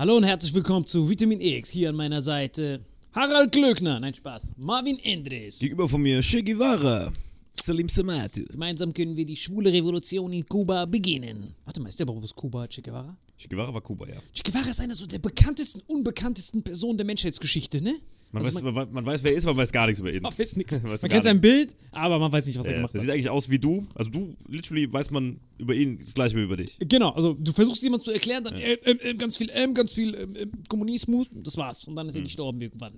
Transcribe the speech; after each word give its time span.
Hallo 0.00 0.16
und 0.16 0.24
herzlich 0.24 0.54
willkommen 0.54 0.86
zu 0.86 1.10
Vitamin 1.10 1.42
X. 1.42 1.68
Hier 1.68 1.90
an 1.90 1.94
meiner 1.94 2.22
Seite 2.22 2.80
Harald 3.12 3.52
Glöckner, 3.52 4.00
nein 4.00 4.14
Spaß, 4.14 4.54
Marvin 4.56 4.98
Endres. 4.98 5.58
Gegenüber 5.58 5.86
von 5.86 6.00
mir 6.00 6.22
Che 6.22 6.42
Guevara, 6.42 7.12
Salim 7.62 7.86
Samatu. 7.86 8.44
Gemeinsam 8.44 8.94
können 8.94 9.14
wir 9.14 9.26
die 9.26 9.36
schwule 9.36 9.70
Revolution 9.70 10.32
in 10.32 10.46
Kuba 10.46 10.86
beginnen. 10.86 11.54
Warte 11.66 11.82
mal, 11.82 11.90
ist 11.90 12.00
der 12.00 12.08
aus 12.08 12.34
Kuba, 12.34 12.66
Che 12.66 12.80
Guevara? 12.80 13.14
Che 13.36 13.46
Guevara 13.46 13.74
war 13.74 13.82
Kuba, 13.82 14.08
ja. 14.08 14.14
Che 14.32 14.42
Guevara 14.42 14.70
ist 14.70 14.80
einer 14.80 14.94
so 14.94 15.06
der 15.06 15.18
bekanntesten, 15.18 15.82
unbekanntesten 15.86 16.62
Personen 16.62 16.96
der 16.96 17.04
Menschheitsgeschichte, 17.04 17.82
ne? 17.82 17.96
Man, 18.32 18.44
Also 18.44 18.64
weiß, 18.64 18.74
man, 18.74 18.92
man 18.92 19.06
weiß, 19.06 19.24
wer 19.24 19.32
er 19.32 19.38
ist, 19.38 19.44
man 19.44 19.56
weiß 19.56 19.72
gar 19.72 19.86
nichts 19.86 19.98
über 20.00 20.12
ihn. 20.14 20.22
Man 20.22 20.38
weiß 20.38 20.56
nichts. 20.56 20.80
Man 20.82 20.96
gar 20.96 21.08
kennt 21.08 21.24
sein. 21.24 21.40
Bild, 21.40 21.74
aber 21.90 22.18
man 22.20 22.30
weiß 22.30 22.46
nicht, 22.46 22.58
was 22.58 22.66
er 22.66 22.74
gemacht 22.74 22.94
hat. 22.94 23.00
sieht 23.00 23.10
eigentlich 23.10 23.28
aus 23.28 23.50
wie 23.50 23.58
du. 23.58 23.86
Also 23.94 24.10
du, 24.10 24.36
literally, 24.48 24.92
weiß 24.92 25.10
man 25.10 25.40
über 25.58 25.74
ihn 25.74 25.98
das 25.98 26.14
gleiche 26.14 26.36
wie 26.36 26.42
über 26.42 26.56
dich. 26.56 26.76
Genau, 26.80 27.10
also 27.10 27.34
du 27.34 27.52
versuchst 27.52 27.82
jemand 27.82 28.02
zu 28.04 28.12
erklären, 28.12 28.44
dann 28.44 28.54
äh, 28.54 28.74
äh, 28.74 29.10
äh, 29.10 29.14
ganz 29.14 29.36
viel 29.36 29.50
M, 29.50 29.74
ganz 29.74 29.92
viel 29.94 30.14
ähm, 30.14 30.36
ähm, 30.38 30.52
Kommunismus, 30.68 31.28
das 31.34 31.56
war's. 31.56 31.88
Und 31.88 31.96
dann 31.96 32.08
ist 32.08 32.14
er 32.14 32.22
gestorben 32.22 32.60
irgendwann. 32.60 32.92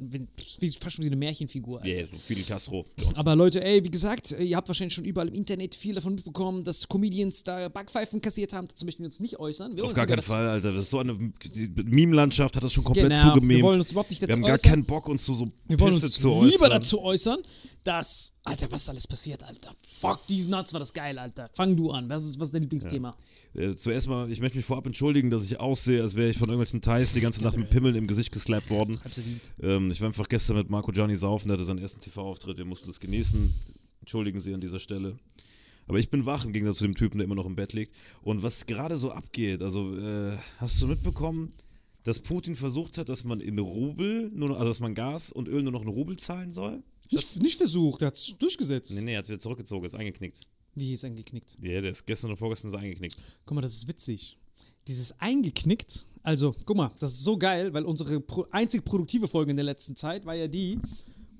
Wie, 0.60 0.70
fast 0.78 0.96
schon 0.96 1.04
wie 1.04 1.08
eine 1.08 1.16
Märchenfigur. 1.16 1.80
Ja, 1.86 1.94
yeah, 1.96 2.06
so 2.06 2.16
Fidel 2.18 2.44
Castro. 2.44 2.84
Aber 3.14 3.34
Leute, 3.34 3.64
ey, 3.64 3.82
wie 3.84 3.90
gesagt, 3.90 4.32
ihr 4.38 4.56
habt 4.56 4.68
wahrscheinlich 4.68 4.94
schon 4.94 5.04
überall 5.04 5.28
im 5.28 5.34
Internet 5.34 5.74
viel 5.74 5.94
davon 5.94 6.14
mitbekommen, 6.16 6.62
dass 6.64 6.86
Comedians 6.88 7.42
da 7.42 7.68
Backpfeifen 7.70 8.20
kassiert 8.20 8.52
haben. 8.52 8.68
Dazu 8.68 8.84
möchten 8.84 9.02
wir 9.02 9.06
uns 9.06 9.18
nicht 9.20 9.38
äußern. 9.38 9.76
Wir 9.76 9.84
Auf 9.84 9.94
gar 9.94 10.06
keinen 10.06 10.20
Fall, 10.22 10.46
Alter. 10.46 10.68
Das 10.72 10.76
ist 10.82 10.90
so 10.90 10.98
eine 10.98 11.16
Meme-Landschaft 11.84 12.56
hat 12.56 12.62
das 12.64 12.72
schon 12.72 12.84
komplett 12.84 13.08
Genau, 13.10 13.34
zugememt. 13.34 13.58
wir 13.58 13.64
wollen 13.64 13.80
uns 13.80 13.90
überhaupt 13.90 14.10
nicht 14.10 14.20
Wir 14.20 14.28
dazu 14.28 14.38
haben 14.38 14.46
gar 14.46 14.54
äußern. 14.54 14.70
keinen 14.70 14.84
Bock, 14.84 15.08
uns 15.08 15.21
zu 15.24 15.34
so 15.34 15.46
Wir 15.66 15.78
wollen 15.80 15.94
Pisse 15.94 16.06
uns 16.06 16.14
zu 16.14 16.28
lieber 16.44 16.64
äußern. 16.64 16.70
dazu 16.70 17.02
äußern, 17.02 17.42
dass. 17.84 18.32
Alter, 18.44 18.70
was 18.70 18.82
ist 18.82 18.88
alles 18.88 19.06
passiert, 19.06 19.42
Alter? 19.42 19.74
Fuck, 20.00 20.26
these 20.26 20.50
nuts 20.50 20.72
war 20.72 20.80
das 20.80 20.92
geil, 20.92 21.18
Alter. 21.18 21.48
Fang 21.54 21.76
du 21.76 21.90
an. 21.90 22.08
Was 22.08 22.24
ist, 22.24 22.38
was 22.40 22.48
ist 22.48 22.54
dein 22.54 22.62
Lieblingsthema? 22.62 23.12
Äh, 23.54 23.74
zuerst 23.74 24.08
mal, 24.08 24.30
ich 24.30 24.40
möchte 24.40 24.56
mich 24.58 24.66
vorab 24.66 24.86
entschuldigen, 24.86 25.30
dass 25.30 25.44
ich 25.44 25.60
aussehe, 25.60 26.02
als 26.02 26.14
wäre 26.14 26.30
ich 26.30 26.38
von 26.38 26.48
irgendwelchen 26.48 26.80
Thais 26.80 27.12
die 27.12 27.20
ganze 27.20 27.42
Nacht 27.44 27.56
mit 27.56 27.70
Pimmeln 27.70 27.94
im 27.94 28.06
Gesicht 28.06 28.32
geslappt 28.32 28.70
worden. 28.70 28.98
So. 29.08 29.22
Ähm, 29.66 29.90
ich 29.90 30.00
war 30.00 30.08
einfach 30.08 30.28
gestern 30.28 30.56
mit 30.56 30.70
Marco 30.70 30.90
Gianni 30.92 31.16
saufen, 31.16 31.48
der 31.48 31.56
hatte 31.56 31.64
seinen 31.64 31.78
ersten 31.78 32.00
TV-Auftritt, 32.00 32.58
wir 32.58 32.64
mussten 32.64 32.86
das 32.88 32.98
genießen. 32.98 33.54
Entschuldigen 34.00 34.40
Sie 34.40 34.52
an 34.52 34.60
dieser 34.60 34.80
Stelle. 34.80 35.16
Aber 35.86 35.98
ich 35.98 36.10
bin 36.10 36.26
wach 36.26 36.44
im 36.44 36.52
Gegensatz 36.52 36.78
zu 36.78 36.84
dem 36.84 36.94
Typen, 36.94 37.18
der 37.18 37.24
immer 37.26 37.34
noch 37.34 37.46
im 37.46 37.54
Bett 37.56 37.72
liegt. 37.72 37.94
Und 38.22 38.42
was 38.42 38.66
gerade 38.66 38.96
so 38.96 39.12
abgeht, 39.12 39.62
also 39.62 39.96
äh, 39.96 40.36
hast 40.58 40.80
du 40.80 40.86
mitbekommen, 40.86 41.50
dass 42.04 42.18
Putin 42.18 42.54
versucht 42.54 42.98
hat, 42.98 43.08
dass 43.08 43.24
man 43.24 43.40
in 43.40 43.58
Rubel, 43.58 44.30
nur 44.34 44.48
noch, 44.48 44.56
also 44.56 44.68
dass 44.68 44.80
man 44.80 44.94
Gas 44.94 45.32
und 45.32 45.48
Öl 45.48 45.62
nur 45.62 45.72
noch 45.72 45.82
in 45.82 45.88
Rubel 45.88 46.16
zahlen 46.16 46.50
soll? 46.50 46.82
Nicht, 47.10 47.42
nicht 47.42 47.56
versucht, 47.56 48.02
er 48.02 48.08
hat 48.08 48.16
es 48.16 48.34
durchgesetzt. 48.38 48.92
Nee, 48.94 49.02
nee, 49.02 49.12
er 49.12 49.18
hat 49.18 49.24
es 49.24 49.28
wieder 49.30 49.38
zurückgezogen, 49.38 49.84
ist 49.84 49.94
eingeknickt. 49.94 50.46
Wie 50.74 50.94
ist 50.94 51.04
eingeknickt? 51.04 51.58
Ja, 51.60 51.80
der 51.80 51.90
ist 51.90 52.06
gestern 52.06 52.30
und 52.30 52.38
vorgestern 52.38 52.68
ist 52.68 52.74
eingeknickt. 52.74 53.22
Guck 53.44 53.54
mal, 53.54 53.60
das 53.60 53.74
ist 53.74 53.86
witzig. 53.86 54.38
Dieses 54.88 55.18
eingeknickt, 55.20 56.06
also, 56.22 56.54
guck 56.64 56.76
mal, 56.76 56.90
das 56.98 57.12
ist 57.12 57.24
so 57.24 57.36
geil, 57.36 57.74
weil 57.74 57.84
unsere 57.84 58.20
pro 58.20 58.46
einzig 58.50 58.84
produktive 58.84 59.28
Folge 59.28 59.50
in 59.50 59.56
der 59.56 59.64
letzten 59.64 59.96
Zeit 59.96 60.24
war 60.24 60.34
ja 60.34 60.48
die, 60.48 60.78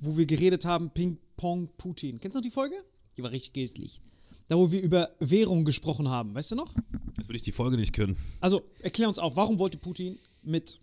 wo 0.01 0.17
wir 0.17 0.27
geredet 0.27 0.65
haben, 0.65 0.91
Ping 0.91 1.19
Pong 1.37 1.69
Putin. 1.79 2.19
Kennst 2.19 2.35
du 2.35 2.41
noch 2.41 2.45
die 2.45 2.51
Folge? 2.51 2.75
Die 3.17 3.23
war 3.23 3.31
richtig 3.31 3.53
geistlich. 3.53 4.01
Da, 4.49 4.57
wo 4.57 4.71
wir 4.71 4.83
über 4.83 5.11
Währung 5.21 5.65
gesprochen 5.65 6.09
haben, 6.09 6.35
weißt 6.35 6.53
du 6.53 6.57
noch? 6.57 6.75
Jetzt 7.17 7.29
würde 7.29 7.37
ich 7.37 7.43
die 7.43 7.53
Folge 7.53 7.77
nicht 7.77 7.93
können. 7.93 8.17
Also, 8.41 8.63
erklär 8.81 9.09
uns 9.09 9.19
auch, 9.19 9.37
warum 9.37 9.59
wollte 9.59 9.79
Putin 9.79 10.19
mit 10.43 10.81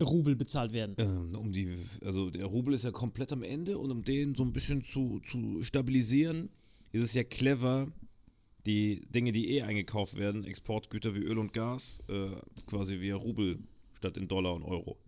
Rubel 0.00 0.36
bezahlt 0.36 0.72
werden? 0.72 0.96
Ähm, 0.98 1.34
um 1.36 1.52
die, 1.52 1.76
also 2.04 2.30
der 2.30 2.46
Rubel 2.46 2.74
ist 2.74 2.84
ja 2.84 2.90
komplett 2.90 3.32
am 3.32 3.42
Ende 3.42 3.78
und 3.78 3.90
um 3.90 4.02
den 4.02 4.34
so 4.34 4.42
ein 4.42 4.52
bisschen 4.52 4.82
zu, 4.82 5.20
zu 5.20 5.62
stabilisieren, 5.62 6.50
ist 6.92 7.02
es 7.02 7.14
ja 7.14 7.24
clever, 7.24 7.88
die 8.66 9.02
Dinge, 9.08 9.32
die 9.32 9.50
eh 9.50 9.62
eingekauft 9.62 10.16
werden, 10.16 10.44
Exportgüter 10.44 11.14
wie 11.14 11.20
Öl 11.20 11.38
und 11.38 11.52
Gas, 11.52 12.02
äh, 12.08 12.30
quasi 12.66 13.00
via 13.00 13.16
Rubel 13.16 13.58
statt 13.98 14.16
in 14.16 14.28
Dollar 14.28 14.54
und 14.54 14.62
Euro. 14.62 14.98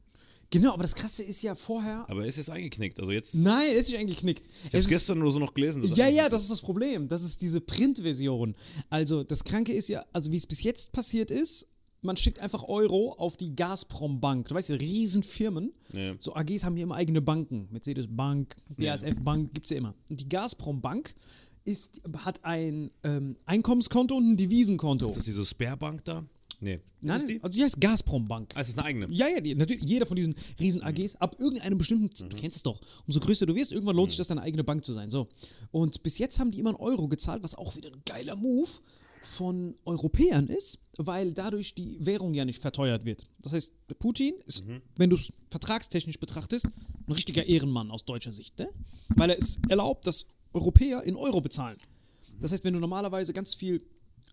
Genau, 0.51 0.73
aber 0.73 0.83
das 0.83 0.95
Krasse 0.95 1.25
ist 1.25 1.43
ja 1.43 1.55
vorher. 1.55 2.09
Aber 2.09 2.25
es 2.27 2.39
ist 2.39 2.51
eingeknickt. 2.51 3.01
Also 3.01 3.11
jetzt. 3.11 3.35
Nein, 3.35 3.71
es 3.73 3.85
ist 3.85 3.91
nicht 3.91 3.99
eingeknickt. 3.99 4.47
ich 4.67 4.75
habe 4.75 4.85
gestern 4.85 5.19
nur 5.19 5.31
so 5.31 5.41
noch 5.41 5.55
gelesen. 5.55 5.83
Ja, 5.97 6.09
ja, 6.09 6.29
das 6.29 6.43
ist 6.43 6.51
das 6.51 6.61
Problem. 6.61 7.09
Das 7.09 7.25
ist 7.25 7.43
diese 7.43 7.61
Printversion. 7.61 8.55
Also, 8.89 9.25
das 9.25 9.43
Kranke 9.43 9.73
ist 9.73 9.89
ja, 9.89 10.05
also 10.13 10.31
wie 10.31 10.37
es 10.37 10.47
bis 10.47 10.63
jetzt 10.63 10.93
passiert 10.93 11.33
ist, 11.33 11.67
man 12.03 12.17
schickt 12.17 12.39
einfach 12.39 12.65
Euro 12.65 13.13
auf 13.13 13.37
die 13.37 13.55
Gazprom-Bank. 13.57 14.49
Du 14.49 14.55
weißt 14.55 14.71
ja, 14.71 14.77
Riesenfirmen. 14.77 15.73
Ja. 15.93 16.15
So 16.19 16.35
AGs 16.35 16.65
haben 16.65 16.75
hier 16.75 16.85
immer 16.85 16.95
eigene 16.95 17.21
Banken. 17.21 17.69
Mercedes-Bank, 17.71 18.57
Ja. 18.79 18.93
BASF-Bank, 18.93 19.55
gibt 19.55 19.67
es 19.67 19.71
ja 19.71 19.79
immer. 19.79 19.95
Und 20.09 20.21
die 20.21 20.29
Gazprom-Bank 20.29 21.15
ist, 21.65 22.01
hat 22.19 22.45
ein 22.45 22.91
ähm, 23.03 23.37
Einkommenskonto 23.45 24.17
und 24.17 24.33
ein 24.33 24.37
Devisenkonto. 24.37 25.07
Ist 25.07 25.17
das 25.17 25.25
diese 25.25 25.45
Sperrbank 25.45 26.05
da? 26.05 26.25
Nee. 26.61 26.75
Ist 26.75 26.83
Nein, 27.03 27.27
die? 27.27 27.43
Also 27.43 27.59
die 27.59 27.65
heißt 27.65 27.81
Gazprom-Bank. 27.81 28.53
Ah, 28.55 28.61
ist 28.61 28.69
das 28.69 28.79
eine 28.79 28.87
eigene? 28.87 29.09
Ja, 29.11 29.29
ja, 29.29 29.41
die, 29.41 29.55
natürlich, 29.55 29.83
jeder 29.83 30.07
von 30.07 30.17
diesen 30.17 30.35
riesen 30.59 30.83
AGs, 30.83 31.17
ab 31.17 31.37
irgendeinem 31.39 31.77
bestimmten, 31.77 32.29
du 32.29 32.37
kennst 32.37 32.57
es 32.57 32.63
doch, 32.63 32.81
umso 33.07 33.21
größer 33.21 33.45
du 33.47 33.55
wirst, 33.55 33.73
irgendwann 33.73 33.97
lohnt 33.97 34.11
sich 34.11 34.17
das, 34.17 34.29
deine 34.29 34.43
eigene 34.43 34.65
Bank 34.65 34.85
zu 34.85 34.93
sein. 34.93 35.11
So. 35.11 35.29
Und 35.71 36.03
bis 36.03 36.19
jetzt 36.19 36.39
haben 36.39 36.51
die 36.51 36.59
immer 36.61 36.71
einen 36.71 36.79
Euro 36.79 37.09
gezahlt, 37.09 37.43
was 37.43 37.55
auch 37.55 37.77
wieder 37.77 37.91
ein 37.93 38.01
geiler 38.07 38.37
Move 38.37 38.71
von 39.27 39.75
Europäern 39.85 40.47
ist, 40.47 40.79
weil 40.97 41.33
dadurch 41.33 41.75
die 41.75 41.99
Währung 42.01 42.33
ja 42.33 42.45
nicht 42.45 42.63
verteuert 42.63 43.05
wird. 43.05 43.25
Das 43.43 43.53
heißt, 43.53 43.73
Putin 43.99 44.35
ist, 44.47 44.65
wenn 44.97 45.11
du 45.11 45.17
es 45.17 45.33
vertragstechnisch 45.51 46.21
betrachtest, 46.21 46.67
ein 47.07 47.13
richtiger 47.13 47.45
Ehrenmann 47.45 47.91
aus 47.91 48.05
deutscher 48.05 48.33
Sicht, 48.33 48.59
ne? 48.59 48.69
weil 49.15 49.31
er 49.31 49.39
es 49.39 49.59
erlaubt, 49.69 50.07
dass 50.07 50.27
Europäer 50.53 51.03
in 51.03 51.17
Euro 51.17 51.41
bezahlen. 51.41 51.77
Das 52.41 52.53
heißt, 52.53 52.65
wenn 52.65 52.75
du 52.75 52.81
normalerweise 52.81 53.33
ganz 53.33 53.55
viel 53.55 53.83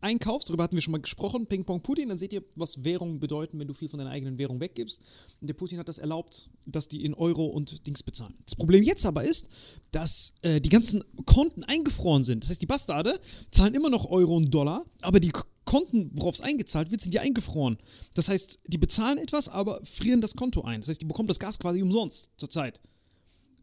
einkaufst, 0.03 0.49
darüber 0.49 0.63
hatten 0.63 0.75
wir 0.75 0.81
schon 0.81 0.91
mal 0.91 1.01
gesprochen, 1.01 1.47
Ping-Pong 1.47 1.81
Putin, 1.81 2.09
dann 2.09 2.17
seht 2.17 2.33
ihr, 2.33 2.43
was 2.55 2.83
Währungen 2.83 3.19
bedeuten, 3.19 3.59
wenn 3.59 3.67
du 3.67 3.73
viel 3.73 3.89
von 3.89 3.99
deiner 3.99 4.11
eigenen 4.11 4.37
Währung 4.37 4.59
weggibst. 4.59 5.01
Und 5.41 5.47
der 5.47 5.53
Putin 5.53 5.79
hat 5.79 5.89
das 5.89 5.97
erlaubt, 5.97 6.49
dass 6.65 6.87
die 6.87 7.03
in 7.03 7.13
Euro 7.13 7.45
und 7.45 7.85
Dings 7.87 8.03
bezahlen. 8.03 8.35
Das 8.45 8.55
Problem 8.55 8.83
jetzt 8.83 9.05
aber 9.05 9.23
ist, 9.23 9.49
dass 9.91 10.33
äh, 10.41 10.61
die 10.61 10.69
ganzen 10.69 11.03
Konten 11.25 11.63
eingefroren 11.63 12.23
sind. 12.23 12.43
Das 12.43 12.49
heißt, 12.49 12.61
die 12.61 12.67
Bastarde 12.67 13.19
zahlen 13.51 13.73
immer 13.73 13.89
noch 13.89 14.09
Euro 14.09 14.35
und 14.35 14.53
Dollar, 14.53 14.85
aber 15.01 15.19
die 15.19 15.31
Konten, 15.65 16.11
worauf 16.13 16.35
es 16.35 16.41
eingezahlt 16.41 16.91
wird, 16.91 17.01
sind 17.01 17.13
ja 17.13 17.21
eingefroren. 17.21 17.77
Das 18.13 18.27
heißt, 18.27 18.59
die 18.67 18.77
bezahlen 18.77 19.17
etwas, 19.17 19.47
aber 19.47 19.81
frieren 19.85 20.21
das 20.21 20.35
Konto 20.35 20.61
ein. 20.61 20.81
Das 20.81 20.89
heißt, 20.89 21.01
die 21.01 21.05
bekommen 21.05 21.27
das 21.27 21.39
Gas 21.39 21.59
quasi 21.59 21.81
umsonst 21.81 22.31
zurzeit. 22.37 22.81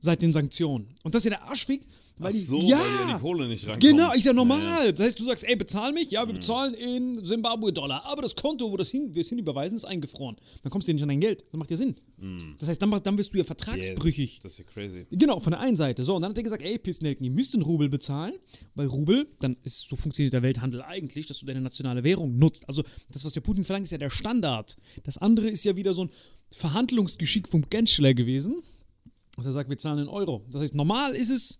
Seit 0.02 0.22
den 0.22 0.32
Sanktionen. 0.32 0.94
Und 1.02 1.14
das 1.14 1.24
ist 1.24 1.30
ja 1.30 1.36
der 1.36 1.48
Arschweg, 1.48 1.86
weil 2.20 2.30
Ach 2.30 2.36
die. 2.36 2.42
so, 2.42 2.60
ja, 2.60 2.78
weil 2.78 2.86
die 2.86 3.02
an 3.12 3.16
die 3.16 3.22
Kohle 3.22 3.48
nicht 3.48 3.66
rankommen. 3.66 3.96
Genau, 3.96 4.12
ist 4.12 4.24
ja 4.24 4.30
Ja, 4.30 4.32
normal. 4.34 4.92
Das 4.92 5.06
heißt, 5.06 5.18
du 5.18 5.24
sagst, 5.24 5.44
ey, 5.44 5.56
bezahl 5.56 5.92
mich. 5.92 6.08
Mhm. 6.08 6.12
Ja, 6.12 6.26
wir 6.26 6.34
bezahlen 6.34 6.74
in 6.74 7.24
Zimbabwe-Dollar. 7.24 8.04
Aber 8.04 8.22
das 8.22 8.36
Konto, 8.36 8.70
wo 8.70 8.76
das 8.76 8.90
hin, 8.90 9.14
wir 9.14 9.22
es 9.22 9.28
hinüberweisen, 9.30 9.76
ist 9.76 9.84
eingefroren. 9.84 10.36
Dann 10.62 10.70
kommst 10.70 10.86
du 10.86 10.92
ja 10.92 10.94
nicht 10.94 11.02
an 11.02 11.08
dein 11.08 11.20
Geld. 11.20 11.44
Das 11.50 11.58
macht 11.58 11.70
ja 11.70 11.76
Sinn. 11.76 11.96
Das 12.58 12.68
heißt, 12.68 12.80
dann, 12.82 12.90
dann 13.02 13.16
wirst 13.18 13.32
du 13.32 13.38
ja 13.38 13.40
Mhm. 13.40 13.46
Yeah, 13.46 13.56
vertragsbrüchig. 13.56 14.40
Das 14.42 14.52
ist 14.52 14.58
ja 14.58 14.64
crazy. 14.64 15.06
Genau, 15.10 15.40
von 15.40 15.52
der 15.52 15.60
einen 15.60 15.76
Seite. 15.76 16.04
So, 16.04 16.14
und 16.14 16.22
dann 16.22 16.30
hat 16.30 16.36
er 16.36 16.42
gesagt, 16.42 16.62
ey, 16.62 16.78
Pissnelken, 16.78 17.24
ihr 17.24 17.30
müsst 17.30 17.54
einen 17.54 17.62
Rubel 17.62 17.88
bezahlen, 17.88 18.34
weil 18.74 18.86
Rubel, 18.86 19.26
dann 19.40 19.56
ist, 19.62 19.88
so 19.88 19.96
funktioniert 19.96 20.34
der 20.34 20.42
Welthandel 20.42 20.82
eigentlich, 20.82 21.26
dass 21.26 21.40
du 21.40 21.46
deine 21.46 21.62
nationale 21.62 22.04
Währung 22.04 22.36
nutzt. 22.38 22.68
Also, 22.68 22.82
das, 23.12 23.24
was 23.24 23.32
der 23.32 23.40
Putin 23.40 23.64
verlangt, 23.64 23.84
ist 23.84 23.92
ja 23.92 23.98
der 23.98 24.10
Standard. 24.10 24.76
Das 25.04 25.16
andere 25.16 25.48
ist 25.48 25.64
ja 25.64 25.76
wieder 25.76 25.94
so 25.94 26.04
ein 26.04 26.10
Verhandlungsgeschick 26.52 27.48
vom 27.48 27.68
Genschler 27.70 28.12
gewesen, 28.12 28.62
dass 29.36 29.46
er 29.46 29.52
sagt, 29.52 29.70
wir 29.70 29.78
zahlen 29.78 30.00
in 30.00 30.08
Euro. 30.08 30.44
Das 30.50 30.60
heißt, 30.60 30.74
normal 30.74 31.14
ist 31.14 31.30
es, 31.30 31.58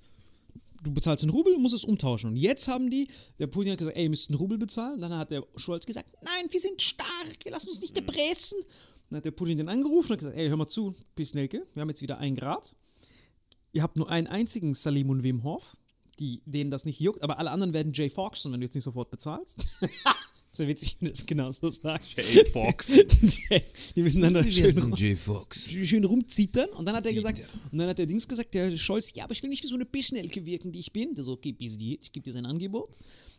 du 0.82 0.92
bezahlst 0.92 1.24
einen 1.24 1.32
Rubel 1.32 1.54
und 1.54 1.62
musst 1.62 1.74
es 1.74 1.84
umtauschen. 1.84 2.30
Und 2.30 2.36
jetzt 2.36 2.68
haben 2.68 2.90
die, 2.90 3.08
der 3.38 3.46
Putin 3.46 3.72
hat 3.72 3.78
gesagt, 3.78 3.96
ey, 3.96 4.04
ihr 4.04 4.10
müsst 4.10 4.30
einen 4.30 4.38
Rubel 4.38 4.58
bezahlen. 4.58 5.00
Dann 5.00 5.16
hat 5.16 5.30
der 5.30 5.44
Scholz 5.56 5.86
gesagt, 5.86 6.10
nein, 6.22 6.46
wir 6.50 6.60
sind 6.60 6.80
stark, 6.80 7.38
wir 7.44 7.52
lassen 7.52 7.68
uns 7.68 7.80
nicht 7.80 7.96
erpressen. 7.96 8.58
Dann 9.08 9.18
hat 9.18 9.24
der 9.24 9.32
Putin 9.32 9.58
den 9.58 9.68
angerufen 9.68 10.08
und 10.08 10.12
hat 10.12 10.18
gesagt, 10.20 10.36
ey, 10.36 10.48
hör 10.48 10.56
mal 10.56 10.68
zu, 10.68 10.94
Pissnelke, 11.14 11.66
wir 11.72 11.80
haben 11.80 11.88
jetzt 11.88 12.02
wieder 12.02 12.18
ein 12.18 12.34
Grad. 12.34 12.74
Ihr 13.72 13.82
habt 13.82 13.96
nur 13.96 14.08
einen 14.08 14.26
einzigen 14.26 14.74
Salim 14.74 15.10
und 15.10 15.22
Wim 15.22 15.44
Hof, 15.44 15.76
die, 16.18 16.42
denen 16.44 16.70
das 16.70 16.84
nicht 16.84 17.00
juckt, 17.00 17.22
aber 17.22 17.38
alle 17.38 17.50
anderen 17.50 17.72
werden 17.72 17.92
Jay 17.92 18.10
Foxen, 18.10 18.52
wenn 18.52 18.60
du 18.60 18.64
jetzt 18.66 18.74
nicht 18.74 18.84
sofort 18.84 19.10
bezahlst. 19.10 19.64
ja 20.60 20.68
witzig, 20.68 20.96
wenn 21.00 21.06
du 21.06 21.12
das 21.12 21.26
genau 21.26 21.50
so 21.50 21.68
sagst. 21.70 22.16
Jay 22.16 22.44
Fox. 22.44 22.88
Jay, 22.88 23.62
die 23.96 24.02
müssen 24.02 24.22
dann 24.22 24.34
da 24.34 24.44
schön, 24.44 25.86
schön 25.86 26.04
rumzittern. 26.04 26.68
Und 26.70 26.86
dann 26.86 26.96
hat 26.96 27.06
er 27.06 27.14
gesagt, 27.14 27.42
und 27.70 27.78
dann 27.78 27.88
hat 27.88 27.98
der 27.98 28.06
Dings 28.06 28.28
gesagt, 28.28 28.54
der 28.54 28.76
Scholz, 28.76 29.12
ja, 29.14 29.24
aber 29.24 29.32
ich 29.32 29.42
will 29.42 29.50
nicht 29.50 29.62
wie 29.62 29.68
so 29.68 29.74
eine 29.74 29.86
Bischnelke 29.86 30.44
wirken, 30.44 30.72
die 30.72 30.80
ich 30.80 30.92
bin. 30.92 31.14
Der 31.14 31.24
so, 31.24 31.32
okay, 31.32 31.54
ich 31.58 32.12
gebe 32.12 32.24
dir 32.24 32.32
sein 32.32 32.46
Angebot. 32.46 32.90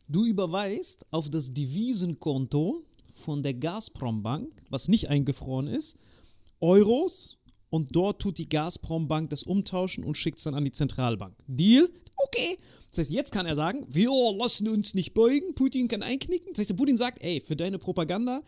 Du 0.10 0.26
überweist 0.26 1.06
auf 1.12 1.30
das 1.30 1.54
Devisenkonto 1.54 2.84
von 3.12 3.44
der 3.44 3.54
Gazprom-Bank, 3.54 4.50
was 4.70 4.88
nicht 4.88 5.10
eingefroren 5.10 5.68
ist, 5.68 5.98
Euros 6.60 7.38
und 7.72 7.96
dort 7.96 8.22
tut 8.22 8.38
die 8.38 8.50
Gazprom-Bank 8.50 9.30
das 9.30 9.44
umtauschen 9.44 10.04
und 10.04 10.18
schickt 10.18 10.38
es 10.38 10.44
dann 10.44 10.54
an 10.54 10.66
die 10.66 10.74
Zentralbank. 10.74 11.34
Deal? 11.48 11.90
Okay. 12.18 12.58
Das 12.90 13.00
heißt, 13.00 13.12
jetzt 13.12 13.32
kann 13.32 13.46
er 13.46 13.56
sagen, 13.56 13.88
wir 13.90 14.10
lassen 14.38 14.68
uns 14.68 14.94
nicht 14.94 15.14
beugen, 15.14 15.56
Putin 15.56 15.88
kann 15.88 16.04
einknicken. 16.04 16.50
Das 16.52 16.60
heißt, 16.60 16.70
der 16.72 16.76
Putin 16.76 16.98
sagt, 16.98 17.24
ey, 17.24 17.40
für 17.40 17.56
deine 17.56 17.80
Propaganda 17.80 18.44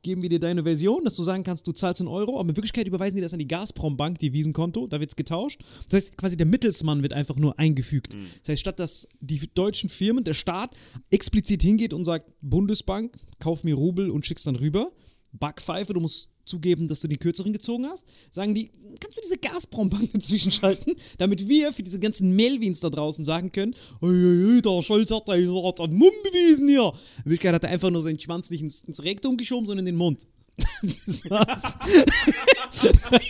geben 0.00 0.22
wir 0.22 0.30
dir 0.30 0.40
deine 0.40 0.62
Version, 0.62 1.04
dass 1.04 1.14
du 1.14 1.22
sagen 1.22 1.44
kannst, 1.44 1.66
du 1.66 1.72
zahlst 1.72 2.00
in 2.00 2.08
Euro, 2.08 2.40
aber 2.40 2.48
in 2.48 2.56
Wirklichkeit 2.56 2.86
überweisen 2.86 3.16
die 3.16 3.20
das 3.20 3.34
an 3.34 3.38
die 3.38 3.46
Gazprom-Bank, 3.46 4.18
die 4.18 4.32
Wiesenkonto, 4.32 4.86
da 4.86 4.98
wird 4.98 5.10
es 5.10 5.16
getauscht. 5.16 5.60
Das 5.90 6.02
heißt, 6.04 6.16
quasi 6.16 6.38
der 6.38 6.46
Mittelsmann 6.46 7.02
wird 7.02 7.12
einfach 7.12 7.36
nur 7.36 7.58
eingefügt. 7.58 8.16
Das 8.40 8.52
heißt, 8.52 8.60
statt 8.62 8.80
dass 8.80 9.06
die 9.20 9.46
deutschen 9.54 9.90
Firmen, 9.90 10.24
der 10.24 10.34
Staat 10.34 10.74
explizit 11.10 11.60
hingeht 11.60 11.92
und 11.92 12.06
sagt, 12.06 12.32
Bundesbank, 12.40 13.18
kauf 13.38 13.62
mir 13.62 13.74
Rubel 13.74 14.10
und 14.10 14.24
schick's 14.24 14.44
dann 14.44 14.56
rüber, 14.56 14.90
Backpfeife, 15.32 15.92
du 15.92 16.00
musst 16.00 16.30
zugeben, 16.44 16.88
dass 16.88 17.00
du 17.00 17.08
den 17.08 17.18
kürzeren 17.18 17.52
gezogen 17.52 17.86
hast, 17.86 18.06
sagen 18.30 18.54
die, 18.54 18.70
kannst 19.00 19.16
du 19.16 19.20
diese 19.22 19.38
Gazprom-Bank 19.38 20.10
dazwischen 20.14 20.52
schalten, 20.52 20.94
damit 21.18 21.48
wir 21.48 21.72
für 21.72 21.82
diese 21.82 21.98
ganzen 21.98 22.34
Melvins 22.34 22.80
da 22.80 22.90
draußen 22.90 23.24
sagen 23.24 23.52
können, 23.52 23.74
der 24.02 24.82
Scholz 24.82 25.10
hat 25.10 25.28
da 25.28 25.34
hat 25.34 25.80
einen 25.80 25.96
Mumm 25.96 26.12
bewiesen 26.24 26.68
hier. 26.68 26.92
In 27.18 27.24
Wirklichkeit 27.24 27.54
hat 27.54 27.64
er 27.64 27.70
einfach 27.70 27.90
nur 27.90 28.02
seinen 28.02 28.18
Schwanz 28.18 28.50
nicht 28.50 28.62
ins, 28.62 28.82
ins 28.82 29.02
Rektum 29.02 29.36
geschoben, 29.36 29.66
sondern 29.66 29.86
in 29.86 29.94
den 29.94 29.98
Mund. 29.98 30.26
das 31.06 31.30
war's. 31.30 31.76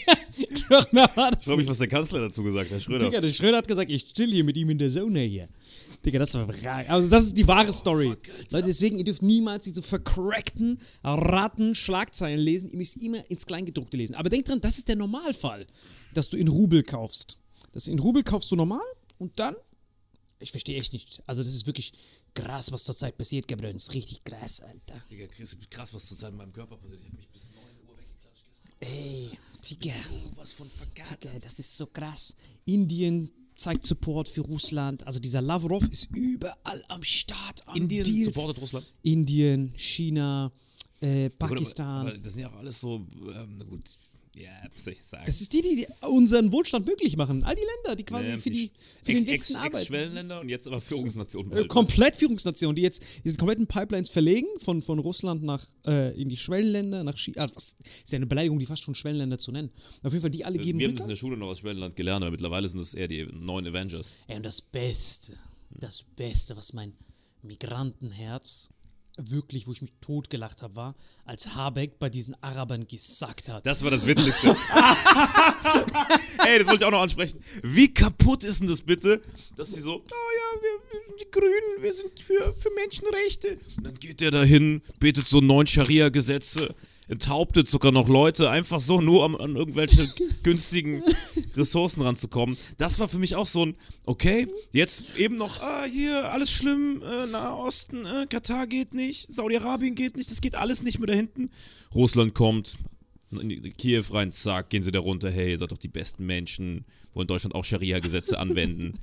Ich 0.43 0.65
glaube 1.45 1.63
ich, 1.63 1.69
was 1.69 1.79
der 1.79 1.89
Kanzler 1.89 2.21
dazu 2.21 2.43
gesagt 2.43 2.67
hat, 2.67 2.73
Herr 2.73 2.81
Schröder. 2.81 3.05
Digga, 3.07 3.21
der 3.21 3.29
Schröder 3.29 3.59
hat 3.59 3.69
gesagt, 3.69 3.91
ich 3.91 4.13
chill 4.13 4.31
hier 4.31 4.45
mit 4.45 4.57
ihm 4.57 4.71
in 4.71 4.79
der 4.79 4.89
Zone 4.89 5.21
hier. 5.21 5.49
Digga, 6.05 6.19
das 6.19 6.35
war 6.35 6.49
Also, 6.89 7.09
das 7.09 7.27
ist 7.27 7.37
die 7.37 7.47
wahre 7.47 7.73
Story. 7.73 8.17
Leute, 8.51 8.67
deswegen, 8.67 8.99
ihr 8.99 9.05
dürft 9.05 9.23
niemals 9.23 9.65
diese 9.65 9.83
vercrackten, 9.83 10.81
ratten 11.05 11.75
Schlagzeilen 11.75 12.41
lesen. 12.41 12.71
Ihr 12.71 12.79
müsst 12.79 12.97
immer 13.01 13.29
ins 13.31 13.47
Kleingedruckte 13.47 13.97
lesen. 13.97 14.17
Aber 14.17 14.29
denkt 14.29 14.49
dran, 14.49 14.61
das 14.61 14.79
ist 14.79 14.89
der 14.89 14.97
Normalfall, 14.97 15.67
dass 16.13 16.29
du 16.29 16.37
in 16.37 16.49
Rubel 16.49 16.83
kaufst. 16.83 17.39
Das 17.73 17.87
in 17.87 18.01
Rubel 18.01 18.25
kaufst 18.25 18.51
du 18.51 18.57
normal 18.57 18.81
und 19.19 19.39
dann. 19.39 19.55
Ich 20.41 20.51
verstehe 20.51 20.77
echt 20.77 20.93
nicht. 20.93 21.23
Also, 21.27 21.45
das 21.45 21.55
ist 21.55 21.67
wirklich 21.67 21.93
krass, 22.35 22.73
was 22.73 22.83
zurzeit 22.83 23.17
passiert, 23.17 23.47
Gabriel. 23.47 23.73
Das 23.73 23.85
ist 23.85 23.95
richtig 23.95 24.25
krass, 24.25 24.61
Alter. 24.61 25.01
Digga, 25.09 25.27
krass, 25.71 25.95
was 25.95 26.07
zurzeit 26.07 26.33
in 26.33 26.37
meinem 26.37 26.53
Körper 26.53 26.77
passiert. 26.79 27.01
Ich 27.01 27.07
hab 27.07 27.15
mich 27.15 27.29
bis 27.29 27.49
9 27.55 27.63
Uhr 27.89 27.97
weggeklatscht 27.97 28.45
gestern. 28.49 28.73
Ey, 28.81 29.31
Digga. 29.71 29.95
Was 30.35 30.53
von 30.53 30.69
vergattert. 30.69 31.23
Digga, 31.23 31.39
das 31.39 31.61
ist 31.61 31.79
so 31.79 31.87
krass. 31.87 32.35
Indien 32.65 33.31
zeigt 33.63 33.87
Support 33.87 34.29
für 34.29 34.43
Russland. 34.43 35.07
Also 35.07 35.19
dieser 35.21 35.41
Lavrov 35.41 35.85
ist 35.91 36.09
überall 36.15 36.85
am 36.89 37.03
Start. 37.03 37.61
Am 37.67 37.77
Indien 37.77 38.05
Deals. 38.05 38.35
supportet 38.35 38.61
Russland. 38.61 38.93
Indien, 39.03 39.73
China, 39.77 40.53
äh, 41.01 41.29
Gut, 41.31 41.35
aber- 41.41 41.49
Pakistan. 41.55 42.07
Aber 42.09 42.19
das 42.19 42.33
sind 42.35 42.43
ja 42.43 42.49
auch 42.51 42.57
alles 42.57 42.81
so, 42.81 43.07
ähm, 43.35 43.63
gut, 43.69 43.85
ja, 44.35 44.51
was 44.73 44.85
soll 44.85 44.95
ich 44.95 45.03
sagen? 45.03 45.25
das 45.27 45.41
ist 45.41 45.53
die, 45.53 45.61
die 45.61 45.87
unseren 46.07 46.53
Wohlstand 46.53 46.87
möglich 46.87 47.17
machen. 47.17 47.45
All 47.45 47.55
die 47.55 47.61
Länder, 47.61 47.97
die 47.97 48.05
quasi 48.05 48.29
Ja, 48.29 48.39
für, 48.39 48.51
die, 48.51 48.71
für 49.03 49.13
den 49.13 49.27
Westen 49.27 49.57
arbeiten. 49.57 49.77
Ex-Schwellenländer 49.77 50.41
und 50.41 50.49
jetzt 50.49 50.67
aber 50.67 50.81
Führungsnationen. 50.81 51.53
Äh, 51.53 51.67
komplett 51.67 52.17
Führungsnation, 52.17 52.75
die 52.75 52.83
jetzt 52.83 53.03
diese 53.25 53.37
kompletten 53.37 53.67
Pipelines 53.67 54.09
verlegen 54.09 54.47
von, 54.61 54.81
von 54.81 54.99
Russland 54.99 55.43
nach 55.43 55.67
äh, 55.87 56.19
in 56.21 56.31
die 56.31 56.39
Schwellenländer, 56.39 57.05
nach 57.05 57.19
China. 57.19 57.43
Also, 57.43 57.57
was, 57.57 57.77
ist 58.05 58.13
ja 58.13 58.17
eine 58.17 58.27
Beleidigung, 58.27 58.59
die 58.59 58.67
fast 58.67 58.83
schon 58.83 58.95
Schwellenländer 58.95 59.39
zu 59.39 59.53
nennen. 59.53 59.71
Auf 60.03 60.13
jeden 60.13 60.23
Fall, 60.23 60.31
die 60.31 60.45
alle 60.45 60.59
geben 60.59 60.79
Wir 60.79 60.89
haben 60.89 60.97
das 60.97 61.05
in 61.05 61.11
der 61.11 61.17
Schule 61.17 61.37
noch 61.37 61.49
aus 61.49 61.59
Schwellenland 61.59 61.95
gelernt, 61.95 62.23
aber 62.23 62.31
mittlerweile 62.31 62.69
sind 62.69 62.81
das 62.81 62.95
eher 62.95 63.09
die 63.09 63.27
neuen 63.27 63.67
Avengers. 63.67 64.15
Ey, 64.29 64.37
und 64.37 64.45
das 64.45 64.63
Beste, 64.63 65.35
das 65.71 66.05
Beste, 66.17 66.57
was 66.57 66.73
mein 66.73 66.95
Migrantenherz 67.43 68.71
wirklich, 69.17 69.67
wo 69.67 69.73
ich 69.73 69.83
mich 69.83 69.93
totgelacht 70.01 70.63
habe, 70.63 70.77
war, 70.77 70.95
als 71.25 71.55
Habeck 71.55 71.99
bei 71.99 72.09
diesen 72.09 72.35
Arabern 72.43 72.87
gesagt 72.87 73.49
hat. 73.49 73.67
Das 73.67 73.83
war 73.85 73.91
das 73.91 74.07
Witzigste. 74.07 74.49
Ey, 76.47 76.59
das 76.59 76.67
wollte 76.67 76.83
ich 76.83 76.85
auch 76.85 76.91
noch 76.91 77.03
ansprechen. 77.03 77.43
Wie 77.63 77.93
kaputt 77.93 78.45
ist 78.45 78.61
denn 78.61 78.69
das 78.69 78.83
bitte, 78.83 79.21
dass 79.57 79.73
die 79.73 79.81
so, 79.81 79.97
oh 79.97 80.01
ja, 80.01 80.63
wir, 80.63 80.81
die 81.21 81.31
Grünen, 81.31 81.83
wir 81.83 81.93
sind 81.93 82.19
für, 82.19 82.55
für 82.55 82.71
Menschenrechte. 82.75 83.59
Und 83.77 83.87
dann 83.87 83.95
geht 83.95 84.21
der 84.21 84.31
dahin, 84.31 84.83
betet 84.99 85.27
so 85.27 85.41
neun 85.41 85.67
Scharia-Gesetze, 85.67 86.75
enthauptet 87.09 87.69
sogar 87.69 87.93
noch 87.93 88.09
Leute, 88.09 88.51
einfach 88.51 88.81
so 88.81 89.01
nur, 89.01 89.25
um 89.25 89.37
an 89.37 89.57
irgendwelche 89.57 90.09
günstigen 90.43 91.03
Ressourcen 91.57 92.03
ranzukommen. 92.03 92.57
Das 92.79 92.99
war 92.99 93.09
für 93.09 93.19
mich 93.19 93.37
auch 93.37 93.47
so 93.47 93.67
ein, 93.67 93.75
okay, 94.07 94.49
jetzt 94.73 95.17
eben 95.17 95.37
noch, 95.37 95.61
ah, 95.61 95.85
hier, 95.85 96.33
alles 96.33 96.51
schlimm, 96.51 97.03
äh, 97.03 97.27
Nahosten, 97.27 98.07
äh, 98.07 98.27
Katar 98.29 98.67
geht 98.67 98.95
nicht, 98.95 99.33
Saudi-Arabien 99.33 99.95
geht 99.95 100.17
nicht, 100.17 100.31
das 100.31 100.41
geht 100.41 100.55
alles 100.55 100.83
nicht 100.83 100.99
mehr 100.99 101.09
da 101.09 101.15
hinten. 101.15 101.51
Russland 101.95 102.35
kommt, 102.35 102.77
in 103.41 103.73
Kiew 103.77 104.05
rein, 104.11 104.31
zack, 104.33 104.71
gehen 104.71 104.83
sie 104.83 104.93
da 104.93 105.01
runter, 105.01 105.31
hey, 105.31 105.51
ihr 105.51 105.59
seid 105.59 105.73
doch 105.73 105.79
die 105.79 105.89
besten 105.89 106.27
Menschen, 106.27 106.85
wollen 107.15 107.25
in 107.25 107.29
Deutschland 107.29 107.55
auch 107.55 107.65
Scharia-Gesetze 107.65 108.39
anwenden. 108.39 108.99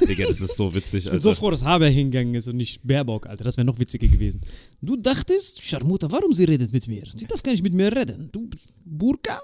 Digga, 0.08 0.26
das 0.26 0.40
ist 0.40 0.56
so 0.56 0.74
witzig, 0.74 1.06
Ich 1.06 1.10
bin 1.10 1.20
so 1.20 1.30
Alter. 1.30 1.38
froh, 1.40 1.50
dass 1.50 1.62
Haber 1.62 1.88
hingegangen 1.88 2.34
ist 2.34 2.48
und 2.48 2.56
nicht 2.56 2.80
Baerbock, 2.86 3.26
Alter. 3.26 3.44
Das 3.44 3.56
wäre 3.56 3.64
noch 3.64 3.78
witziger 3.78 4.06
gewesen. 4.08 4.40
Du 4.82 4.96
dachtest, 4.96 5.62
Scharmuta, 5.62 6.10
warum 6.10 6.32
sie 6.32 6.44
redet 6.44 6.72
mit 6.72 6.86
mir? 6.86 7.04
Sie 7.16 7.26
darf 7.26 7.42
gar 7.42 7.52
nicht 7.52 7.62
mit 7.62 7.72
mir 7.72 7.94
reden. 7.94 8.28
Du, 8.32 8.48
Burka? 8.84 9.42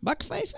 Backpfeife? 0.00 0.54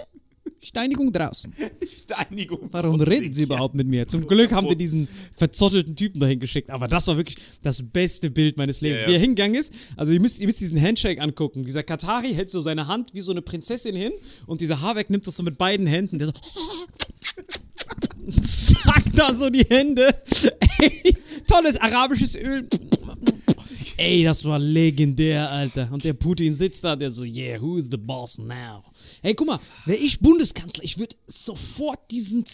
Steinigung 0.63 1.11
draußen. 1.11 1.55
Steinigung. 2.05 2.69
Warum 2.71 3.01
redet 3.01 3.35
sie 3.35 3.45
überhaupt 3.45 3.75
mit 3.75 3.87
mir? 3.87 4.07
Zum 4.07 4.27
Glück 4.27 4.53
haben 4.53 4.69
die 4.69 4.77
diesen 4.77 5.09
verzottelten 5.35 5.97
Typen 5.97 6.21
dahin 6.21 6.39
geschickt. 6.39 6.69
Aber 6.69 6.87
das 6.87 7.07
war 7.07 7.17
wirklich 7.17 7.39
das 7.63 7.83
beste 7.83 8.31
Bild 8.31 8.59
meines 8.59 8.83
Lebens. 8.83 9.03
Ja, 9.03 9.07
ja. 9.07 9.13
Wie 9.13 9.17
er 9.17 9.21
hingegangen 9.21 9.59
ist. 9.59 9.73
Also 9.97 10.13
ihr 10.13 10.21
müsst, 10.21 10.39
ihr 10.39 10.47
müsst 10.47 10.61
diesen 10.61 10.81
Handshake 10.81 11.21
angucken. 11.21 11.65
Dieser 11.65 11.83
Katari 11.83 12.35
hält 12.35 12.51
so 12.51 12.61
seine 12.61 12.87
Hand 12.87 13.15
wie 13.15 13.21
so 13.21 13.33
eine 13.33 13.41
Prinzessin 13.41 13.97
hin 13.97 14.13
und 14.47 14.61
dieser 14.61 14.83
Habeck 14.83 15.09
nimmt 15.09 15.27
das 15.27 15.37
so 15.37 15.43
mit 15.43 15.57
beiden 15.57 15.87
Händen. 15.87 16.19
Der 16.19 16.27
so 16.27 16.33
sagt 18.85 19.19
da 19.19 19.33
so 19.33 19.49
die 19.49 19.65
Hände. 19.65 20.15
Ey, 20.79 21.17
tolles 21.49 21.77
arabisches 21.77 22.37
Öl. 22.37 22.69
Ey, 23.97 24.25
das 24.25 24.45
war 24.45 24.59
legendär, 24.59 25.51
Alter. 25.51 25.89
Und 25.93 26.05
der 26.05 26.15
Putin 26.15 26.55
sitzt 26.55 26.85
da, 26.85 26.97
der 26.97 27.11
so, 27.11 27.23
yeah, 27.23 27.61
who 27.61 27.77
is 27.77 27.89
the 27.91 27.97
boss 27.99 28.39
now? 28.39 28.83
Hey, 29.23 29.35
guck 29.35 29.47
mal, 29.47 29.61
wäre 29.85 29.99
ich 29.99 30.21
Bundeskanzler, 30.21 30.83
ich 30.83 30.99
würde 30.99 31.15
sofort 31.27 32.11
diesen, 32.11 32.45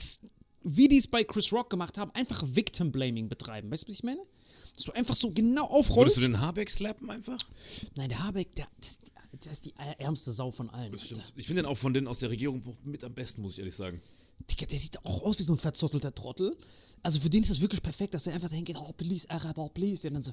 wie 0.65 0.89
die 0.89 0.99
es 0.99 1.07
bei 1.07 1.23
Chris 1.23 1.53
Rock 1.53 1.71
gemacht 1.71 1.97
haben, 1.97 2.11
einfach 2.13 2.43
Victim 2.45 2.91
Blaming 2.91 3.29
betreiben. 3.29 3.71
Weißt 3.71 3.85
du, 3.85 3.89
was 3.89 3.99
ich 3.99 4.03
meine? 4.03 4.21
Dass 4.75 4.85
du 4.85 4.93
einfach 4.93 5.15
so 5.15 5.31
genau 5.31 5.67
aufrollst. 5.67 6.17
Würdest 6.17 6.29
du 6.29 6.33
den 6.33 6.41
Habeck 6.41 6.71
slappen 6.71 7.09
einfach? 7.09 7.39
Nein, 7.95 8.09
der 8.09 8.23
Habeck, 8.25 8.55
der, 8.57 8.67
das, 8.81 8.99
der 9.45 9.53
ist 9.53 9.65
die 9.65 9.75
ärmste 9.99 10.33
Sau 10.33 10.51
von 10.51 10.69
allen. 10.71 10.91
Das 10.91 11.05
stimmt. 11.05 11.33
Ich 11.37 11.47
finde 11.47 11.63
den 11.63 11.69
auch 11.69 11.79
von 11.79 11.95
denen 11.95 12.09
aus 12.09 12.19
der 12.19 12.31
Regierung 12.31 12.77
mit 12.83 13.05
am 13.05 13.15
besten, 13.15 13.43
muss 13.43 13.53
ich 13.53 13.59
ehrlich 13.61 13.77
sagen. 13.77 14.03
Digga, 14.51 14.67
der 14.67 14.79
sieht 14.79 15.05
auch 15.05 15.23
aus 15.23 15.39
wie 15.39 15.45
so 15.45 15.53
ein 15.55 15.59
verzottelter 15.59 16.15
Trottel. 16.15 16.57
Also 17.03 17.21
für 17.21 17.31
den 17.31 17.43
ist 17.43 17.51
das 17.51 17.61
wirklich 17.61 17.83
perfekt, 17.83 18.15
dass 18.15 18.27
er 18.27 18.35
einfach 18.35 18.49
dahin 18.49 18.65
geht, 18.65 18.77
oh, 18.77 18.93
please, 18.97 19.31
Araber, 19.31 19.69
please. 19.69 20.03
Der 20.03 20.11
dann 20.11 20.23
so, 20.23 20.33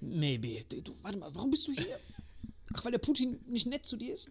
maybe. 0.00 0.64
Du, 0.82 0.94
warte 1.02 1.18
mal, 1.18 1.32
warum 1.34 1.50
bist 1.52 1.68
du 1.68 1.72
hier? 1.72 1.86
Ach, 2.74 2.84
weil 2.84 2.92
der 2.92 2.98
Putin 2.98 3.38
nicht 3.46 3.66
nett 3.66 3.86
zu 3.86 3.96
dir 3.96 4.14
ist? 4.14 4.28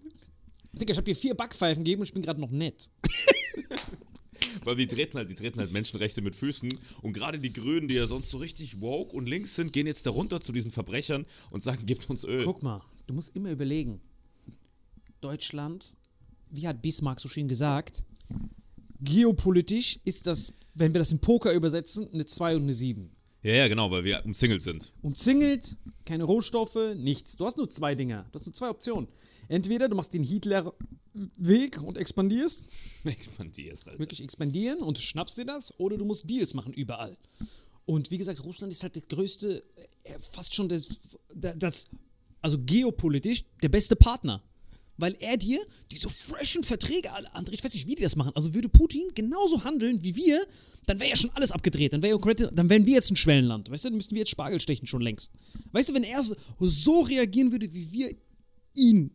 Digga, 0.74 0.92
ich 0.92 0.98
hab 0.98 1.06
dir 1.06 1.16
vier 1.16 1.36
Backpfeifen 1.36 1.84
gegeben 1.84 2.02
und 2.02 2.08
ich 2.08 2.14
bin 2.14 2.22
gerade 2.22 2.40
noch 2.40 2.52
nett. 2.52 2.90
Weil 4.64 4.76
die 4.76 4.88
treten 4.88 5.18
halt, 5.18 5.30
die 5.30 5.36
treten 5.36 5.60
halt 5.60 5.72
Menschenrechte 5.72 6.22
mit 6.22 6.36
Füßen. 6.36 6.70
Und 7.02 7.14
gerade 7.14 7.40
die 7.40 7.52
Grünen, 7.52 7.88
die 7.88 7.96
ja 7.96 8.08
sonst 8.08 8.30
so 8.30 8.38
richtig 8.38 8.80
woke 8.80 9.16
und 9.16 9.28
links 9.28 9.56
sind, 9.56 9.74
gehen 9.74 9.88
jetzt 9.88 10.06
da 10.06 10.12
runter 10.12 10.40
zu 10.42 10.52
diesen 10.52 10.72
Verbrechern 10.72 11.26
und 11.52 11.64
sagen, 11.64 11.86
gebt 11.86 12.10
uns 12.10 12.24
Öl. 12.24 12.44
Guck 12.44 12.64
mal, 12.64 12.82
du 13.08 13.14
musst 13.14 13.36
immer 13.36 13.52
überlegen. 13.52 14.02
Deutschland, 15.20 15.98
wie 16.50 16.68
hat 16.68 16.82
Bismarck 16.82 17.20
so 17.20 17.30
schön 17.30 17.48
gesagt, 17.48 18.04
geopolitisch 19.02 20.00
ist 20.06 20.28
das, 20.28 20.54
wenn 20.74 20.94
wir 20.94 21.00
das 21.00 21.12
in 21.12 21.20
Poker 21.20 21.54
übersetzen, 21.54 22.08
eine 22.14 22.26
2 22.26 22.56
und 22.56 22.64
eine 22.64 22.74
7. 22.74 23.12
Ja, 23.44 23.54
ja, 23.54 23.68
genau, 23.68 23.90
weil 23.90 24.04
wir 24.04 24.24
umzingelt 24.24 24.62
sind. 24.62 24.94
Umzingelt, 25.02 25.78
keine 26.06 26.26
Rohstoffe, 26.26 26.96
nichts. 26.96 27.38
Du 27.38 27.46
hast 27.46 27.58
nur 27.58 27.70
zwei 27.70 27.96
Dinger. 27.96 28.28
Du 28.32 28.36
hast 28.38 28.46
nur 28.46 28.54
zwei 28.54 28.70
Optionen. 28.70 29.08
Entweder 29.52 29.90
du 29.90 29.98
machst 29.98 30.14
den 30.14 30.24
Hitler-Weg 30.24 31.84
und 31.84 31.98
expandierst, 31.98 32.70
Expandierst, 33.04 33.90
Alter. 33.90 34.00
wirklich 34.00 34.24
expandieren 34.24 34.80
und 34.80 34.98
schnappst 34.98 35.38
dir 35.38 35.44
das, 35.44 35.78
oder 35.78 35.98
du 35.98 36.06
musst 36.06 36.30
Deals 36.30 36.54
machen 36.54 36.72
überall. 36.72 37.18
Und 37.86 38.12
wie 38.12 38.18
gesagt, 38.18 38.42
Russland 38.46 38.72
ist 38.72 38.82
halt 38.82 38.96
der 38.96 39.02
größte, 39.02 39.62
äh, 40.06 40.20
fast 40.32 40.56
schon 40.56 40.70
das, 40.70 40.88
das, 41.36 41.90
also 42.42 42.60
geopolitisch 42.60 43.44
der 43.62 43.68
beste 43.68 43.98
Partner. 43.98 44.42
Weil 44.96 45.18
er 45.20 45.36
dir 45.36 45.60
diese 45.92 46.10
freshen 46.10 46.64
Verträge 46.64 47.12
alle 47.12 47.34
andere, 47.36 47.54
ich 47.54 47.62
weiß 47.62 47.74
nicht, 47.74 47.88
wie 47.88 47.96
die 47.96 48.04
das 48.04 48.16
machen. 48.16 48.32
Also 48.36 48.54
würde 48.54 48.70
Putin 48.70 49.10
genauso 49.16 49.66
handeln 49.66 50.02
wie 50.02 50.16
wir, 50.16 50.48
dann 50.86 51.02
wäre 51.02 51.10
ja 51.10 51.18
schon 51.18 51.32
alles 51.32 51.52
abgedreht. 51.52 51.92
Dann, 51.92 52.02
wär 52.02 52.12
ja 52.12 52.52
dann 52.52 52.70
wären 52.70 52.86
wir 52.86 52.94
jetzt 52.94 53.12
ein 53.12 53.18
Schwellenland. 53.18 53.70
Weißt 53.70 53.84
du, 53.84 53.90
dann 53.90 53.98
müssten 53.98 54.16
wir 54.16 54.20
jetzt 54.20 54.32
Spargel 54.32 54.62
stechen 54.62 54.88
schon 54.88 55.02
längst. 55.02 55.34
Weißt 55.74 55.90
du, 55.90 55.94
wenn 55.94 56.04
er 56.04 56.24
so, 56.24 56.38
so 56.60 57.02
reagieren 57.02 57.52
würde, 57.52 57.74
wie 57.74 57.92
wir 57.92 58.16
ihn 58.78 59.12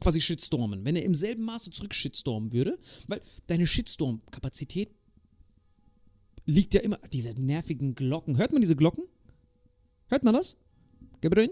quasi 0.00 0.20
shitstormen, 0.20 0.84
wenn 0.84 0.96
er 0.96 1.04
im 1.04 1.14
selben 1.14 1.44
Maße 1.44 1.70
zurück 1.70 1.94
shitstormen 1.94 2.52
würde, 2.52 2.78
weil 3.08 3.20
deine 3.46 3.66
Shitstorm-Kapazität 3.66 4.90
liegt 6.44 6.74
ja 6.74 6.80
immer, 6.80 6.98
diese 7.12 7.30
nervigen 7.30 7.94
Glocken. 7.94 8.38
Hört 8.38 8.52
man 8.52 8.60
diese 8.60 8.76
Glocken? 8.76 9.04
Hört 10.08 10.22
man 10.22 10.34
das? 10.34 10.56
Gabriel? 11.20 11.50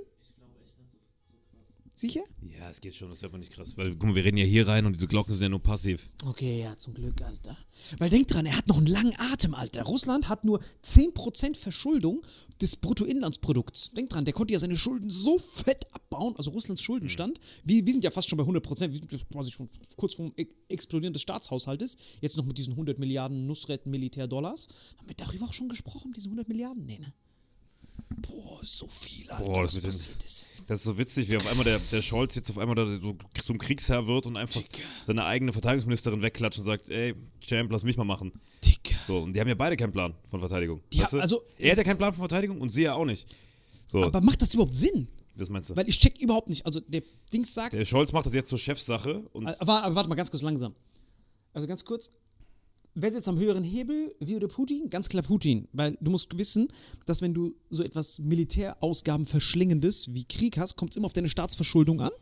Sicher? 1.97 2.23
Ja, 2.43 2.69
es 2.71 2.81
geht 2.81 2.97
schon, 2.97 3.09
das 3.11 3.23
hört 3.23 3.31
man 3.31 3.41
nicht 3.41 3.53
krass. 3.53 3.77
Weil, 3.77 3.91
guck 3.93 4.03
mal, 4.03 4.15
wir 4.17 4.25
reden 4.25 4.37
ja 4.37 4.45
hier 4.45 4.67
rein 4.67 4.85
und 4.85 4.95
diese 4.95 5.07
Glocken 5.07 5.33
sind 5.33 5.45
ja 5.45 5.49
nur 5.49 5.63
passiv. 5.63 6.11
Okay, 6.25 6.61
ja, 6.61 6.77
zum 6.77 6.93
Glück, 6.93 7.23
Alter. 7.23 7.57
Weil 7.99 8.11
denk 8.11 8.27
dran, 8.27 8.47
er 8.47 8.57
hat 8.57 8.67
noch 8.67 8.79
einen 8.79 8.89
langen 8.89 9.15
Atem, 9.17 9.55
Alter. 9.55 9.85
Russland 9.85 10.29
hat 10.29 10.45
nur 10.45 10.61
10% 10.83 11.55
Verschuldung 11.57 12.23
des 12.61 12.75
Bruttoinlandsprodukts. 12.77 13.93
Denk 13.93 14.11
dran, 14.11 14.25
der 14.25 14.35
konnte 14.35 14.53
ja 14.53 14.59
seine 14.59 14.77
Schulden 14.77 15.09
so 15.09 15.39
fett 15.39 15.87
abbauen, 15.93 16.35
also 16.37 16.51
Russlands 16.51 16.83
Schuldenstand. 16.83 17.39
Wir, 17.63 17.87
wir 17.87 17.93
sind 17.93 18.03
ja 18.03 18.11
fast 18.11 18.29
schon 18.29 18.39
bei 18.39 18.45
100%, 18.45 18.91
wir 18.93 18.99
sind 18.99 19.29
quasi 19.31 19.53
schon 19.53 19.69
kurz 19.97 20.15
vorm 20.15 20.33
E- 20.37 20.47
Explodieren 20.69 21.13
des 21.13 21.23
Staatshaushaltes. 21.23 21.97
Jetzt 22.21 22.37
noch 22.37 22.45
mit 22.45 22.59
diesen 22.59 22.73
100 22.73 22.99
Milliarden 22.99 23.47
Nusret-Militär-Dollars. 23.47 24.67
Haben 24.99 25.09
wir 25.09 25.15
darüber 25.17 25.47
auch 25.47 25.53
schon 25.53 25.69
gesprochen, 25.69 26.13
diese 26.17 26.27
100 26.27 26.49
Milliarden? 26.49 26.85
Nee, 26.87 26.99
ne? 26.99 27.13
Boah, 28.09 28.61
so 28.63 28.87
viel, 28.89 29.31
Alter, 29.31 29.45
Boah, 29.45 29.63
das 29.63 29.79
passiert 29.81 30.25
ist. 30.25 30.47
Das 30.67 30.81
ist 30.81 30.85
so 30.85 30.97
witzig, 30.97 31.31
wie 31.31 31.37
auf 31.37 31.47
einmal 31.47 31.65
der, 31.65 31.79
der 31.79 32.01
Scholz 32.01 32.35
jetzt 32.37 32.49
auf 32.51 32.57
einmal 32.59 32.75
da 32.75 32.99
so 32.99 33.17
zum 33.45 33.59
Kriegsherr 33.59 34.07
wird 34.07 34.27
und 34.27 34.37
einfach 34.37 34.63
seine 35.05 35.25
eigene 35.27 35.53
Verteidigungsministerin 35.53 36.23
wegklatscht 36.23 36.59
und 36.59 36.65
sagt, 36.65 36.89
ey, 36.89 37.15
Champ, 37.41 37.71
lass 37.71 37.85
mich 37.85 37.97
mal 37.99 38.05
machen. 38.05 38.33
Digga. 38.65 38.97
So, 39.07 39.19
und 39.19 39.35
die 39.35 39.41
haben 39.41 39.49
ja 39.49 39.55
beide 39.55 39.77
keinen 39.77 39.93
Plan 39.93 40.15
von 40.31 40.41
Verteidigung. 40.41 40.81
Du? 40.91 41.03
also- 41.03 41.43
er 41.59 41.73
hat 41.73 41.79
ja 41.79 41.85
keinen 41.85 41.99
Plan 41.99 42.13
von 42.13 42.21
Verteidigung 42.23 42.61
und 42.61 42.71
sie 42.71 42.83
ja 42.85 42.95
auch 42.95 43.05
nicht. 43.05 43.29
So, 43.87 44.03
Aber 44.03 44.21
macht 44.23 44.41
das 44.41 44.55
überhaupt 44.55 44.75
Sinn? 44.75 45.09
was 45.37 45.51
meinst 45.51 45.69
du? 45.71 45.77
Weil 45.77 45.89
ich 45.89 45.99
check 45.99 46.19
überhaupt 46.21 46.49
nicht. 46.49 46.65
Also 46.65 46.81
der 46.81 47.03
Dings 47.33 47.53
sagt, 47.53 47.73
Der 47.73 47.85
Scholz 47.85 48.13
macht 48.13 48.25
das 48.27 48.35
jetzt 48.35 48.49
zur 48.49 48.59
Chefsache 48.59 49.25
und 49.33 49.49
Aber, 49.61 49.83
aber 49.83 49.95
warte 49.95 50.09
mal 50.09 50.15
ganz 50.15 50.31
kurz 50.31 50.43
langsam. 50.43 50.75
Also 51.53 51.67
ganz 51.67 51.85
kurz. 51.85 52.11
Wer 52.97 53.11
sitzt 53.11 53.29
am 53.29 53.39
höheren 53.39 53.65
Hebel, 53.65 54.15
wir 54.21 54.37
oder 54.37 54.47
Putin? 54.47 54.89
Ganz 54.89 55.09
klar 55.09 55.25
Putin. 55.25 55.67
Weil 55.73 55.99
du 56.01 56.13
musst 56.13 56.39
wissen, 56.39 56.69
dass 57.07 57.23
wenn 57.23 57.35
du 57.35 57.55
so 57.69 57.83
etwas 57.83 58.21
Militärausgaben 58.21 59.27
verschlingendes 59.27 60.15
wie 60.15 60.25
Krieg 60.25 60.59
hast, 60.59 60.77
kommt 60.77 60.93
es 60.93 60.97
immer 60.97 61.07
auf 61.07 61.13
deine 61.13 61.29
Staatsverschuldung 61.29 62.01
an. 62.01 62.13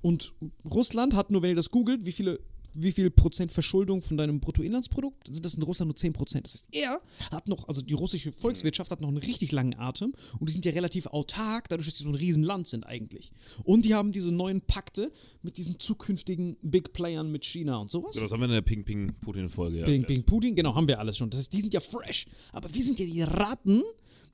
Und 0.00 0.32
Russland 0.64 1.14
hat 1.14 1.30
nur, 1.30 1.42
wenn 1.42 1.50
ihr 1.50 1.56
das 1.56 1.70
googelt, 1.70 2.06
wie 2.06 2.12
viele 2.12 2.40
wie 2.74 2.92
viel 2.92 3.10
Prozent 3.10 3.52
Verschuldung 3.52 4.02
von 4.02 4.16
deinem 4.16 4.40
Bruttoinlandsprodukt, 4.40 5.28
sind 5.28 5.44
das 5.44 5.54
in 5.54 5.62
Russland 5.62 5.88
nur 5.88 5.96
10 5.96 6.12
Prozent. 6.12 6.46
Das 6.46 6.54
heißt, 6.54 6.66
er 6.72 7.00
hat 7.30 7.48
noch, 7.48 7.68
also 7.68 7.82
die 7.82 7.94
russische 7.94 8.32
Volkswirtschaft 8.32 8.90
hat 8.90 9.00
noch 9.00 9.08
einen 9.08 9.18
richtig 9.18 9.52
langen 9.52 9.78
Atem 9.78 10.14
und 10.38 10.48
die 10.48 10.52
sind 10.52 10.64
ja 10.64 10.72
relativ 10.72 11.06
autark, 11.06 11.68
dadurch, 11.68 11.88
dass 11.88 11.98
sie 11.98 12.04
so 12.04 12.10
ein 12.10 12.14
Riesenland 12.14 12.66
sind 12.66 12.84
eigentlich. 12.84 13.32
Und 13.64 13.84
die 13.84 13.94
haben 13.94 14.12
diese 14.12 14.32
neuen 14.32 14.60
Pakte 14.60 15.12
mit 15.42 15.56
diesen 15.56 15.78
zukünftigen 15.78 16.56
Big 16.62 16.92
Playern 16.92 17.30
mit 17.30 17.44
China 17.44 17.78
und 17.78 17.90
sowas. 17.90 18.14
So, 18.14 18.20
das 18.20 18.32
haben 18.32 18.40
wir 18.40 18.46
in 18.46 18.52
der 18.52 18.62
Ping-Ping-Putin-Folge. 18.62 19.80
Ja. 19.80 19.86
Bing, 19.86 20.04
Bing, 20.04 20.24
Putin, 20.24 20.54
genau, 20.54 20.74
haben 20.74 20.88
wir 20.88 20.98
alles 20.98 21.16
schon. 21.16 21.30
Das 21.30 21.40
heißt, 21.40 21.52
die 21.52 21.60
sind 21.60 21.74
ja 21.74 21.80
fresh. 21.80 22.26
Aber 22.52 22.72
wir 22.72 22.84
sind 22.84 22.98
ja 22.98 23.06
die 23.06 23.22
Ratten, 23.22 23.82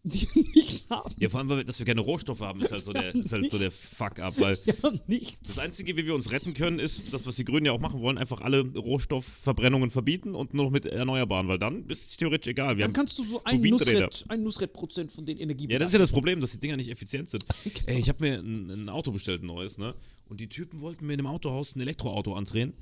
die 0.04 0.28
nichts 0.54 0.88
haben. 0.90 1.14
ja, 1.18 1.28
vor 1.28 1.40
allem, 1.40 1.48
weil 1.48 1.56
wir- 1.58 1.64
dass 1.64 1.78
wir 1.78 1.86
keine 1.86 2.02
Rohstoffe 2.02 2.40
haben, 2.40 2.60
ist 2.60 2.70
halt 2.72 2.84
so 2.84 2.92
der, 2.92 3.14
ist 3.14 3.32
halt 3.32 3.50
so 3.50 3.58
der 3.58 3.70
Fuck-up, 3.70 4.38
weil 4.38 4.58
Wir 4.64 4.74
haben 4.82 5.00
nichts. 5.06 5.40
das 5.48 5.58
Einzige, 5.58 5.96
wie 5.96 6.04
wir 6.06 6.14
uns 6.14 6.30
retten 6.30 6.52
können, 6.54 6.78
ist 6.78 7.12
das, 7.12 7.26
was 7.26 7.36
die 7.36 7.44
Grünen 7.44 7.66
ja 7.66 7.72
auch 7.72 7.80
machen 7.80 8.00
wollen, 8.00 8.18
einfach 8.18 8.40
alle 8.42 8.60
Rohstoffverbrennungen 9.08 9.90
verbieten 9.90 10.34
und 10.34 10.54
nur 10.54 10.66
noch 10.66 10.70
mit 10.72 10.86
Erneuerbaren, 10.86 11.48
weil 11.48 11.58
dann 11.58 11.86
ist 11.88 12.10
es 12.10 12.16
theoretisch 12.16 12.50
egal. 12.50 12.76
Wir 12.76 12.84
Dann 12.84 12.92
kannst 12.92 13.18
du 13.18 13.24
so 13.24 13.42
ein. 13.44 13.60
Nusret, 13.60 14.24
ein 14.28 14.42
Nusret-Prozent 14.42 15.12
von 15.12 15.24
den 15.26 15.38
Energiebedarf. 15.38 15.72
Ja, 15.72 15.78
das 15.78 15.88
ist 15.88 15.92
ja 15.94 15.98
das 15.98 16.12
Problem, 16.12 16.40
dass 16.40 16.52
die 16.52 16.60
Dinger 16.60 16.76
nicht 16.76 16.90
effizient 16.90 17.28
sind. 17.28 17.44
Ey, 17.86 17.98
ich 17.98 18.08
habe 18.08 18.22
mir 18.24 18.38
ein, 18.38 18.70
ein 18.70 18.88
Auto 18.88 19.10
bestellt, 19.10 19.42
ein 19.42 19.46
neues, 19.46 19.78
ne? 19.78 19.94
Und 20.28 20.40
die 20.40 20.48
Typen 20.48 20.80
wollten 20.80 21.06
mir 21.06 21.14
in 21.14 21.18
dem 21.18 21.26
Autohaus 21.26 21.76
ein 21.76 21.80
Elektroauto 21.80 22.34
andrehen. 22.34 22.74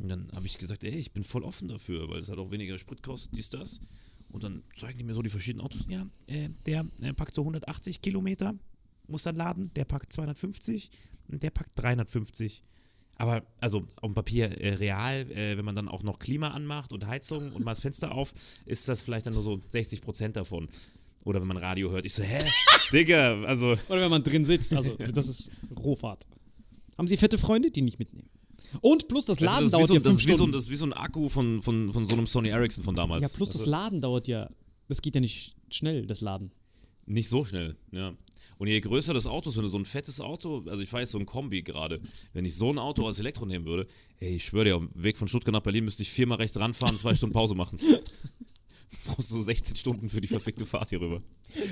Und 0.00 0.08
dann 0.10 0.28
habe 0.34 0.46
ich 0.46 0.58
gesagt, 0.58 0.84
ey, 0.84 0.94
ich 0.94 1.10
bin 1.12 1.24
voll 1.24 1.42
offen 1.42 1.66
dafür, 1.68 2.08
weil 2.08 2.20
es 2.20 2.28
halt 2.28 2.38
auch 2.38 2.50
weniger 2.50 2.78
Sprit 2.78 3.02
kostet, 3.02 3.34
dies, 3.34 3.50
das. 3.50 3.80
Und 4.30 4.44
dann 4.44 4.62
zeigen 4.76 4.98
die 4.98 5.04
mir 5.04 5.14
so 5.14 5.22
die 5.22 5.30
verschiedenen 5.30 5.64
Autos. 5.64 5.86
Ja, 5.88 6.06
äh, 6.26 6.50
der 6.66 6.86
äh, 7.00 7.12
packt 7.12 7.34
so 7.34 7.42
180 7.42 8.02
Kilometer, 8.02 8.54
muss 9.06 9.22
dann 9.22 9.36
laden. 9.36 9.70
Der 9.74 9.84
packt 9.84 10.12
250 10.12 10.90
und 11.28 11.42
der 11.42 11.50
packt 11.50 11.70
350. 11.76 12.62
Aber, 13.16 13.42
also 13.60 13.84
auf 13.96 14.10
dem 14.10 14.14
Papier 14.14 14.60
äh, 14.60 14.74
real, 14.74 15.30
äh, 15.32 15.56
wenn 15.56 15.64
man 15.64 15.74
dann 15.74 15.88
auch 15.88 16.02
noch 16.02 16.18
Klima 16.18 16.50
anmacht 16.50 16.92
und 16.92 17.06
Heizung 17.06 17.52
und 17.52 17.64
mal 17.64 17.72
das 17.72 17.80
Fenster 17.80 18.12
auf, 18.12 18.32
ist 18.64 18.88
das 18.88 19.02
vielleicht 19.02 19.26
dann 19.26 19.34
nur 19.34 19.42
so 19.42 19.60
60 19.70 20.00
Prozent 20.02 20.36
davon. 20.36 20.68
Oder 21.24 21.40
wenn 21.40 21.48
man 21.48 21.56
Radio 21.56 21.90
hört, 21.90 22.04
ich 22.04 22.14
so, 22.14 22.22
hä? 22.22 22.44
Digga, 22.92 23.42
also. 23.42 23.72
Oder 23.88 24.02
wenn 24.02 24.10
man 24.10 24.22
drin 24.22 24.44
sitzt. 24.44 24.72
Also, 24.72 24.96
das 24.96 25.26
ist 25.28 25.50
Rohfahrt. 25.76 26.26
Haben 26.96 27.08
Sie 27.08 27.16
fette 27.16 27.38
Freunde, 27.38 27.70
die 27.70 27.82
nicht 27.82 27.98
mitnehmen? 27.98 28.28
Und 28.80 29.08
plus 29.08 29.26
das 29.26 29.40
Laden 29.40 29.64
das, 29.64 29.64
ist 29.64 29.68
wie 29.68 29.72
dauert 29.72 29.88
so, 29.88 29.94
ja 29.94 30.00
das, 30.00 30.08
fünf 30.08 30.20
ist 30.20 30.26
wie 30.28 30.32
so, 30.32 30.36
Stunden. 30.38 30.52
das 30.52 30.62
ist 30.64 30.70
wie 30.70 30.76
so 30.76 30.86
ein 30.86 30.92
Akku 30.92 31.28
von, 31.28 31.62
von, 31.62 31.92
von 31.92 32.06
so 32.06 32.14
einem 32.14 32.26
Sony 32.26 32.48
Ericsson 32.48 32.84
von 32.84 32.94
damals. 32.94 33.22
ja, 33.22 33.28
plus 33.28 33.48
das 33.50 33.60
Also, 33.60 33.70
Laden 33.70 34.00
dauert 34.00 34.28
ja. 34.28 34.48
Das 34.88 35.02
geht 35.02 35.14
ja 35.14 35.20
nicht 35.20 35.54
schnell, 35.70 36.06
das 36.06 36.20
Laden. 36.20 36.50
Nicht 37.06 37.28
so 37.28 37.44
schnell, 37.44 37.76
ja. 37.90 38.14
Und 38.58 38.66
je 38.66 38.80
größer 38.80 39.14
das 39.14 39.26
Auto 39.26 39.50
ist, 39.50 39.56
wenn 39.56 39.62
du 39.62 39.68
so 39.68 39.78
ein 39.78 39.84
fettes 39.84 40.20
Auto, 40.20 40.64
also 40.66 40.82
ich 40.82 40.88
fahre 40.88 41.02
jetzt 41.02 41.12
so 41.12 41.18
ein 41.18 41.26
Kombi 41.26 41.62
gerade, 41.62 42.00
wenn 42.32 42.44
ich 42.44 42.56
so 42.56 42.70
ein 42.70 42.78
Auto 42.78 43.06
als 43.06 43.18
Elektro 43.20 43.46
nehmen 43.46 43.66
würde, 43.66 43.86
ey, 44.18 44.34
ich 44.34 44.44
schwöre 44.44 44.64
dir, 44.64 44.76
auf 44.76 44.82
dem 44.82 45.02
Weg 45.02 45.16
von 45.16 45.28
Stuttgart 45.28 45.52
nach 45.52 45.62
Berlin 45.62 45.84
müsste 45.84 46.02
ich 46.02 46.10
viermal 46.10 46.38
rechts 46.38 46.58
ranfahren, 46.58 46.98
zwei 46.98 47.14
Stunden 47.14 47.34
Pause 47.34 47.54
machen. 47.54 47.78
Brauchst 49.06 49.30
du 49.30 49.34
so 49.34 49.40
16 49.40 49.76
Stunden 49.76 50.08
für 50.08 50.20
die 50.20 50.26
verfickte 50.28 50.66
Fahrt 50.66 50.90
hier 50.90 51.00
rüber. 51.00 51.22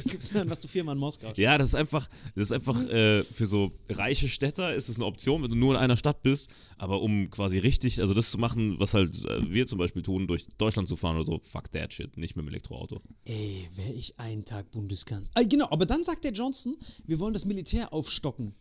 Gibt's 0.06 0.30
dann, 0.30 0.48
was 0.50 0.60
du 0.60 0.68
viermal 0.68 0.94
in 0.94 0.98
Moskau 0.98 1.32
Ja, 1.36 1.58
das 1.58 1.68
ist 1.68 1.74
einfach, 1.74 2.08
das 2.34 2.44
ist 2.44 2.52
einfach 2.52 2.82
äh, 2.86 3.24
für 3.24 3.46
so 3.46 3.72
reiche 3.90 4.28
Städter 4.28 4.74
ist 4.74 4.88
es 4.88 4.96
eine 4.96 5.04
Option, 5.04 5.42
wenn 5.42 5.50
du 5.50 5.56
nur 5.56 5.74
in 5.74 5.80
einer 5.80 5.96
Stadt 5.96 6.22
bist, 6.22 6.50
aber 6.78 7.02
um 7.02 7.30
quasi 7.30 7.58
richtig, 7.58 8.00
also 8.00 8.14
das 8.14 8.30
zu 8.30 8.38
machen, 8.38 8.80
was 8.80 8.94
halt 8.94 9.24
äh, 9.26 9.52
wir 9.52 9.66
zum 9.66 9.78
Beispiel 9.78 10.02
tun, 10.02 10.26
durch 10.26 10.46
Deutschland 10.56 10.88
zu 10.88 10.96
fahren 10.96 11.16
oder 11.16 11.26
so, 11.26 11.40
fuck 11.42 11.70
that 11.72 11.92
shit, 11.92 12.16
nicht 12.16 12.36
mit 12.36 12.44
dem 12.44 12.48
Elektroauto. 12.48 13.02
Ey, 13.24 13.68
wäre 13.74 13.92
ich 13.92 14.18
einen 14.18 14.44
Tag 14.44 14.70
Bundeskanzler. 14.70 15.32
Ah, 15.34 15.42
genau, 15.42 15.68
aber 15.70 15.84
dann 15.84 16.04
sagt 16.04 16.24
der 16.24 16.32
Johnson, 16.32 16.76
wir 17.06 17.18
wollen 17.18 17.34
das 17.34 17.44
Militär 17.44 17.92
aufstocken. 17.92 18.54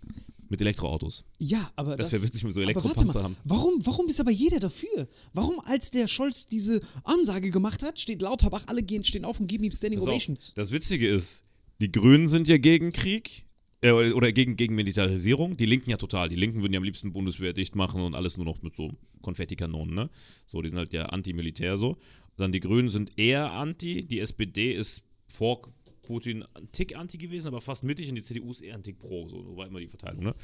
Mit 0.55 0.61
Elektroautos. 0.61 1.25
Ja, 1.37 1.69
aber 1.75 1.97
Das 1.97 2.09
das, 2.09 2.13
wäre 2.13 2.23
witzig, 2.27 2.43
wenn 2.43 2.49
wir 2.49 2.53
so 2.53 2.61
Elektropanzer 2.61 3.23
haben. 3.23 3.35
Warum, 3.43 3.85
warum 3.85 4.07
ist 4.07 4.21
aber 4.21 4.31
jeder 4.31 4.59
dafür? 4.61 5.07
Warum, 5.33 5.59
als 5.59 5.91
der 5.91 6.07
Scholz 6.07 6.47
diese 6.47 6.79
Ansage 7.03 7.51
gemacht 7.51 7.83
hat, 7.83 7.99
steht 7.99 8.21
Lauterbach, 8.21 8.63
alle 8.67 8.81
gehen, 8.83 9.03
stehen 9.03 9.25
auf 9.25 9.39
und 9.41 9.47
geben 9.47 9.65
ihm 9.65 9.73
Standing 9.73 9.99
Pass 9.99 10.07
auf, 10.07 10.13
Ovations? 10.13 10.53
Das 10.55 10.71
Witzige 10.71 11.09
ist, 11.09 11.43
die 11.81 11.91
Grünen 11.91 12.29
sind 12.29 12.47
ja 12.47 12.57
gegen 12.57 12.93
Krieg. 12.93 13.45
äh, 13.81 13.91
Oder 13.91 14.31
gegen, 14.31 14.55
gegen 14.55 14.75
Militarisierung, 14.75 15.57
die 15.57 15.65
Linken 15.65 15.89
ja 15.89 15.97
total. 15.97 16.29
Die 16.29 16.37
Linken 16.37 16.61
würden 16.63 16.71
ja 16.71 16.77
am 16.77 16.85
liebsten 16.85 17.11
Bundeswehr 17.11 17.51
dicht 17.51 17.75
machen 17.75 18.01
und 18.01 18.15
alles 18.15 18.37
nur 18.37 18.45
noch 18.45 18.61
mit 18.61 18.77
so 18.77 18.91
Konfettikanonen, 19.21 19.93
ne? 19.93 20.09
So, 20.45 20.61
die 20.61 20.69
sind 20.69 20.77
halt 20.77 20.93
ja 20.93 21.07
anti-militär 21.07 21.77
so. 21.77 21.97
Dann 22.37 22.53
die 22.53 22.61
Grünen 22.61 22.87
sind 22.87 23.11
eher 23.17 23.51
anti, 23.51 24.05
die 24.05 24.19
SPD 24.21 24.71
ist 24.73 25.03
vor 25.27 25.61
Putin 26.05 26.43
ein 26.53 26.71
Tick 26.71 26.95
anti 26.95 27.17
gewesen, 27.17 27.47
aber 27.47 27.61
fast 27.61 27.83
mittig 27.83 28.09
und 28.09 28.15
die 28.15 28.21
CDU 28.21 28.51
ist 28.51 28.61
eher 28.61 28.75
ein 28.75 28.83
Tick 28.83 28.99
pro, 28.99 29.27
so 29.27 29.57
war 29.57 29.67
immer 29.67 29.79
die 29.79 29.87
Verteilung, 29.87 30.23
ne? 30.23 30.35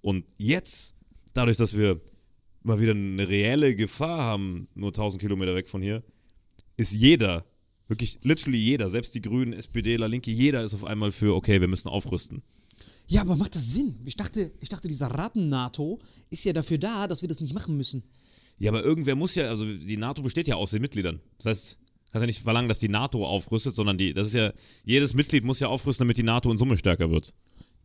Und 0.00 0.24
jetzt, 0.38 0.96
dadurch, 1.34 1.56
dass 1.56 1.76
wir 1.76 2.00
mal 2.62 2.80
wieder 2.80 2.92
eine 2.92 3.28
reelle 3.28 3.74
Gefahr 3.74 4.20
haben, 4.20 4.68
nur 4.74 4.90
1000 4.90 5.20
Kilometer 5.20 5.54
weg 5.54 5.68
von 5.68 5.82
hier, 5.82 6.02
ist 6.76 6.94
jeder, 6.94 7.44
wirklich 7.88 8.18
literally 8.22 8.58
jeder, 8.58 8.88
selbst 8.88 9.14
die 9.14 9.22
Grünen, 9.22 9.52
SPDler, 9.52 10.08
Linke, 10.08 10.30
jeder 10.30 10.62
ist 10.62 10.74
auf 10.74 10.84
einmal 10.84 11.12
für, 11.12 11.34
okay, 11.34 11.60
wir 11.60 11.68
müssen 11.68 11.88
aufrüsten. 11.88 12.42
Ja, 13.06 13.22
aber 13.22 13.36
macht 13.36 13.54
das 13.54 13.72
Sinn? 13.72 13.98
Ich 14.04 14.16
dachte, 14.16 14.52
ich 14.60 14.68
dachte, 14.68 14.86
dieser 14.86 15.06
Ratten-NATO 15.06 15.98
ist 16.30 16.44
ja 16.44 16.52
dafür 16.52 16.78
da, 16.78 17.08
dass 17.08 17.22
wir 17.22 17.28
das 17.28 17.40
nicht 17.40 17.54
machen 17.54 17.76
müssen. 17.76 18.02
Ja, 18.58 18.70
aber 18.70 18.82
irgendwer 18.82 19.14
muss 19.14 19.34
ja, 19.34 19.48
also 19.48 19.64
die 19.64 19.96
NATO 19.96 20.22
besteht 20.22 20.46
ja 20.46 20.56
aus 20.56 20.72
den 20.72 20.82
Mitgliedern. 20.82 21.20
Das 21.38 21.46
heißt, 21.46 21.78
kannst 22.10 22.22
ja 22.22 22.26
nicht 22.26 22.42
verlangen, 22.42 22.68
dass 22.68 22.78
die 22.78 22.88
NATO 22.88 23.26
aufrüstet, 23.26 23.74
sondern 23.74 23.98
die, 23.98 24.12
das 24.14 24.28
ist 24.28 24.34
ja, 24.34 24.52
jedes 24.84 25.14
Mitglied 25.14 25.44
muss 25.44 25.60
ja 25.60 25.68
aufrüsten, 25.68 26.06
damit 26.06 26.16
die 26.16 26.22
NATO 26.22 26.50
in 26.50 26.58
Summe 26.58 26.76
stärker 26.76 27.10
wird. 27.10 27.34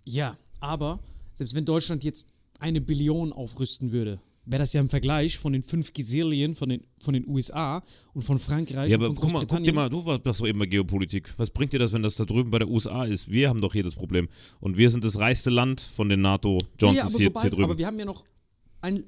Ja, 0.06 0.38
aber 0.60 1.00
selbst 1.34 1.56
wenn 1.56 1.65
Deutschland 1.65 2.03
jetzt 2.03 2.27
eine 2.60 2.82
Billion 2.82 3.34
aufrüsten 3.34 3.92
würde, 3.92 4.20
wäre 4.46 4.62
das 4.62 4.74
ja 4.74 4.82
im 4.82 4.89
Vergleich 4.89 5.38
von 5.38 5.53
den 5.53 5.63
fünf 5.63 5.94
Gazillien 5.94 6.56
von 6.56 6.70
den, 6.70 6.86
von 7.01 7.13
den 7.13 7.27
USA 7.27 7.84
und 8.13 8.24
von 8.24 8.39
Frankreich 8.39 8.92
Ja, 8.92 8.98
und 8.98 9.06
aber 9.06 9.15
von 9.15 9.22
guck 9.22 9.32
mal, 9.32 9.46
guck 9.46 9.63
dir 9.63 9.74
mal, 9.74 9.89
du 9.89 10.06
warst 10.06 10.25
doch 10.25 10.34
so 10.34 10.46
eben 10.46 10.60
bei 10.60 10.65
Geopolitik. 10.65 11.34
Was 11.38 11.50
bringt 11.50 11.74
dir 11.74 11.80
das, 11.80 11.94
wenn 11.94 12.03
das 12.03 12.15
da 12.15 12.25
drüben 12.25 12.51
bei 12.51 12.60
der 12.60 12.68
USA 12.68 13.06
ist? 13.06 13.32
Wir 13.32 13.50
haben 13.50 13.62
doch 13.62 13.74
hier 13.74 13.84
das 13.84 13.96
Problem. 13.96 14.27
Und 14.60 14.77
wir 14.77 14.89
sind 14.89 15.03
das 15.03 15.18
reichste 15.18 15.50
Land 15.50 15.82
von 15.82 16.10
den 16.10 16.20
ja, 16.20 16.25
ja, 16.25 16.32
NATO-Johnsons 16.32 17.15
aber, 17.15 17.24
hier, 17.24 17.42
hier 17.42 17.50
drüben. 17.50 17.63
aber 17.63 17.77
wir 17.77 17.88
haben 17.88 18.00
ja 18.00 18.06
noch 18.06 18.25
ein, 18.82 19.06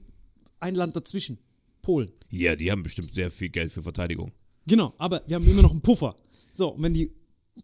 ein 0.59 0.75
Land 0.75 0.95
dazwischen. 0.95 1.37
Polen. 1.81 2.11
ja, 2.31 2.55
die 2.55 2.71
haben 2.71 2.81
bestimmt 2.81 3.13
sehr 3.13 3.29
viel 3.29 3.49
Geld 3.49 3.71
für 3.71 3.83
Verteidigung. 3.83 4.31
Genau, 4.67 4.93
aber 4.97 5.21
wir 5.27 5.35
haben 5.35 5.47
immer 5.47 5.61
noch 5.61 5.71
einen 5.71 5.81
Puffer. 5.81 6.15
So, 6.53 6.69
und 6.73 6.81
wenn 6.81 6.93
die, 6.93 7.11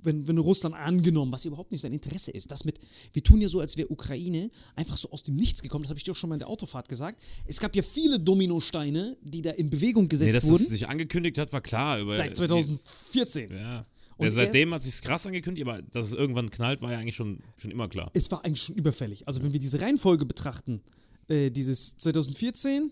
wenn, 0.04 0.28
wenn 0.28 0.38
Russland 0.38 0.76
angenommen, 0.76 1.32
was 1.32 1.46
überhaupt 1.46 1.72
nicht 1.72 1.82
sein 1.82 1.94
Interesse 1.94 2.32
ist, 2.32 2.52
das 2.52 2.64
mit, 2.64 2.80
wir 3.14 3.24
tun 3.24 3.42
ja 3.42 3.50
so, 3.50 3.60
als 3.60 3.78
wäre 3.78 3.90
Ukraine 3.90 4.50
einfach 4.76 4.98
so 4.98 5.10
aus 5.12 5.24
dem 5.24 5.36
Nichts 5.36 5.62
gekommen, 5.62 5.84
das 5.84 5.90
habe 5.90 5.98
ich 5.98 6.04
dir 6.04 6.12
auch 6.12 6.16
schon 6.16 6.30
mal 6.30 6.36
in 6.36 6.40
der 6.40 6.48
Autofahrt 6.48 6.88
gesagt. 6.90 7.22
Es 7.46 7.60
gab 7.60 7.76
ja 7.76 7.82
viele 7.82 8.20
Dominosteine, 8.20 9.18
die 9.22 9.42
da 9.42 9.52
in 9.52 9.70
Bewegung 9.70 10.04
Nee, 10.04 10.10
gesetzt 10.10 10.38
dass 10.38 10.50
wurden, 10.50 10.64
es 10.64 10.70
sich 10.70 10.88
angekündigt 10.88 11.38
hat, 11.38 11.52
war 11.54 11.62
klar. 11.62 12.00
Über, 12.00 12.16
seit 12.16 12.38
2014. 12.38 13.52
Ja. 13.52 13.84
Und 14.18 14.26
ja, 14.26 14.32
seitdem 14.32 14.74
hat 14.74 14.84
sich 14.84 15.02
krass 15.02 15.26
angekündigt, 15.26 15.68
aber 15.68 15.82
dass 15.82 16.08
es 16.08 16.14
irgendwann 16.14 16.50
knallt, 16.52 16.82
war 16.82 16.92
ja 16.92 17.00
eigentlich 17.00 17.16
schon, 17.16 17.40
schon 17.58 17.72
immer 17.72 17.88
klar. 17.90 18.12
Es 18.14 18.30
war 18.30 18.46
eigentlich 18.46 18.62
schon 18.62 18.76
überfällig. 18.76 19.28
Also 19.28 19.42
wenn 19.42 19.52
wir 19.52 19.60
diese 19.60 19.82
Reihenfolge 19.82 20.26
betrachten, 20.26 20.82
äh, 21.28 21.50
dieses 21.50 21.98
2014, 21.98 22.84
äh, 22.84 22.90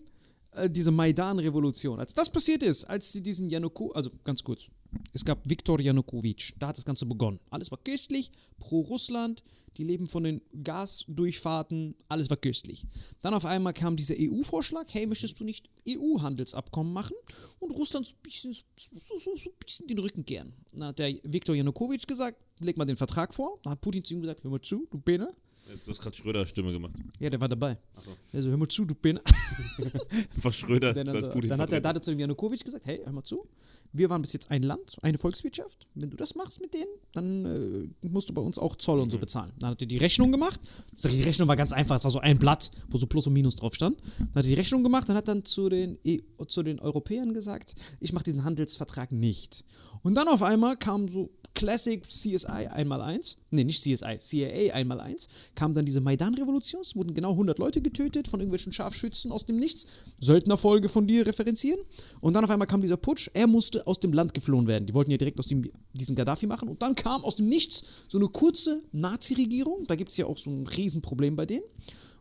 diese 0.68 0.90
Maidan-Revolution, 0.90 2.00
als 2.00 2.14
das 2.14 2.30
passiert 2.30 2.62
ist, 2.62 2.84
als 2.84 3.12
sie 3.12 3.22
diesen 3.22 3.48
Janukowitsch, 3.48 3.96
also 3.96 4.10
ganz 4.24 4.42
kurz, 4.42 4.66
es 5.12 5.24
gab 5.24 5.48
Viktor 5.48 5.80
Janukowitsch, 5.80 6.54
da 6.58 6.68
hat 6.68 6.76
das 6.76 6.84
Ganze 6.84 7.06
begonnen. 7.06 7.38
Alles 7.50 7.70
war 7.70 7.78
köstlich, 7.78 8.32
pro 8.58 8.80
Russland, 8.80 9.42
die 9.76 9.84
leben 9.84 10.08
von 10.08 10.24
den 10.24 10.42
Gasdurchfahrten, 10.64 11.94
alles 12.08 12.28
war 12.28 12.36
köstlich. 12.36 12.86
Dann 13.20 13.34
auf 13.34 13.44
einmal 13.44 13.72
kam 13.72 13.96
dieser 13.96 14.16
EU-Vorschlag, 14.18 14.86
hey, 14.88 15.06
möchtest 15.06 15.38
du 15.38 15.44
nicht 15.44 15.70
EU-Handelsabkommen 15.88 16.92
machen 16.92 17.16
und 17.60 17.70
Russland 17.70 18.06
so 18.06 18.14
ein 18.14 18.22
bisschen, 18.22 18.52
so, 18.52 19.18
so, 19.18 19.36
so 19.36 19.50
bisschen 19.64 19.86
den 19.86 19.98
Rücken 19.98 20.24
kehren. 20.24 20.54
Dann 20.72 20.84
hat 20.84 20.98
der 20.98 21.14
Viktor 21.22 21.54
Janukowitsch 21.54 22.06
gesagt, 22.06 22.38
leg 22.58 22.76
mal 22.76 22.84
den 22.84 22.96
Vertrag 22.96 23.32
vor. 23.32 23.58
Dann 23.62 23.72
hat 23.72 23.80
Putin 23.80 24.04
zu 24.04 24.14
ihm 24.14 24.20
gesagt, 24.20 24.42
hör 24.42 24.50
mal 24.50 24.60
zu, 24.60 24.86
du 24.90 24.98
Bene. 24.98 25.30
Du 25.84 25.90
hast 25.90 26.00
gerade 26.00 26.16
Schröder-Stimme 26.16 26.72
gemacht. 26.72 26.92
Ja, 27.18 27.30
der 27.30 27.40
war 27.40 27.48
dabei. 27.48 27.78
Achso. 27.94 28.10
Also, 28.32 28.50
hör 28.50 28.56
mal 28.56 28.68
zu, 28.68 28.84
du 28.84 28.94
Bene. 28.94 29.20
Einfach 30.34 30.52
Schröder 30.52 30.92
Dann, 30.94 31.08
als 31.08 31.16
hat, 31.16 31.26
er- 31.26 31.32
Putin 31.32 31.50
dann 31.50 31.60
hat 31.60 31.70
er 31.70 31.80
da 31.80 31.88
hat 31.90 31.96
er 31.96 32.02
zu 32.02 32.10
dem 32.10 32.20
Janukowitsch 32.20 32.64
gesagt, 32.64 32.86
hey, 32.86 33.00
hör 33.04 33.12
mal 33.12 33.22
zu, 33.24 33.46
wir 33.92 34.08
waren 34.10 34.22
bis 34.22 34.32
jetzt 34.32 34.50
ein 34.50 34.62
Land, 34.62 34.96
eine 35.02 35.18
Volkswirtschaft. 35.18 35.86
Wenn 35.94 36.10
du 36.10 36.16
das 36.16 36.34
machst 36.34 36.60
mit 36.60 36.72
denen, 36.74 36.90
dann 37.12 37.90
äh, 38.02 38.08
musst 38.08 38.28
du 38.28 38.34
bei 38.34 38.40
uns 38.42 38.58
auch 38.58 38.76
Zoll 38.76 39.00
und 39.00 39.10
so 39.10 39.18
bezahlen. 39.18 39.52
Dann 39.58 39.70
hat 39.70 39.80
er 39.82 39.86
die 39.86 39.96
Rechnung 39.98 40.30
gemacht. 40.32 40.60
Die 40.92 41.22
Rechnung 41.22 41.48
war 41.48 41.56
ganz 41.56 41.72
einfach, 41.72 41.96
es 41.96 42.04
war 42.04 42.10
so 42.10 42.20
ein 42.20 42.38
Blatt, 42.38 42.70
wo 42.88 42.98
so 42.98 43.06
Plus 43.06 43.26
und 43.26 43.32
Minus 43.32 43.56
drauf 43.56 43.74
stand. 43.74 44.00
Dann 44.18 44.28
hat 44.28 44.36
er 44.36 44.42
die 44.42 44.54
Rechnung 44.54 44.82
gemacht, 44.82 45.08
dann 45.08 45.16
hat 45.16 45.28
dann 45.28 45.44
zu 45.44 45.68
den, 45.68 45.98
E- 46.04 46.20
zu 46.48 46.62
den 46.62 46.78
Europäern 46.80 47.32
gesagt, 47.34 47.74
ich 48.00 48.12
mache 48.12 48.24
diesen 48.24 48.44
Handelsvertrag 48.44 49.12
nicht. 49.12 49.64
Und 50.02 50.14
dann 50.14 50.28
auf 50.28 50.42
einmal 50.42 50.76
kam 50.76 51.08
so 51.08 51.30
Classic 51.54 52.02
CSI 52.06 52.68
einmal 52.68 53.00
eins, 53.00 53.36
nee, 53.50 53.64
nicht 53.64 53.82
CSI, 53.82 54.18
CIA 54.18 54.74
einmal 54.74 55.00
eins, 55.00 55.28
kam 55.54 55.74
dann 55.74 55.84
diese 55.84 56.00
Maidan-Revolution, 56.00 56.80
es 56.80 56.96
wurden 56.96 57.14
genau 57.14 57.32
100 57.32 57.58
Leute 57.58 57.82
getötet 57.82 58.28
von 58.28 58.40
irgendwelchen 58.40 58.72
Scharfschützen 58.72 59.32
aus 59.32 59.46
dem 59.46 59.56
Nichts, 59.56 59.86
Söldnerfolge 60.20 60.88
von 60.88 61.06
dir 61.06 61.26
referenzieren. 61.26 61.80
Und 62.20 62.34
dann 62.34 62.44
auf 62.44 62.50
einmal 62.50 62.68
kam 62.68 62.80
dieser 62.80 62.96
Putsch, 62.96 63.30
er 63.34 63.46
musste 63.46 63.86
aus 63.86 64.00
dem 64.00 64.12
Land 64.12 64.34
geflohen 64.34 64.66
werden, 64.66 64.86
die 64.86 64.94
wollten 64.94 65.10
ja 65.10 65.16
direkt 65.16 65.38
aus 65.38 65.46
dem, 65.46 65.70
diesen 65.92 66.16
Gaddafi 66.16 66.46
machen. 66.46 66.68
Und 66.68 66.82
dann 66.82 66.94
kam 66.94 67.24
aus 67.24 67.36
dem 67.36 67.48
Nichts 67.48 67.82
so 68.08 68.18
eine 68.18 68.28
kurze 68.28 68.82
Nazi-Regierung, 68.92 69.86
da 69.86 69.96
gibt 69.96 70.10
es 70.10 70.16
ja 70.16 70.26
auch 70.26 70.38
so 70.38 70.50
ein 70.50 70.66
Riesenproblem 70.66 71.36
bei 71.36 71.46
denen. 71.46 71.64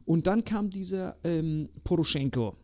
Und 0.06 0.26
dann 0.26 0.44
kam 0.44 0.72
dieser 0.72 1.18
ähm, 1.24 1.70
Poroschenko, 1.84 2.56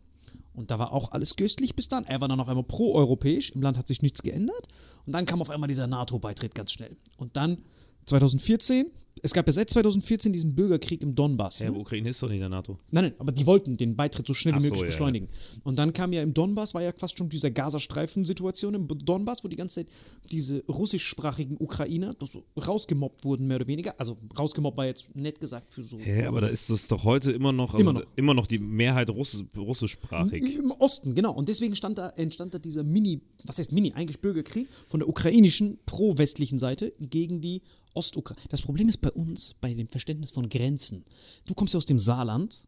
und 0.56 0.72
da 0.72 0.80
war 0.80 0.92
auch 0.94 1.12
alles 1.12 1.36
köstlich 1.36 1.76
bis 1.76 1.88
dann. 1.88 2.06
Er 2.06 2.22
war 2.22 2.28
dann 2.28 2.40
auf 2.40 2.48
einmal 2.48 2.64
pro-europäisch. 2.64 3.52
Im 3.52 3.62
Land 3.62 3.78
hat 3.78 3.88
sich 3.88 4.02
nichts 4.02 4.24
geändert. 4.24 4.68
Und 5.06 5.14
dann 5.14 5.26
kam 5.26 5.42
auf 5.42 5.50
einmal 5.50 5.68
dieser 5.68 5.88
NATO-Beitritt 5.88 6.56
ganz 6.56 6.72
schnell. 6.72 6.96
Und 7.18 7.36
dann 7.38 7.60
2014, 8.06 8.92
es 9.22 9.34
gab 9.34 9.48
ja 9.48 9.54
seit 9.54 9.70
2014 9.70 10.34
diesen 10.34 10.56
Bürgerkrieg 10.56 11.02
im 11.02 11.16
Donbass. 11.16 11.60
Ja, 11.60 11.72
ne? 11.72 11.78
Ukraine 11.78 12.10
ist 12.10 12.22
doch 12.22 12.28
nicht 12.28 12.36
in 12.36 12.42
der 12.42 12.50
NATO. 12.50 12.78
Nein, 12.92 13.06
nein, 13.06 13.14
aber 13.18 13.32
die 13.32 13.46
wollten 13.46 13.78
den 13.78 13.96
Beitritt 13.96 14.28
so 14.28 14.34
schnell 14.34 14.54
wie 14.56 14.58
Ach 14.58 14.62
so, 14.62 14.66
möglich 14.66 14.82
ja, 14.82 14.88
beschleunigen. 14.88 15.30
Und 15.64 15.80
dann 15.80 15.94
kam 15.94 16.12
ja 16.12 16.22
im 16.22 16.34
Donbass, 16.34 16.74
war 16.74 16.82
ja 16.82 16.92
fast 16.92 17.18
schon 17.18 17.30
diese 17.30 17.52
Gazastreifen-Situation 17.52 18.74
im 18.74 18.88
Donbass, 18.88 19.44
wo 19.44 19.48
die 19.48 19.56
ganze 19.56 19.76
Zeit 19.76 19.88
diese 20.32 20.64
russischsprachigen 20.68 21.58
Ukrainer 21.60 22.14
so 22.20 22.44
rausgemobbt 22.58 23.24
wurden, 23.24 23.48
mehr 23.48 23.58
oder 23.58 23.68
weniger. 23.68 23.96
Also 24.00 24.18
rausgemobbt 24.38 24.78
war 24.78 24.86
jetzt 24.86 25.16
nett 25.16 25.40
gesagt 25.40 25.74
für 25.74 25.84
so. 25.84 25.98
Hä, 25.98 26.26
aber 26.26 26.42
da 26.42 26.48
ist 26.48 26.70
es 26.70 26.88
doch 26.88 27.04
heute 27.04 27.32
immer 27.32 27.52
noch, 27.54 27.74
also 27.74 27.90
Immer 27.90 28.00
noch. 28.00 28.06
immer 28.16 28.34
noch 28.34 28.48
die 28.48 28.60
Mehrheit 28.60 29.10
Russ 29.10 29.44
russischsprachig. 29.56 30.58
Im 30.58 30.72
Osten, 30.72 31.16
genau. 31.16 31.34
Und 31.34 31.48
deswegen 31.48 31.76
stand 31.76 31.98
da, 31.98 32.10
entstand 32.10 32.54
da 32.54 32.60
dieser 32.60 32.84
Mini, 32.84 33.22
was 33.46 33.58
heißt 33.58 33.72
Mini, 33.72 33.94
eigentlich 33.94 34.20
Bürgerkrieg 34.20 34.68
von 34.88 35.00
der 35.00 35.08
ukrainischen 35.10 35.80
pro-westlichen 35.86 36.60
Seite 36.60 36.94
gegen 37.00 37.42
die 37.42 37.62
Ostukraine. 37.96 38.42
Das 38.50 38.62
Problem 38.62 38.90
ist 38.90 38.98
bei 38.98 39.12
uns, 39.12 39.56
bei 39.60 39.74
dem 39.74 39.88
Verständnis 39.88 40.32
von 40.32 40.50
Grenzen. 40.50 41.06
Du 41.46 41.54
kommst 41.54 41.74
ja 41.74 41.78
aus 41.78 41.86
dem 41.86 42.00
Saarland. 42.00 42.68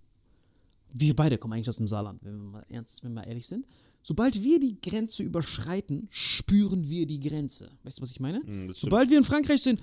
Wir 0.94 1.16
beide 1.16 1.38
kommen 1.38 1.54
eigentlich 1.54 1.70
aus 1.70 1.78
dem 1.78 1.88
Saarland, 1.88 2.24
wenn 2.24 2.38
wir 2.38 2.44
mal 2.44 2.66
ernst, 2.70 3.04
wenn 3.04 3.12
wir 3.12 3.22
mal 3.22 3.28
ehrlich 3.28 3.46
sind. 3.46 3.66
Sobald 4.02 4.42
wir 4.42 4.58
die 4.60 4.80
Grenze 4.80 5.22
überschreiten, 5.22 6.08
spüren 6.10 6.90
wir 6.90 7.06
die 7.06 7.20
Grenze. 7.20 7.70
Weißt 7.84 7.98
du, 7.98 8.02
was 8.04 8.12
ich 8.12 8.22
meine? 8.22 8.40
stimmt. 8.40 8.76
Sobald 8.78 9.10
wir 9.10 9.18
in 9.18 9.26
Frankreich 9.26 9.62
sind, 9.62 9.82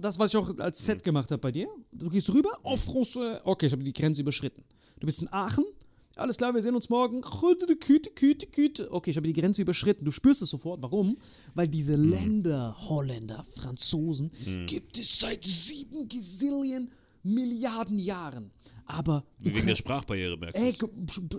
das, 0.00 0.18
was 0.18 0.30
ich 0.30 0.36
auch 0.36 0.56
als 0.58 0.84
Set 0.84 1.02
gemacht 1.02 1.30
habe 1.32 1.40
bei 1.40 1.50
dir. 1.50 1.68
Du 1.90 2.08
gehst 2.08 2.32
rüber, 2.32 2.50
auf 2.62 2.84
France, 2.84 3.40
okay, 3.44 3.66
ich 3.66 3.72
habe 3.72 3.82
die 3.82 3.92
Grenze 3.92 4.20
überschritten. 4.20 4.62
Du 5.00 5.06
bist 5.06 5.22
in 5.22 5.32
Aachen, 5.32 5.64
alles 6.16 6.38
klar, 6.38 6.54
wir 6.54 6.62
sehen 6.62 6.74
uns 6.74 6.88
morgen. 6.88 7.22
Okay, 7.22 9.10
ich 9.10 9.16
habe 9.16 9.26
die 9.26 9.32
Grenze 9.32 9.62
überschritten. 9.62 10.04
Du 10.04 10.10
spürst 10.10 10.42
es 10.42 10.50
sofort. 10.50 10.82
Warum? 10.82 11.18
Weil 11.54 11.68
diese 11.68 11.94
Länder, 11.94 12.74
Holländer, 12.88 13.44
Franzosen, 13.54 14.32
gibt 14.66 14.98
es 14.98 15.20
seit 15.20 15.44
sieben 15.44 16.08
Gazillion 16.08 16.90
Milliarden 17.34 17.98
Jahren. 17.98 18.50
Aber 18.88 19.24
Wegen 19.40 19.66
der 19.66 19.74
Sprachbarriere, 19.74 20.36
merkst 20.36 20.62
Ey, 20.62 20.72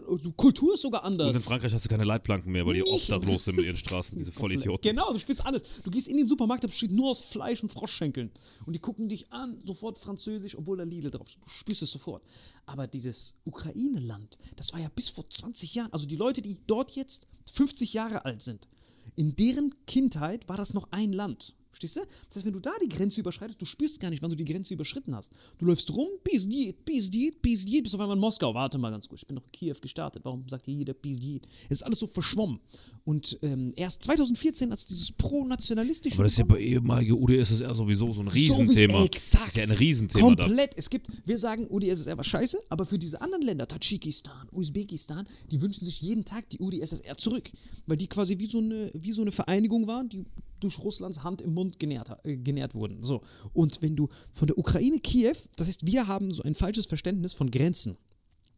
also 0.09 0.31
Kultur 0.33 0.73
ist 0.73 0.81
sogar 0.81 1.05
anders. 1.05 1.29
Und 1.29 1.35
in 1.37 1.41
Frankreich 1.41 1.73
hast 1.73 1.85
du 1.85 1.89
keine 1.89 2.03
Leitplanken 2.03 2.51
mehr, 2.51 2.65
weil 2.65 2.73
die 2.73 2.81
Nicht. 2.81 2.91
obdachlos 2.91 3.45
sind 3.45 3.55
mit 3.55 3.65
ihren 3.65 3.77
Straßen, 3.77 4.17
diese 4.17 4.31
Vollidioten. 4.33 4.81
Genau, 4.89 5.13
du 5.13 5.19
spielst 5.19 5.45
alles. 5.45 5.61
Du 5.81 5.89
gehst 5.89 6.09
in 6.09 6.17
den 6.17 6.27
Supermarkt, 6.27 6.65
da 6.65 6.67
besteht 6.67 6.91
nur 6.91 7.09
aus 7.11 7.21
Fleisch 7.21 7.63
und 7.63 7.71
Froschschenkeln. 7.71 8.31
Und 8.65 8.73
die 8.73 8.79
gucken 8.79 9.07
dich 9.07 9.31
an, 9.31 9.61
sofort 9.65 9.97
französisch, 9.97 10.57
obwohl 10.57 10.75
da 10.77 10.83
Lidl 10.83 11.09
drauf 11.09 11.29
steht. 11.29 11.45
Du 11.45 11.49
spürst 11.49 11.81
es 11.83 11.91
sofort. 11.91 12.21
Aber 12.65 12.85
dieses 12.85 13.35
Ukraine-Land, 13.45 14.37
das 14.57 14.73
war 14.73 14.81
ja 14.81 14.89
bis 14.93 15.07
vor 15.07 15.29
20 15.29 15.73
Jahren, 15.73 15.93
also 15.93 16.05
die 16.05 16.17
Leute, 16.17 16.41
die 16.41 16.57
dort 16.67 16.91
jetzt 16.91 17.27
50 17.53 17.93
Jahre 17.93 18.25
alt 18.25 18.41
sind, 18.41 18.67
in 19.15 19.37
deren 19.37 19.73
Kindheit 19.85 20.49
war 20.49 20.57
das 20.57 20.73
noch 20.73 20.91
ein 20.91 21.13
Land. 21.13 21.55
Verstehst 21.69 21.97
du? 21.97 22.01
Das 22.29 22.37
heißt, 22.37 22.45
wenn 22.45 22.53
du 22.53 22.59
da 22.59 22.71
die 22.81 22.89
Grenze 22.89 23.19
überschreitest, 23.19 23.61
du 23.61 23.65
spürst 23.65 23.99
gar 23.99 24.09
nicht, 24.09 24.21
wann 24.21 24.29
du 24.29 24.35
die 24.35 24.45
Grenze 24.45 24.73
überschritten 24.73 25.15
hast. 25.15 25.31
Du 25.59 25.65
läufst 25.65 25.93
rum, 25.93 26.07
Pizdiet, 26.23 26.83
Pizdiet, 26.85 27.41
Pizdiet, 27.41 27.83
bis 27.83 27.93
auf 27.93 27.99
einmal 27.99 28.17
in 28.17 28.21
Moskau. 28.21 28.53
Warte 28.53 28.77
mal 28.77 28.89
ganz 28.89 29.07
kurz, 29.07 29.21
ich 29.21 29.27
bin 29.27 29.35
noch 29.35 29.45
in 29.45 29.51
Kiew 29.51 29.75
gestartet. 29.81 30.25
Warum 30.25 30.47
sagt 30.49 30.65
hier 30.65 30.73
jeder 30.73 30.93
Pizdiet? 30.93 31.45
Es 31.69 31.77
ist 31.77 31.83
alles 31.83 31.99
so 31.99 32.07
verschwommen. 32.07 32.59
Und 33.05 33.37
ähm, 33.41 33.73
erst 33.75 34.03
2014, 34.03 34.71
als 34.71 34.85
dieses 34.85 35.11
pro-nationalistische. 35.11 36.15
Aber 36.15 36.23
das 36.23 36.33
ist 36.33 36.39
ja 36.39 36.45
bei 36.45 36.59
ehemaliger 36.59 37.15
UdSSR 37.15 37.73
sowieso 37.73 38.11
so 38.11 38.21
ein 38.21 38.27
Riesenthema. 38.27 38.93
Sowieso, 38.93 39.05
exakt. 39.05 39.43
Das 39.43 39.49
ist 39.49 39.57
ja 39.57 39.63
ein 39.63 39.71
Riesenthema 39.71 40.35
da. 40.35 40.43
Komplett. 40.45 40.71
Es 40.75 40.89
gibt, 40.89 41.07
wir 41.25 41.37
sagen, 41.37 41.67
UdSSR 41.69 42.17
war 42.17 42.23
scheiße, 42.23 42.59
aber 42.69 42.85
für 42.85 42.97
diese 42.97 43.21
anderen 43.21 43.43
Länder, 43.43 43.67
Tadschikistan, 43.67 44.47
Usbekistan, 44.51 45.27
die 45.51 45.61
wünschen 45.61 45.85
sich 45.85 46.01
jeden 46.01 46.25
Tag 46.25 46.49
die 46.49 46.59
UdSSR 46.59 47.15
zurück. 47.17 47.51
Weil 47.85 47.97
die 47.97 48.07
quasi 48.07 48.39
wie 48.39 48.47
so 48.47 48.57
eine, 48.57 48.91
wie 48.93 49.11
so 49.11 49.21
eine 49.21 49.31
Vereinigung 49.31 49.87
waren, 49.87 50.09
die 50.09 50.25
durch 50.59 50.79
Russlands 50.79 51.23
Hand 51.23 51.41
im 51.41 51.53
Mund 51.53 51.79
genährt, 51.79 52.11
äh, 52.25 52.37
genährt 52.37 52.75
wurden. 52.75 53.03
So. 53.03 53.21
Und 53.53 53.81
wenn 53.81 53.95
du 53.95 54.09
von 54.31 54.47
der 54.47 54.57
Ukraine 54.57 54.99
Kiew, 54.99 55.35
das 55.55 55.67
heißt, 55.67 55.85
wir 55.85 56.07
haben 56.07 56.31
so 56.31 56.43
ein 56.43 56.55
falsches 56.55 56.85
Verständnis 56.85 57.33
von 57.33 57.51
Grenzen. 57.51 57.97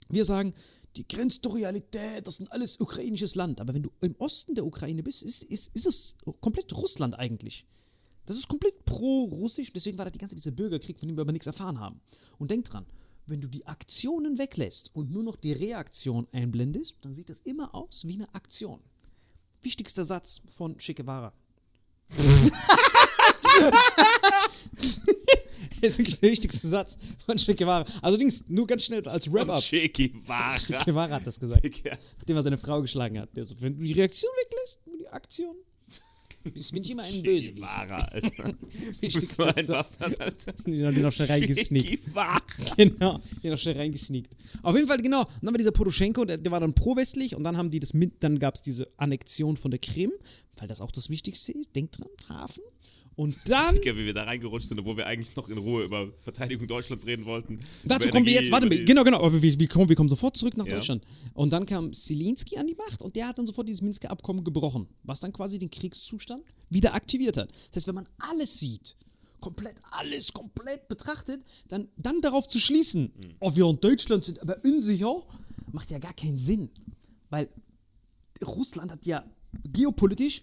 Wir 0.10 0.26
sagen, 0.26 0.54
die 0.96 1.08
Grenzterritorialität, 1.08 2.26
das 2.26 2.38
sind 2.38 2.52
alles 2.52 2.80
ukrainisches 2.80 3.36
Land. 3.36 3.62
Aber 3.62 3.74
wenn 3.74 3.84
du 3.84 3.92
im 4.02 4.16
Osten 4.18 4.56
der 4.56 4.66
Ukraine 4.66 5.04
bist, 5.04 5.24
ist, 5.24 5.44
ist, 5.44 5.70
ist 5.76 5.86
es 5.86 6.16
komplett 6.42 6.76
Russland 6.76 7.18
eigentlich. 7.18 7.66
Das 8.26 8.38
ist 8.38 8.48
komplett 8.48 8.86
pro-russisch, 8.86 9.74
deswegen 9.74 9.98
war 9.98 10.06
da 10.06 10.12
die 10.12 10.20
ganze 10.20 10.36
dieser 10.36 10.52
Bürgerkrieg, 10.52 11.00
von 11.00 11.08
dem 11.08 11.18
wir 11.18 11.22
aber 11.22 11.32
nichts 11.32 11.48
erfahren 11.48 11.80
haben. 11.80 12.00
Und 12.38 12.52
denk 12.52 12.66
dran, 12.66 12.86
wenn 13.26 13.42
du 13.42 13.48
die 13.48 13.66
Aktionen 13.66 14.38
weglässt 14.38 14.92
und 14.94 15.12
nur 15.12 15.24
noch 15.24 15.36
die 15.36 15.54
Reaktion 15.54 16.28
einblendest, 16.32 16.96
dann 17.02 17.14
sieht 17.14 17.30
das 17.30 17.40
immer 17.40 17.74
aus 17.74 18.06
wie 18.06 18.14
eine 18.14 18.34
Aktion. 18.34 18.80
Wichtigster 19.62 20.06
Satz 20.06 20.42
von 20.48 20.78
Che 20.78 20.94
Guevara. 20.94 21.34
Das 25.82 25.94
ist 25.94 25.98
wirklich 25.98 26.20
der 26.20 26.32
wichtigste 26.32 26.68
Satz 26.68 26.98
von 27.26 27.38
Che 27.38 27.54
Guevara. 27.54 27.86
Also 28.02 28.18
Dings, 28.18 28.44
nur 28.48 28.68
ganz 28.68 28.84
schnell 28.84 29.08
als 29.08 29.32
Wrap-Up. 29.32 29.62
Che 29.62 29.88
Che 29.90 30.10
Guevara. 30.10 30.84
Guevara 30.84 31.16
hat 31.16 31.28
das 31.28 31.40
gesagt, 31.40 31.64
nachdem 32.18 32.36
er 32.36 32.42
seine 32.42 32.58
Frau 32.58 32.82
geschlagen 32.82 33.20
hat. 33.20 33.36
Der 33.36 33.46
so, 33.46 33.56
wenn 33.60 33.78
du 33.78 33.84
die 33.84 33.94
Reaktion 33.94 34.32
weglässt, 34.44 34.80
nur 34.86 34.98
die 34.98 35.08
Aktion, 35.08 35.56
bist 36.44 36.72
bin 36.72 36.84
ich 36.84 36.92
immer 36.92 37.04
ein 37.04 37.22
Böse. 37.22 37.54
Guevara, 37.54 37.98
Alter. 37.98 38.54
Du 38.54 39.00
bist 39.02 39.34
so 39.34 39.44
ein. 39.44 39.68
Bastard, 39.68 40.20
Alter. 40.20 40.54
Den 40.66 40.86
haben 40.86 40.96
die 40.96 41.02
noch 41.02 41.12
schnell 41.12 41.28
reingesneakt. 41.28 42.04
Genau, 42.78 43.20
den 43.44 43.52
noch 43.52 43.58
schnell 43.60 43.78
reingesneakt. 43.78 44.32
Auf 44.64 44.76
jeden 44.76 44.88
Fall, 44.88 45.02
genau. 45.02 45.22
Und 45.22 45.28
dann 45.42 45.54
war 45.54 45.58
dieser 45.58 45.72
Poroschenko, 45.72 46.26
der, 46.26 46.38
der 46.38 46.52
war 46.52 46.60
dann 46.60 46.74
pro-westlich 46.74 47.36
und 47.36 47.44
dann 47.44 47.58
haben 47.58 47.72
die 47.72 47.80
das 47.80 47.94
mit, 47.94 48.24
dann 48.24 48.40
gab 48.40 48.56
es 48.56 48.62
diese 48.62 48.88
Annexion 48.98 49.58
von 49.58 49.72
der 49.72 49.80
Krim, 49.80 50.12
weil 50.58 50.68
das 50.68 50.82
auch 50.82 50.92
das 50.92 51.10
Wichtigste 51.10 51.52
ist. 51.52 51.76
Denkt 51.76 52.00
dran, 52.00 52.10
Hafen. 52.28 52.64
Und 53.20 53.36
dann. 53.50 53.76
Digga, 53.76 53.98
wie 53.98 54.06
wir 54.06 54.14
da 54.14 54.24
reingerutscht 54.24 54.70
sind, 54.70 54.80
obwohl 54.80 54.96
wir 54.96 55.06
eigentlich 55.06 55.36
noch 55.36 55.50
in 55.50 55.58
Ruhe 55.58 55.84
über 55.84 56.08
Verteidigung 56.22 56.66
Deutschlands 56.68 57.06
reden 57.06 57.26
wollten. 57.26 57.60
Dazu 57.84 58.08
kommen 58.08 58.26
wir 58.26 58.32
jetzt, 58.32 58.50
warte 58.50 58.66
mal, 58.66 58.82
genau, 58.86 59.04
genau, 59.04 59.22
aber 59.22 59.42
wir, 59.42 59.60
wir, 59.60 59.68
kommen, 59.68 59.90
wir 59.90 59.98
kommen 59.98 60.08
sofort 60.08 60.38
zurück 60.38 60.56
nach 60.56 60.66
Ja. 60.66 60.76
Deutschland. 60.76 61.04
Und 61.34 61.52
dann 61.52 61.66
kam 61.66 61.92
Zelensky 61.92 62.56
an 62.58 62.68
die 62.68 62.76
Macht 62.76 63.02
und 63.02 63.18
der 63.18 63.28
hat 63.28 63.38
dann 63.38 63.46
sofort 63.46 63.68
dieses 63.68 63.82
Minsker 63.82 64.10
Abkommen 64.10 64.46
gebrochen, 64.46 64.88
was 65.04 65.20
dann 65.20 65.34
quasi 65.34 65.58
den 65.60 65.70
Kriegszustand 65.70 66.46
wieder 66.70 66.94
aktiviert 66.94 67.36
hat. 67.36 67.50
Das 67.72 67.82
heißt, 67.82 67.88
wenn 67.88 67.96
man 67.96 68.08
alles 68.20 68.58
sieht, 68.58 68.96
komplett 69.42 69.76
alles 69.92 70.32
komplett 70.32 70.88
betrachtet, 70.88 71.42
dann, 71.68 71.90
dann 71.98 72.22
darauf 72.22 72.48
zu 72.48 72.58
schließen, 72.58 73.12
Mhm. 73.18 73.36
oh, 73.42 73.54
wir 73.54 73.66
in 73.70 73.82
Deutschland 73.82 74.24
sind 74.24 74.42
aber 74.42 74.56
unsicher, 74.64 75.24
macht 75.74 75.92
ja 75.92 76.00
gar 76.00 76.14
keinen 76.14 76.38
Sinn. 76.38 76.70
Weil 77.30 77.50
Russland 78.46 78.94
hat 78.94 79.06
ja 79.06 79.26
geopolitisch 79.74 80.42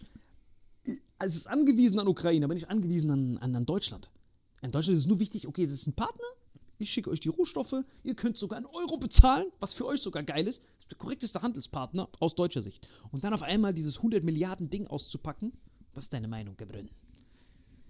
es 1.18 1.36
ist 1.36 1.46
angewiesen 1.46 1.98
an 1.98 2.08
Ukraine, 2.08 2.44
aber 2.44 2.54
nicht 2.54 2.68
angewiesen 2.68 3.10
an, 3.10 3.38
an, 3.38 3.56
an 3.56 3.66
Deutschland. 3.66 4.10
In 4.62 4.70
Deutschland 4.72 4.96
ist 4.96 5.04
es 5.04 5.08
nur 5.08 5.18
wichtig, 5.18 5.46
okay, 5.46 5.64
es 5.64 5.72
ist 5.72 5.86
ein 5.86 5.92
Partner, 5.92 6.24
ich 6.78 6.90
schicke 6.90 7.10
euch 7.10 7.20
die 7.20 7.28
Rohstoffe, 7.28 7.74
ihr 8.02 8.14
könnt 8.14 8.36
sogar 8.38 8.56
einen 8.58 8.66
Euro 8.66 8.98
bezahlen, 8.98 9.46
was 9.60 9.74
für 9.74 9.86
euch 9.86 10.00
sogar 10.00 10.22
geil 10.22 10.46
ist. 10.46 10.58
Das 10.62 10.84
ist 10.84 10.90
der 10.90 10.98
korrekteste 10.98 11.42
Handelspartner 11.42 12.08
aus 12.20 12.34
deutscher 12.34 12.62
Sicht. 12.62 12.86
Und 13.10 13.24
dann 13.24 13.32
auf 13.32 13.42
einmal 13.42 13.72
dieses 13.72 13.96
100 13.98 14.24
Milliarden 14.24 14.68
Ding 14.68 14.86
auszupacken, 14.86 15.52
was 15.94 16.04
ist 16.04 16.12
deine 16.12 16.28
Meinung, 16.28 16.56
Gebrünn? 16.56 16.88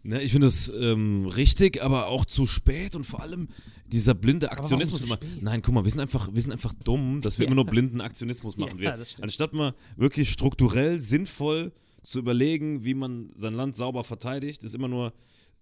Ne, 0.04 0.22
ich 0.22 0.30
finde 0.30 0.46
es 0.46 0.68
ähm, 0.68 1.26
richtig, 1.26 1.82
aber 1.82 2.06
auch 2.06 2.24
zu 2.24 2.46
spät 2.46 2.94
und 2.94 3.02
vor 3.02 3.22
allem 3.22 3.48
dieser 3.88 4.14
blinde 4.14 4.52
Aktionismus 4.52 5.02
immer. 5.02 5.18
Nein, 5.40 5.62
guck 5.62 5.74
mal, 5.74 5.82
wir 5.84 5.90
sind 5.90 6.00
einfach, 6.00 6.28
wir 6.32 6.40
sind 6.40 6.52
einfach 6.52 6.74
dumm, 6.74 7.22
dass 7.22 7.38
wir 7.38 7.44
Ja. 7.44 7.48
immer 7.48 7.56
nur 7.56 7.66
blinden 7.66 8.00
Aktionismus 8.00 8.56
machen. 8.56 8.78
Ja, 8.80 8.96
wir, 8.96 9.06
anstatt 9.20 9.52
mal 9.52 9.74
wirklich 9.96 10.30
strukturell 10.30 11.00
sinnvoll 11.00 11.72
zu 12.06 12.20
überlegen, 12.20 12.84
wie 12.84 12.94
man 12.94 13.32
sein 13.34 13.54
Land 13.54 13.74
sauber 13.74 14.04
verteidigt, 14.04 14.62
ist 14.62 14.76
immer 14.76 14.86
nur 14.86 15.12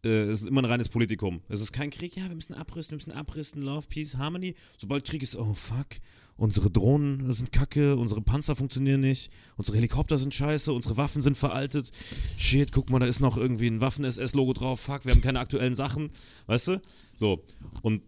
äh, 0.05 0.31
ist 0.31 0.47
immer 0.47 0.61
ein 0.61 0.67
reines 0.67 0.91
Politikum. 0.91 1.41
Es 1.49 1.63
ist 1.63 1.73
kein 1.73 1.89
Krieg, 1.89 2.17
ja, 2.17 2.29
wir 2.29 2.35
müssen 2.35 2.53
abrüsten, 2.53 2.93
wir 2.93 2.97
müssen 2.97 3.13
abrüsten, 3.13 3.63
Love, 3.63 3.87
Peace, 3.89 4.19
Harmony. 4.19 4.55
Sobald 4.77 5.07
Krieg 5.07 5.23
ist, 5.23 5.37
oh 5.37 5.55
fuck, 5.55 5.87
unsere 6.37 6.71
Drohnen 6.71 7.33
sind 7.33 7.51
kacke, 7.51 7.97
unsere 7.97 8.21
Panzer 8.21 8.55
funktionieren 8.55 9.01
nicht, 9.01 9.33
unsere 9.57 9.79
Helikopter 9.79 10.19
sind 10.19 10.35
scheiße, 10.35 10.71
unsere 10.71 10.99
Waffen 10.99 11.23
sind 11.23 11.39
veraltet. 11.39 11.91
Shit, 12.37 12.73
guck 12.73 12.91
mal, 12.91 12.99
da 12.99 13.07
ist 13.07 13.21
noch 13.21 13.39
irgendwie 13.39 13.69
ein 13.69 13.81
Waffen-SS-Logo 13.81 14.53
drauf, 14.53 14.81
fuck, 14.81 15.07
wir 15.07 15.15
haben 15.15 15.23
keine 15.23 15.41
aktuellen 15.41 15.75
Sachen, 15.75 16.11
weißt 16.47 16.69
du? 16.69 16.83
So, 17.15 17.43
und 17.81 18.03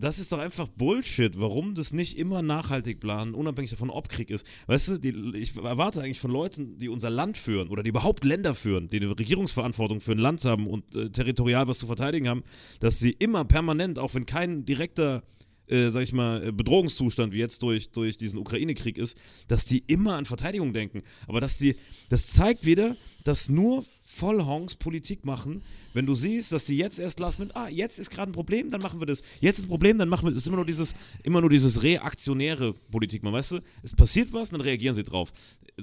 das 0.00 0.18
ist 0.18 0.32
doch 0.32 0.38
einfach 0.38 0.68
Bullshit, 0.68 1.38
warum 1.38 1.74
das 1.74 1.92
nicht 1.92 2.18
immer 2.18 2.42
nachhaltig 2.42 3.00
planen, 3.00 3.34
unabhängig 3.34 3.70
davon, 3.70 3.90
ob 3.90 4.08
Krieg 4.08 4.30
ist. 4.30 4.46
Weißt 4.66 4.88
du, 4.88 4.98
die, 4.98 5.36
ich 5.36 5.56
erwarte 5.56 6.00
eigentlich 6.02 6.20
von 6.20 6.30
Leuten, 6.30 6.78
die 6.78 6.88
unser 6.88 7.10
Land 7.10 7.36
führen 7.36 7.68
oder 7.68 7.82
die 7.82 7.90
überhaupt 7.90 8.24
Länder 8.24 8.54
führen, 8.54 8.88
die 8.88 8.96
eine 8.96 9.18
Regierungsverantwortung 9.18 10.00
für 10.00 10.12
ein 10.12 10.18
Land 10.18 10.44
haben 10.44 10.66
und 10.66 10.96
äh, 10.96 11.10
territorial 11.10 11.68
was 11.68 11.78
zu 11.78 11.86
verteidigen 11.86 12.28
haben, 12.28 12.42
dass 12.80 12.98
sie 12.98 13.10
immer 13.10 13.44
permanent, 13.44 13.98
auch 13.98 14.14
wenn 14.14 14.26
kein 14.26 14.64
direkter 14.64 15.22
äh, 15.70 15.90
sag 15.90 16.02
ich 16.02 16.12
mal, 16.12 16.48
äh, 16.48 16.52
Bedrohungszustand 16.52 17.32
wie 17.32 17.38
jetzt 17.38 17.62
durch, 17.62 17.90
durch 17.90 18.18
diesen 18.18 18.38
Ukraine-Krieg 18.38 18.98
ist, 18.98 19.16
dass 19.48 19.64
die 19.64 19.84
immer 19.86 20.16
an 20.16 20.24
Verteidigung 20.24 20.72
denken. 20.72 21.02
Aber 21.26 21.40
dass 21.40 21.58
die, 21.58 21.76
das 22.08 22.26
zeigt 22.26 22.66
wieder, 22.66 22.96
dass 23.24 23.48
nur 23.48 23.84
Vollhongs 24.04 24.74
Politik 24.74 25.24
machen, 25.24 25.62
wenn 25.92 26.06
du 26.06 26.14
siehst, 26.14 26.52
dass 26.52 26.66
sie 26.66 26.76
jetzt 26.76 26.98
erst 26.98 27.20
last 27.20 27.38
mit, 27.38 27.54
ah, 27.54 27.68
jetzt 27.68 27.98
ist 27.98 28.10
gerade 28.10 28.30
ein 28.30 28.34
Problem, 28.34 28.70
dann 28.70 28.80
machen 28.80 29.00
wir 29.00 29.06
das. 29.06 29.22
Jetzt 29.40 29.58
ist 29.58 29.64
ein 29.66 29.68
Problem, 29.68 29.98
dann 29.98 30.08
machen 30.08 30.26
wir 30.26 30.30
das. 30.30 30.38
Es 30.38 30.42
ist 30.42 30.48
immer 30.48 30.56
nur 30.56 30.66
dieses, 30.66 30.94
immer 31.22 31.40
nur 31.40 31.50
dieses 31.50 31.82
reaktionäre 31.82 32.74
Politik, 32.90 33.22
man 33.22 33.32
weißt 33.32 33.52
du, 33.52 33.60
es 33.82 33.94
passiert 33.94 34.32
was, 34.32 34.50
dann 34.50 34.60
reagieren 34.60 34.94
sie 34.94 35.04
drauf. 35.04 35.32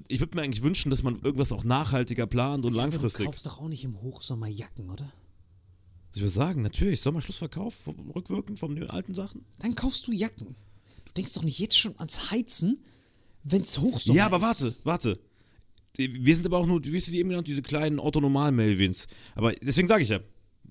Ich 0.08 0.20
würde 0.20 0.36
mir 0.36 0.44
eigentlich 0.44 0.64
wünschen, 0.64 0.90
dass 0.90 1.04
man 1.04 1.20
irgendwas 1.22 1.52
auch 1.52 1.64
nachhaltiger 1.64 2.28
plant 2.28 2.66
und 2.66 2.74
langfristig. 2.74 3.26
Du 3.26 3.32
kaufst 3.32 3.46
doch 3.46 3.60
auch 3.60 3.68
nicht 3.68 3.84
im 3.84 4.02
Hochsommer 4.02 4.48
Jacken, 4.48 4.90
oder? 4.90 5.12
Ich 6.14 6.22
würde 6.22 6.30
sagen, 6.30 6.62
natürlich, 6.62 7.02
Sommerschlussverkauf, 7.02 7.88
rückwirkend 8.16 8.60
von 8.60 8.76
den 8.76 8.90
alten 8.90 9.14
Sachen. 9.14 9.46
Dann 9.60 9.76
kaufst 9.76 10.08
du 10.08 10.12
Jacken. 10.12 10.56
Du 11.06 11.14
denkst 11.14 11.34
doch 11.34 11.44
nicht 11.44 11.60
jetzt 11.60 11.78
schon 11.78 11.98
ans 12.00 12.32
Heizen, 12.32 12.80
wenn 13.44 13.62
es 13.62 13.78
Hochsommer 13.80 14.18
Ja, 14.18 14.26
aber 14.26 14.38
ist. 14.38 14.44
warte, 14.44 14.76
warte. 14.84 15.20
Wir 15.96 16.36
sind 16.36 16.46
aber 16.46 16.60
auch 16.60 16.66
nur, 16.68 16.84
wie 16.86 16.96
hast 16.96 17.08
du 17.08 17.12
die 17.12 17.20
eben 17.20 17.30
genannt, 17.30 17.48
diese 17.48 17.62
kleinen 17.64 18.00
Otto-Normal-Melvins. 18.00 19.08
Aber 19.36 19.54
deswegen 19.54 19.88
sage 19.88 20.04
ich 20.04 20.10
ja, 20.10 20.20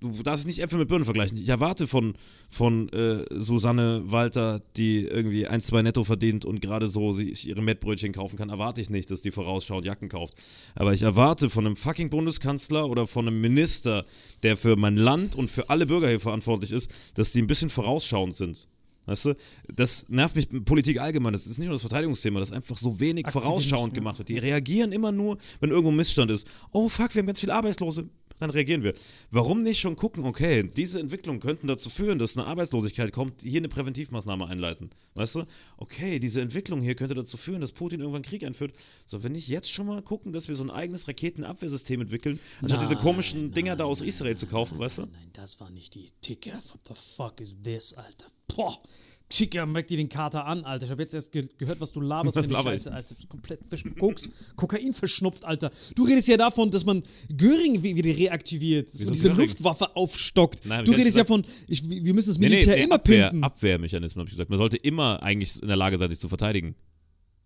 du 0.01 0.23
darfst 0.23 0.47
nicht 0.47 0.61
Äpfel 0.61 0.79
mit 0.79 0.89
Birnen 0.89 1.05
vergleichen. 1.05 1.37
Ich 1.37 1.49
erwarte 1.49 1.87
von, 1.87 2.15
von 2.49 2.89
äh, 2.91 3.25
Susanne 3.31 4.03
Walter, 4.05 4.63
die 4.77 5.05
irgendwie 5.05 5.47
1, 5.47 5.67
2 5.67 5.83
netto 5.83 6.05
verdient 6.05 6.45
und 6.45 6.61
gerade 6.61 6.89
so 6.89 7.13
sich 7.13 7.47
ihre 7.49 7.63
Mettbrötchen 7.63 8.13
kaufen 8.13 8.37
kann, 8.37 8.51
erwarte 8.51 8.81
ich 8.81 8.91
nicht, 8.91 9.11
dass 9.11 9.23
die 9.23 9.31
vorausschauend 9.31 9.87
Jacken 9.87 10.09
kauft. 10.09 10.35
Aber 10.75 10.93
ich 10.95 11.03
erwarte 11.03 11.51
von 11.51 11.67
einem 11.67 11.77
fucking 11.77 12.11
Bundeskanzler 12.11 12.89
oder 12.89 13.07
von 13.07 13.27
einem 13.27 13.41
Minister, 13.41 14.05
der 14.43 14.57
für 14.57 14.77
mein 14.77 14.97
Land 14.97 15.35
und 15.35 15.51
für 15.51 15.71
alle 15.71 15.87
Bürger 15.87 16.09
hier 16.09 16.21
verantwortlich 16.21 16.73
ist, 16.73 16.91
dass 17.15 17.33
die 17.33 17.43
ein 17.43 17.47
bisschen 17.47 17.69
vorausschauend 17.69 18.35
sind. 18.35 18.69
Weißt 19.07 19.27
du, 19.27 19.35
das 19.73 20.09
nervt 20.09 20.35
mich 20.35 20.49
Politik 20.65 21.01
allgemein. 21.01 21.33
Das 21.33 21.47
ist 21.47 21.59
nicht 21.59 21.69
nur 21.69 21.77
das 21.77 21.83
Verteidigungsthema, 21.83 22.41
das 22.41 22.51
einfach 22.51 22.77
so 22.77 22.99
wenig 22.99 23.29
vorausschauend 23.31 23.93
ja. 23.93 24.01
gemacht 24.01 24.19
wird. 24.19 24.29
Die 24.29 24.39
reagieren 24.39 24.91
immer 24.91 25.13
nur, 25.13 25.39
wenn 25.61 25.71
irgendwo 25.71 25.93
Missstand 25.93 26.31
ist. 26.31 26.49
Oh 26.73 26.89
fuck, 26.89 27.15
wir 27.15 27.21
haben 27.21 27.27
ganz 27.27 27.39
viele 27.39 27.55
Arbeitslose. 27.55 28.09
Dann 28.39 28.51
reagieren 28.51 28.83
wir. 28.83 28.95
Warum 29.31 29.63
nicht 29.63 29.81
schon 29.81 29.97
gucken, 29.97 30.25
okay, 30.25 30.63
diese 30.63 31.01
Entwicklungen 31.01 31.41
könnten 31.41 31.67
dazu 31.67 31.91
führen, 31.91 32.19
dass 32.19 32.37
eine 32.37 32.47
Arbeitslosigkeit 32.47 33.13
kommt, 33.13 33.43
hier 33.43 33.61
eine 33.61 33.69
Präventivmaßnahme 33.69 34.47
einleiten. 34.47 34.91
Weißt 35.15 35.37
du? 35.37 35.45
Okay, 35.77 36.19
diese 36.19 36.41
Entwicklung 36.41 36.81
hier 36.81 36.95
könnte 36.95 37.15
dazu 37.15 37.37
führen, 37.37 37.61
dass 37.61 37.73
Putin 37.73 38.01
irgendwann 38.01 38.23
Krieg 38.23 38.45
einführt. 38.45 38.75
So, 39.05 39.23
wenn 39.23 39.33
nicht 39.33 39.49
jetzt 39.49 39.73
schon 39.73 39.87
mal 39.87 40.03
gucken, 40.03 40.33
dass 40.33 40.49
wir 40.49 40.55
so 40.55 40.65
ein 40.65 40.71
eigenes 40.71 41.09
Raketenabwehrsystem 41.09 42.01
entwickeln, 42.01 42.41
anstatt 42.61 42.83
diese 42.83 42.97
komischen 42.97 43.53
Dinger 43.53 43.77
da 43.77 43.85
aus 43.85 44.01
Israel 44.01 44.37
zu 44.37 44.47
kaufen, 44.47 44.79
weißt 44.79 44.99
du? 44.99 45.03
Nein, 45.03 45.31
das 45.33 45.61
war 45.61 45.71
nicht 45.71 45.95
die 45.95 46.11
Ticker. 46.21 46.63
What 46.71 46.81
the 46.89 46.95
fuck 46.95 47.41
is 47.41 47.63
this, 47.63 47.95
Alter? 47.95 48.27
Boah. 48.49 48.81
Ticker, 49.29 49.67
merk 49.67 49.89
dir 49.89 49.97
den 49.97 50.09
Kater 50.09 50.47
an, 50.47 50.65
Alter. 50.65 50.85
Ich 50.87 50.91
habe 50.93 51.03
jetzt 51.03 51.13
erst 51.13 51.33
ge 51.33 51.49
gehört, 51.59 51.81
was 51.81 51.91
du 51.93 52.01
laberst. 52.01 52.37
Was 52.37 52.49
laber 52.49 52.75
ich? 52.75 52.83
Scheiße, 52.83 52.93
Alter. 52.95 53.15
Komplett 53.29 53.61
Koks, 53.99 54.31
Kokain 54.55 54.93
verschnupft, 54.93 55.45
Alter. 55.45 55.71
Du 55.97 56.05
redest 56.05 56.29
ja 56.29 56.37
davon, 56.37 56.71
dass 56.71 56.85
man 56.85 57.03
Göring 57.37 57.83
wi- 57.83 57.97
wieder 57.97 58.17
reaktiviert, 58.17 58.87
dass 58.87 58.95
Wieso 59.01 59.05
man 59.07 59.13
diese 59.15 59.29
Göring? 59.31 59.47
Luftwaffe 59.49 59.97
aufstockt. 59.97 60.65
Nein, 60.65 60.85
du 60.85 60.93
redest 60.93 61.17
ja 61.17 61.25
von, 61.25 61.45
ich, 61.69 61.89
wir 61.89 62.15
müssen 62.15 62.29
das 62.29 62.39
Nee, 62.39 62.49
Militär 62.51 62.77
nee, 62.77 62.85
immer 62.85 62.95
Abwehr, 62.97 63.31
pimpen. 63.31 63.45
Abwehrmechanismen, 63.45 64.21
habe 64.21 64.29
ich 64.29 64.35
gesagt. 64.37 64.51
Man 64.51 64.59
sollte 64.59 64.77
immer 64.77 65.23
eigentlich 65.23 65.61
in 65.61 65.69
der 65.69 65.77
Lage 65.77 65.97
sein, 65.99 66.09
sich 66.09 66.21
zu 66.21 66.29
verteidigen. 66.29 66.77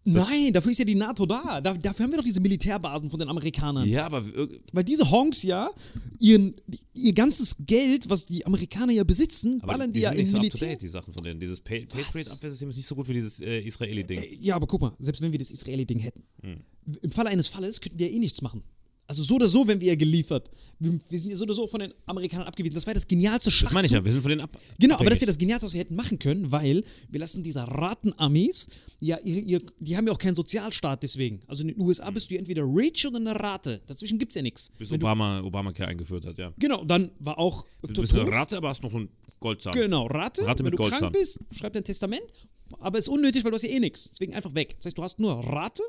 Nein, 0.05 0.53
dafür 0.55 0.73
ist 0.73 0.79
ja 0.79 0.85
die 0.85 0.95
NATO 0.95 1.27
da. 1.27 1.61
da. 1.61 1.75
Dafür 1.75 2.05
haben 2.05 2.11
wir 2.13 2.17
doch 2.19 2.25
diese 2.25 2.41
Militärbasen 2.41 3.11
von 3.11 3.21
den 3.21 3.29
Amerikanern. 3.29 3.87
Ja, 3.87 4.07
aber 4.07 4.25
Weil 4.73 4.85
diese 4.85 5.11
Honks 5.11 5.43
ja 5.43 5.71
ihren, 6.19 6.55
ihr 6.95 7.13
ganzes 7.13 7.57
Geld, 7.67 8.09
was 8.09 8.25
die 8.25 8.47
Amerikaner 8.47 8.93
ja 8.93 9.05
besitzen, 9.05 9.61
aber 9.63 9.75
ballern 9.75 9.93
die, 9.93 9.99
die, 9.99 10.05
ja 10.05 10.11
in 10.13 10.17
nicht 10.19 10.31
so 10.31 10.37
up 10.39 10.43
Militär. 10.43 10.61
to 10.61 10.67
date, 10.73 10.83
die 10.83 10.89
Sachen 10.89 11.13
von 11.13 11.23
denen. 11.23 11.39
Dieses 11.39 11.61
Pa- 11.61 11.85
Patriot-Abwehrsystem 11.87 12.71
ist 12.71 12.77
nicht 12.77 12.87
so 12.87 12.95
gut 12.95 13.09
wie 13.09 13.13
dieses 13.15 13.41
äh, 13.41 13.61
Israeli-Ding. 13.61 14.21
Äh, 14.23 14.35
Ja, 14.41 14.57
aber 14.57 14.67
guck 14.67 14.81
mal, 14.81 14.93
selbst 15.01 15.21
wenn 15.21 15.33
wir 15.33 15.39
das 15.39 15.51
Israeli-Ding 15.51 15.99
hätten, 15.99 16.23
Hm. 16.43 16.57
im 17.03 17.11
Falle 17.11 17.29
eines 17.29 17.49
Falles 17.49 17.81
könnten 17.81 17.99
wir 17.99 18.09
ja 18.09 18.15
eh 18.15 18.19
nichts 18.19 18.41
machen. 18.41 18.63
Also 19.11 19.25
so 19.25 19.35
oder 19.35 19.49
so, 19.49 19.67
wenn 19.67 19.81
wir 19.81 19.89
ja 19.89 19.95
geliefert. 19.97 20.53
Wir, 20.79 21.01
wir 21.09 21.19
sind 21.19 21.31
ja 21.31 21.37
so 21.37 21.43
oder 21.43 21.53
so 21.55 21.67
von 21.67 21.81
den 21.81 21.93
Amerikanern 22.07 22.47
abgewiesen. 22.47 22.77
Das 22.77 22.87
war 22.87 22.95
das 22.95 23.09
genialste 23.09 23.51
Schachzug. 23.51 23.71
Das 23.71 23.75
meine 23.75 23.87
ich 23.89 23.93
ja, 23.93 24.05
wir 24.05 24.13
sind 24.13 24.23
von 24.23 24.29
denen 24.29 24.41
ab. 24.43 24.57
Genau, 24.79 24.95
aber 24.95 25.07
das 25.07 25.15
ist 25.15 25.17
abhängig. 25.17 25.21
ja 25.23 25.27
das 25.27 25.39
Genialste, 25.39 25.67
was 25.67 25.73
wir 25.73 25.81
hätten 25.81 25.97
machen 25.97 26.19
können, 26.21 26.53
weil 26.53 26.85
wir 27.09 27.19
lassen 27.19 27.43
diese 27.43 27.59
Ratenarmees, 27.67 28.69
ja, 29.01 29.19
ihre, 29.19 29.41
ihr, 29.41 29.63
die 29.81 29.97
haben 29.97 30.07
ja 30.07 30.13
auch 30.13 30.19
keinen 30.19 30.37
Sozialstaat 30.37 31.03
deswegen. 31.03 31.41
Also 31.49 31.63
in 31.63 31.69
den 31.75 31.81
USA 31.81 32.09
bist 32.13 32.31
du 32.31 32.37
entweder 32.39 32.63
rich 32.63 33.05
oder 33.05 33.17
eine 33.17 33.35
Rate. 33.35 33.81
Dazwischen 33.89 34.17
gibt 34.21 34.31
es 34.31 34.37
ja 34.37 34.43
nichts. 34.43 34.71
Bis 34.79 34.93
Wenn 34.93 35.01
du- 35.01 35.07
Obama 35.07 35.41
Obamacare 35.43 35.89
eingeführt 35.89 36.25
hat, 36.25 36.39
ja. 36.39 36.53
Genau, 36.57 36.85
dann 36.85 37.11
war 37.19 37.37
auch 37.37 37.67
Du 37.83 38.01
bist 38.01 38.15
eine 38.15 38.31
Ratte, 38.31 38.57
aber 38.59 38.69
hast 38.69 38.85
noch 38.85 38.95
einen 38.95 39.09
Goldzahn. 39.41 39.73
Genau, 39.73 40.07
Rate. 40.07 40.47
Rate 40.47 40.61
wenn 40.63 40.71
mit 40.71 40.75
du 40.75 40.85
krank 40.85 40.93
Goldzahn. 41.01 41.13
bist, 41.13 41.41
schreib 41.51 41.73
dein 41.73 41.83
Testament. 41.83 42.23
Aber 42.79 42.97
ist 42.97 43.09
unnötig, 43.09 43.43
weil 43.43 43.51
du 43.51 43.57
hast 43.57 43.65
ja 43.65 43.71
eh 43.71 43.81
nichts. 43.81 44.09
Deswegen 44.11 44.35
einfach 44.35 44.55
weg. 44.55 44.77
Das 44.77 44.87
heißt, 44.87 44.99
du 44.99 45.03
hast 45.03 45.19
nur 45.19 45.33
Rate 45.33 45.83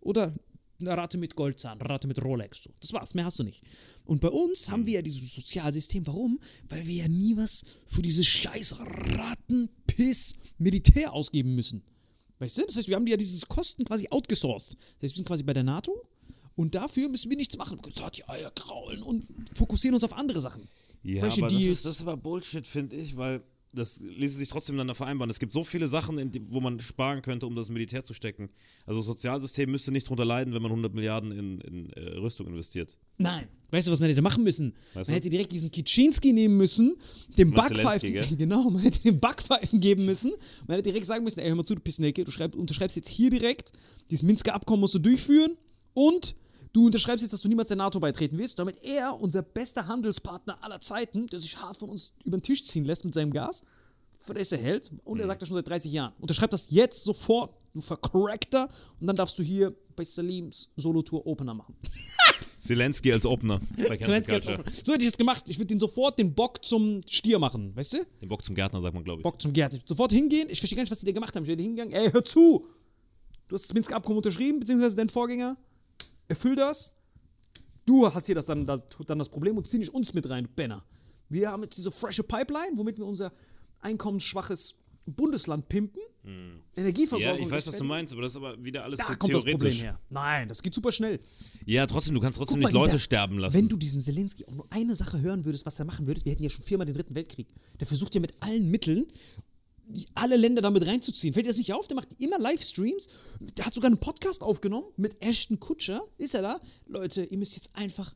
oder 0.00 0.32
Rate 0.80 1.18
mit 1.18 1.34
Goldzahn, 1.36 1.80
Rate 1.80 2.06
mit 2.06 2.22
Rolex. 2.22 2.62
So. 2.62 2.70
Das 2.80 2.92
war's, 2.92 3.14
mehr 3.14 3.24
hast 3.24 3.38
du 3.38 3.42
nicht. 3.42 3.62
Und 4.04 4.20
bei 4.20 4.28
uns 4.28 4.68
haben 4.68 4.86
wir 4.86 4.94
ja 4.94 5.02
dieses 5.02 5.34
Sozialsystem. 5.34 6.06
Warum? 6.06 6.40
Weil 6.68 6.86
wir 6.86 6.94
ja 6.94 7.08
nie 7.08 7.36
was 7.36 7.64
für 7.86 8.02
dieses 8.02 8.26
scheiß 8.26 8.76
Ratenpiss 8.78 10.34
Militär 10.58 11.12
ausgeben 11.12 11.54
müssen. 11.54 11.82
Weißt 12.38 12.58
du? 12.58 12.66
Das 12.66 12.76
heißt, 12.76 12.88
wir 12.88 12.96
haben 12.96 13.06
ja 13.06 13.16
dieses 13.16 13.46
Kosten 13.46 13.84
quasi 13.84 14.08
outgesourced. 14.10 14.74
Das 14.74 15.02
heißt, 15.02 15.14
wir 15.14 15.16
sind 15.16 15.26
quasi 15.26 15.42
bei 15.42 15.54
der 15.54 15.62
NATO 15.62 16.06
und 16.54 16.74
dafür 16.74 17.08
müssen 17.08 17.30
wir 17.30 17.36
nichts 17.36 17.56
machen. 17.56 17.78
Wir 17.78 17.82
können 17.82 18.10
die 18.14 18.28
Eier 18.28 18.50
kraulen 18.50 19.02
und 19.02 19.26
fokussieren 19.54 19.94
uns 19.94 20.04
auf 20.04 20.12
andere 20.12 20.40
Sachen. 20.40 20.68
Ja, 21.02 21.20
Solche 21.20 21.42
aber 21.42 21.54
das 21.54 21.62
ist, 21.62 21.84
das 21.84 21.94
ist 21.96 22.02
aber 22.02 22.16
Bullshit, 22.16 22.66
finde 22.66 22.96
ich, 22.96 23.16
weil 23.16 23.42
das 23.76 24.00
ließe 24.00 24.36
sich 24.36 24.48
trotzdem 24.48 24.74
miteinander 24.76 24.94
vereinbaren. 24.94 25.30
Es 25.30 25.38
gibt 25.38 25.52
so 25.52 25.62
viele 25.62 25.86
Sachen, 25.86 26.18
in 26.18 26.30
die, 26.32 26.42
wo 26.50 26.60
man 26.60 26.80
sparen 26.80 27.22
könnte, 27.22 27.46
um 27.46 27.54
das 27.54 27.68
Militär 27.70 28.02
zu 28.02 28.14
stecken. 28.14 28.50
Also 28.86 29.00
das 29.00 29.06
Sozialsystem 29.06 29.70
müsste 29.70 29.92
nicht 29.92 30.08
drunter 30.08 30.24
leiden, 30.24 30.54
wenn 30.54 30.62
man 30.62 30.70
100 30.70 30.94
Milliarden 30.94 31.30
in, 31.30 31.60
in 31.60 31.90
äh, 31.92 32.16
Rüstung 32.18 32.46
investiert. 32.46 32.98
Nein. 33.18 33.46
Weißt 33.70 33.86
du, 33.86 33.92
was 33.92 34.00
man 34.00 34.08
hätte 34.08 34.22
machen 34.22 34.44
müssen? 34.44 34.74
Weißt 34.94 34.94
man 34.94 35.04
du? 35.04 35.12
hätte 35.12 35.30
direkt 35.30 35.52
diesen 35.52 35.70
Kitschinski 35.70 36.32
nehmen 36.32 36.56
müssen, 36.56 36.96
Zelensky, 37.34 37.44
Backpfeifen, 37.44 38.38
genau, 38.38 38.70
man 38.70 38.82
hätte 38.82 39.00
dem 39.00 39.20
Backpfeifen 39.20 39.80
geben 39.80 40.06
müssen. 40.06 40.32
Man 40.66 40.76
hätte 40.76 40.90
direkt 40.90 41.06
sagen 41.06 41.24
müssen, 41.24 41.40
ey, 41.40 41.48
hör 41.48 41.56
mal 41.56 41.64
zu, 41.64 41.74
du 41.74 41.80
Pissnecke, 41.80 42.24
du 42.24 42.30
schreib, 42.30 42.54
unterschreibst 42.54 42.96
jetzt 42.96 43.08
hier 43.08 43.30
direkt, 43.30 43.72
dieses 44.10 44.22
Minsker 44.22 44.54
Abkommen 44.54 44.80
musst 44.80 44.94
du 44.94 44.98
durchführen 44.98 45.56
und 45.94 46.34
du 46.72 46.86
unterschreibst 46.86 47.22
jetzt, 47.22 47.32
dass 47.32 47.40
du 47.40 47.48
niemals 47.48 47.68
der 47.68 47.76
NATO 47.76 47.98
beitreten 48.00 48.38
wirst, 48.38 48.58
damit 48.58 48.82
er, 48.84 49.18
unser 49.20 49.42
bester 49.42 49.86
Handelspartner 49.86 50.62
aller 50.62 50.80
Zeiten, 50.80 51.26
der 51.28 51.40
sich 51.40 51.56
hart 51.58 51.76
von 51.76 51.88
uns 51.90 52.12
über 52.24 52.36
den 52.38 52.42
Tisch 52.42 52.64
ziehen 52.64 52.84
lässt 52.84 53.04
mit 53.04 53.14
seinem 53.14 53.32
Gas, 53.32 53.62
für 54.18 54.34
das 54.34 54.52
er 54.52 54.58
hält. 54.58 54.90
Und 55.04 55.14
Mhm. 55.16 55.20
er 55.22 55.26
sagt 55.28 55.42
das 55.42 55.48
schon 55.48 55.56
seit 55.56 55.68
30 55.68 55.92
Jahren. 55.92 56.12
Unterschreib 56.20 56.50
das 56.50 56.66
jetzt 56.70 57.04
sofort, 57.04 57.54
du 57.74 57.80
Vercrackter, 57.80 58.68
und 59.00 59.06
dann 59.06 59.16
darfst 59.16 59.38
du 59.38 59.42
hier 59.42 59.74
bei 59.94 60.04
Salims 60.04 60.68
Solo-Tour 60.76 61.26
Opener 61.26 61.54
machen. 61.54 61.74
Zelensky 62.58 63.12
als 63.12 63.24
Opener 63.24 63.60
Zelensky 63.76 64.32
als. 64.32 64.48
Opener. 64.48 64.64
So 64.82 64.92
hätte 64.92 65.04
ich 65.04 65.10
das 65.10 65.18
gemacht. 65.18 65.44
Ich 65.46 65.56
würde 65.58 65.66
den 65.68 65.78
sofort 65.78 66.18
den 66.18 66.34
Bock 66.34 66.64
zum 66.64 67.00
Stier 67.08 67.38
machen, 67.38 67.74
weißt 67.76 67.92
du? 67.92 67.98
Den 68.20 68.28
Bock 68.28 68.44
zum 68.44 68.56
Gärtner, 68.56 68.80
sagt 68.80 68.92
man, 68.92 69.04
glaube 69.04 69.20
ich. 69.20 69.22
Bock 69.22 69.40
zum 69.40 69.52
Gärtner. 69.52 69.78
Sofort 69.84 70.10
hingehen. 70.10 70.48
Ich 70.50 70.58
verstehe 70.58 70.76
gar 70.76 70.82
nicht, 70.82 70.90
was 70.90 70.98
die 70.98 71.06
da 71.06 71.12
gemacht 71.12 71.36
haben. 71.36 71.44
Ich 71.44 71.48
werde 71.48 71.62
hingegangen. 71.62 71.94
Ey, 71.94 72.10
hör 72.10 72.24
zu! 72.24 72.66
Du 73.46 73.54
hast 73.54 73.66
das 73.66 73.74
Minsker 73.74 73.94
Abkommen 73.94 74.16
unterschrieben, 74.16 74.58
beziehungsweise 74.58 74.96
dein 74.96 75.08
Vorgänger. 75.08 75.56
Erfüll 76.28 76.56
das. 76.56 76.92
Du 77.84 78.12
hast 78.12 78.26
hier 78.26 78.34
das 78.34 78.46
dann, 78.46 78.66
das, 78.66 78.84
dann 79.06 79.18
das 79.18 79.28
Problem 79.28 79.56
und 79.56 79.66
zieh 79.66 79.78
nicht 79.78 79.94
uns 79.94 80.12
mit 80.12 80.28
rein, 80.28 80.44
du 80.44 80.50
Benner. 80.50 80.84
Wir 81.28 81.50
haben 81.50 81.62
jetzt 81.62 81.76
diese 81.78 81.90
frische 81.92 82.22
Pipeline, 82.24 82.72
womit 82.76 82.98
wir 82.98 83.06
unser 83.06 83.32
einkommensschwaches 83.80 84.74
Bundesland 85.06 85.68
pimpen. 85.68 86.00
Ja, 86.24 86.32
Energieversorgung. 86.82 87.46
ich 87.46 87.50
weiß, 87.50 87.68
was 87.68 87.78
du 87.78 87.84
meinst, 87.84 88.12
aber 88.12 88.22
das 88.22 88.32
ist 88.32 88.36
aber 88.38 88.62
wieder 88.64 88.82
alles 88.82 88.98
Da 88.98 89.04
so 89.06 89.12
kommt 89.14 89.32
das 89.32 89.42
Problem 89.42 89.58
theoretisch. 89.58 89.82
her. 89.84 90.00
Nein, 90.10 90.48
das 90.48 90.60
geht 90.60 90.74
super 90.74 90.90
schnell. 90.90 91.20
Ja, 91.64 91.86
trotzdem, 91.86 92.14
du 92.16 92.20
kannst 92.20 92.38
trotzdem 92.38 92.58
mal, 92.58 92.66
nicht 92.68 92.74
Leute 92.74 92.86
dieser- 92.92 92.98
sterben 92.98 93.38
lassen. 93.38 93.56
Wenn 93.56 93.68
du 93.68 93.76
diesen 93.76 94.00
Zelensky 94.00 94.44
auch 94.46 94.54
nur 94.54 94.66
eine 94.70 94.96
Sache 94.96 95.20
hören 95.20 95.44
würdest, 95.44 95.64
was 95.64 95.78
er 95.78 95.84
machen 95.84 96.08
würdest, 96.08 96.26
wir 96.26 96.32
hätten 96.32 96.42
ja 96.42 96.50
schon 96.50 96.64
viermal 96.64 96.86
den 96.86 96.94
dritten 96.96 97.14
Weltkrieg. 97.14 97.46
Der 97.78 97.86
versucht 97.86 98.12
ja 98.16 98.20
mit 98.20 98.34
allen 98.40 98.68
Mitteln, 98.72 99.06
alle 100.14 100.36
Länder 100.36 100.62
damit 100.62 100.86
reinzuziehen. 100.86 101.32
Fällt 101.34 101.46
dir 101.46 101.50
das 101.50 101.58
nicht 101.58 101.72
auf? 101.72 101.86
Der 101.88 101.94
macht 101.94 102.08
immer 102.18 102.38
Livestreams. 102.38 103.08
Der 103.56 103.66
hat 103.66 103.74
sogar 103.74 103.88
einen 103.90 103.98
Podcast 104.00 104.42
aufgenommen 104.42 104.86
mit 104.96 105.22
Ashton 105.22 105.60
Kutscher. 105.60 106.02
Ist 106.18 106.34
er 106.34 106.42
da? 106.42 106.60
Leute, 106.86 107.24
ihr 107.24 107.38
müsst 107.38 107.54
jetzt 107.56 107.70
einfach 107.74 108.14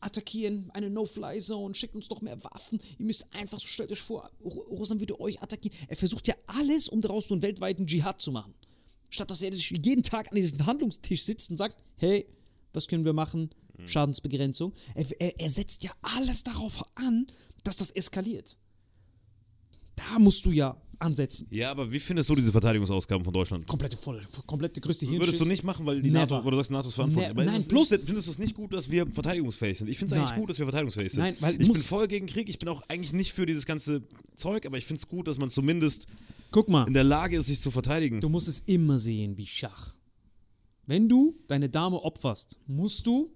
attackieren, 0.00 0.68
eine 0.74 0.90
No-Fly-Zone, 0.90 1.76
schickt 1.76 1.94
uns 1.94 2.08
doch 2.08 2.20
mehr 2.22 2.42
Waffen. 2.42 2.80
Ihr 2.98 3.06
müsst 3.06 3.24
einfach, 3.32 3.60
so 3.60 3.68
stellt 3.68 3.92
euch 3.92 4.00
vor, 4.00 4.28
Ru- 4.42 4.66
Russland 4.68 5.00
würde 5.00 5.20
euch 5.20 5.40
attackieren. 5.40 5.76
Er 5.86 5.94
versucht 5.96 6.26
ja 6.26 6.34
alles, 6.46 6.88
um 6.88 7.00
daraus 7.00 7.28
so 7.28 7.34
einen 7.34 7.42
weltweiten 7.42 7.86
Dschihad 7.86 8.20
zu 8.20 8.32
machen. 8.32 8.52
Statt 9.10 9.30
dass 9.30 9.42
er 9.42 9.52
jeden 9.52 10.02
Tag 10.02 10.28
an 10.32 10.36
diesem 10.36 10.58
Verhandlungstisch 10.58 11.22
sitzt 11.22 11.50
und 11.50 11.56
sagt, 11.56 11.76
hey, 11.96 12.26
was 12.72 12.88
können 12.88 13.04
wir 13.04 13.12
machen? 13.12 13.50
Schadensbegrenzung. 13.86 14.72
Er, 14.94 15.06
er, 15.20 15.38
er 15.40 15.50
setzt 15.50 15.84
ja 15.84 15.92
alles 16.02 16.42
darauf 16.42 16.82
an, 16.96 17.26
dass 17.62 17.76
das 17.76 17.90
eskaliert. 17.90 18.58
Da 19.94 20.18
musst 20.18 20.44
du 20.46 20.50
ja 20.50 20.80
ansetzen. 21.02 21.46
ja, 21.50 21.70
aber 21.70 21.90
wie 21.92 21.98
findest 22.00 22.28
du 22.30 22.34
diese 22.34 22.52
Verteidigungsausgaben 22.52 23.24
von 23.24 23.34
Deutschland? 23.34 23.66
Komplette 23.66 23.96
voll, 23.96 24.22
komplette 24.46 24.80
größte 24.80 25.06
Würdest 25.06 25.20
du 25.20 25.24
Hirnschiss. 25.26 25.48
nicht 25.48 25.64
machen, 25.64 25.84
weil 25.84 26.00
die 26.00 26.10
Never. 26.10 26.20
NATO, 26.36 26.38
oder 26.46 26.50
du 26.52 26.56
sagst, 26.58 26.70
NATO 26.70 26.88
ist 26.88 26.94
verantwortlich. 26.94 27.34
Ne- 27.34 27.42
aber 27.42 27.44
nein, 27.50 27.62
bloß- 27.62 27.92
ist, 27.94 28.06
findest 28.06 28.26
du 28.26 28.30
es 28.32 28.38
nicht 28.38 28.54
gut, 28.54 28.72
dass 28.72 28.90
wir 28.90 29.06
verteidigungsfähig 29.06 29.78
sind? 29.78 29.88
Ich 29.88 29.98
finde 29.98 30.14
es 30.14 30.20
eigentlich 30.20 30.36
gut, 30.36 30.50
dass 30.50 30.58
wir 30.58 30.66
verteidigungsfähig 30.66 31.12
sind. 31.12 31.20
Nein, 31.22 31.36
weil 31.40 31.60
ich 31.60 31.66
bin 31.72 31.82
voll 31.82 32.08
gegen 32.08 32.26
Krieg, 32.26 32.48
ich 32.48 32.58
bin 32.58 32.68
auch 32.68 32.82
eigentlich 32.88 33.12
nicht 33.12 33.32
für 33.32 33.46
dieses 33.46 33.66
ganze 33.66 34.02
Zeug, 34.34 34.64
aber 34.66 34.78
ich 34.78 34.84
finde 34.86 35.00
es 35.00 35.08
gut, 35.08 35.28
dass 35.28 35.38
man 35.38 35.48
zumindest 35.50 36.06
Guck 36.50 36.68
mal, 36.68 36.86
in 36.86 36.94
der 36.94 37.04
Lage 37.04 37.36
ist, 37.38 37.46
sich 37.46 37.60
zu 37.60 37.70
verteidigen. 37.70 38.20
du 38.20 38.28
musst 38.28 38.48
es 38.48 38.60
immer 38.66 38.98
sehen 38.98 39.36
wie 39.38 39.46
Schach. 39.46 39.96
Wenn 40.86 41.08
du 41.08 41.34
deine 41.48 41.68
Dame 41.68 42.02
opferst, 42.02 42.58
musst 42.66 43.06
du 43.06 43.30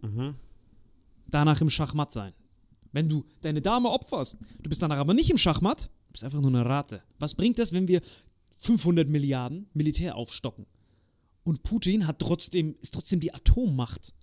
danach 1.28 1.60
im 1.60 1.70
Schachmatt 1.70 2.12
sein. 2.12 2.32
Wenn 2.92 3.08
du 3.08 3.24
deine 3.42 3.60
Dame 3.60 3.90
opferst, 3.90 4.36
du 4.62 4.68
bist 4.68 4.82
danach 4.82 4.96
aber 4.98 5.12
nicht 5.14 5.30
im 5.30 5.38
Schachmatt, 5.38 5.90
du 6.16 6.24
bist 6.24 6.24
einfach 6.24 6.40
nur 6.40 6.50
eine 6.50 6.64
Rate. 6.64 7.02
Was 7.18 7.34
bringt 7.34 7.58
das, 7.58 7.72
wenn 7.72 7.88
wir 7.88 8.00
500 8.60 9.08
Milliarden 9.08 9.66
Militär 9.74 10.16
aufstocken? 10.16 10.66
Und 11.44 11.62
Putin 11.62 12.06
hat 12.06 12.18
trotzdem, 12.18 12.74
ist 12.80 12.94
trotzdem 12.94 13.20
die 13.20 13.34
Atommacht. 13.34 14.14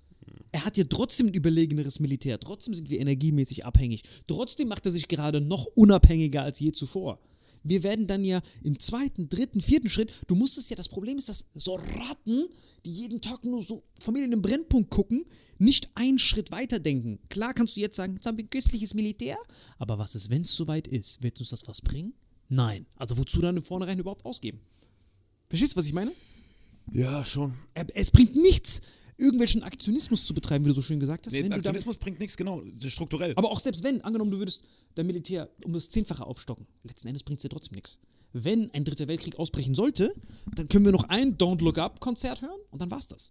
Er 0.51 0.65
hat 0.65 0.77
ja 0.77 0.83
trotzdem 0.85 1.27
ein 1.27 1.33
überlegeneres 1.33 1.99
Militär. 1.99 2.39
Trotzdem 2.39 2.73
sind 2.73 2.89
wir 2.89 2.99
energiemäßig 2.99 3.65
abhängig. 3.65 4.03
Trotzdem 4.27 4.67
macht 4.67 4.85
er 4.85 4.91
sich 4.91 5.07
gerade 5.07 5.39
noch 5.39 5.65
unabhängiger 5.65 6.41
als 6.41 6.59
je 6.59 6.71
zuvor. 6.71 7.19
Wir 7.63 7.83
werden 7.83 8.07
dann 8.07 8.23
ja 8.25 8.41
im 8.63 8.79
zweiten, 8.79 9.29
dritten, 9.29 9.61
vierten 9.61 9.89
Schritt, 9.89 10.11
du 10.27 10.35
musst 10.35 10.57
es 10.57 10.69
ja, 10.69 10.75
das 10.75 10.89
Problem 10.89 11.17
ist, 11.17 11.29
dass 11.29 11.45
so 11.55 11.75
Ratten, 11.75 12.47
die 12.85 12.91
jeden 12.91 13.21
Tag 13.21 13.43
nur 13.45 13.61
so 13.61 13.83
Familien 13.99 14.33
im 14.33 14.41
Brennpunkt 14.41 14.89
gucken, 14.89 15.25
nicht 15.59 15.89
einen 15.95 16.19
Schritt 16.19 16.51
weiter 16.51 16.79
denken. 16.79 17.19
Klar 17.29 17.53
kannst 17.53 17.77
du 17.77 17.81
jetzt 17.81 17.95
sagen, 17.95 18.15
jetzt 18.15 18.25
haben 18.25 18.37
wir 18.37 18.43
ein 18.43 18.49
köstliches 18.49 18.93
Militär, 18.93 19.37
aber 19.77 19.97
was 19.97 20.15
ist, 20.15 20.29
wenn 20.29 20.41
es 20.41 20.53
soweit 20.55 20.87
ist? 20.87 21.23
Wird 21.23 21.39
uns 21.39 21.49
das 21.51 21.65
was 21.67 21.81
bringen? 21.81 22.13
Nein. 22.49 22.85
Also 22.97 23.17
wozu 23.17 23.39
dann 23.39 23.55
im 23.57 23.63
Vornherein 23.63 23.97
überhaupt 23.99 24.25
ausgeben? 24.25 24.59
Verstehst 25.49 25.73
du, 25.73 25.77
was 25.77 25.85
ich 25.87 25.93
meine? 25.93 26.11
ja, 26.91 27.23
schon. 27.23 27.53
Er- 27.73 27.87
Es 27.95 28.11
bringt 28.11 28.35
nichts, 28.35 28.81
irgendwelchen 29.17 29.63
Aktionismus 29.63 30.25
zu 30.25 30.33
betreiben, 30.33 30.65
wie 30.65 30.69
du 30.69 30.75
so 30.75 30.81
schön 30.81 30.99
gesagt 30.99 31.25
hast. 31.25 31.33
Nee, 31.33 31.49
Aktionismus 31.49 31.97
bringt 31.97 32.19
nichts, 32.19 32.37
genau, 32.37 32.61
strukturell. 32.79 33.33
aber 33.35 33.51
auch 33.51 33.59
selbst 33.59 33.83
wenn, 33.83 34.01
angenommen, 34.01 34.31
du 34.31 34.39
würdest 34.39 34.63
dein 34.95 35.07
Militär 35.07 35.49
um 35.63 35.73
das 35.73 35.89
Zehnfache 35.89 36.25
aufstocken, 36.25 36.67
letzten 36.83 37.07
Endes 37.07 37.23
bringt 37.23 37.39
es 37.39 37.43
dir 37.43 37.49
trotzdem 37.49 37.75
nichts. 37.75 37.99
Wenn 38.33 38.71
ein 38.73 38.83
dritter 38.83 39.07
Weltkrieg 39.07 39.37
ausbrechen 39.37 39.75
sollte, 39.75 40.11
dann 40.55 40.67
können 40.67 40.85
wir 40.85 40.91
noch 40.91 41.03
ein 41.03 41.37
Don't 41.37 41.63
Look 41.63 41.77
Up 41.77 41.99
Konzert 41.99 42.41
hören 42.41 42.59
und 42.71 42.81
dann 42.81 42.89
war's 42.89 43.07
das. 43.07 43.29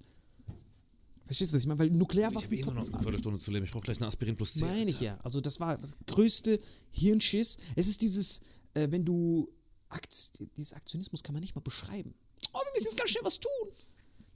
Verstehst 1.26 1.52
du, 1.52 1.56
was 1.56 1.62
ich 1.62 1.66
meine? 1.66 1.78
Weil 1.80 1.86
Ich 1.86 1.92
habe 1.92 1.98
Nuklearwaffen 1.98 2.52
eh 2.52 2.62
nur 2.62 2.74
noch 2.74 2.86
eine 2.86 3.02
Viertelstunde 3.02 3.38
zu 3.38 3.50
leben. 3.50 3.64
Ich 3.64 3.72
brauche 3.72 3.84
gleich 3.84 3.96
eine 3.98 4.06
Aspirin 4.06 4.36
plus 4.36 4.54
C. 4.54 4.64
Meine 4.64 4.90
ich 4.90 5.00
ja. 5.00 5.18
Also 5.22 5.40
das 5.40 5.58
war 5.60 5.78
das 5.78 5.96
größte 6.06 6.60
Hirnschiss. 6.90 7.56
Es 7.74 7.88
ist 7.88 8.02
dieses, 8.02 8.40
äh, 8.74 8.88
wenn 8.90 9.04
du 9.04 9.48
Akt, 9.88 10.32
dieses 10.56 10.72
Aktionismus 10.72 11.22
kann 11.22 11.32
man 11.32 11.40
nicht 11.40 11.54
mal 11.54 11.62
beschreiben. 11.62 12.14
Oh, 12.52 12.58
wir 12.58 12.72
müssen 12.74 12.84
jetzt 12.84 12.96
ganz 12.96 13.10
schnell 13.10 13.24
was 13.24 13.40
tun. 13.40 13.50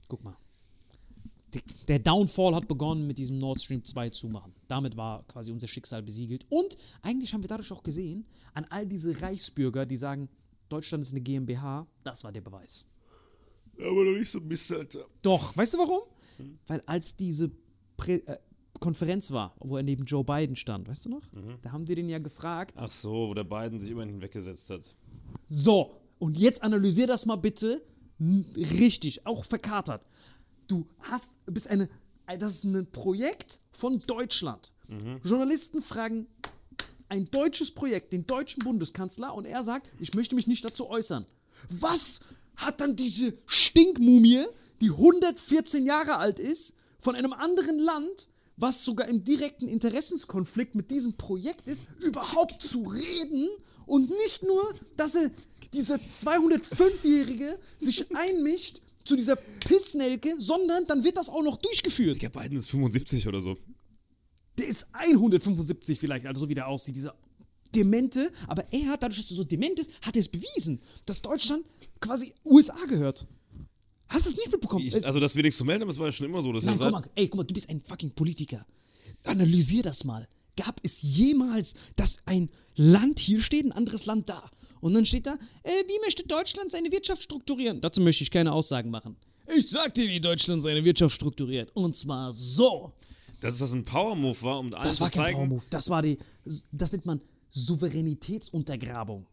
Guck 0.07 0.23
mal. 0.23 0.35
Der, 1.87 1.99
Downfall 1.99 2.55
hat 2.55 2.67
begonnen 2.67 3.07
mit 3.07 3.17
diesem 3.17 3.37
Nord 3.37 3.61
Stream 3.61 3.83
2 3.83 4.09
zumachen. 4.09 4.53
Damit 4.67 4.97
war 4.97 5.23
quasi 5.23 5.51
unser 5.51 5.67
Schicksal 5.67 6.03
besiegelt. 6.03 6.45
Und 6.49 6.77
eigentlich 7.01 7.33
haben 7.33 7.43
wir 7.43 7.47
dadurch 7.47 7.71
auch 7.71 7.83
gesehen, 7.83 8.25
an 8.53 8.65
all 8.69 8.85
diese 8.85 9.21
Reichsbürger, 9.21 9.85
die 9.85 9.97
sagen, 9.97 10.29
Deutschland 10.69 11.03
ist 11.03 11.11
eine 11.11 11.21
GmbH, 11.21 11.87
das 12.03 12.23
war 12.23 12.31
der 12.31 12.41
Beweis. 12.41 12.87
Aber 13.79 14.05
doch 14.05 14.17
nicht 14.17 14.29
so 14.29 14.39
Mist, 14.39 14.71
Alter. 14.71 15.05
Doch, 15.21 15.55
weißt 15.55 15.75
du 15.75 15.77
warum? 15.77 16.01
Weil 16.67 16.81
als 16.85 17.15
diese 17.15 17.51
Prä 17.95 18.15
äh, 18.25 18.37
Konferenz 18.79 19.31
war, 19.31 19.55
wo 19.59 19.77
er 19.77 19.83
neben 19.83 20.05
Joe 20.05 20.23
Biden 20.23 20.55
stand, 20.55 20.87
weißt 20.87 21.05
du 21.05 21.09
noch? 21.09 21.23
Da 21.61 21.71
haben 21.71 21.85
die 21.85 21.95
den 21.95 22.09
ja 22.09 22.19
gefragt. 22.19 22.73
Ach 22.77 22.91
so, 22.91 23.29
wo 23.29 23.33
der 23.33 23.43
Biden 23.43 23.79
sich 23.79 23.89
immerhin 23.89 24.11
hinweggesetzt 24.11 24.69
hat. 24.69 24.95
So, 25.49 25.99
und 26.19 26.37
jetzt 26.37 26.61
analysier 26.61 27.07
das 27.07 27.25
mal 27.25 27.37
bitte 27.37 27.81
richtig, 28.19 29.25
auch 29.25 29.45
verkatert. 29.45 30.07
Du 30.67 30.85
hast, 30.99 31.33
bist 31.45 31.67
eine, 31.67 31.89
das 32.39 32.55
ist 32.55 32.63
ein 32.65 32.87
Projekt 32.91 33.59
von 33.71 33.99
Deutschland. 34.05 34.71
Journalisten 35.23 35.81
fragen 35.81 36.27
ein 37.09 37.29
deutsches 37.31 37.71
Projekt, 37.71 38.13
den 38.13 38.25
deutschen 38.25 38.63
Bundeskanzler, 38.63 39.33
und 39.33 39.45
er 39.45 39.63
sagt, 39.63 39.89
ich 39.99 40.13
möchte 40.13 40.35
mich 40.35 40.47
nicht 40.47 40.63
dazu 40.65 40.89
äußern. 40.89 41.25
Was 41.69 42.19
hat 42.55 42.81
dann 42.81 42.95
diese 42.95 43.37
Stinkmumie, 43.45 44.45
die 44.81 44.89
114 44.89 45.85
Jahre 45.85 46.17
alt 46.17 46.39
ist, 46.39 46.73
von 46.99 47.15
einem 47.15 47.33
anderen 47.33 47.79
Land, 47.79 48.27
was 48.57 48.83
sogar 48.83 49.07
im 49.07 49.23
direkten 49.23 49.67
Interessenskonflikt 49.67 50.75
mit 50.75 50.89
diesem 50.89 51.15
Projekt 51.15 51.67
ist, 51.67 51.83
überhaupt 51.99 52.59
zu 52.59 52.83
reden 52.83 53.47
und 53.85 54.09
nicht 54.09 54.43
nur, 54.43 54.73
dass 54.95 55.15
er 55.15 55.31
dieser 55.73 55.95
205-Jährige 55.95 57.59
sich 57.77 58.13
einmischt 58.15 58.79
zu 59.07 59.15
dieser 59.15 59.35
Pissnelke, 59.35 60.35
sondern 60.39 60.85
dann 60.85 61.03
wird 61.03 61.17
das 61.17 61.29
auch 61.29 61.43
noch 61.43 61.57
durchgeführt. 61.57 62.21
Der 62.21 62.29
Biden 62.29 62.57
ist 62.57 62.69
75 62.69 63.27
oder 63.27 63.41
so. 63.41 63.57
Der 64.57 64.67
ist 64.67 64.87
175 64.91 65.99
vielleicht, 65.99 66.25
also 66.25 66.41
so 66.41 66.49
wie 66.49 66.55
der 66.55 66.67
aussieht, 66.67 66.95
dieser 66.95 67.15
Demente. 67.73 68.31
Aber 68.47 68.71
er 68.71 68.87
hat, 68.87 69.03
dadurch, 69.03 69.19
dass 69.19 69.31
er 69.31 69.37
so 69.37 69.43
dement 69.43 69.79
ist, 69.79 69.89
hat 70.01 70.15
er 70.15 70.21
es 70.21 70.27
bewiesen, 70.27 70.79
dass 71.05 71.21
Deutschland 71.21 71.63
quasi 71.99 72.33
USA 72.45 72.85
gehört. 72.85 73.25
Hast 74.09 74.25
du 74.25 74.29
es 74.29 74.37
nicht 74.37 74.51
mitbekommen? 74.51 74.85
Ich, 74.85 75.05
also, 75.05 75.19
dass 75.19 75.35
wir 75.35 75.43
nichts 75.43 75.57
zu 75.57 75.65
melden 75.65 75.81
haben, 75.81 75.89
das 75.89 75.99
war 75.99 76.07
ja 76.07 76.11
schon 76.11 76.27
immer 76.27 76.41
so. 76.41 76.51
Dass 76.53 76.63
Nein, 76.63 76.77
guck 76.77 76.91
mal, 76.91 77.03
ey, 77.15 77.27
guck 77.27 77.37
mal, 77.37 77.43
du 77.43 77.53
bist 77.53 77.69
ein 77.69 77.81
fucking 77.81 78.11
Politiker. 78.11 78.65
Analysier 79.23 79.83
das 79.83 80.03
mal. 80.03 80.27
Gab 80.55 80.79
es 80.81 81.01
jemals, 81.01 81.75
dass 81.95 82.19
ein 82.25 82.49
Land 82.75 83.19
hier 83.19 83.41
steht, 83.41 83.65
ein 83.65 83.71
anderes 83.71 84.05
Land 84.05 84.29
da? 84.29 84.49
Und 84.81 84.93
dann 84.93 85.05
steht 85.05 85.25
da, 85.25 85.35
äh, 85.63 85.69
wie 85.87 85.99
möchte 86.03 86.23
Deutschland 86.27 86.71
seine 86.71 86.91
Wirtschaft 86.91 87.23
strukturieren? 87.23 87.81
Dazu 87.81 88.01
möchte 88.01 88.23
ich 88.23 88.31
keine 88.31 88.51
Aussagen 88.53 88.89
machen. 88.89 89.15
Ich 89.55 89.69
sag 89.69 89.93
dir, 89.93 90.07
wie 90.07 90.19
Deutschland 90.19 90.61
seine 90.61 90.83
Wirtschaft 90.83 91.15
strukturiert. 91.15 91.71
Und 91.73 91.95
zwar 91.95 92.33
so. 92.33 92.93
dass 93.39 93.59
das 93.59 93.71
ein 93.73 93.83
Power-Move 93.83 94.41
war, 94.41 94.59
um 94.59 94.73
allen 94.73 94.83
Das 94.83 94.97
zu 94.97 95.03
war 95.03 95.09
kein 95.09 95.23
zeigen. 95.23 95.37
Power-Move. 95.37 95.63
Das 95.69 95.89
war 95.89 96.01
die, 96.01 96.17
das 96.71 96.91
nennt 96.91 97.05
man 97.05 97.21
Souveränitätsuntergrabung. 97.51 99.25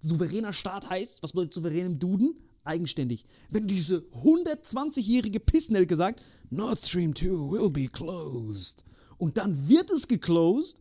Souveräner 0.00 0.52
Staat 0.52 0.88
heißt, 0.88 1.22
was 1.22 1.32
bedeutet 1.32 1.54
souverän 1.54 1.86
im 1.86 1.98
Duden? 1.98 2.34
Eigenständig. 2.64 3.24
Wenn 3.50 3.66
diese 3.66 4.04
120-jährige 4.22 5.40
Pissnelke 5.40 5.96
sagt, 5.96 6.22
Nord 6.50 6.78
Stream 6.78 7.14
2 7.14 7.24
will 7.26 7.70
be 7.70 7.88
closed. 7.88 8.84
Und 9.16 9.38
dann 9.38 9.68
wird 9.68 9.90
es 9.90 10.06
geclosed. 10.06 10.80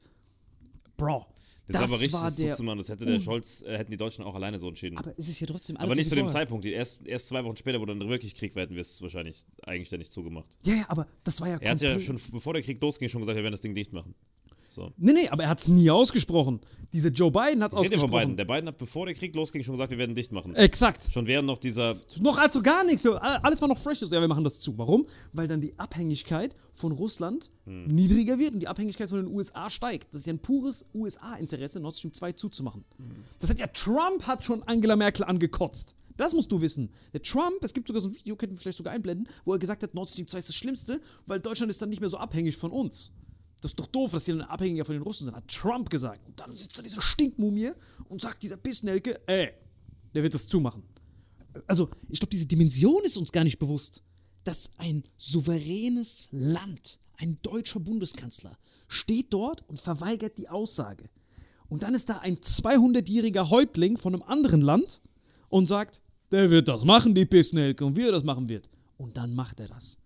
Bro, 0.97 1.25
Das, 1.67 1.73
das, 1.73 1.81
war 1.81 1.87
aber 1.87 1.99
richtig, 1.99 2.13
war 2.13 2.23
das 2.25 2.35
der. 2.37 2.53
zuzumachen. 2.53 2.77
Das 2.77 2.89
hätte 2.89 3.05
der 3.05 3.19
Scholz, 3.19 3.61
äh, 3.61 3.77
hätten 3.77 3.91
die 3.91 3.97
Deutschen 3.97 4.23
auch 4.23 4.35
alleine 4.35 4.57
so 4.57 4.69
entschieden. 4.69 4.97
Aber, 4.97 5.09
Aber 5.09 5.19
es 5.19 5.27
ist 5.27 5.39
ja 5.39 5.47
trotzdem 5.47 5.75
alles 5.77 5.97
nicht 5.97 6.05
so 6.05 6.15
zu 6.15 6.15
dem. 6.15 6.29
Zeitpunkt. 6.29 6.65
Erst, 6.65 7.05
erst 7.05 7.27
zwei 7.27 7.43
Wochen 7.43 7.57
später, 7.57 7.81
wo 7.81 7.85
dann 7.85 7.99
wirklich 8.07 8.35
Krieg 8.35 8.55
war, 8.55 8.63
hätten 8.63 8.75
wir 8.75 8.81
es 8.81 9.01
wahrscheinlich 9.01 9.45
eigenständig 9.63 10.09
zugemacht. 10.09 10.57
Ja, 10.63 10.75
ja, 10.75 10.85
aber 10.87 11.07
das 11.23 11.41
war 11.41 11.49
ja 11.49 11.57
Er 11.57 11.71
hat 11.71 11.81
ja 11.81 11.99
schon, 11.99 12.19
bevor 12.31 12.53
der 12.53 12.61
Krieg 12.61 12.81
losging, 12.81 13.09
schon 13.09 13.21
gesagt, 13.21 13.35
wir 13.35 13.43
werden 13.43 13.51
das 13.53 13.61
Ding 13.61 13.75
dicht 13.75 13.91
machen. 13.91 14.15
So. 14.77 14.93
Nee, 14.95 15.13
nee, 15.13 15.27
aber 15.29 15.41
er 15.41 15.49
hat 15.49 15.59
es 15.59 15.67
nie 15.67 15.89
ausgesprochen. 15.89 16.61
Dieser 16.93 17.09
Joe 17.09 17.31
Biden 17.31 17.63
hat 17.63 17.73
es 17.73 17.79
ja 17.79 17.83
von 17.83 17.85
ausgesprochen. 17.85 18.11
beiden. 18.11 18.37
Der 18.37 18.45
Biden 18.45 18.67
hat, 18.67 18.77
bevor 18.77 19.07
der 19.07 19.15
Krieg 19.15 19.35
losging, 19.35 19.63
schon 19.63 19.73
gesagt, 19.73 19.89
wir 19.89 19.97
werden 19.97 20.13
dicht 20.13 20.31
machen. 20.31 20.53
Exakt. 20.55 21.11
Schon 21.11 21.25
während 21.25 21.47
noch 21.47 21.57
dieser. 21.57 21.97
Noch 22.21 22.37
also 22.37 22.61
gar 22.61 22.83
nichts. 22.83 23.03
Alles 23.05 23.59
war 23.59 23.67
noch 23.67 23.79
fresh. 23.79 24.03
Ja, 24.03 24.21
wir 24.21 24.27
machen 24.27 24.43
das 24.43 24.59
zu. 24.59 24.77
Warum? 24.77 25.07
Weil 25.33 25.47
dann 25.47 25.61
die 25.61 25.73
Abhängigkeit 25.79 26.55
von 26.73 26.91
Russland 26.91 27.49
niedriger 27.65 28.37
wird 28.37 28.53
und 28.53 28.59
die 28.59 28.67
Abhängigkeit 28.67 29.09
von 29.09 29.17
den 29.17 29.33
USA 29.33 29.71
steigt. 29.71 30.13
Das 30.13 30.21
ist 30.21 30.27
ja 30.27 30.33
ein 30.33 30.39
pures 30.39 30.85
USA-Interesse, 30.93 31.79
Nord 31.79 31.97
Stream 31.97 32.13
2 32.13 32.33
zuzumachen. 32.33 32.85
Das 33.39 33.49
hat 33.49 33.57
ja 33.57 33.65
Trump 33.67 34.27
hat 34.27 34.43
schon 34.43 34.61
Angela 34.63 34.95
Merkel 34.95 35.25
angekotzt. 35.25 35.95
Das 36.17 36.33
musst 36.33 36.51
du 36.51 36.61
wissen. 36.61 36.89
Der 37.13 37.21
Trump, 37.21 37.61
es 37.61 37.73
gibt 37.73 37.87
sogar 37.87 38.01
so 38.01 38.09
ein 38.09 38.15
Video, 38.15 38.35
könnten 38.35 38.55
wir 38.55 38.59
vielleicht 38.59 38.77
sogar 38.77 38.93
einblenden, 38.93 39.27
wo 39.43 39.53
er 39.53 39.59
gesagt 39.59 39.83
hat, 39.83 39.93
Nord 39.93 40.09
Stream 40.09 40.27
2 40.27 40.37
ist 40.37 40.49
das 40.49 40.55
Schlimmste, 40.55 41.01
weil 41.25 41.39
Deutschland 41.39 41.69
ist 41.69 41.81
dann 41.81 41.89
nicht 41.89 41.99
mehr 41.99 42.09
so 42.09 42.17
abhängig 42.17 42.57
von 42.57 42.71
uns. 42.71 43.11
Das 43.61 43.71
ist 43.71 43.79
doch 43.79 43.87
doof, 43.87 44.11
dass 44.11 44.25
die 44.25 44.31
dann 44.31 44.41
abhängiger 44.41 44.85
von 44.85 44.93
den 44.93 45.01
Russen 45.01 45.25
sind, 45.25 45.35
hat 45.35 45.47
Trump 45.47 45.89
gesagt. 45.89 46.25
Und 46.27 46.39
dann 46.39 46.55
sitzt 46.55 46.77
da 46.77 46.81
dieser 46.81 47.01
Stinkmumie 47.01 47.71
und 48.07 48.21
sagt 48.21 48.43
dieser 48.43 48.57
Bissnelke, 48.57 49.19
ey, 49.27 49.49
der 50.13 50.23
wird 50.23 50.33
das 50.33 50.47
zumachen 50.47 50.83
also 51.65 51.89
ich 52.09 52.19
glaube, 52.19 52.31
diese 52.31 52.45
Dimension 52.45 53.03
ist 53.03 53.17
uns 53.17 53.31
gar 53.31 53.43
nicht 53.43 53.59
bewusst, 53.59 54.03
dass 54.43 54.69
ein 54.77 55.03
souveränes 55.17 56.29
Land, 56.31 56.99
ein 57.17 57.39
deutscher 57.41 57.79
Bundeskanzler, 57.79 58.57
steht 58.87 59.33
dort 59.33 59.67
und 59.67 59.79
verweigert 59.79 60.37
die 60.37 60.49
Aussage. 60.49 61.09
Und 61.69 61.83
dann 61.83 61.95
ist 61.95 62.09
da 62.09 62.19
ein 62.19 62.37
200-jähriger 62.37 63.49
Häuptling 63.49 63.97
von 63.97 64.13
einem 64.13 64.23
anderen 64.23 64.61
Land 64.61 65.01
und 65.49 65.67
sagt, 65.67 66.01
der 66.31 66.49
wird 66.49 66.67
das 66.67 66.83
machen, 66.83 67.15
die 67.15 67.25
Pissnelke, 67.25 67.85
und 67.85 67.97
wie 67.97 68.03
er 68.03 68.11
das 68.11 68.23
machen 68.23 68.47
wird. 68.47 68.69
Und 68.97 69.17
dann 69.17 69.35
macht 69.35 69.59
er 69.59 69.67
das. 69.67 69.97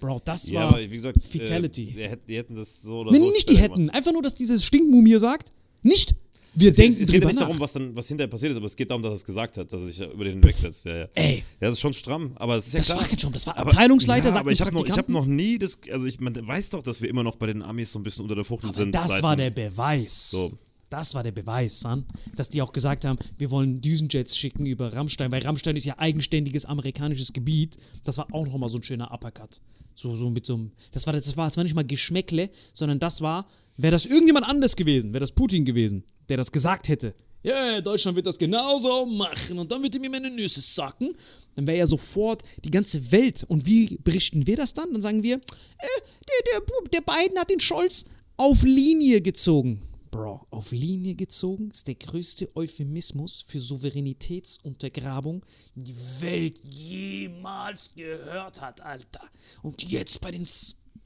Bro, 0.00 0.20
das 0.24 0.48
Ja, 0.48 0.60
war 0.60 0.68
aber 0.70 0.80
wie 0.80 0.88
gesagt, 0.96 1.22
Fatality. 1.22 1.90
Äh, 1.90 1.94
der 1.94 2.10
hätt- 2.10 2.28
die 2.28 2.36
hätten 2.36 2.54
das 2.56 2.82
so 2.82 3.00
oder 3.00 3.12
nee, 3.12 3.18
so. 3.18 3.30
nicht 3.30 3.48
die 3.50 3.56
hätten, 3.58 3.74
gemacht. 3.76 3.94
einfach 3.94 4.12
nur, 4.12 4.22
dass 4.22 4.34
dieses 4.34 4.64
Stinkmumie 4.64 5.18
sagt, 5.18 5.50
nicht, 5.82 6.14
wir 6.56 6.70
Es, 6.70 6.76
denken 6.76 7.02
es 7.02 7.08
geht 7.08 7.14
ja 7.14 7.18
drüber 7.20 7.26
nicht 7.28 7.34
nach. 7.40 7.46
darum, 7.48 7.60
was 7.60 7.72
dann 7.72 7.96
was 7.96 8.06
hinterher 8.08 8.28
passiert 8.30 8.52
ist, 8.52 8.56
aber 8.58 8.66
es 8.66 8.76
geht 8.76 8.88
darum, 8.90 9.02
dass 9.02 9.10
er 9.12 9.14
es 9.14 9.24
gesagt 9.24 9.56
hat, 9.58 9.72
dass 9.72 9.82
er 9.82 9.88
sich 9.88 10.00
über 10.00 10.24
den 10.24 10.34
hinwegsetzt. 10.34 10.84
Ja, 10.84 10.96
ja. 10.98 11.08
Ey. 11.14 11.36
Ja, 11.60 11.68
das 11.68 11.72
ist 11.72 11.80
schon 11.80 11.92
stramm, 11.94 12.32
aber 12.36 12.56
es 12.56 12.66
ist 12.68 12.74
ja 12.74 12.78
Das 12.80 12.86
klar. 12.88 13.00
war 13.00 13.08
kein 13.08 13.18
Stramm, 13.18 13.32
das 13.32 13.46
war 13.46 13.56
aber, 13.56 13.70
Abteilungsleiter, 13.70 14.26
ja, 14.26 14.32
sagt 14.32 14.40
aber 14.42 14.52
ich 14.52 14.60
habe 14.60 14.72
noch, 14.72 14.86
ich 14.86 14.96
hab 14.96 15.08
noch 15.08 15.26
nie 15.26 15.58
das, 15.58 15.78
also 15.90 16.06
ich, 16.06 16.20
man 16.20 16.34
weiß 16.46 16.70
doch, 16.70 16.82
dass 16.82 17.00
wir 17.00 17.08
immer 17.08 17.22
noch 17.24 17.36
bei 17.36 17.46
den 17.46 17.62
Amis 17.62 17.90
so 17.92 17.98
ein 17.98 18.02
bisschen 18.02 18.22
unter 18.22 18.34
der 18.36 18.44
Fuchtel 18.44 18.72
sind. 18.72 18.94
Das 18.94 19.08
seit 19.08 19.22
war 19.22 19.34
der 19.36 19.50
Beweis. 19.50 20.30
So. 20.30 20.52
Das 20.90 21.12
war 21.14 21.24
der 21.24 21.32
Beweis, 21.32 21.80
San. 21.80 22.04
Dass 22.36 22.50
die 22.50 22.62
auch 22.62 22.72
gesagt 22.72 23.04
haben, 23.04 23.18
wir 23.36 23.50
wollen 23.50 23.80
Düsenjets 23.80 24.36
schicken 24.36 24.64
über 24.64 24.92
Rammstein, 24.92 25.32
weil 25.32 25.42
Rammstein 25.42 25.74
ist 25.74 25.86
ja 25.86 25.98
eigenständiges 25.98 26.66
amerikanisches 26.66 27.32
Gebiet. 27.32 27.78
Das 28.04 28.18
war 28.18 28.28
auch 28.32 28.46
nochmal 28.46 28.68
so 28.68 28.78
ein 28.78 28.82
schöner 28.84 29.10
Uppercut. 29.12 29.60
So, 29.94 30.16
so 30.16 30.30
mit 30.30 30.46
so 30.46 30.54
einem. 30.54 30.72
Das 30.92 31.06
war, 31.06 31.12
das, 31.12 31.36
war, 31.36 31.46
das 31.46 31.56
war 31.56 31.64
nicht 31.64 31.74
mal 31.74 31.84
Geschmäckle, 31.84 32.50
sondern 32.72 32.98
das 32.98 33.20
war, 33.20 33.46
wäre 33.76 33.92
das 33.92 34.06
irgendjemand 34.06 34.46
anders 34.46 34.76
gewesen, 34.76 35.12
wäre 35.12 35.20
das 35.20 35.32
Putin 35.32 35.64
gewesen, 35.64 36.04
der 36.28 36.36
das 36.36 36.50
gesagt 36.52 36.88
hätte. 36.88 37.14
Ja, 37.42 37.82
Deutschland 37.82 38.16
wird 38.16 38.26
das 38.26 38.38
genauso 38.38 39.04
machen 39.04 39.58
und 39.58 39.70
dann 39.70 39.82
wird 39.82 39.94
er 39.94 40.00
mir 40.00 40.08
meine 40.08 40.30
Nüsse 40.30 40.62
sacken. 40.62 41.14
Dann 41.54 41.66
wäre 41.66 41.76
ja 41.76 41.86
sofort 41.86 42.42
die 42.64 42.70
ganze 42.70 43.12
Welt. 43.12 43.44
Und 43.46 43.66
wie 43.66 43.98
berichten 44.02 44.46
wir 44.46 44.56
das 44.56 44.72
dann? 44.72 44.92
Dann 44.94 45.02
sagen 45.02 45.22
wir, 45.22 45.36
äh, 45.36 45.40
der, 45.40 46.60
der, 46.60 46.90
der 46.90 47.00
Biden 47.02 47.38
hat 47.38 47.50
den 47.50 47.60
Scholz 47.60 48.06
auf 48.38 48.62
Linie 48.62 49.20
gezogen. 49.20 49.82
Bro, 50.14 50.46
auf 50.50 50.70
Linie 50.70 51.16
gezogen 51.16 51.72
ist 51.72 51.88
der 51.88 51.96
größte 51.96 52.54
Euphemismus 52.54 53.44
für 53.48 53.58
Souveränitätsuntergrabung, 53.58 55.44
die 55.74 55.82
die 55.82 55.96
Welt 56.20 56.60
jemals 56.70 57.92
gehört 57.96 58.60
hat, 58.60 58.80
Alter. 58.80 59.28
Und 59.64 59.82
jetzt 59.82 60.20
bei 60.20 60.30
den 60.30 60.46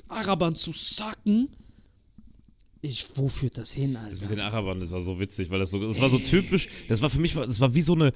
Arabern 0.09 0.57
zu 0.57 0.73
sacken, 0.75 1.49
ich, 2.83 3.07
wo 3.17 3.29
führt 3.29 3.57
das 3.57 3.71
hin, 3.71 3.95
Das 3.95 4.11
mit 4.21 4.23
Alter? 4.25 4.35
den 4.35 4.41
Arabern, 4.41 4.81
das 4.81 4.91
war 4.91 5.01
so 5.01 5.19
witzig, 5.19 5.49
weil 5.49 5.61
das 5.61 5.71
so, 5.71 5.81
das 5.81 5.99
war 5.99 6.11
so 6.11 6.19
typisch. 6.19 6.69
Das 6.89 7.01
war 7.01 7.09
für 7.09 7.19
mich, 7.19 7.33
das 7.33 7.61
war 7.61 7.73
wie 7.73 7.81
so 7.81 7.95
eine. 7.95 8.13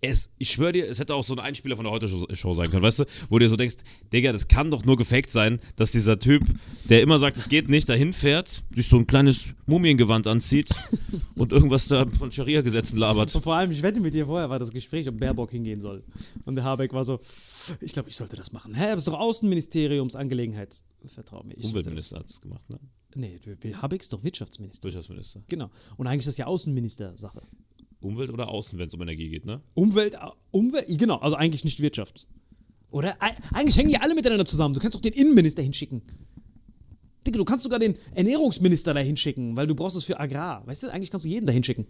Es, 0.00 0.30
ich 0.38 0.50
schwöre 0.50 0.72
dir, 0.72 0.88
es 0.88 0.98
hätte 0.98 1.14
auch 1.14 1.24
so 1.24 1.34
ein 1.34 1.38
Einspieler 1.38 1.76
von 1.76 1.84
der 1.84 1.92
Heute-Show 1.92 2.54
sein 2.54 2.70
können, 2.70 2.82
weißt 2.82 3.00
du? 3.00 3.04
Wo 3.28 3.38
du 3.38 3.44
dir 3.44 3.48
so 3.48 3.56
denkst, 3.56 3.76
Digga, 4.12 4.32
das 4.32 4.46
kann 4.46 4.70
doch 4.70 4.84
nur 4.84 4.96
gefaked 4.96 5.30
sein, 5.30 5.60
dass 5.76 5.92
dieser 5.92 6.18
Typ, 6.18 6.42
der 6.88 7.00
immer 7.00 7.18
sagt, 7.18 7.36
es 7.36 7.48
geht 7.48 7.68
nicht, 7.68 7.88
dahin 7.88 8.12
fährt, 8.12 8.62
sich 8.74 8.88
so 8.88 8.98
ein 8.98 9.06
kleines 9.06 9.54
Mumiengewand 9.66 10.26
anzieht 10.26 10.70
und 11.34 11.52
irgendwas 11.52 11.88
da 11.88 12.06
von 12.06 12.30
Scharia-Gesetzen 12.30 12.98
labert. 12.98 13.34
Und 13.34 13.42
vor 13.42 13.54
allem, 13.54 13.70
ich 13.70 13.82
wette 13.82 14.00
mit 14.00 14.14
dir, 14.14 14.26
vorher 14.26 14.50
war 14.50 14.58
das 14.58 14.70
Gespräch, 14.70 15.08
ob 15.08 15.18
Baerbock 15.18 15.50
hingehen 15.50 15.80
soll. 15.80 16.04
Und 16.44 16.56
der 16.56 16.64
Habeck 16.64 16.92
war 16.92 17.04
so, 17.04 17.18
ich 17.80 17.92
glaube, 17.92 18.10
ich 18.10 18.16
sollte 18.16 18.36
das 18.36 18.52
machen. 18.52 18.74
Hä, 18.74 18.84
aber 18.84 18.92
es 18.94 19.06
ist 19.06 19.08
doch 19.08 19.18
Außenministeriumsangelegenheit. 19.18 20.82
Vertrau 21.06 21.42
mir. 21.42 21.54
Ich 21.56 21.64
Umweltminister 21.64 22.18
hat 22.18 22.28
es 22.28 22.40
gemacht, 22.40 22.68
ne? 22.68 22.78
Nee, 23.14 23.40
Habeck 23.80 24.02
ist 24.02 24.12
doch 24.12 24.22
Wirtschaftsminister. 24.22 24.84
Wirtschaftsminister. 24.84 25.42
Genau. 25.48 25.70
Und 25.96 26.06
eigentlich 26.06 26.20
ist 26.20 26.28
das 26.28 26.36
ja 26.36 26.46
Außenminister-Sache. 26.46 27.42
Umwelt 28.00 28.30
oder 28.30 28.48
Außen, 28.48 28.78
wenn 28.78 28.86
es 28.88 28.94
um 28.94 29.02
Energie 29.02 29.28
geht, 29.28 29.44
ne? 29.46 29.60
Umwelt, 29.74 30.16
Umwelt, 30.50 30.86
genau, 30.98 31.16
also 31.16 31.36
eigentlich 31.36 31.64
nicht 31.64 31.80
Wirtschaft. 31.80 32.26
Oder? 32.90 33.16
Eig- 33.20 33.36
Eigentlich 33.52 33.76
hängen 33.76 33.88
die 33.88 33.96
alle 33.98 34.14
miteinander 34.14 34.44
zusammen. 34.44 34.74
Du 34.74 34.80
kannst 34.80 34.94
doch 34.94 35.00
den 35.02 35.12
Innenminister 35.12 35.62
hinschicken. 35.62 36.02
Digga, 37.26 37.38
du 37.38 37.44
kannst 37.44 37.64
sogar 37.64 37.78
den 37.80 37.96
Ernährungsminister 38.14 38.94
da 38.94 39.00
hinschicken, 39.00 39.56
weil 39.56 39.66
du 39.66 39.74
brauchst 39.74 39.96
es 39.96 40.04
für 40.04 40.20
Agrar. 40.20 40.64
Weißt 40.66 40.84
du, 40.84 40.88
eigentlich 40.92 41.10
kannst 41.10 41.26
du 41.26 41.30
jeden 41.30 41.46
da 41.46 41.52
hinschicken. 41.52 41.86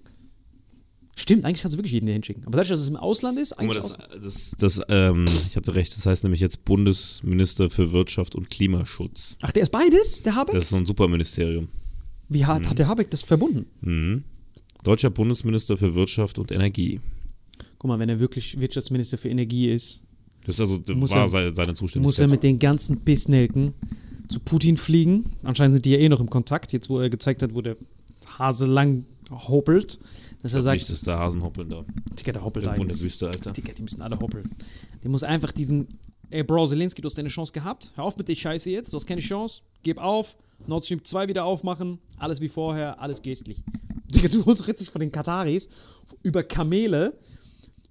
Stimmt, 1.18 1.44
eigentlich 1.44 1.62
kannst 1.62 1.74
du 1.74 1.78
wirklich 1.78 1.92
jeden 1.92 2.06
da 2.06 2.12
hinschicken. 2.12 2.42
Aber 2.44 2.52
dadurch, 2.52 2.68
dass 2.68 2.80
es 2.80 2.88
im 2.88 2.96
Ausland 2.96 3.38
ist, 3.38 3.54
Guck 3.56 3.66
mal, 3.68 3.76
eigentlich 3.76 3.96
das, 4.20 4.52
das, 4.58 4.76
das 4.78 4.86
ähm, 4.88 5.24
ich 5.48 5.56
hatte 5.56 5.74
recht, 5.74 5.94
das 5.96 6.04
heißt 6.06 6.24
nämlich 6.24 6.40
jetzt 6.40 6.64
Bundesminister 6.64 7.70
für 7.70 7.92
Wirtschaft 7.92 8.34
und 8.34 8.50
Klimaschutz. 8.50 9.36
Ach, 9.42 9.52
der 9.52 9.62
ist 9.62 9.70
beides, 9.70 10.22
der 10.22 10.34
Habeck? 10.34 10.54
Das 10.54 10.64
ist 10.64 10.70
so 10.70 10.76
ein 10.76 10.86
Superministerium. 10.86 11.68
Wie 12.28 12.44
hat, 12.44 12.68
hat 12.68 12.78
der 12.78 12.88
Habeck 12.88 13.10
das 13.10 13.22
verbunden? 13.22 13.66
Mhm. 13.80 14.24
Deutscher 14.86 15.10
Bundesminister 15.10 15.76
für 15.76 15.94
Wirtschaft 15.94 16.38
und 16.38 16.52
Energie. 16.52 17.00
Guck 17.78 17.88
mal, 17.88 17.98
wenn 17.98 18.08
er 18.08 18.20
wirklich 18.20 18.60
Wirtschaftsminister 18.60 19.18
für 19.18 19.28
Energie 19.28 19.68
ist, 19.70 20.02
Das 20.44 20.54
ist 20.56 20.60
also 20.60 20.80
Muss 20.94 21.10
war 21.10 21.22
er- 21.22 21.28
seine, 21.28 21.54
seine 21.54 21.68
muss 21.70 21.78
Zuständigkeit. 21.78 22.18
er 22.20 22.28
mit 22.28 22.42
den 22.44 22.58
ganzen 22.58 23.00
Pissnelken 23.02 23.74
zu 24.28 24.38
Putin 24.38 24.76
fliegen. 24.76 25.32
Anscheinend 25.42 25.74
sind 25.74 25.84
die 25.86 25.90
ja 25.90 25.98
eh 25.98 26.08
noch 26.08 26.20
im 26.20 26.30
Kontakt, 26.30 26.72
jetzt 26.72 26.88
wo 26.88 27.00
er 27.00 27.10
gezeigt 27.10 27.42
hat, 27.42 27.52
wo 27.54 27.62
der 27.62 27.76
Hase 28.38 28.66
lang 28.66 29.04
hoppelt. 29.30 29.98
Dass 30.42 30.54
er 30.54 30.62
sagt, 30.62 30.74
nicht, 30.78 30.88
dass 30.88 31.00
der 31.00 31.18
Hasenhoppeln 31.18 31.68
da. 31.68 31.84
Digga, 32.16 32.30
der 32.32 32.44
hoppelt 32.44 32.64
Irgendwo 32.66 32.82
in 32.82 32.88
der. 32.88 33.00
Wüste, 33.00 33.26
Alter. 33.26 33.52
Digga, 33.52 33.72
die 33.72 33.82
müssen 33.82 34.00
alle 34.02 34.16
hoppeln. 34.20 34.48
Der 35.02 35.10
muss 35.10 35.24
einfach 35.24 35.50
diesen. 35.50 35.88
Ey, 36.30 36.44
Bro, 36.44 36.66
Zelensky, 36.68 37.02
du 37.02 37.06
hast 37.06 37.18
deine 37.18 37.28
Chance 37.28 37.52
gehabt. 37.52 37.90
Hör 37.96 38.04
auf 38.04 38.16
mit 38.16 38.28
der 38.28 38.34
Scheiße 38.36 38.70
jetzt. 38.70 38.92
Du 38.92 38.96
hast 38.96 39.06
keine 39.06 39.20
Chance. 39.20 39.62
Gib 39.82 39.98
auf. 39.98 40.36
Nord 40.66 40.84
Stream 40.84 41.02
2 41.04 41.26
wieder 41.28 41.44
aufmachen. 41.44 41.98
Alles 42.18 42.40
wie 42.40 42.48
vorher. 42.48 43.00
Alles 43.00 43.20
geistlich. 43.22 43.62
Digga, 44.16 44.28
du 44.28 44.44
holst 44.44 44.66
richtig 44.66 44.90
von 44.90 45.00
den 45.00 45.12
Kataris 45.12 45.68
über 46.22 46.42
Kamele, 46.42 47.18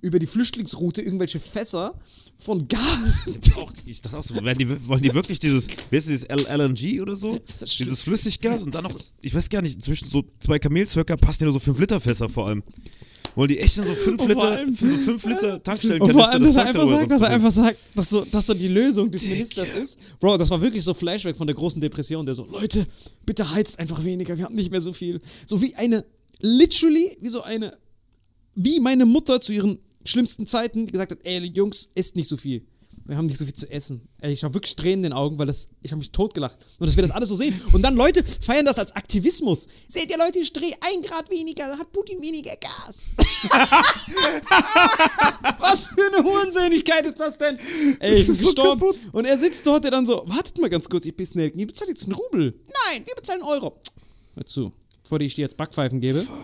über 0.02 0.20
die 0.20 0.28
Flüchtlingsroute 0.28 1.02
irgendwelche 1.02 1.40
Fässer 1.40 2.00
von 2.38 2.68
Gas. 2.68 3.28
Auch, 3.56 3.72
ich 3.86 4.02
dachte 4.02 4.18
auch 4.18 4.24
so, 4.24 4.34
die, 4.36 4.88
wollen 4.88 5.02
die 5.02 5.14
wirklich 5.14 5.40
dieses, 5.40 5.68
wie 5.90 5.96
heißt 5.96 6.08
dieses 6.10 6.28
LNG 6.28 7.02
oder 7.02 7.16
so? 7.16 7.40
Dieses 7.80 8.02
Flüssiggas 8.02 8.62
und 8.64 8.76
dann 8.76 8.84
noch, 8.84 9.00
ich 9.22 9.34
weiß 9.34 9.50
gar 9.50 9.62
nicht, 9.62 9.82
zwischen 9.82 10.10
so 10.10 10.24
zwei 10.42 10.60
Kamelshöcker 10.60 11.16
passen 11.18 11.44
ja 11.44 11.46
nur 11.46 11.54
so 11.54 11.60
5 11.60 11.80
Liter 11.80 12.00
Fässer 12.00 12.28
vor 12.28 12.48
allem. 12.50 12.62
Wollen 13.36 13.50
die 13.50 13.60
echt 13.60 13.78
nur 13.78 13.86
so 13.86 13.96
5 13.96 14.08
Und 14.08 14.18
vor 14.20 14.28
Liter, 14.28 14.52
allem- 14.52 14.72
so 14.76 14.86
5 14.88 15.26
Liter 15.26 15.34
Und 15.34 15.40
vor 15.50 15.64
Tankstellenkanister, 15.64 16.32
allem, 16.32 16.44
das 16.44 16.54
dass 16.56 16.58
er 16.58 16.74
sagt 16.74 16.90
sagt, 16.90 17.12
dass 17.12 17.22
er 17.22 17.30
einfach 17.30 17.52
sagt, 17.52 17.78
dass 17.96 18.10
so, 18.10 18.26
dass 18.26 18.46
so 18.46 18.54
die 18.54 18.68
Lösung 18.68 19.12
des 19.12 19.24
Ministers 19.24 19.74
ist. 19.74 20.00
Bro, 20.20 20.38
das 20.38 20.50
war 20.50 20.62
wirklich 20.62 20.84
so 20.84 20.94
Flashback 20.94 21.36
von 21.38 21.48
der 21.48 21.56
großen 21.56 21.82
Depression, 21.82 22.26
der 22.26 22.36
so, 22.36 22.46
Leute, 22.46 22.86
bitte 23.26 23.50
heizt 23.52 23.80
einfach 23.80 24.04
weniger, 24.04 24.38
wir 24.38 24.46
haben 24.46 24.56
nicht 24.56 24.72
mehr 24.72 24.82
so 24.82 24.94
viel. 24.94 25.22
So 25.48 25.62
wie 25.62 25.74
eine, 25.76 26.06
literally, 26.46 27.18
wie 27.20 27.30
so 27.30 27.42
eine, 27.42 27.78
wie 28.56 28.80
meine 28.80 29.06
Mutter 29.06 29.42
zu 29.42 29.52
ihren 29.52 29.80
schlimmsten 30.04 30.48
Zeiten 30.48 30.88
gesagt 30.88 31.12
hat, 31.12 31.20
ey, 31.24 31.40
Jungs, 31.46 31.90
esst 31.96 32.16
nicht 32.16 32.28
so 32.28 32.38
viel. 32.38 32.66
Wir 33.08 33.18
haben 33.18 33.28
nicht 33.28 33.38
so 33.38 33.46
viel 33.46 33.54
zu 33.54 33.70
essen. 33.70 34.08
Ey, 34.20 34.34
ich 34.34 34.44
habe 34.44 34.56
wirklich 34.56 34.76
Tränen 34.76 34.98
in 34.98 35.04
den 35.04 35.14
Augen, 35.14 35.38
weil 35.38 35.46
das, 35.46 35.68
ich 35.84 35.92
habe 35.92 36.00
mich 36.00 36.12
totgelacht. 36.12 36.58
Und 36.80 36.88
dass 36.88 36.96
wir 36.96 37.04
das 37.04 37.12
alles 37.12 37.30
so 37.30 37.36
sehen. 37.36 37.62
Und 37.72 37.84
dann 37.84 37.96
Leute 37.96 38.24
feiern 38.24 38.66
das 38.66 38.80
als 38.80 38.96
Aktivismus. 38.96 39.68
Seht 39.90 40.10
ihr 40.10 40.18
Leute, 40.18 40.40
ich 40.40 40.52
drehe 40.52 40.74
ein 40.82 41.04
Grad 41.04 41.30
weniger, 41.30 41.78
hat 41.78 41.92
Putin 41.92 42.20
weniger 42.20 42.56
Gas. 42.56 43.10
Was 45.60 45.86
für 45.86 46.02
eine 46.16 46.24
Hurensinnigkeit 46.24 47.06
ist 47.06 47.20
das 47.20 47.38
denn? 47.38 47.60
Ey, 48.00 48.16
ich 48.16 48.26
bin 48.26 48.34
ist 48.34 48.42
so 48.42 48.48
gestorben. 48.48 48.80
kaputt. 48.82 48.98
und 49.12 49.26
er 49.26 49.38
sitzt 49.38 49.68
dort, 49.68 49.84
der 49.84 49.92
dann 49.92 50.08
so, 50.08 50.24
wartet 50.26 50.58
mal 50.58 50.72
ganz 50.72 50.90
kurz, 50.90 51.06
ihr 51.06 51.16
Pissnelken, 51.16 51.60
ihr 51.60 51.68
bezahlt 51.68 51.90
jetzt 51.90 52.06
einen 52.06 52.16
Rubel. 52.16 52.60
Nein, 52.88 53.06
wir 53.06 53.14
bezahlen 53.14 53.44
einen 53.44 53.52
Euro. 53.52 53.76
Hör 54.34 54.46
zu, 54.48 54.72
bevor 55.06 55.22
ich 55.22 55.36
dir 55.36 55.44
jetzt 55.44 55.56
Backpfeifen 55.58 56.02
gebe. 56.02 56.22
Fuck. 56.22 56.36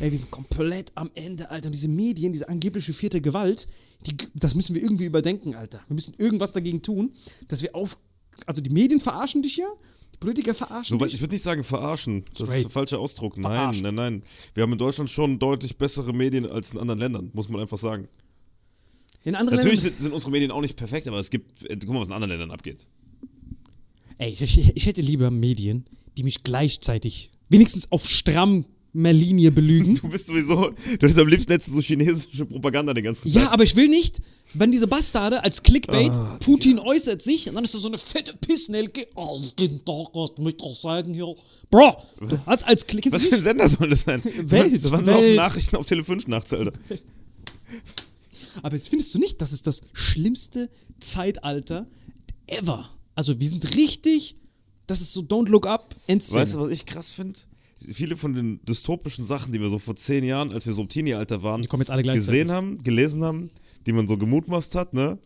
Ey, 0.00 0.10
wir 0.12 0.18
sind 0.18 0.30
komplett 0.30 0.92
am 0.94 1.10
Ende, 1.14 1.50
Alter. 1.50 1.66
Und 1.66 1.72
diese 1.72 1.88
Medien, 1.88 2.32
diese 2.32 2.48
angebliche 2.48 2.92
vierte 2.94 3.20
Gewalt, 3.20 3.66
die, 4.06 4.16
das 4.34 4.54
müssen 4.54 4.74
wir 4.74 4.82
irgendwie 4.82 5.04
überdenken, 5.04 5.54
Alter. 5.54 5.80
Wir 5.88 5.94
müssen 5.94 6.14
irgendwas 6.16 6.52
dagegen 6.52 6.80
tun, 6.82 7.12
dass 7.48 7.62
wir 7.62 7.74
auf. 7.74 7.98
Also 8.46 8.62
die 8.62 8.70
Medien 8.70 9.00
verarschen 9.00 9.42
dich 9.42 9.56
ja, 9.58 9.66
die 10.14 10.16
Politiker 10.16 10.54
verarschen 10.54 10.98
So, 10.98 11.04
dich. 11.04 11.14
ich 11.14 11.20
würde 11.20 11.34
nicht 11.34 11.42
sagen 11.42 11.62
verarschen. 11.62 12.24
Das 12.30 12.40
ist 12.42 12.46
Straight. 12.48 12.64
der 12.64 12.70
falsche 12.70 12.98
Ausdruck. 12.98 13.36
Nein, 13.36 13.52
Verarschen. 13.52 13.82
nein, 13.82 13.94
nein. 13.94 14.22
Wir 14.54 14.62
haben 14.62 14.72
in 14.72 14.78
Deutschland 14.78 15.10
schon 15.10 15.38
deutlich 15.38 15.76
bessere 15.76 16.14
Medien 16.14 16.46
als 16.46 16.72
in 16.72 16.78
anderen 16.78 17.00
Ländern, 17.00 17.30
muss 17.34 17.50
man 17.50 17.60
einfach 17.60 17.76
sagen. 17.76 18.08
In 19.22 19.34
anderen 19.34 19.58
Natürlich 19.58 19.82
Ländern. 19.82 19.98
sind, 19.98 20.02
sind 20.04 20.12
unsere 20.14 20.30
Medien 20.30 20.50
auch 20.50 20.62
nicht 20.62 20.76
perfekt, 20.76 21.06
aber 21.08 21.18
es 21.18 21.28
gibt, 21.28 21.64
äh, 21.68 21.76
guck 21.76 21.90
mal, 21.92 22.00
was 22.00 22.08
in 22.08 22.14
anderen 22.14 22.30
Ländern 22.30 22.52
abgeht. 22.52 22.88
Ey, 24.16 24.30
ich, 24.32 24.42
ich 24.76 24.86
hätte 24.86 25.02
lieber 25.02 25.30
Medien, 25.30 25.84
die 26.16 26.22
mich 26.22 26.42
gleichzeitig 26.42 27.30
wenigstens 27.50 27.92
auf 27.92 28.08
strammer 28.08 28.64
Linie 28.92 29.52
belügen. 29.52 29.94
Du 29.96 30.08
bist 30.08 30.26
sowieso, 30.26 30.70
du 30.70 30.74
hättest 30.92 31.18
am 31.18 31.28
liebsten 31.28 31.52
letztens 31.52 31.76
so 31.76 31.80
chinesische 31.82 32.44
Propaganda 32.46 32.92
den 32.94 33.04
ganzen 33.04 33.30
Tag. 33.32 33.42
Ja, 33.42 33.50
aber 33.50 33.62
ich 33.62 33.76
will 33.76 33.88
nicht, 33.88 34.20
wenn 34.54 34.72
diese 34.72 34.88
Bastarde 34.88 35.44
als 35.44 35.62
Clickbait, 35.62 36.10
Ah, 36.10 36.38
Putin 36.40 36.78
äußert 36.80 37.22
sich 37.22 37.48
und 37.48 37.54
dann 37.54 37.62
ist 37.64 37.72
da 37.74 37.78
so 37.78 37.86
eine 37.86 37.98
fette 37.98 38.34
Pissnelke. 38.34 39.06
Oh, 39.14 39.40
jeden 39.58 39.84
Tag 39.84 40.08
was 40.14 40.30
mit 40.38 40.60
drauf 40.60 40.76
sagen 40.78 41.14
hier. 41.14 41.34
Bro, 41.70 42.02
du 42.20 42.38
hast 42.46 42.64
als 42.64 42.84
Click 42.86 43.06
Was 43.12 43.26
für 43.26 43.36
ein 43.36 43.42
Sender 43.42 43.68
soll 43.68 43.90
das 43.90 44.02
sein? 44.02 44.24
Welt, 44.24 44.74
das 44.74 44.90
waren 44.90 45.06
Welt. 45.06 45.36
Nachrichten 45.36 45.76
auf 45.76 45.86
Tele 45.86 46.02
5 46.02 46.26
nachts, 46.26 46.52
Alter. 46.52 46.72
Aber 48.62 48.74
jetzt 48.74 48.88
findest 48.88 49.14
du 49.14 49.18
nicht, 49.18 49.40
das 49.40 49.52
ist 49.52 49.66
das 49.66 49.82
schlimmste 49.92 50.68
Zeitalter 50.98 51.86
ever. 52.48 52.90
Also 53.14 53.38
wir 53.38 53.48
sind 53.48 53.76
richtig, 53.76 54.34
das 54.90 55.00
ist 55.00 55.12
so 55.12 55.20
Don't 55.20 55.48
Look 55.48 55.66
Up, 55.66 55.94
Endszene. 56.06 56.40
Weißt 56.40 56.54
du, 56.54 56.60
was 56.60 56.68
ich 56.68 56.84
krass 56.84 57.12
finde? 57.12 57.38
Viele 57.76 58.16
von 58.16 58.34
den 58.34 58.60
dystopischen 58.64 59.24
Sachen, 59.24 59.52
die 59.52 59.60
wir 59.60 59.70
so 59.70 59.78
vor 59.78 59.96
zehn 59.96 60.24
Jahren, 60.24 60.52
als 60.52 60.66
wir 60.66 60.74
so 60.74 60.82
im 60.82 60.88
Teenie-Alter 60.88 61.42
waren, 61.42 61.62
Die 61.62 61.68
kommen 61.68 61.80
jetzt 61.80 61.90
alle 61.90 62.02
gesehen 62.02 62.50
haben, 62.50 62.76
gelesen 62.78 63.24
haben, 63.24 63.48
die 63.86 63.92
man 63.92 64.06
so 64.06 64.18
gemutmaßt 64.18 64.74
hat, 64.74 64.92
ne? 64.92 65.18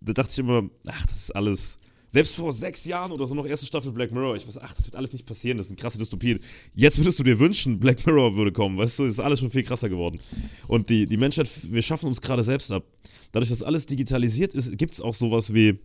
Da 0.00 0.12
dachte 0.12 0.30
ich 0.32 0.38
immer, 0.38 0.70
ach, 0.86 1.06
das 1.06 1.24
ist 1.24 1.36
alles. 1.36 1.78
Selbst 2.12 2.34
vor 2.34 2.52
sechs 2.52 2.84
Jahren 2.86 3.12
oder 3.12 3.26
so 3.26 3.34
noch 3.34 3.46
erste 3.46 3.66
Staffel 3.66 3.92
Black 3.92 4.12
Mirror, 4.12 4.36
ich 4.36 4.46
weiß, 4.46 4.58
ach, 4.58 4.72
das 4.74 4.84
wird 4.86 4.96
alles 4.96 5.12
nicht 5.12 5.26
passieren, 5.26 5.58
das 5.58 5.68
sind 5.68 5.78
krasse 5.78 5.98
Dystopien. 5.98 6.40
Jetzt 6.74 6.98
würdest 6.98 7.18
du 7.18 7.22
dir 7.22 7.38
wünschen, 7.38 7.78
Black 7.78 8.04
Mirror 8.06 8.36
würde 8.36 8.52
kommen, 8.52 8.78
weißt 8.78 8.98
du, 8.98 9.04
das 9.04 9.14
ist 9.14 9.20
alles 9.20 9.40
schon 9.40 9.50
viel 9.50 9.62
krasser 9.62 9.88
geworden. 9.88 10.20
Und 10.68 10.90
die, 10.90 11.06
die 11.06 11.16
Menschheit, 11.16 11.48
wir 11.70 11.82
schaffen 11.82 12.06
uns 12.06 12.20
gerade 12.20 12.42
selbst 12.42 12.72
ab. 12.72 12.84
Dadurch, 13.32 13.50
dass 13.50 13.62
alles 13.62 13.86
digitalisiert 13.86 14.54
ist, 14.54 14.76
gibt 14.76 14.94
es 14.94 15.00
auch 15.00 15.14
sowas 15.14 15.54
wie, 15.54 15.78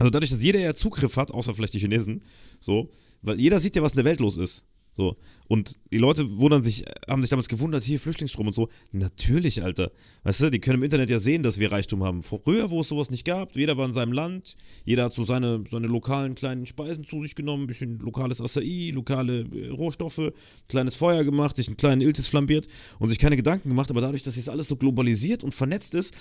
also 0.00 0.10
dadurch, 0.10 0.30
dass 0.30 0.42
jeder 0.42 0.58
ja 0.58 0.72
Zugriff 0.72 1.16
hat, 1.16 1.30
außer 1.30 1.54
vielleicht 1.54 1.74
die 1.74 1.78
Chinesen, 1.78 2.24
so, 2.58 2.90
weil 3.20 3.38
jeder 3.38 3.60
sieht 3.60 3.76
ja, 3.76 3.82
was 3.82 3.92
in 3.92 3.96
der 3.96 4.06
Welt 4.06 4.18
los 4.18 4.38
ist. 4.38 4.66
So. 4.96 5.16
Und 5.46 5.78
die 5.92 5.98
Leute 5.98 6.38
wundern 6.38 6.62
sich, 6.62 6.84
haben 7.06 7.20
sich 7.20 7.30
damals 7.30 7.48
gewundert, 7.48 7.82
hier 7.82 8.00
Flüchtlingsstrom 8.00 8.46
und 8.46 8.54
so. 8.54 8.70
Natürlich, 8.92 9.62
Alter. 9.62 9.92
Weißt 10.22 10.40
du, 10.40 10.50
die 10.50 10.58
können 10.58 10.78
im 10.78 10.84
Internet 10.84 11.10
ja 11.10 11.18
sehen, 11.18 11.42
dass 11.42 11.58
wir 11.58 11.70
Reichtum 11.70 12.02
haben. 12.02 12.22
Früher, 12.22 12.70
wo 12.70 12.80
es 12.80 12.88
sowas 12.88 13.10
nicht 13.10 13.26
gab, 13.26 13.56
jeder 13.56 13.76
war 13.76 13.86
in 13.86 13.92
seinem 13.92 14.12
Land, 14.12 14.56
jeder 14.86 15.04
hat 15.04 15.12
so 15.12 15.24
seine, 15.24 15.64
seine 15.70 15.86
lokalen 15.86 16.34
kleinen 16.34 16.64
Speisen 16.64 17.04
zu 17.04 17.22
sich 17.22 17.34
genommen, 17.34 17.64
ein 17.64 17.66
bisschen 17.66 17.98
lokales 17.98 18.40
Acai, 18.40 18.90
lokale 18.94 19.44
äh, 19.52 19.68
Rohstoffe, 19.68 20.32
kleines 20.66 20.96
Feuer 20.96 21.24
gemacht, 21.24 21.56
sich 21.56 21.68
einen 21.68 21.76
kleinen 21.76 22.00
Iltis 22.00 22.26
flambiert 22.26 22.68
und 22.98 23.10
sich 23.10 23.18
keine 23.18 23.36
Gedanken 23.36 23.68
gemacht. 23.68 23.90
Aber 23.90 24.00
dadurch, 24.00 24.22
dass 24.22 24.36
jetzt 24.36 24.48
alles 24.48 24.68
so 24.68 24.76
globalisiert 24.76 25.44
und 25.44 25.52
vernetzt 25.52 25.94
ist, 25.94 26.14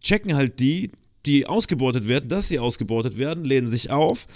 checken 0.00 0.36
halt 0.36 0.60
die, 0.60 0.90
die 1.26 1.46
ausgebeutet 1.46 2.08
werden, 2.08 2.28
dass 2.28 2.48
sie 2.48 2.58
ausgebeutet 2.58 3.18
werden, 3.18 3.44
lehnen 3.44 3.66
sich 3.66 3.90
auf, 3.90 4.26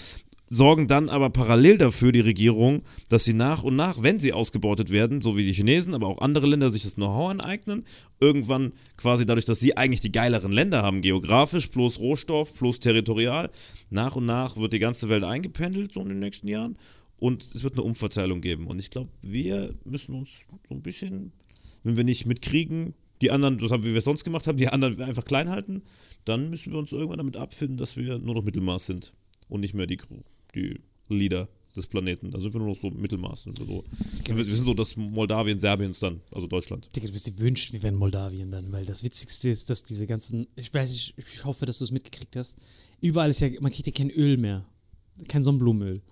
sorgen 0.50 0.88
dann 0.88 1.08
aber 1.08 1.30
parallel 1.30 1.78
dafür, 1.78 2.10
die 2.10 2.20
Regierung, 2.20 2.82
dass 3.08 3.24
sie 3.24 3.34
nach 3.34 3.62
und 3.62 3.76
nach, 3.76 4.02
wenn 4.02 4.18
sie 4.18 4.32
ausgebeutet 4.32 4.90
werden, 4.90 5.20
so 5.20 5.36
wie 5.36 5.44
die 5.44 5.52
Chinesen, 5.52 5.94
aber 5.94 6.08
auch 6.08 6.18
andere 6.18 6.46
Länder 6.46 6.70
sich 6.70 6.82
das 6.82 6.96
Know-how 6.96 7.30
aneignen, 7.30 7.84
irgendwann 8.18 8.72
quasi 8.96 9.24
dadurch, 9.24 9.44
dass 9.44 9.60
sie 9.60 9.76
eigentlich 9.76 10.00
die 10.00 10.10
geileren 10.10 10.50
Länder 10.50 10.82
haben, 10.82 11.02
geografisch 11.02 11.68
plus 11.68 12.00
Rohstoff 12.00 12.52
plus 12.54 12.80
territorial, 12.80 13.50
nach 13.90 14.16
und 14.16 14.26
nach 14.26 14.56
wird 14.56 14.72
die 14.72 14.80
ganze 14.80 15.08
Welt 15.08 15.22
eingependelt, 15.22 15.94
so 15.94 16.00
in 16.00 16.08
den 16.08 16.18
nächsten 16.18 16.48
Jahren. 16.48 16.76
Und 17.20 17.48
es 17.54 17.62
wird 17.62 17.74
eine 17.74 17.82
Umverteilung 17.82 18.40
geben. 18.40 18.66
Und 18.66 18.78
ich 18.78 18.88
glaube, 18.88 19.10
wir 19.20 19.74
müssen 19.84 20.14
uns 20.14 20.46
so 20.66 20.74
ein 20.74 20.82
bisschen, 20.82 21.32
wenn 21.84 21.96
wir 21.96 22.04
nicht 22.04 22.24
mitkriegen, 22.26 22.94
die 23.20 23.30
anderen, 23.30 23.58
das 23.58 23.70
haben, 23.70 23.84
wie 23.84 23.90
wir 23.90 23.98
es 23.98 24.04
sonst 24.04 24.24
gemacht 24.24 24.46
haben, 24.46 24.56
die 24.56 24.68
anderen 24.68 25.00
einfach 25.02 25.24
klein 25.24 25.50
halten, 25.50 25.82
dann 26.24 26.50
müssen 26.50 26.72
wir 26.72 26.78
uns 26.78 26.92
irgendwann 26.92 27.18
damit 27.18 27.36
abfinden, 27.36 27.76
dass 27.76 27.96
wir 27.96 28.18
nur 28.18 28.34
noch 28.34 28.42
Mittelmaß 28.42 28.86
sind 28.86 29.12
und 29.48 29.60
nicht 29.60 29.74
mehr 29.74 29.86
die, 29.86 29.98
die 30.54 30.80
Leader 31.08 31.48
des 31.76 31.86
Planeten. 31.86 32.30
Da 32.30 32.40
sind 32.40 32.54
wir 32.54 32.58
nur 32.58 32.68
noch 32.68 32.76
so 32.76 32.90
Mittelmaß. 32.90 33.44
Sind 33.44 33.58
wir, 33.58 33.66
so. 33.66 33.84
wir, 34.24 34.36
wir 34.36 34.44
sind 34.44 34.64
so 34.64 34.74
das 34.74 34.96
Moldawien 34.96 35.58
Serbiens 35.58 36.00
dann, 36.00 36.20
also 36.30 36.46
Deutschland. 36.46 36.88
Digga, 36.94 37.06
du 37.06 37.14
wirst 37.14 37.26
dir 37.26 37.38
wünschen, 37.38 37.74
wir 37.74 37.82
wären 37.82 37.96
Moldawien 37.96 38.50
dann, 38.50 38.72
weil 38.72 38.84
das 38.84 39.02
Witzigste 39.02 39.50
ist, 39.50 39.70
dass 39.70 39.82
diese 39.82 40.06
ganzen, 40.06 40.46
ich 40.56 40.72
weiß 40.72 40.90
nicht, 40.90 41.14
ich 41.16 41.44
hoffe, 41.44 41.66
dass 41.66 41.78
du 41.78 41.84
es 41.84 41.92
mitgekriegt 41.92 42.36
hast, 42.36 42.56
überall 43.00 43.30
ist 43.30 43.40
ja, 43.40 43.48
man 43.60 43.72
kriegt 43.72 43.86
ja 43.86 43.92
kein 43.92 44.10
Öl 44.10 44.36
mehr, 44.36 44.64
kein 45.28 45.42
Sonnenblumenöl. 45.42 46.02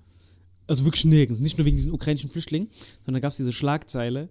Also 0.66 0.84
wirklich 0.84 1.06
nirgends, 1.06 1.40
nicht 1.40 1.56
nur 1.56 1.64
wegen 1.64 1.78
diesen 1.78 1.92
ukrainischen 1.92 2.30
Flüchtlingen, 2.30 2.68
sondern 3.04 3.22
gab 3.22 3.32
es 3.32 3.38
diese 3.38 3.52
Schlagzeile, 3.52 4.28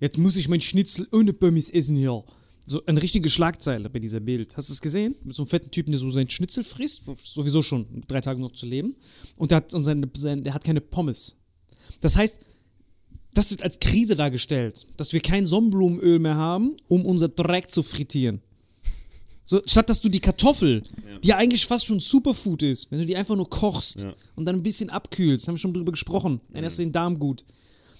jetzt 0.00 0.16
muss 0.16 0.36
ich 0.36 0.48
mein 0.48 0.60
Schnitzel 0.60 1.08
ohne 1.12 1.32
Pommes 1.32 1.70
essen 1.70 1.96
hier. 1.96 2.24
So 2.64 2.84
eine 2.86 3.02
richtige 3.02 3.28
Schlagzeile 3.28 3.90
bei 3.90 3.98
dieser 3.98 4.20
Bild. 4.20 4.56
Hast 4.56 4.68
du 4.68 4.72
es 4.72 4.80
gesehen? 4.80 5.16
Mit 5.24 5.34
so 5.34 5.42
einem 5.42 5.48
fetten 5.48 5.70
Typen, 5.70 5.90
der 5.90 5.98
so 5.98 6.08
seinen 6.10 6.30
Schnitzel 6.30 6.62
frisst, 6.64 7.02
sowieso 7.22 7.60
schon 7.62 7.86
drei 8.06 8.20
Tage 8.20 8.40
noch 8.40 8.52
zu 8.52 8.66
leben. 8.66 8.94
Und 9.36 9.50
der 9.50 9.56
hat, 9.56 9.74
und 9.74 9.84
seine, 9.84 10.08
sein, 10.14 10.44
der 10.44 10.54
hat 10.54 10.62
keine 10.64 10.80
Pommes. 10.80 11.36
Das 12.00 12.16
heißt, 12.16 12.38
das 13.34 13.50
wird 13.50 13.62
als 13.62 13.80
Krise 13.80 14.14
dargestellt, 14.14 14.86
dass 14.96 15.12
wir 15.12 15.20
kein 15.20 15.46
Sonnenblumenöl 15.46 16.18
mehr 16.18 16.36
haben, 16.36 16.76
um 16.88 17.04
unser 17.04 17.28
Dreck 17.28 17.70
zu 17.70 17.82
frittieren. 17.82 18.40
So, 19.44 19.60
statt 19.66 19.90
dass 19.90 20.00
du 20.00 20.08
die 20.08 20.20
Kartoffel, 20.20 20.84
die 21.24 21.28
ja 21.28 21.36
eigentlich 21.36 21.66
fast 21.66 21.86
schon 21.86 21.98
Superfood 21.98 22.62
ist, 22.62 22.90
wenn 22.92 23.00
du 23.00 23.06
die 23.06 23.16
einfach 23.16 23.34
nur 23.34 23.50
kochst 23.50 24.02
Ja. 24.02 24.14
und 24.36 24.44
dann 24.44 24.56
ein 24.56 24.62
bisschen 24.62 24.88
abkühlst, 24.88 25.48
haben 25.48 25.54
wir 25.54 25.58
schon 25.58 25.74
drüber 25.74 25.90
gesprochen, 25.90 26.40
ernährst 26.52 26.78
du 26.78 26.82
den 26.84 26.92
Darm 26.92 27.18
gut. 27.18 27.44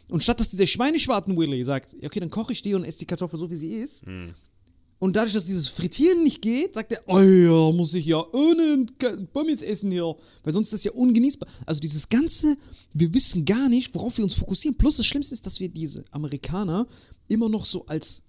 Und 0.08 0.22
statt 0.22 0.38
dass 0.38 0.50
dieser 0.50 0.66
Schweineschwarten-Willy 0.68 1.64
sagt, 1.64 1.96
ja, 2.00 2.06
okay, 2.06 2.20
dann 2.20 2.30
koche 2.30 2.52
ich 2.52 2.62
die 2.62 2.74
und 2.74 2.84
esse 2.84 2.98
die 3.00 3.06
Kartoffel 3.06 3.38
so, 3.40 3.50
wie 3.50 3.56
sie 3.56 3.72
ist. 3.74 4.04
Und 5.02 5.16
dadurch, 5.16 5.34
dass 5.34 5.46
dieses 5.46 5.66
Frittieren 5.66 6.22
nicht 6.22 6.40
geht, 6.42 6.74
sagt 6.74 6.92
er, 6.92 7.00
oh 7.08 7.18
ja, 7.18 7.72
muss 7.72 7.92
ich 7.92 8.06
ja 8.06 8.24
ohne 8.32 8.86
Pommes 9.32 9.60
essen 9.60 9.90
hier. 9.90 10.14
Weil 10.44 10.52
sonst 10.52 10.68
ist 10.68 10.74
das 10.74 10.84
ja 10.84 10.92
ungenießbar. 10.92 11.48
Also 11.66 11.80
dieses 11.80 12.08
Ganze, 12.08 12.56
wir 12.94 13.12
wissen 13.12 13.44
gar 13.44 13.68
nicht, 13.68 13.92
worauf 13.96 14.16
wir 14.16 14.22
uns 14.22 14.34
fokussieren. 14.34 14.78
Plus 14.78 14.98
das 14.98 15.06
Schlimmste 15.06 15.34
ist, 15.34 15.44
dass 15.44 15.58
wir 15.58 15.68
diese 15.68 16.04
Amerikaner 16.12 16.86
immer 17.26 17.48
noch 17.48 17.64
so 17.64 17.84
als, 17.86 18.22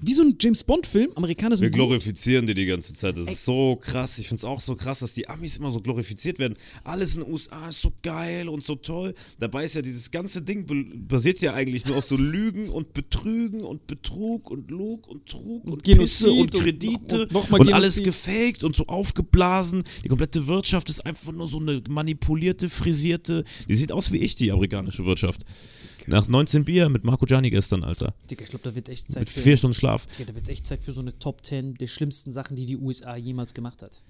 wie 0.00 0.14
so 0.14 0.22
ein 0.22 0.36
James-Bond-Film, 0.38 1.12
Amerikaner 1.14 1.52
Wir 1.52 1.56
sind 1.58 1.70
gut. 1.70 1.76
glorifizieren 1.76 2.46
die 2.46 2.54
die 2.54 2.66
ganze 2.66 2.92
Zeit. 2.92 3.16
Das 3.16 3.30
ist 3.30 3.44
so 3.44 3.76
krass. 3.76 4.18
Ich 4.18 4.28
finde 4.28 4.40
es 4.40 4.44
auch 4.44 4.60
so 4.60 4.74
krass, 4.76 4.98
dass 4.98 5.14
die 5.14 5.28
Amis 5.28 5.56
immer 5.56 5.70
so 5.70 5.80
glorifiziert 5.80 6.38
werden. 6.38 6.54
Alles 6.82 7.16
in 7.16 7.22
den 7.22 7.32
USA 7.32 7.68
ist 7.68 7.80
so 7.80 7.92
geil 8.02 8.48
und 8.48 8.62
so 8.62 8.74
toll. 8.74 9.14
Dabei 9.38 9.64
ist 9.64 9.74
ja 9.74 9.82
dieses 9.82 10.10
ganze 10.10 10.42
Ding 10.42 10.66
basiert 11.08 11.40
ja 11.40 11.54
eigentlich 11.54 11.86
nur 11.86 11.96
auf 11.96 12.04
so 12.04 12.16
Lügen 12.16 12.68
und 12.68 12.92
Betrügen 12.92 13.62
und 13.62 13.86
Betrug 13.86 14.50
und 14.50 14.70
Lug 14.70 15.06
und 15.08 15.26
Trug 15.26 15.64
und, 15.64 15.84
Genozid 15.84 15.98
Pisse 16.04 16.32
und 16.32 16.54
und 16.54 16.62
Kredite 16.62 17.28
noch- 17.30 17.44
und, 17.44 17.52
und 17.52 17.58
noch 17.58 17.66
mal 17.68 17.72
alles 17.72 18.02
gefaked 18.02 18.64
und 18.64 18.76
so 18.76 18.86
aufgeblasen. 18.86 19.84
Die 20.04 20.08
komplette 20.08 20.46
Wirtschaft 20.46 20.90
ist 20.90 21.04
einfach 21.06 21.32
nur 21.32 21.46
so 21.46 21.58
eine 21.58 21.82
manipulierte, 21.88 22.68
frisierte. 22.68 23.44
Die 23.68 23.76
sieht 23.76 23.92
aus 23.92 24.12
wie 24.12 24.18
ich, 24.18 24.34
die 24.34 24.52
amerikanische 24.52 25.06
Wirtschaft. 25.06 25.44
Nach 26.06 26.28
19 26.28 26.64
Bier 26.64 26.88
mit 26.88 27.04
Marco 27.04 27.26
Gianni 27.26 27.50
gestern, 27.50 27.82
Alter. 27.84 28.14
Digga, 28.30 28.44
ich 28.44 28.50
glaube, 28.50 28.64
da 28.64 28.74
wird 28.74 28.88
echt 28.88 29.10
Zeit 29.10 29.20
Mit 29.22 29.30
für, 29.30 29.40
vier 29.40 29.56
Stunden 29.56 29.74
Schlaf. 29.74 30.06
Digga, 30.06 30.26
da 30.26 30.34
wird 30.34 30.48
echt 30.48 30.66
Zeit 30.66 30.84
für 30.84 30.92
so 30.92 31.00
eine 31.00 31.18
Top 31.18 31.44
10 31.44 31.74
der 31.74 31.86
schlimmsten 31.86 32.32
Sachen, 32.32 32.56
die 32.56 32.66
die 32.66 32.76
USA 32.76 33.16
jemals 33.16 33.54
gemacht 33.54 33.82
hat. 33.82 34.02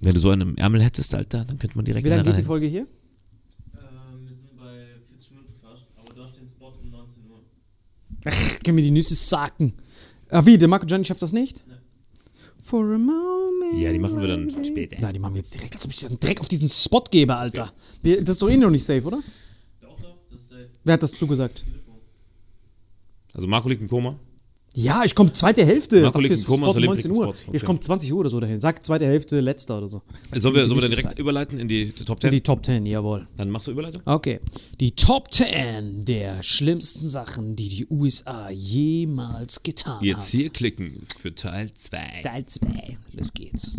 Wenn 0.00 0.14
du 0.14 0.20
so 0.20 0.30
einen 0.30 0.42
im 0.42 0.56
Ärmel 0.56 0.82
hättest, 0.82 1.14
Alter, 1.14 1.44
dann 1.44 1.58
könnte 1.58 1.76
man 1.76 1.84
direkt 1.84 2.04
Wie 2.04 2.10
lange 2.10 2.22
geht 2.24 2.38
die 2.38 2.42
Folge 2.42 2.66
hier? 2.66 2.82
Ähm, 2.82 4.28
wir 4.28 4.34
sind 4.34 4.56
bei 4.56 4.86
40 5.08 5.30
Minuten 5.30 5.52
fast, 5.60 5.84
aber 5.96 6.14
da 6.14 6.28
steht 6.28 6.50
Spot 6.50 6.72
um 6.80 6.90
19 6.90 7.22
Uhr. 7.30 7.40
Ach, 8.24 8.58
können 8.64 8.76
wir 8.76 8.84
die 8.84 8.90
Nüsse 8.90 9.14
sacken. 9.14 9.74
Ah, 10.28 10.44
wie? 10.44 10.58
Der 10.58 10.68
Marco 10.68 10.86
Gianni 10.86 11.04
schafft 11.04 11.22
das 11.22 11.32
nicht? 11.32 11.62
Nee. 11.66 11.74
For 12.60 12.94
a 12.94 12.98
moment. 12.98 13.78
Ja, 13.78 13.92
die 13.92 13.98
machen 13.98 14.18
wir 14.20 14.28
dann 14.28 14.64
später. 14.64 14.96
Nein, 14.98 15.12
die 15.12 15.18
machen 15.18 15.34
wir 15.34 15.40
jetzt 15.40 15.52
direkt. 15.54 15.74
Als 15.74 15.84
ob 15.84 15.90
ich 15.90 15.98
dann 16.00 16.18
direkt 16.18 16.40
auf 16.40 16.48
diesen 16.48 16.68
Spot 16.68 17.04
gebe, 17.10 17.36
Alter. 17.36 17.72
Wir, 18.00 18.20
das 18.20 18.30
ist 18.36 18.42
doch 18.42 18.48
eh 18.48 18.56
noch 18.56 18.70
nicht 18.70 18.84
safe, 18.84 19.02
oder? 19.02 19.22
Doch, 19.82 20.00
doch, 20.00 20.16
das 20.30 20.40
ist 20.40 20.48
safe. 20.48 20.70
Wer 20.84 20.94
hat 20.94 21.02
das 21.02 21.12
zugesagt? 21.12 21.64
Also 23.32 23.48
Marco 23.48 23.68
liegt 23.68 23.82
im 23.82 23.88
Koma. 23.88 24.16
Ja, 24.76 25.04
ich 25.04 25.14
komme 25.14 25.30
zweite 25.32 25.64
Hälfte. 25.64 26.02
Marco 26.02 26.18
liegt 26.18 26.34
im 26.36 26.44
Koma, 26.44 26.66
Spot 26.66 26.72
so 26.72 26.78
um 26.78 26.82
lebt 26.82 26.90
19 26.94 27.10
im 27.12 27.16
Uhr. 27.16 27.28
Okay. 27.28 27.50
Ich 27.52 27.64
komme 27.64 27.78
20 27.78 28.12
Uhr 28.12 28.18
oder 28.20 28.28
so 28.28 28.40
dahin. 28.40 28.58
Sag 28.60 28.84
zweite 28.84 29.06
Hälfte, 29.06 29.38
letzter 29.40 29.78
oder 29.78 29.86
so. 29.88 30.02
Sollen 30.34 30.54
wir, 30.56 30.66
sollen 30.66 30.78
wir 30.78 30.82
dann 30.82 30.90
direkt 30.90 31.10
sein. 31.10 31.16
überleiten 31.18 31.58
in 31.58 31.68
die 31.68 31.92
Top 31.92 32.18
In 32.18 32.22
10? 32.22 32.30
die 32.32 32.40
Top 32.40 32.66
10, 32.66 32.84
jawohl. 32.86 33.28
Dann 33.36 33.50
machst 33.50 33.68
du 33.68 33.70
Überleitung? 33.70 34.02
Okay. 34.04 34.40
Die 34.80 34.90
Top 34.92 35.32
10 35.32 36.04
der 36.04 36.42
schlimmsten 36.42 37.08
Sachen, 37.08 37.54
die 37.54 37.68
die 37.68 37.86
USA 37.88 38.50
jemals 38.50 39.62
getan 39.62 40.02
Jetzt 40.02 40.32
hat. 40.32 40.40
hier 40.40 40.50
klicken 40.50 41.06
für 41.16 41.32
Teil 41.34 41.72
2. 41.72 42.22
Teil 42.24 42.44
2. 42.46 42.98
Los 43.12 43.32
geht's. 43.32 43.76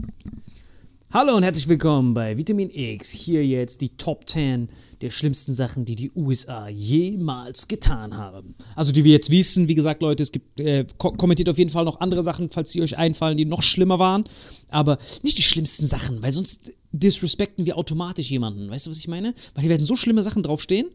Hallo 1.16 1.38
und 1.38 1.44
herzlich 1.44 1.70
willkommen 1.70 2.14
bei 2.14 2.36
Vitamin 2.36 2.70
X. 2.70 3.10
Hier 3.10 3.48
jetzt 3.48 3.80
die 3.80 3.88
Top 3.88 4.28
10 4.28 4.68
der 5.00 5.12
schlimmsten 5.12 5.54
Sachen, 5.54 5.86
die 5.86 5.96
die 5.96 6.12
USA 6.14 6.68
jemals 6.68 7.70
getan 7.70 8.18
haben. 8.18 8.54
Also 8.76 8.92
die 8.92 9.06
wir 9.06 9.14
jetzt 9.14 9.30
wissen. 9.30 9.70
Wie 9.70 9.76
gesagt, 9.76 10.02
Leute, 10.02 10.24
es 10.24 10.34
gibt, 10.34 10.60
äh, 10.60 10.86
ko 10.98 11.14
kommentiert 11.14 11.48
auf 11.48 11.58
jeden 11.58 11.70
Fall 11.70 11.86
noch 11.86 12.02
andere 12.02 12.22
Sachen, 12.22 12.50
falls 12.50 12.74
sie 12.74 12.82
euch 12.82 12.98
einfallen, 12.98 13.38
die 13.38 13.46
noch 13.46 13.64
schlimmer 13.64 13.98
waren. 13.98 14.26
Aber 14.70 14.98
nicht 15.24 15.38
die 15.38 15.44
schlimmsten 15.44 15.88
Sachen, 15.88 16.22
weil 16.22 16.34
sonst 16.34 16.60
disrespekten 16.92 17.66
wir 17.66 17.78
automatisch 17.78 18.30
jemanden. 18.30 18.70
Weißt 18.70 18.86
du, 18.86 18.90
was 18.90 18.98
ich 18.98 19.08
meine? 19.08 19.34
Weil 19.54 19.62
hier 19.62 19.70
werden 19.70 19.86
so 19.86 19.96
schlimme 19.96 20.22
Sachen 20.22 20.44
draufstehen. 20.44 20.88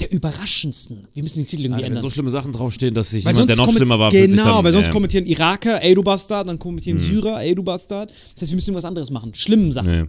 Der 0.00 0.10
überraschendsten. 0.12 1.06
Wir 1.12 1.22
müssen 1.22 1.38
den 1.38 1.46
Titel 1.46 1.62
irgendwie 1.64 1.82
Wenn 1.82 1.88
ändern. 1.92 2.02
so 2.02 2.10
schlimme 2.10 2.30
Sachen 2.30 2.50
draufstehen, 2.52 2.94
dass 2.94 3.10
sich 3.10 3.24
Weil 3.24 3.32
jemand, 3.34 3.50
der 3.50 3.56
noch 3.56 3.72
schlimmer 3.72 3.98
war, 3.98 4.10
Genau, 4.10 4.42
dann, 4.42 4.64
weil 4.64 4.72
sonst 4.72 4.88
ähm, 4.88 4.92
kommentieren 4.92 5.24
Iraker, 5.26 5.80
ey 5.82 5.94
du 5.94 6.02
Bastard, 6.02 6.48
dann 6.48 6.58
kommentieren 6.58 7.00
Syrer, 7.00 7.40
ey 7.42 7.54
du 7.54 7.62
Bastard. 7.62 8.10
Das 8.34 8.42
heißt, 8.42 8.50
wir 8.52 8.56
müssen 8.56 8.70
irgendwas 8.70 8.84
anderes 8.84 9.10
machen. 9.10 9.34
Schlimmen 9.34 9.70
Sachen. 9.70 10.00
Nee. 10.02 10.08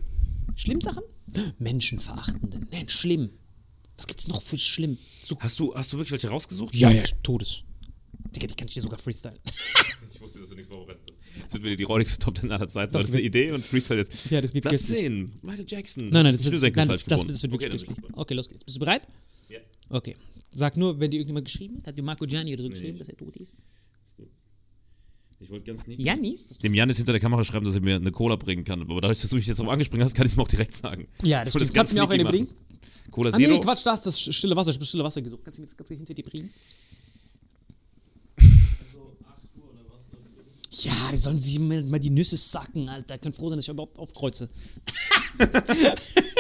Schlimm 0.56 0.82
Sachen? 0.82 1.04
Menschenverachtenden. 1.60 2.68
Nein, 2.72 2.90
schlimm. 2.90 3.30
Was 3.98 4.08
gibt's 4.08 4.28
noch 4.28 4.42
für 4.42 4.58
schlimm? 4.58 4.98
So, 5.24 5.38
Hast 5.40 5.60
du, 5.60 5.74
hast 5.76 5.94
du 5.94 5.98
wirklich 5.98 6.12
welche 6.12 6.30
rausgesucht? 6.30 6.74
ja, 6.76 6.90
ja, 6.90 7.04
Todes. 7.24 7.64
Digga, 8.36 8.48
die 8.48 8.56
kann 8.56 8.68
ich 8.68 8.74
dir 8.74 8.82
sogar 8.82 9.00
freestylen. 9.00 9.38
Ich 10.16 10.22
wusste, 10.22 10.40
dass 10.40 10.50
du 10.50 10.56
nichts 10.56 10.70
vorbereitet 10.70 11.02
hast. 11.10 11.20
Das 11.46 11.54
wird 11.56 11.66
wieder 11.66 11.76
die 11.76 11.84
räudigste 11.84 12.18
Top 12.18 12.38
10 12.38 12.50
aller 12.50 12.68
Zeiten. 12.70 12.94
Doch, 12.94 13.02
Das 13.02 13.10
ist 13.10 13.16
eine 13.16 13.24
Idee 13.24 13.52
und 13.52 13.66
Freestyle 13.66 14.00
jetzt. 14.00 14.32
Ja, 14.32 14.40
das 14.40 14.54
wird 14.54 14.64
Platz 14.64 14.72
köstlich. 14.88 15.00
10, 15.02 15.32
Michael 15.42 15.66
Jackson. 15.68 16.10
Nein, 16.10 16.24
nein, 16.24 16.34
das 16.36 16.44
du 16.44 16.52
wird, 16.62 16.76
nein, 16.76 16.88
falsch 16.88 17.04
das, 17.04 17.28
das 17.28 17.44
wird 17.44 17.52
wirklich 17.52 17.90
okay, 17.90 18.02
Okay, 18.14 18.34
los 18.34 18.48
geht's. 18.48 18.64
Bist 18.64 18.78
du 18.78 18.80
bereit? 18.80 19.08
Okay. 19.96 20.16
Sag 20.52 20.78
nur, 20.78 21.00
wenn 21.00 21.10
dir 21.12 21.18
irgendjemand 21.18 21.46
geschrieben 21.46 21.78
hat. 21.78 21.88
Hat 21.88 21.98
dir 21.98 22.04
Marco 22.04 22.26
Gianni 22.26 22.54
oder 22.54 22.64
so 22.64 22.70
geschrieben, 22.70 22.98
dass 22.98 23.08
er 23.10 23.18
tot 23.18 23.36
ist? 23.38 23.54
Ich 25.40 25.50
wollte 25.50 25.66
ganz 25.66 25.86
nicht. 25.86 26.00
Janis? 26.00 26.48
Das 26.48 26.60
Dem 26.60 26.74
Janis 26.74 26.98
hinter 26.98 27.12
der 27.12 27.20
Kamera 27.22 27.44
schreiben, 27.44 27.66
dass 27.66 27.76
er 27.76 27.82
mir 27.82 27.96
eine 27.98 28.12
Cola 28.12 28.36
bringen 28.38 28.64
kann. 28.64 28.82
Aber 28.82 29.02
dadurch, 29.02 29.20
dass 29.22 29.30
du 29.30 29.36
mich 29.36 29.46
jetzt 29.46 29.60
darauf 29.60 29.72
angesprochen 29.74 30.02
hast, 30.04 30.16
kann 30.16 30.26
ich 30.26 30.32
es 30.32 30.38
ihm 30.38 30.42
auch 30.42 30.48
direkt 30.48 30.74
sagen. 30.74 31.08
ja, 31.24 31.44
das 31.44 31.54
Ich 31.54 31.62
stimmt. 31.62 31.74
Kannst 31.76 31.92
du 31.94 31.98
mir 31.98 32.04
auch 32.06 32.10
eine 32.10 32.24
bringen? 32.24 32.48
Cola 33.12 33.30
Ah, 33.32 33.38
nee, 33.38 33.46
Zero. 33.46 33.60
Quatsch, 33.60 33.86
da 33.86 33.94
ist 33.94 34.06
das 34.06 34.20
stille 34.20 34.56
Wasser. 34.56 34.72
Ich 34.72 34.78
habe 34.78 34.86
stille 34.86 35.04
Wasser 35.04 35.22
gesucht. 35.22 35.44
Kannst 35.44 35.58
du 35.58 35.62
mir 35.62 35.68
das 35.68 35.78
ganz 35.78 35.90
hinter 35.90 36.14
dir 36.14 36.24
bringen? 36.24 36.50
Ja, 40.78 41.10
die 41.10 41.18
sollen 41.18 41.40
sie 41.40 41.58
mal, 41.58 41.82
mal 41.84 42.00
die 42.00 42.10
Nüsse 42.10 42.36
sacken, 42.36 42.90
Alter. 42.90 43.18
Können 43.18 43.34
froh 43.34 43.48
sein, 43.50 43.58
dass 43.58 43.64
ich 43.66 43.70
überhaupt 43.70 43.98
aufkreuze. 43.98 44.50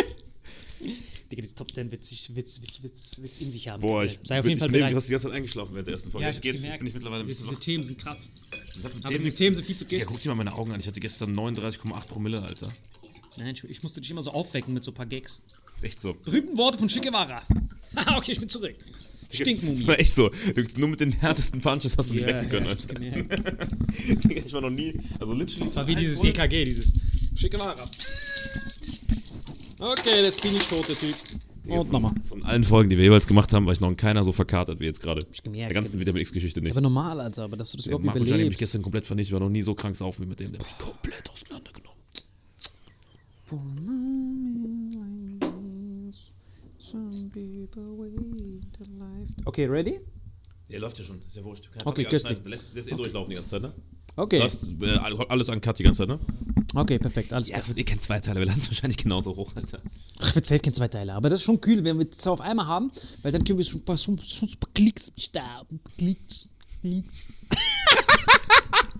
Digga, 1.35 1.47
die 1.47 1.53
Top 1.53 1.71
10 1.73 1.91
wird 1.91 2.01
wird's 2.35 3.37
in 3.39 3.51
sich 3.51 3.67
haben. 3.67 3.81
Boah, 3.81 4.03
ich 4.03 4.19
Sei 4.23 4.39
auf 4.39 4.43
bin- 4.43 4.49
jeden 4.51 4.59
Fall 4.59 4.67
ich 4.69 4.71
bin 4.71 4.79
bereit. 4.81 4.91
Du 4.91 4.95
hast 4.97 5.07
die 5.07 5.11
ganze 5.11 5.27
Zeit 5.27 5.35
eingeschlafen 5.35 5.73
während 5.73 5.87
der 5.87 5.93
ersten 5.93 6.11
Folge. 6.11 6.23
Ja, 6.23 6.29
jetzt, 6.31 6.37
ich 6.37 6.51
geht's, 6.51 6.63
jetzt 6.63 6.77
bin 6.79 6.87
ich 6.87 6.93
mittlerweile 6.93 7.21
ein 7.21 7.27
bisschen 7.27 7.47
diese 7.47 7.59
Themen 7.59 7.83
sind 7.83 7.97
krass. 7.97 8.29
Das 8.75 8.83
hat 8.85 8.95
mit 8.95 9.05
Aber 9.05 9.11
Themen 9.13 9.23
diese 9.25 9.37
Themen 9.37 9.55
sind 9.55 9.65
viel 9.65 9.75
zu 9.75 9.83
Ja, 9.85 9.89
gest. 9.89 10.07
guck 10.07 10.19
dir 10.21 10.29
mal 10.29 10.35
meine 10.35 10.53
Augen 10.53 10.71
an. 10.71 10.79
Ich 10.79 10.87
hatte 10.87 10.99
gestern 10.99 11.33
39,8 11.37 12.07
Promille, 12.07 12.41
Alter. 12.41 12.71
Nein, 13.37 13.55
ich 13.67 13.83
musste 13.83 13.99
dich 14.01 14.09
immer 14.11 14.21
so 14.21 14.31
aufwecken 14.31 14.73
mit 14.73 14.83
so 14.83 14.91
ein 14.91 14.93
paar 14.95 15.05
Gags. 15.05 15.41
Ist 15.77 15.83
echt 15.83 15.99
so. 15.99 16.13
Berühmten 16.13 16.57
Worte 16.57 16.77
von 16.77 16.87
Che 16.87 16.99
Guevara. 17.01 17.43
Haha, 17.95 18.17
okay, 18.17 18.31
ich 18.31 18.39
bin 18.39 18.47
zurück. 18.49 18.75
Das 19.27 19.35
Stinkmumie. 19.37 19.87
war 19.87 19.99
echt 19.99 20.13
so. 20.13 20.31
Nur 20.77 20.87
mit 20.87 20.99
den 21.01 21.11
härtesten 21.11 21.59
Punches 21.59 21.97
hast 21.97 22.11
du 22.11 22.13
mich 22.13 22.21
Ja, 22.23 22.27
wecken 22.29 22.47
können, 22.49 22.67
ja, 22.67 22.73
ich 22.73 24.45
ich 24.45 24.53
war 24.53 24.61
noch 24.61 24.69
nie. 24.69 24.93
Also 25.19 25.33
literally. 25.33 25.65
Das 25.65 25.75
war 25.75 25.87
wie 25.87 25.95
dieses 25.95 26.23
EKG, 26.23 26.63
dieses 26.63 26.93
Che 27.35 27.49
Guevara. 27.49 27.89
Okay, 29.79 30.21
das 30.21 30.37
bin 30.37 30.55
ich 30.55 30.63
tot, 30.67 30.87
der 30.87 30.95
Typ. 30.97 31.15
Und 31.67 31.91
nochmal. 31.91 32.13
Von 32.23 32.43
allen 32.45 32.63
Folgen, 32.63 32.89
die 32.89 32.97
wir 32.97 33.03
jeweils 33.05 33.25
gemacht 33.27 33.51
haben, 33.53 33.65
war 33.65 33.73
ich 33.73 33.79
noch 33.81 33.89
in 33.89 33.97
keiner 33.97 34.23
so 34.23 34.31
verkatert 34.31 34.79
wie 34.79 34.85
jetzt 34.85 35.01
gerade. 35.01 35.25
gemerkt, 35.43 35.69
Der 35.69 35.73
ganzen 35.73 35.99
Vitamin 35.99 36.21
X-Geschichte 36.21 36.61
nicht. 36.61 36.71
Aber 36.71 36.81
normal, 36.81 37.19
Alter, 37.19 37.43
aber 37.43 37.57
dass 37.57 37.71
du 37.71 37.77
das 37.77 37.85
Der 37.85 37.91
überhaupt 37.91 38.05
Marco 38.05 38.19
Gianni 38.19 38.29
hat 38.29 38.35
mich 38.35 38.41
überlebst. 38.43 38.59
gestern 38.59 38.81
komplett 38.83 39.05
vernichtet. 39.07 39.29
Ich 39.29 39.33
war 39.33 39.39
noch 39.39 39.49
nie 39.49 39.61
so 39.63 39.73
krank 39.73 39.95
saufen 39.95 40.23
wie 40.25 40.29
mit 40.29 40.39
dem. 40.39 40.51
Der 40.51 40.59
hat 40.61 40.67
mich 40.67 40.77
komplett 40.77 41.29
auseinandergenommen. 41.29 41.95
Okay, 49.45 49.65
ready? 49.65 49.99
Der 50.71 50.79
läuft 50.79 50.97
ja 50.97 51.03
schon. 51.05 51.21
Ist 51.25 51.35
ja 51.37 51.43
wurscht. 51.43 51.71
Kann- 51.71 51.83
Okay, 51.85 52.05
köstlich. 52.05 52.39
lässt, 52.45 52.73
lässt 52.73 52.91
eh 52.91 52.95
durchlaufen 52.95 53.29
die 53.29 53.35
ganze 53.35 53.51
Zeit, 53.51 53.61
ne? 53.61 53.73
Okay. 54.17 54.37
Du 54.39 54.43
hast 54.45 54.67
äh, 54.81 54.97
alles 55.27 55.49
an 55.49 55.59
Cut 55.61 55.77
die 55.79 55.83
ganze 55.83 55.99
Zeit, 55.99 56.07
ne? 56.07 56.19
Okay, 56.73 56.99
perfekt, 56.99 57.33
alles 57.33 57.49
Ja, 57.49 57.55
klar. 57.55 57.63
es 57.63 57.67
wird 57.69 57.79
eh 57.79 57.83
kein 57.83 57.99
Zweiteiler. 57.99 58.39
Wir 58.39 58.45
landen 58.45 58.61
es 58.61 58.69
wahrscheinlich 58.69 58.97
genauso 58.97 59.35
hoch, 59.35 59.51
Alter. 59.55 59.79
Ach, 60.19 60.33
wird 60.35 60.45
safe 60.45 60.59
kein 60.59 60.73
Zweiteiler. 60.73 61.15
Aber 61.15 61.29
das 61.29 61.39
ist 61.39 61.45
schon 61.45 61.59
kühl, 61.59 61.83
wenn 61.83 61.99
wir 61.99 62.09
zwei 62.11 62.31
auf 62.31 62.41
einmal 62.41 62.65
haben, 62.67 62.91
weil 63.23 63.31
dann 63.31 63.43
können 63.43 63.59
wir 63.59 63.65
schon, 63.65 63.81
schon, 63.97 64.19
schon 64.19 64.49
super 64.49 64.67
Klicks 64.73 65.11
starten. 65.17 65.79
Klicks. 65.97 66.49
Klicks. 66.81 67.27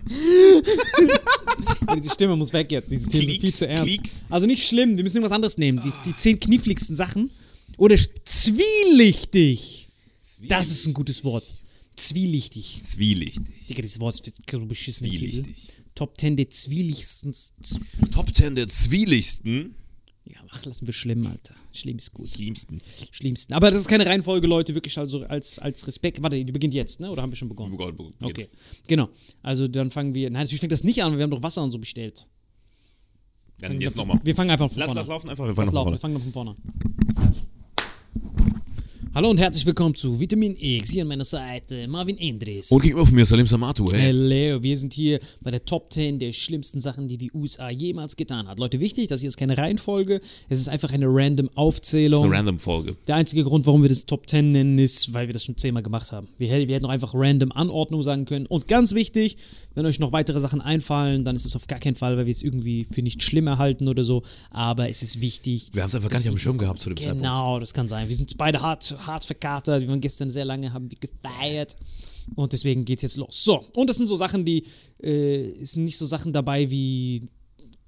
Diese 1.96 2.10
Stimme 2.10 2.36
muss 2.36 2.52
weg 2.52 2.70
jetzt. 2.70 2.90
Diese 2.90 3.08
Themen 3.08 3.26
sind 3.28 3.40
viel 3.40 3.54
zu 3.54 3.68
ernst. 3.68 3.84
Klicks. 3.84 4.24
Also 4.30 4.46
nicht 4.46 4.66
schlimm, 4.66 4.96
wir 4.96 5.02
müssen 5.04 5.16
irgendwas 5.16 5.34
anderes 5.34 5.58
nehmen. 5.58 5.82
Die, 5.84 5.92
die 6.04 6.16
zehn 6.16 6.38
kniffligsten 6.38 6.94
Sachen. 6.96 7.30
Oder 7.76 7.96
zwielichtig. 8.24 9.88
Das 10.48 10.68
ist 10.70 10.86
ein 10.86 10.92
gutes 10.94 11.24
Wort. 11.24 11.52
Zwielichtig. 11.96 12.80
Zwielichtig. 12.82 13.66
Digga, 13.68 13.82
dieses 13.82 14.00
Wort 14.00 14.14
ist 14.26 14.42
so 14.50 14.66
beschissen 14.66 15.10
Titel. 15.10 15.28
Zwielichtig. 15.30 15.72
Top 15.94 16.20
10 16.20 16.36
der 16.36 16.50
zwielichsten. 16.50 17.32
Z- 17.32 17.52
Top 18.12 18.34
10 18.34 18.54
der 18.54 18.68
zwieligsten. 18.68 19.74
Ja, 20.26 20.40
ach, 20.50 20.64
lassen 20.64 20.86
wir 20.86 20.92
schlimm, 20.92 21.26
Alter. 21.26 21.54
Schlimm 21.72 21.96
ist 21.98 22.12
gut. 22.12 22.28
Schlimmsten. 22.28 22.80
Schlimmsten. 23.12 23.52
Aber 23.54 23.70
das 23.70 23.80
ist 23.80 23.88
keine 23.88 24.04
Reihenfolge, 24.04 24.46
Leute, 24.46 24.74
wirklich 24.74 24.98
also 24.98 25.22
als, 25.24 25.58
als 25.58 25.86
Respekt. 25.86 26.20
Warte, 26.20 26.44
die 26.44 26.52
beginnt 26.52 26.74
jetzt, 26.74 27.00
ne? 27.00 27.10
Oder 27.10 27.22
haben 27.22 27.30
wir 27.30 27.36
schon 27.36 27.48
begonnen? 27.48 27.78
Okay, 28.20 28.48
genau. 28.88 29.08
Also 29.42 29.68
dann 29.68 29.90
fangen 29.90 30.14
wir. 30.14 30.28
Nein, 30.28 30.42
natürlich 30.42 30.60
fängt 30.60 30.72
das 30.72 30.84
nicht 30.84 31.02
an, 31.02 31.12
weil 31.12 31.18
wir 31.18 31.22
haben 31.24 31.30
doch 31.30 31.42
Wasser 31.42 31.62
und 31.62 31.70
so 31.70 31.78
bestellt. 31.78 32.26
Dann 33.60 33.80
jetzt 33.80 33.96
nochmal. 33.96 34.20
Wir 34.22 34.34
fangen 34.34 34.50
einfach 34.50 34.68
von 34.70 34.78
Lass 34.78 34.86
vorne 34.86 35.00
das 35.00 35.06
an. 35.06 35.10
laufen 35.14 35.30
einfach. 35.30 35.44
Wir 35.44 35.48
Lass 35.48 35.56
fangen 35.56 35.72
laufen, 35.74 35.92
wir 35.92 35.98
fangen 35.98 36.14
noch 36.14 36.22
von 36.22 36.32
vorne 36.32 36.50
an. 36.50 36.56
Hallo 39.16 39.30
und 39.30 39.38
herzlich 39.40 39.64
willkommen 39.64 39.94
zu 39.94 40.20
Vitamin 40.20 40.54
X. 40.58 40.90
Hier 40.90 41.00
an 41.00 41.08
meiner 41.08 41.24
Seite 41.24 41.88
Marvin 41.88 42.18
Endres. 42.18 42.70
Und 42.70 42.82
gegenüber 42.82 43.06
von 43.06 43.14
mir 43.14 43.24
Salim 43.24 43.46
Samatu, 43.46 43.90
hey. 43.90 44.08
Hallo, 44.08 44.62
wir 44.62 44.76
sind 44.76 44.92
hier 44.92 45.20
bei 45.42 45.50
der 45.50 45.64
Top 45.64 45.90
10 45.90 46.18
der 46.18 46.34
schlimmsten 46.34 46.82
Sachen, 46.82 47.08
die 47.08 47.16
die 47.16 47.32
USA 47.32 47.70
jemals 47.70 48.16
getan 48.16 48.46
hat. 48.46 48.58
Leute, 48.58 48.78
wichtig, 48.78 49.08
das 49.08 49.20
hier 49.20 49.28
ist 49.28 49.38
keine 49.38 49.56
Reihenfolge, 49.56 50.20
es 50.50 50.60
ist 50.60 50.68
einfach 50.68 50.92
eine 50.92 51.06
random 51.08 51.48
Aufzählung. 51.54 52.24
Eine 52.26 52.34
Random-Folge. 52.34 52.96
Der 53.06 53.14
einzige 53.14 53.42
Grund, 53.44 53.64
warum 53.64 53.80
wir 53.80 53.88
das 53.88 54.04
Top 54.04 54.28
10 54.28 54.52
nennen, 54.52 54.78
ist, 54.78 55.14
weil 55.14 55.28
wir 55.28 55.32
das 55.32 55.44
schon 55.44 55.56
zehnmal 55.56 55.82
gemacht 55.82 56.12
haben. 56.12 56.28
Wir, 56.36 56.48
hätten- 56.48 56.68
wir 56.68 56.74
hätten 56.74 56.84
auch 56.84 56.90
einfach 56.90 57.12
random 57.14 57.52
Anordnung 57.52 58.02
sagen 58.02 58.26
können. 58.26 58.44
Und 58.44 58.68
ganz 58.68 58.92
wichtig, 58.92 59.38
wenn 59.74 59.86
euch 59.86 59.98
noch 59.98 60.12
weitere 60.12 60.40
Sachen 60.40 60.60
einfallen, 60.60 61.24
dann 61.24 61.36
ist 61.36 61.46
es 61.46 61.56
auf 61.56 61.66
gar 61.66 61.78
keinen 61.78 61.96
Fall, 61.96 62.18
weil 62.18 62.26
wir 62.26 62.32
es 62.32 62.42
irgendwie 62.42 62.84
für 62.84 63.00
nicht 63.00 63.22
schlimm 63.22 63.46
erhalten 63.46 63.88
oder 63.88 64.04
so. 64.04 64.24
Aber 64.50 64.90
es 64.90 65.02
ist 65.02 65.22
wichtig. 65.22 65.70
Wir 65.72 65.80
haben 65.82 65.88
es 65.88 65.94
einfach 65.94 66.10
gar 66.10 66.18
nicht 66.18 66.28
dem 66.28 66.36
Schirm 66.36 66.58
gehabt 66.58 66.80
zu 66.82 66.90
dem 66.90 66.98
Zeitpunkt. 66.98 67.22
Genau, 67.22 67.58
das 67.60 67.72
kann 67.72 67.88
sein. 67.88 68.08
Wir 68.08 68.14
sind 68.16 68.36
beide 68.36 68.60
hart, 68.60 68.94
hart 69.06 69.24
verkatert. 69.24 69.82
Wir 69.82 69.88
waren 69.88 70.00
gestern 70.00 70.30
sehr 70.30 70.44
lange, 70.44 70.72
haben 70.72 70.90
wir 70.90 70.98
gefeiert. 70.98 71.76
Und 72.34 72.52
deswegen 72.52 72.84
geht's 72.84 73.02
jetzt 73.02 73.16
los. 73.16 73.44
So, 73.44 73.64
und 73.74 73.88
das 73.88 73.96
sind 73.98 74.06
so 74.06 74.16
Sachen, 74.16 74.44
die, 74.44 74.64
äh, 74.98 75.64
sind 75.64 75.84
nicht 75.84 75.98
so 75.98 76.06
Sachen 76.06 76.32
dabei 76.32 76.70
wie, 76.70 77.28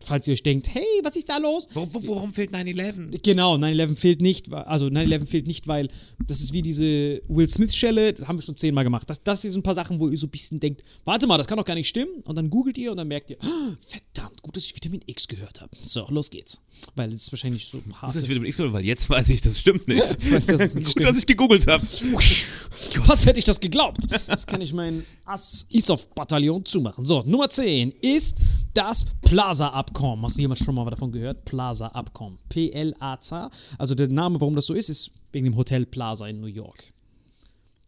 falls 0.01 0.27
ihr 0.27 0.33
euch 0.33 0.43
denkt, 0.43 0.69
hey, 0.73 0.85
was 1.03 1.17
ist 1.17 1.29
da 1.29 1.39
los? 1.39 1.69
warum 1.75 2.33
fehlt 2.33 2.53
9-11? 2.53 3.21
Genau, 3.23 3.55
9-11 3.57 3.97
fehlt 3.97 4.21
nicht, 4.21 4.53
also 4.53 4.87
9-11 4.87 5.27
fehlt 5.27 5.47
nicht, 5.47 5.69
weil 5.69 5.89
das 6.27 6.41
ist 6.41 6.53
wie 6.53 6.63
diese 6.63 7.23
Will 7.29 7.49
Smith-Schelle, 7.49 8.13
das 8.13 8.27
haben 8.29 8.39
wir 8.39 8.43
schon 8.43 8.57
zehnmal 8.57 8.85
gemacht. 8.85 9.09
Das, 9.11 9.23
das 9.23 9.43
sind 9.43 9.55
ein 9.55 9.63
paar 9.63 9.75
Sachen, 9.75 9.99
wo 10.01 10.09
ihr 10.09 10.19
so 10.19 10.27
ein 10.27 10.31
bisschen 10.31 10.61
denkt, 10.61 10.85
warte 11.05 11.27
mal, 11.27 11.39
das 11.39 11.47
kann 11.47 11.59
doch 11.59 11.65
gar 11.65 11.75
nicht 11.75 11.89
stimmen. 11.89 12.23
Und 12.25 12.37
dann 12.37 12.51
googelt 12.51 12.79
ihr 12.79 12.91
und 12.91 12.97
dann 12.97 13.09
merkt 13.09 13.31
ihr, 13.31 13.37
ah, 13.41 13.77
verdammt, 13.87 14.43
gut, 14.43 14.57
dass 14.57 14.65
ich 14.65 14.75
Vitamin 14.75 15.01
X 15.07 15.29
gehört 15.29 15.61
habe. 15.61 15.77
So, 15.83 16.07
los 16.11 16.31
geht's. 16.31 16.61
Weil 16.95 17.13
es 17.13 17.23
ist 17.23 17.33
wahrscheinlich 17.33 17.67
so 17.67 17.79
hart. 17.95 18.13
Gut, 18.13 18.17
dass 18.23 18.29
ich 18.29 18.39
mit 18.39 18.49
X 18.49 18.57
gehört 18.57 18.73
habe, 18.73 18.79
weil 18.79 18.87
jetzt 18.87 19.11
weiß 19.11 19.29
ich, 19.31 19.41
das 19.41 19.59
stimmt 19.59 19.89
nicht. 19.89 20.01
dass 20.31 20.47
es 20.49 20.75
nicht 20.75 20.87
Gut, 20.87 20.93
stimmt. 20.93 21.09
dass 21.09 21.19
ich 21.19 21.27
gegoogelt 21.27 21.67
habe. 21.67 21.87
Was 23.07 23.27
hätte 23.27 23.39
ich 23.39 23.45
das 23.45 23.61
geglaubt? 23.61 23.99
Jetzt 24.29 24.47
kann 24.47 24.61
ich 24.61 24.73
mein 24.73 25.05
Ass-Isov-Bataillon 25.25 26.65
zumachen. 26.65 27.05
So, 27.05 27.23
Nummer 27.27 27.49
10 27.49 27.93
ist 28.01 28.37
das 28.79 29.07
Plaza-Abkommen. 29.23 30.25
Hast 30.25 30.37
du 30.37 30.43
jemand 30.43 30.61
schon 30.61 30.75
mal 30.75 30.89
davon 30.89 31.11
gehört? 31.11 31.45
Plaza-Abkommen. 31.45 32.39
P-L-A-Z. 32.49 33.51
Also 33.77 33.95
der 33.97 34.09
Name, 34.09 34.41
warum 34.41 34.55
das 34.55 34.67
so 34.67 34.75
ist, 34.75 34.89
ist 34.89 35.11
wegen 35.33 35.47
dem 35.47 35.57
Hotel 35.57 35.85
Plaza 35.85 36.29
in 36.29 36.41
New 36.41 36.47
York. 36.47 36.95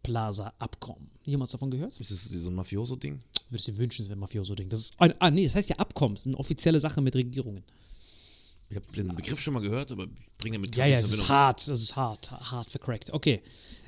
Plaza-Abkommen. 0.03 1.09
Jemand 1.23 1.53
davon 1.53 1.71
gehört? 1.71 1.97
Ist 1.99 2.11
das 2.11 2.25
so 2.25 2.49
ein 2.49 2.55
Mafioso-Ding? 2.55 3.21
Würdest 3.49 3.67
du 3.67 3.71
dir 3.71 3.77
wünschen, 3.77 4.01
es 4.01 4.09
wäre 4.09 4.17
ein 4.17 4.19
Mafioso-Ding. 4.19 4.67
Das 4.67 4.81
ist 4.81 4.93
ein, 4.99 5.13
ah, 5.19 5.31
nee, 5.31 5.45
das 5.45 5.55
heißt 5.55 5.69
ja 5.69 5.77
Abkommen. 5.77 6.15
Das 6.15 6.23
ist 6.23 6.27
eine 6.27 6.37
offizielle 6.37 6.79
Sache 6.79 7.01
mit 7.01 7.15
Regierungen. 7.15 7.63
Ich 8.69 8.75
habe 8.75 8.85
den 8.93 9.15
Begriff 9.15 9.39
schon 9.39 9.53
mal 9.53 9.61
gehört, 9.61 9.91
aber 9.91 10.05
ich 10.05 10.37
bringe 10.37 10.57
damit 10.57 10.75
Ja, 10.75 10.83
gar 10.83 10.87
ja, 10.87 10.97
nichts 10.97 11.13
es 11.13 11.19
ist 11.19 11.29
hart, 11.29 11.67
das 11.67 11.81
ist 11.81 11.95
hart, 11.95 12.31
hart 12.31 12.67
vercrackt. 12.67 13.13
Okay, 13.13 13.41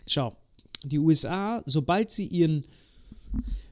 schau. 0.07 0.35
Die 0.83 0.99
USA, 0.99 1.63
sobald 1.65 2.11
sie 2.11 2.27
ihren 2.27 2.65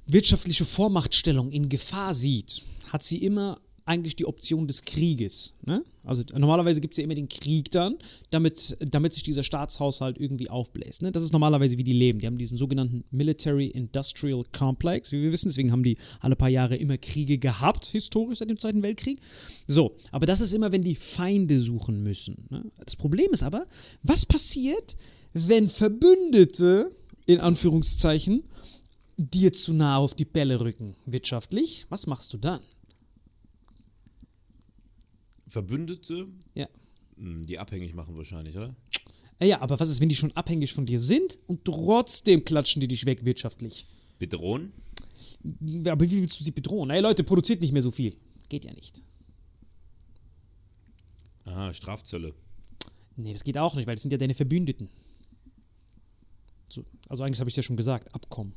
wirtschaftliche 0.05 0.65
Vormachtstellung 0.65 1.51
in 1.51 1.69
Gefahr 1.69 2.13
sieht, 2.13 2.63
hat 2.91 3.03
sie 3.03 3.17
immer 3.23 3.59
eigentlich 3.85 4.15
die 4.15 4.25
Option 4.25 4.67
des 4.67 4.83
Krieges. 4.83 5.53
Ne? 5.65 5.83
Also 6.05 6.23
normalerweise 6.33 6.81
gibt 6.81 6.93
es 6.93 6.97
ja 6.97 7.03
immer 7.03 7.15
den 7.15 7.29
Krieg 7.29 7.71
dann, 7.71 7.97
damit, 8.29 8.77
damit 8.79 9.13
sich 9.13 9.23
dieser 9.23 9.43
Staatshaushalt 9.43 10.19
irgendwie 10.19 10.49
aufbläst. 10.49 11.01
Ne? 11.01 11.11
Das 11.11 11.23
ist 11.23 11.33
normalerweise, 11.33 11.77
wie 11.77 11.83
die 11.83 11.93
leben. 11.93 12.19
Die 12.19 12.27
haben 12.27 12.37
diesen 12.37 12.57
sogenannten 12.57 13.03
Military 13.11 13.67
Industrial 13.67 14.43
Complex, 14.57 15.11
wie 15.11 15.21
wir 15.21 15.31
wissen. 15.31 15.49
Deswegen 15.49 15.71
haben 15.71 15.83
die 15.83 15.97
alle 16.19 16.35
paar 16.35 16.49
Jahre 16.49 16.75
immer 16.75 16.97
Kriege 16.97 17.37
gehabt, 17.37 17.87
historisch 17.87 18.39
seit 18.39 18.49
dem 18.49 18.59
Zweiten 18.59 18.83
Weltkrieg. 18.83 19.19
So, 19.67 19.95
aber 20.11 20.25
das 20.25 20.41
ist 20.41 20.53
immer, 20.53 20.71
wenn 20.71 20.83
die 20.83 20.95
Feinde 20.95 21.59
suchen 21.59 22.03
müssen. 22.03 22.45
Ne? 22.49 22.63
Das 22.85 22.95
Problem 22.95 23.31
ist 23.31 23.43
aber, 23.43 23.65
was 24.03 24.25
passiert, 24.25 24.95
wenn 25.33 25.69
Verbündete, 25.69 26.91
in 27.25 27.39
Anführungszeichen, 27.39 28.43
dir 29.17 29.53
zu 29.53 29.73
nah 29.73 29.97
auf 29.97 30.15
die 30.15 30.25
Bälle 30.25 30.59
rücken, 30.61 30.95
wirtschaftlich? 31.05 31.85
Was 31.89 32.07
machst 32.07 32.33
du 32.33 32.37
dann? 32.37 32.61
Verbündete, 35.51 36.27
Ja. 36.55 36.67
mh, 37.17 37.41
die 37.45 37.59
abhängig 37.59 37.93
machen 37.93 38.15
wahrscheinlich, 38.15 38.55
oder? 38.57 38.73
Ja, 39.41 39.47
Ja, 39.47 39.61
aber 39.61 39.79
was 39.79 39.89
ist, 39.89 39.99
wenn 39.99 40.07
die 40.09 40.15
schon 40.15 40.31
abhängig 40.31 40.71
von 40.73 40.85
dir 40.85 40.99
sind 40.99 41.37
und 41.47 41.65
trotzdem 41.65 42.45
klatschen 42.45 42.79
die 42.79 42.87
dich 42.87 43.05
weg 43.05 43.25
wirtschaftlich? 43.25 43.85
Bedrohen? 44.17 44.71
Aber 45.87 46.09
wie 46.09 46.21
willst 46.21 46.39
du 46.39 46.43
sie 46.45 46.51
bedrohen? 46.51 46.89
Ey 46.89 47.01
Leute, 47.01 47.23
produziert 47.23 47.59
nicht 47.61 47.73
mehr 47.73 47.81
so 47.81 47.91
viel. 47.91 48.15
Geht 48.49 48.63
ja 48.65 48.71
nicht. 48.73 49.01
Aha, 51.45 51.73
Strafzölle. 51.73 52.33
Nee, 53.17 53.33
das 53.33 53.43
geht 53.43 53.57
auch 53.57 53.75
nicht, 53.75 53.87
weil 53.87 53.95
das 53.95 54.03
sind 54.03 54.11
ja 54.11 54.17
deine 54.17 54.35
Verbündeten. 54.35 54.89
So, 56.69 56.85
also 57.09 57.23
eigentlich 57.23 57.39
habe 57.41 57.49
ich 57.49 57.55
ja 57.57 57.63
schon 57.63 57.75
gesagt, 57.75 58.13
Abkommen. 58.15 58.53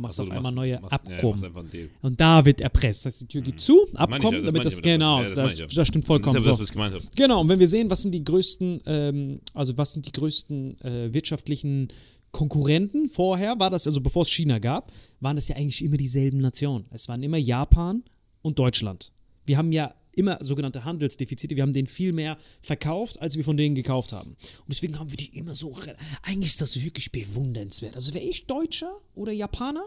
Machst 0.00 0.18
Achso, 0.18 0.22
auf 0.22 0.28
du 0.30 0.34
einmal 0.36 0.52
machst- 0.52 0.56
neue 0.56 0.80
machst, 0.80 1.08
Ja, 1.08 1.14
Abkommen. 1.16 1.70
Deal. 1.70 1.90
und 2.02 2.20
da 2.20 2.44
wird 2.44 2.60
erpresst. 2.60 3.04
Das 3.06 3.14
heißt, 3.14 3.22
die 3.22 3.26
Tür 3.26 3.42
geht 3.42 3.60
zu, 3.60 3.72
meine 3.74 3.86
ich 3.86 3.92
ja, 3.94 4.00
Abkommen, 4.00 4.42
das 4.42 4.46
damit 4.52 4.64
das, 4.64 4.74
ja, 4.76 4.80
genau, 4.80 5.22
ja, 5.22 5.28
das 5.28 5.36
das, 5.36 5.58
ja. 5.58 5.66
das 5.74 5.88
stimmt 5.88 6.04
vollkommen 6.06 6.34
Das 6.34 6.42
ist 6.44 6.46
ja 6.74 6.88
so. 6.88 6.98
das. 6.98 7.10
Genau, 7.14 7.40
und 7.42 7.48
wenn 7.48 7.58
wir 7.60 7.68
sehen, 7.68 7.90
was 7.90 8.02
sind 8.02 8.12
die 8.12 8.24
größten, 8.24 8.80
ähm, 8.86 9.40
also 9.54 9.76
was 9.76 9.92
sind 9.92 10.06
die 10.06 10.12
größten 10.12 10.80
äh, 10.80 11.12
wirtschaftlichen 11.14 11.88
Konkurrenten 12.32 13.08
vorher, 13.08 13.58
war 13.58 13.70
das, 13.70 13.86
also 13.86 14.00
bevor 14.00 14.22
es 14.22 14.30
China 14.30 14.58
gab, 14.58 14.92
waren 15.20 15.36
das 15.36 15.48
ja 15.48 15.56
eigentlich 15.56 15.84
immer 15.84 15.96
dieselben 15.96 16.38
Nationen. 16.38 16.86
Es 16.90 17.08
waren 17.08 17.22
immer 17.22 17.38
Japan 17.38 18.02
und 18.42 18.58
Deutschland. 18.58 19.12
Wir 19.46 19.58
haben 19.58 19.72
ja 19.72 19.92
immer 20.14 20.38
sogenannte 20.42 20.84
Handelsdefizite, 20.84 21.56
wir 21.56 21.62
haben 21.62 21.72
denen 21.72 21.86
viel 21.86 22.12
mehr 22.12 22.36
verkauft, 22.62 23.20
als 23.20 23.36
wir 23.36 23.44
von 23.44 23.56
denen 23.56 23.74
gekauft 23.74 24.12
haben. 24.12 24.30
Und 24.30 24.68
deswegen 24.68 24.98
haben 24.98 25.10
wir 25.10 25.16
die 25.16 25.36
immer 25.36 25.54
so, 25.54 25.76
eigentlich 26.22 26.50
ist 26.50 26.60
das 26.60 26.80
wirklich 26.80 27.12
bewundernswert. 27.12 27.94
Also 27.94 28.14
wäre 28.14 28.24
ich 28.24 28.46
Deutscher 28.46 28.92
oder 29.14 29.32
Japaner? 29.32 29.84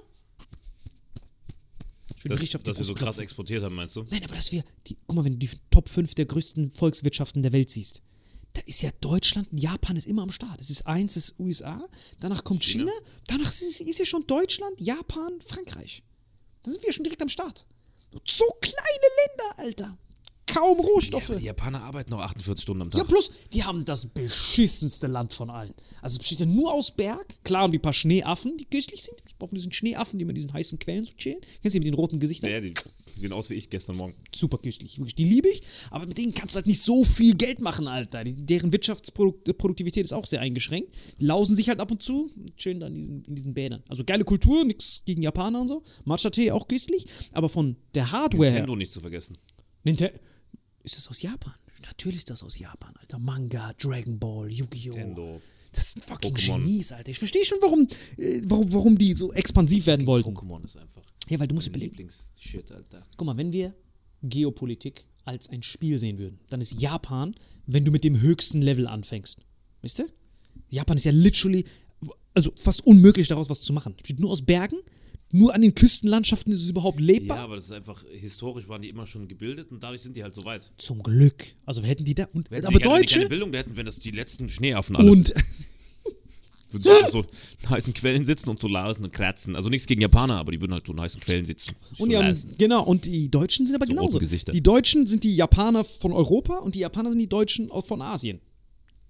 Ich 2.17 2.26
würde 2.26 2.41
richtig 2.41 2.55
auf 2.55 2.63
die 2.63 2.69
dass 2.69 2.78
wir 2.78 2.86
so 2.86 2.93
krass 2.93 3.17
exportiert 3.17 3.63
haben, 3.63 3.76
meinst 3.76 3.95
du? 3.95 4.05
Nein, 4.09 4.24
aber 4.24 4.36
dass 4.36 4.51
wir, 4.51 4.63
die, 4.88 4.97
guck 5.07 5.15
mal, 5.15 5.26
wenn 5.26 5.34
du 5.34 5.39
die 5.39 5.49
Top 5.71 5.89
5 5.89 6.15
der 6.15 6.26
größten 6.26 6.71
Volkswirtschaften 6.71 7.41
der 7.41 7.51
Welt 7.51 7.69
siehst, 7.69 8.01
da 8.53 8.61
ist 8.65 8.82
ja 8.82 8.91
Deutschland, 9.01 9.47
Japan 9.51 9.95
ist 9.95 10.05
immer 10.05 10.21
am 10.21 10.32
Start. 10.32 10.61
Es 10.61 10.69
ist 10.69 10.86
eins, 10.86 11.17
ist 11.17 11.39
USA, 11.39 11.88
danach 12.19 12.43
kommt 12.43 12.63
China, 12.63 12.91
danach 13.28 13.49
ist, 13.49 13.82
ist 13.82 13.99
ja 13.99 14.05
schon 14.05 14.28
Deutschland, 14.28 14.80
Japan, 14.80 15.41
Frankreich. 15.41 16.03
Da 16.61 16.71
sind 16.71 16.84
wir 16.86 16.93
schon 16.93 17.03
direkt 17.03 17.21
am 17.21 17.30
Start. 17.30 17.65
So 18.26 18.45
kleine 18.61 19.07
Länder, 19.28 19.59
Alter. 19.59 19.97
Kaum 20.45 20.77
Ja, 20.77 20.83
Rohstoffe. 20.85 21.29
aber 21.29 21.39
die 21.39 21.45
Japaner 21.45 21.81
arbeiten 21.83 22.11
noch 22.11 22.19
48 22.19 22.61
Stunden 22.61 22.81
am 22.81 22.89
Ja, 22.91 22.99
Tag. 22.99 23.07
plus, 23.07 23.31
die 23.53 23.63
haben 23.63 23.85
das 23.85 24.05
beschissenste 24.07 25.07
Land 25.07 25.31
von 25.33 25.49
allen. 25.49 25.73
Also 26.01 26.15
es 26.15 26.19
besteht 26.19 26.41
ja 26.41 26.45
nur 26.45 26.73
aus 26.73 26.91
Berg. 26.91 27.37
Klar 27.43 27.63
haben 27.63 27.71
die 27.71 27.77
ein 27.77 27.81
paar 27.81 27.93
Schneeaffen, 27.93 28.57
die 28.57 28.65
köstlich 28.65 29.03
sind. 29.03 29.15
Es 29.25 29.33
brauchen 29.33 29.55
diesen 29.55 29.71
Schneeaffen, 29.71 30.19
die 30.19 30.23
immer 30.23 30.31
in 30.31 30.35
diesen 30.35 30.51
heißen 30.53 30.79
Quellen 30.79 31.05
so 31.05 31.13
chillen. 31.13 31.39
Kennst 31.61 31.75
du 31.75 31.79
die 31.79 31.79
mit 31.79 31.87
den 31.87 31.93
roten 31.93 32.19
Gesichtern? 32.19 32.51
Ja, 32.51 32.59
die 32.59 32.73
sehen 33.15 33.31
aus 33.31 33.49
wie 33.49 33.53
ich 33.53 33.69
gestern 33.69 33.95
Morgen. 33.95 34.15
super 34.35 34.57
köstlich. 34.57 34.97
Wirklich, 34.97 35.15
die 35.15 35.25
liebe 35.25 35.47
ich, 35.47 35.61
aber 35.91 36.05
mit 36.07 36.17
denen 36.17 36.33
kannst 36.33 36.55
du 36.55 36.57
halt 36.57 36.67
nicht 36.67 36.81
so 36.81 37.05
viel 37.05 37.35
Geld 37.35 37.61
machen, 37.61 37.87
Alter. 37.87 38.23
Die, 38.25 38.33
deren 38.33 38.71
Wirtschaftsproduktivität 38.73 40.03
ist 40.03 40.13
auch 40.13 40.25
sehr 40.25 40.41
eingeschränkt. 40.41 40.93
Lausen 41.19 41.55
sich 41.55 41.69
halt 41.69 41.79
ab 41.79 41.91
und 41.91 42.03
zu, 42.03 42.29
chillen 42.57 42.79
dann 42.79 42.93
in 42.95 43.01
diesen, 43.01 43.23
in 43.25 43.35
diesen 43.35 43.53
Bädern. 43.53 43.83
Also 43.87 44.03
geile 44.03 44.23
Kultur, 44.25 44.65
nichts 44.65 45.03
gegen 45.05 45.21
Japaner 45.21 45.61
und 45.61 45.67
so. 45.67 45.83
Matcha-Tee 46.05 46.51
auch 46.51 46.67
köstlich, 46.67 47.05
aber 47.31 47.49
von 47.49 47.77
der 47.95 48.11
Hardware. 48.11 48.45
Nintendo 48.51 48.75
nicht 48.75 48.91
zu 48.91 48.99
vergessen. 48.99 49.37
Nintendo. 49.83 50.19
Ist 50.84 50.97
das 50.97 51.07
aus 51.07 51.21
Japan? 51.21 51.53
Natürlich 51.81 52.19
ist 52.19 52.29
das 52.29 52.43
aus 52.43 52.57
Japan, 52.57 52.93
Alter. 52.99 53.19
Manga, 53.19 53.73
Dragon 53.73 54.19
Ball, 54.19 54.51
Yu-Gi-Oh! 54.51 55.41
Das 55.71 55.91
sind 55.91 56.05
fucking 56.05 56.36
Pokémon. 56.36 56.63
Genies, 56.63 56.91
Alter. 56.91 57.09
Ich 57.09 57.17
verstehe 57.17 57.45
schon, 57.45 57.57
warum, 57.61 57.88
äh, 58.17 58.41
warum, 58.45 58.71
warum 58.73 58.97
die 58.97 59.13
so 59.13 59.34
expansiv 59.34 59.88
werden 59.88 60.05
wollten. 60.05 60.36
Pokémon 60.36 60.63
ist 60.63 60.77
einfach 60.77 61.01
Ja, 61.29 61.39
weil 61.39 61.47
du 61.47 61.55
musst 61.55 61.67
überlegen. 61.67 61.91
Lieblings-Shit, 61.91 62.71
Alter. 62.71 63.03
Guck 63.17 63.25
mal, 63.25 63.38
wenn 63.38 63.51
wir 63.51 63.73
Geopolitik 64.21 65.07
als 65.25 65.49
ein 65.49 65.63
Spiel 65.63 65.97
sehen 65.99 66.19
würden, 66.19 66.39
dann 66.49 66.61
ist 66.61 66.79
Japan, 66.79 67.36
wenn 67.65 67.86
du 67.86 67.91
mit 67.91 68.03
dem 68.03 68.19
höchsten 68.21 68.61
Level 68.61 68.88
anfängst. 68.88 69.39
Wisst 69.81 69.99
ihr? 69.99 70.09
Japan 70.69 70.97
ist 70.97 71.05
ja 71.05 71.11
literally, 71.11 71.65
also 72.34 72.51
fast 72.55 72.86
unmöglich 72.86 73.27
daraus 73.27 73.49
was 73.49 73.61
zu 73.61 73.73
machen. 73.73 73.95
Besteht 73.95 74.19
nur 74.19 74.31
aus 74.31 74.43
Bergen, 74.43 74.77
nur 75.34 75.53
an 75.53 75.61
den 75.61 75.75
Küstenlandschaften 75.75 76.53
ist 76.53 76.63
es 76.63 76.69
überhaupt 76.69 76.99
Ja, 76.99 77.05
lebbar. 77.07 77.39
aber 77.39 77.55
das 77.57 77.65
ist 77.65 77.71
einfach, 77.71 78.03
historisch 78.11 78.67
waren 78.69 78.81
die 78.81 78.89
immer 78.89 79.05
schon 79.05 79.27
gebildet 79.27 79.71
und 79.71 79.84
dadurch 79.84 80.01
sind 80.01 80.15
die 80.15 80.23
halt 80.23 80.34
so 80.36 80.45
weit. 80.45 80.71
Zum 80.77 81.03
Glück. 81.03 81.55
Also 81.65 81.81
hätten 81.84 82.05
die 82.05 82.15
da. 82.15 82.25
Und, 82.34 82.49
Hätten 82.51 82.67
aber 82.67 82.77
die 82.77 82.84
keine- 82.84 82.99
Deutsche 82.99 83.15
keine 83.15 83.29
Bildung, 83.29 83.51
da 83.51 83.57
hätten, 83.59 83.75
wenn 83.75 83.86
das 83.86 83.99
die 83.99 84.11
letzten 84.11 84.47
Schneeaffen 84.47 84.95
alle 84.95 85.11
und 85.11 85.34
würden 86.71 86.84
sie 87.05 87.11
so 87.11 87.19
in 87.61 87.69
heißen 87.69 87.93
Quellen 87.93 88.25
sitzen 88.25 88.49
und 88.49 88.59
so 88.59 88.67
lausen 88.67 89.03
und 89.03 89.11
kratzen. 89.11 89.55
Also 89.55 89.69
nichts 89.69 89.86
gegen 89.88 90.01
Japaner, 90.01 90.38
aber 90.39 90.51
die 90.51 90.59
würden 90.61 90.73
halt 90.73 90.88
so 90.88 90.93
in 90.93 90.99
heißen 91.01 91.21
Quellen 91.21 91.45
sitzen. 91.45 91.75
Und 91.99 92.09
die 92.09 92.17
haben, 92.17 92.36
genau, 92.57 92.84
und 92.84 93.05
die 93.05 93.29
Deutschen 93.29 93.67
sind 93.67 93.75
aber 93.75 93.86
So 93.86 93.93
genauso. 93.93 94.19
Die 94.19 94.63
Deutschen 94.63 95.05
sind 95.05 95.23
die 95.23 95.36
Japaner 95.36 95.84
von 95.84 96.11
Europa 96.11 96.57
und 96.59 96.73
die 96.75 96.79
Japaner 96.79 97.11
sind 97.11 97.19
die 97.19 97.29
Deutschen 97.29 97.69
von 97.69 98.01
Asien. 98.01 98.39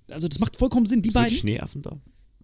Also 0.09 0.27
das 0.27 0.39
macht 0.39 0.57
vollkommen 0.57 0.85
Sinn. 0.85 1.01
Die 1.01 1.09
Sind 1.09 1.21
beiden. 1.21 1.37
Schneeaffen 1.37 1.81
da? 1.81 1.97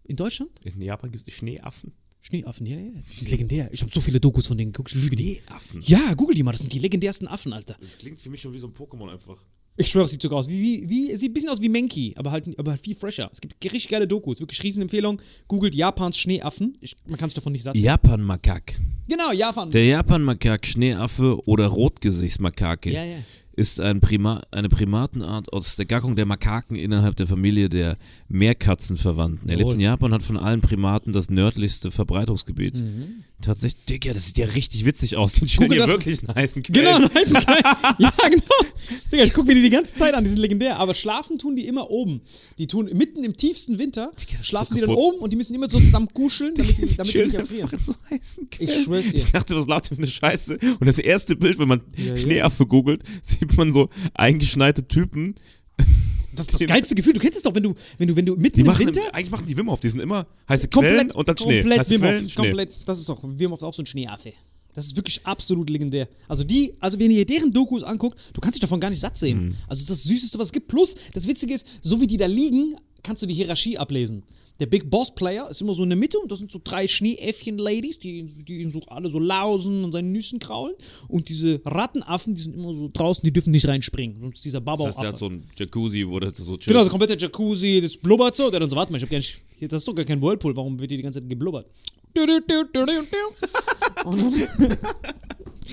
In 0.06 0.16
Deutschland? 0.16 0.52
In 0.64 0.82
Japan 0.82 1.12
gibt 1.12 1.20
es 1.20 1.26
die 1.26 1.32
Schneeaffen. 1.32 1.92
Schneeaffen, 2.22 2.66
ja, 2.66 2.78
ja. 2.78 2.92
Die 3.12 3.16
sind 3.16 3.32
legendär. 3.32 3.70
Ich 3.72 3.82
habe 3.82 3.92
so 3.92 4.02
viele 4.02 4.20
Dokus 4.20 4.48
von 4.48 4.58
denen 4.58 4.72
geguckt, 4.72 4.94
ich 4.94 5.02
liebe 5.02 5.16
die. 5.16 5.42
Schneeaffen? 5.46 5.82
Ja, 5.86 6.14
google 6.16 6.36
die 6.36 6.44
mal, 6.44 6.52
das 6.52 6.62
sind 6.62 6.74
die 6.74 6.80
legendärsten 6.80 7.28
Affen, 7.28 7.54
Alter. 7.54 7.78
Das 7.80 7.98
klingt 7.98 8.20
für 8.20 8.30
mich 8.30 8.42
schon 8.42 8.54
wie 8.54 8.60
so 8.60 8.68
ein 8.68 8.74
Pokémon 8.74 9.10
einfach. 9.10 9.44
Ich 9.78 9.88
schwöre, 9.88 10.06
es 10.06 10.12
sieht 10.12 10.22
sogar 10.22 10.40
aus 10.40 10.50
wie, 10.50 10.62
wie, 10.62 10.90
wie 10.90 11.16
sieht 11.16 11.32
ein 11.32 11.34
bisschen 11.34 11.50
aus 11.50 11.62
wie 11.62 11.70
Menki, 11.70 12.14
aber 12.18 12.32
halt, 12.32 12.60
aber 12.60 12.72
halt 12.72 12.82
viel 12.82 12.96
fresher. 12.96 13.30
Es 13.32 13.40
gibt 13.40 13.64
richtig 13.64 13.88
geile 13.88 14.06
Dokus, 14.06 14.42
wirklich 14.42 14.62
Riesenempfehlung. 14.62 15.22
Googelt 15.48 15.74
Japans 15.74 16.18
Schneeaffen. 16.18 16.78
Ich, 16.82 16.98
man 17.08 17.18
kann 17.18 17.30
es 17.30 17.34
davon 17.34 17.54
nicht 17.54 17.64
sehen. 17.64 17.76
Japan-Makak. 17.76 18.82
Genau, 19.08 19.32
Japan. 19.32 19.72
Der 19.72 19.86
Japan-Makak, 19.86 20.68
Schneeaffe 20.68 21.42
oder 21.48 21.68
Rotgesichtsmakake 21.68 22.92
ja, 22.92 23.06
ja. 23.06 23.18
Ist 23.60 23.80
ein 23.82 24.00
Prima 24.00 24.42
eine 24.52 24.70
Primatenart 24.70 25.52
aus 25.52 25.76
der 25.76 25.86
Gackung 25.86 26.16
der 26.16 26.26
Makaken 26.26 26.78
innerhalb 26.78 27.18
der 27.18 27.28
Familie 27.28 27.68
der 27.70 27.98
Meerkatzenverwandten. 28.30 29.50
Er 29.50 29.58
lebt 29.58 29.74
in 29.74 29.80
Japan 29.82 30.12
und 30.12 30.16
hat 30.16 30.24
von 30.24 30.38
allen 30.38 30.62
Primaten 30.62 31.12
das 31.14 31.30
nördlichste 31.30 31.92
Verbreitungsgebiet. 31.92 32.78
Mhm. 32.78 33.24
Tatsächlich, 33.42 33.86
Digga, 33.86 34.14
das 34.14 34.28
sieht 34.28 34.38
ja 34.38 34.48
richtig 34.48 34.86
witzig 34.86 35.16
aus. 35.16 35.34
Die 35.34 35.48
stellen 35.48 35.70
Google 35.70 35.86
hier 35.86 35.94
wirklich 35.94 36.20
einen 36.20 36.36
heißen 36.36 36.62
Quellen. 36.64 36.86
Genau, 36.86 36.98
ein 37.08 37.14
heißen 37.16 37.36
Quell. 37.38 37.62
Ja, 38.00 38.14
genau. 38.30 38.72
Digga, 39.12 39.24
ich 39.24 39.34
gucke 39.34 39.48
mir 39.48 39.56
die 39.56 39.62
die 39.62 39.70
ganze 39.70 39.96
Zeit 39.96 40.14
an, 40.14 40.24
die 40.26 40.30
sind 40.30 40.40
legendär. 40.40 40.78
Aber 40.78 40.94
schlafen 40.94 41.38
tun 41.38 41.56
die 41.56 41.66
immer 41.68 41.90
oben. 41.90 42.22
Die 42.58 42.68
tun 42.68 42.90
mitten 42.94 43.24
im 43.24 43.38
tiefsten 43.38 43.80
Winter, 43.80 44.12
ist 44.18 44.46
schlafen 44.46 44.70
so 44.72 44.76
die 44.76 44.82
dann 44.82 44.90
oben 44.96 45.20
und 45.20 45.32
die 45.32 45.38
müssen 45.38 45.56
immer 45.56 45.70
so 45.70 45.80
zusammen 45.80 46.10
kuscheln, 46.14 46.54
damit 46.56 46.78
die, 46.78 46.96
damit 46.98 47.14
die 47.14 47.24
nicht 47.24 47.34
erfrieren. 47.36 47.70
so 47.80 47.94
Ich 48.10 48.50
Quellen. 48.52 48.84
schwör's 48.84 49.10
dir. 49.10 49.16
Ich 49.18 49.32
dachte, 49.32 49.56
was 49.56 49.68
lautet 49.68 49.96
für 49.96 50.02
eine 50.02 50.08
Scheiße. 50.08 50.60
Und 50.80 50.86
das 50.88 51.00
erste 51.00 51.36
Bild, 51.38 51.60
wenn 51.60 51.70
man 51.70 51.82
Ja, 51.96 52.06
ja. 52.06 52.18
Schneeaffe 52.18 52.66
googelt, 52.66 53.04
sieht 53.50 53.58
man 53.58 53.74
so 53.74 53.90
eingeschneite 54.14 54.88
Typen. 54.88 55.36
Das 56.36 56.48
ist 56.48 56.62
das 56.62 56.68
geilste 56.68 56.96
Gefühl. 56.96 57.14
Du 57.14 57.20
kennst 57.20 57.38
es 57.38 57.44
doch, 57.44 57.56
wenn 57.56 57.64
du, 57.64 57.76
wenn 57.98 58.08
du, 58.08 58.16
wenn 58.16 58.26
du 58.26 58.36
mitten 58.36 58.56
Die 58.56 58.62
im 58.62 58.68
machen, 58.68 58.86
Winter 58.86 59.14
eigentlich 59.14 59.32
machen 59.32 59.48
die 59.48 59.58
Wim 59.58 59.70
auf. 59.70 59.80
Die 59.80 59.90
sind 59.90 60.00
immer 60.00 60.28
heiße 60.48 60.68
Quellen 60.68 61.10
komplett, 61.10 61.16
und 61.16 61.28
dann 61.28 61.38
Schnee. 61.38 61.60
komplett 61.62 61.80
heiße 61.80 61.90
Wim 61.92 62.02
Hof, 62.02 62.10
Quellen, 62.10 62.30
Schnee. 62.30 62.44
komplett, 62.44 62.78
das 62.86 63.00
ist 63.00 63.10
auch, 63.10 63.24
Wim 63.24 63.52
Hof 63.52 63.64
auch 63.64 63.74
so 63.74 63.82
ein 63.82 63.86
Schneeaffe. 63.86 64.34
Das 64.74 64.86
ist 64.86 64.96
wirklich 64.96 65.26
absolut 65.26 65.70
legendär. 65.70 66.08
Also 66.28 66.44
die, 66.44 66.76
also 66.80 67.00
wenn 67.00 67.12
ihr 67.12 67.26
deren 67.26 67.52
Dokus 67.52 67.84
anguckt, 67.84 68.18
du 68.34 68.40
kannst 68.40 68.56
dich 68.56 68.62
davon 68.62 68.80
gar 68.80 68.90
nicht 68.90 69.00
satt 69.00 69.18
sehen. 69.18 69.48
Mhm. 69.48 69.56
Also 69.68 69.82
das 69.82 69.82
ist 69.82 69.90
das 69.90 70.04
Süßeste, 70.04 70.40
was 70.40 70.48
es 70.48 70.54
gibt. 70.54 70.68
Plus, 70.68 70.96
das 71.14 71.28
Witzige 71.28 71.56
ist, 71.56 71.66
so 71.82 72.00
wie 72.00 72.08
die 72.08 72.18
da 72.18 72.28
liegen, 72.28 72.76
kannst 73.04 73.22
du 73.24 73.26
die 73.26 73.34
Hierarchie 73.34 73.78
ablesen. 73.78 74.24
Der 74.60 74.66
Big 74.66 74.90
Boss 74.90 75.14
Player 75.16 75.50
ist 75.50 75.62
immer 75.62 75.74
so 75.74 75.84
in 75.84 75.90
der 75.90 75.98
Mitte 75.98 76.20
und 76.20 76.32
das 76.32 76.40
sind 76.40 76.52
so 76.52 76.60
drei 76.62 76.88
Schneeäffchen-Ladies, 76.88 78.00
die, 78.00 78.24
die 78.24 78.62
ihn 78.62 78.72
so 78.72 78.82
alle 78.88 79.10
so 79.10 79.18
lausen 79.18 79.86
und 79.86 79.94
seine 79.94 80.10
Nüssen 80.10 80.40
kraulen. 80.40 80.76
Und 81.08 81.30
diese 81.30 81.62
Rattenaffen, 81.64 82.36
die 82.36 82.42
sind 82.42 82.56
immer 82.56 82.74
so 82.74 82.90
draußen, 82.92 83.24
die 83.24 83.32
dürfen 83.32 83.52
nicht 83.52 83.68
reinspringen. 83.68 84.20
Sonst 84.20 84.38
ist 84.38 84.46
dieser 84.46 84.60
Baba 84.60 84.86
Das 84.86 84.98
heißt, 84.98 85.04
der 85.04 85.12
hat 85.14 85.20
so 85.20 85.28
ein 85.28 85.44
Jacuzzi, 85.56 86.08
wo 86.08 86.20
der 86.20 86.34
so 86.36 86.58
chillt. 86.58 86.68
Genau, 86.68 86.84
so 86.84 86.90
kompletter 86.90 87.18
Jacuzzi, 87.18 87.80
das 87.82 87.96
blubbert 87.96 88.36
so. 88.36 88.50
Der 88.50 88.60
dann 88.60 88.70
so, 88.70 88.76
warte 88.76 88.92
mal, 88.92 88.98
ich 88.98 89.04
hab 89.04 89.10
gar 89.10 89.18
nicht, 89.18 89.38
hier, 89.58 89.68
das 89.70 89.82
ist 89.82 89.88
doch 89.88 89.96
gar 89.96 90.06
kein 90.06 90.22
Whirlpool, 90.22 90.56
warum 90.56 90.78
wird 90.80 90.92
hier 90.92 90.98
die 90.98 91.04
ganze 91.04 91.20
Zeit 91.22 91.30
geblubbert? 91.30 91.68
Du, 92.14 92.26
du, 92.26 92.42
du, 92.42 92.64
du, 92.74 92.86
du, 92.86 92.92
du. 92.92 94.10
Und 94.10 94.20
dann, 94.22 94.78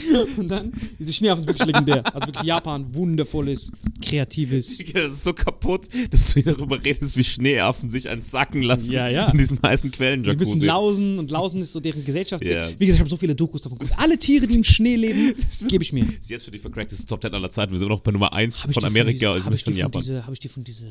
und 0.37 0.49
dann 0.49 0.73
diese 0.99 1.13
Schneeaffen 1.13 1.43
sind 1.43 1.49
wirklich 1.49 1.67
legendär. 1.67 2.05
Also 2.15 2.29
wirklich 2.29 2.45
Japan, 2.45 2.95
wundervolles, 2.95 3.73
kreatives. 4.03 4.79
Das 4.97 5.13
ist 5.13 5.25
so 5.25 5.33
kaputt, 5.33 5.89
dass 6.11 6.33
du 6.33 6.41
hier 6.41 6.55
darüber 6.55 6.83
redest, 6.83 7.17
wie 7.17 7.25
Schneeaffen 7.25 7.91
sich 7.91 8.09
einen 8.09 8.23
sacken 8.23 8.63
lassen. 8.63 8.93
Ja, 8.93 9.09
ja. 9.09 9.29
In 9.29 9.39
diesem 9.39 9.59
heißen 9.63 9.91
quellen 9.91 10.23
Die 10.23 10.31
müssen 10.31 10.53
Jacuzzi. 10.53 10.67
lausen 10.67 11.19
und 11.19 11.31
lausen 11.31 11.61
ist 11.61 11.73
so 11.73 11.81
deren 11.81 12.05
Gesellschaft. 12.05 12.45
Ja. 12.45 12.69
Wie 12.69 12.87
gesagt, 12.87 12.95
ich 12.95 13.01
habe 13.01 13.11
so 13.11 13.17
viele 13.17 13.35
Dokus 13.35 13.63
davon 13.63 13.79
geguckt. 13.79 13.99
Alle 13.99 14.19
Tiere, 14.19 14.47
die 14.47 14.55
im 14.57 14.65
Schnee 14.65 14.97
leben, 14.97 15.35
gebe 15.69 15.85
ich 15.85 15.93
mir. 15.93 16.05
Das 16.05 16.15
ist 16.21 16.31
jetzt 16.31 16.45
schon 16.45 16.53
die 16.53 16.59
vercrackteste 16.59 17.07
Top 17.07 17.23
10 17.23 17.35
aller 17.35 17.51
Zeiten. 17.51 17.73
Wir 17.73 17.79
sind 17.79 17.87
immer 17.87 17.97
noch 17.97 18.03
bei 18.03 18.13
Nummer 18.13 18.33
1 18.33 18.63
Hab 18.63 18.71
ich 18.71 18.75
von 18.75 18.85
Amerika, 18.85 19.33
also 19.33 19.47
hab 19.47 19.53
nicht 19.53 19.65
von 19.65 19.77
Japan. 19.77 20.03
Habe 20.25 20.33
ich 20.33 20.41
dir 20.41 20.51
von 20.51 20.65
dieser 20.65 20.87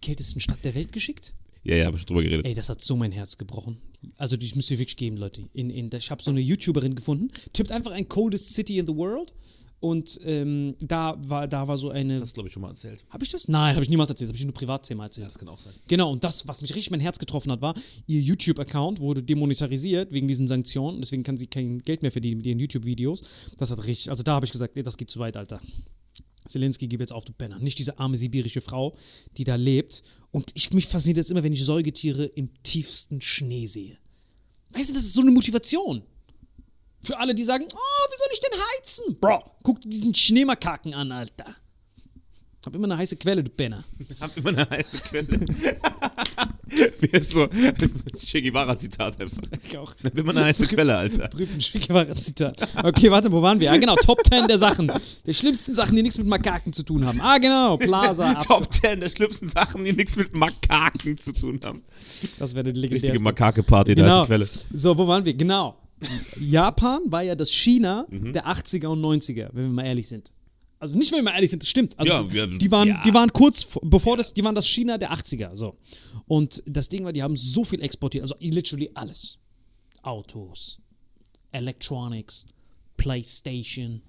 kältesten 0.00 0.40
Stadt 0.40 0.58
der 0.64 0.74
Welt 0.74 0.92
geschickt? 0.92 1.32
Ja, 1.62 1.76
ja, 1.76 1.86
hab 1.86 1.94
ich 1.94 2.00
schon 2.00 2.06
drüber 2.08 2.22
geredet. 2.22 2.46
Ey, 2.46 2.54
das 2.54 2.68
hat 2.68 2.80
so 2.82 2.96
mein 2.96 3.12
Herz 3.12 3.36
gebrochen. 3.36 3.78
Also, 4.16 4.36
das 4.36 4.54
müsst 4.54 4.70
ihr 4.70 4.78
wirklich 4.78 4.96
geben, 4.96 5.16
Leute. 5.16 5.42
In, 5.52 5.70
in, 5.70 5.90
ich 5.92 6.10
habe 6.10 6.22
so 6.22 6.30
eine 6.30 6.40
YouTuberin 6.40 6.94
gefunden, 6.94 7.30
tippt 7.52 7.70
einfach 7.70 7.90
ein 7.90 8.08
Coldest 8.08 8.54
City 8.54 8.78
in 8.78 8.86
the 8.86 8.94
World. 8.94 9.34
Und 9.80 10.20
ähm, 10.24 10.76
da, 10.78 11.16
war, 11.26 11.48
da 11.48 11.66
war 11.66 11.78
so 11.78 11.88
eine. 11.88 12.12
Das 12.14 12.22
hast 12.22 12.32
du, 12.32 12.34
glaube 12.34 12.48
ich, 12.48 12.52
schon 12.52 12.60
mal 12.60 12.68
erzählt. 12.68 13.02
Habe 13.08 13.24
ich 13.24 13.30
das? 13.30 13.48
Nein, 13.48 13.74
habe 13.74 13.82
ich 13.82 13.88
niemals 13.88 14.10
erzählt. 14.10 14.28
Habe 14.28 14.36
ich 14.36 14.44
nur 14.44 14.52
Privatthema 14.52 15.04
erzählt. 15.04 15.28
Das 15.28 15.38
kann 15.38 15.48
auch 15.48 15.58
sein. 15.58 15.72
Genau, 15.88 16.12
und 16.12 16.22
das, 16.22 16.46
was 16.46 16.60
mich 16.60 16.74
richtig 16.74 16.90
mein 16.90 17.00
Herz 17.00 17.18
getroffen 17.18 17.50
hat, 17.50 17.62
war, 17.62 17.74
ihr 18.06 18.20
YouTube-Account 18.20 19.00
wurde 19.00 19.22
demonetarisiert 19.22 20.12
wegen 20.12 20.28
diesen 20.28 20.48
Sanktionen. 20.48 21.00
Deswegen 21.00 21.22
kann 21.22 21.38
sie 21.38 21.46
kein 21.46 21.78
Geld 21.78 22.02
mehr 22.02 22.12
verdienen 22.12 22.38
mit 22.38 22.46
ihren 22.46 22.58
YouTube-Videos. 22.58 23.22
Das 23.56 23.70
hat 23.70 23.82
richtig, 23.84 24.10
also 24.10 24.22
da 24.22 24.34
habe 24.34 24.44
ich 24.44 24.52
gesagt, 24.52 24.76
nee, 24.76 24.82
das 24.82 24.98
geht 24.98 25.08
zu 25.08 25.18
weit, 25.18 25.38
Alter. 25.38 25.62
Zelensky, 26.50 26.88
gib 26.88 27.00
jetzt 27.00 27.12
auf, 27.12 27.24
du 27.24 27.32
Penner. 27.32 27.58
Nicht 27.58 27.78
diese 27.78 27.98
arme 27.98 28.16
sibirische 28.16 28.60
Frau, 28.60 28.96
die 29.36 29.44
da 29.44 29.54
lebt. 29.54 30.02
Und 30.30 30.50
ich, 30.54 30.72
mich 30.72 30.86
fasziniert 30.86 31.18
jetzt 31.18 31.30
immer, 31.30 31.42
wenn 31.42 31.52
ich 31.52 31.64
Säugetiere 31.64 32.26
im 32.26 32.50
tiefsten 32.62 33.20
Schnee 33.20 33.66
sehe. 33.66 33.98
Weißt 34.70 34.90
du, 34.90 34.94
das 34.94 35.04
ist 35.04 35.14
so 35.14 35.20
eine 35.20 35.30
Motivation. 35.30 36.02
Für 37.02 37.18
alle, 37.18 37.34
die 37.34 37.44
sagen, 37.44 37.64
oh, 37.72 38.10
wie 38.10 38.18
soll 38.18 38.28
ich 38.32 38.40
denn 38.40 38.60
heizen? 38.76 39.20
Bro, 39.20 39.42
guck 39.62 39.80
dir 39.80 39.88
diesen 39.88 40.14
Schneemakaken 40.14 40.94
an, 40.94 41.10
Alter. 41.12 41.56
Hab 42.64 42.74
immer 42.74 42.84
eine 42.84 42.98
heiße 42.98 43.16
Quelle, 43.16 43.42
du 43.42 43.50
Penner. 43.50 43.84
Hab 44.20 44.36
immer 44.36 44.50
eine 44.50 44.68
heiße 44.68 44.98
Quelle. 44.98 45.40
Ist 47.12 47.32
so 47.32 47.48
Che 47.48 48.40
Guevara-Zitat 48.42 49.20
einfach. 49.20 49.42
Ich 49.68 49.76
auch. 49.76 49.94
Hab 50.04 50.16
immer 50.16 50.30
eine 50.30 50.44
heiße 50.44 50.66
Quelle, 50.66 50.96
Alter. 50.96 51.28
Berühmten 51.30 52.16
Zitat. 52.16 52.56
Okay, 52.82 53.10
warte, 53.10 53.30
wo 53.32 53.42
waren 53.42 53.58
wir? 53.60 53.72
Ah, 53.72 53.76
genau, 53.76 53.96
Top 53.96 54.20
10 54.24 54.46
der 54.48 54.58
Sachen. 54.58 54.90
Der 55.26 55.32
schlimmsten 55.32 55.74
Sachen, 55.74 55.96
die 55.96 56.02
nichts 56.02 56.18
mit 56.18 56.26
Makaken 56.26 56.72
zu 56.72 56.82
tun 56.82 57.06
haben. 57.06 57.20
Ah, 57.20 57.38
genau, 57.38 57.76
Plaza. 57.76 58.34
Top 58.46 58.72
10 58.72 59.00
der 59.00 59.08
schlimmsten 59.08 59.48
Sachen, 59.48 59.84
die 59.84 59.92
nichts 59.92 60.16
mit 60.16 60.34
Makaken 60.34 61.16
zu 61.16 61.32
tun 61.32 61.58
haben. 61.64 61.82
Das 62.38 62.54
wäre 62.54 62.64
die 62.72 62.80
Richtige 62.80 62.94
legendärste. 63.12 63.22
Makake-Party, 63.22 63.94
da 63.94 64.02
Genau. 64.02 64.16
ist 64.22 64.22
die 64.22 64.26
Quelle. 64.34 64.48
So, 64.72 64.96
wo 64.96 65.06
waren 65.06 65.24
wir? 65.24 65.34
Genau. 65.34 65.76
Japan 66.38 67.02
war 67.06 67.22
ja 67.22 67.34
das 67.34 67.50
China 67.50 68.06
Mhm. 68.10 68.32
der 68.32 68.46
80er 68.46 68.86
und 68.88 69.00
90er, 69.02 69.48
wenn 69.52 69.64
wir 69.64 69.70
mal 69.70 69.84
ehrlich 69.84 70.08
sind. 70.08 70.32
Also 70.80 70.94
nicht, 70.96 71.12
wenn 71.12 71.18
wir 71.18 71.22
mal 71.24 71.34
ehrlich 71.34 71.50
sind, 71.50 71.62
das 71.62 71.68
stimmt. 71.68 71.96
Also 71.98 72.10
Ja, 72.12 72.22
die, 72.22 72.32
wir- 72.32 72.46
die, 72.58 72.70
waren, 72.72 72.88
ja. 72.88 73.02
die 73.04 73.12
waren 73.14 73.32
kurz, 73.32 73.62
vor- 73.62 73.82
bevor 73.84 74.16
das, 74.16 74.32
die 74.34 74.42
waren 74.42 74.54
das 74.54 74.66
China 74.66 74.96
der 74.98 75.12
80er. 75.12 75.54
So. 75.54 75.76
Und 76.26 76.62
das 76.66 76.88
Ding 76.88 77.04
war, 77.04 77.12
die 77.12 77.22
haben 77.22 77.36
so 77.36 77.62
viel 77.64 77.82
exportiert, 77.82 78.22
also 78.22 78.34
literally 78.40 78.90
alles. 78.94 79.36
Autos, 80.02 80.80
Electronics, 81.52 82.46
Playstation, 82.96 84.00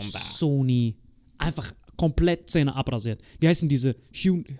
Sony, 0.00 0.96
einfach 1.38 1.72
komplett 1.96 2.50
Zähne 2.50 2.74
abrasiert. 2.74 3.20
Wie 3.40 3.48
heißen 3.48 3.68
diese? 3.68 3.96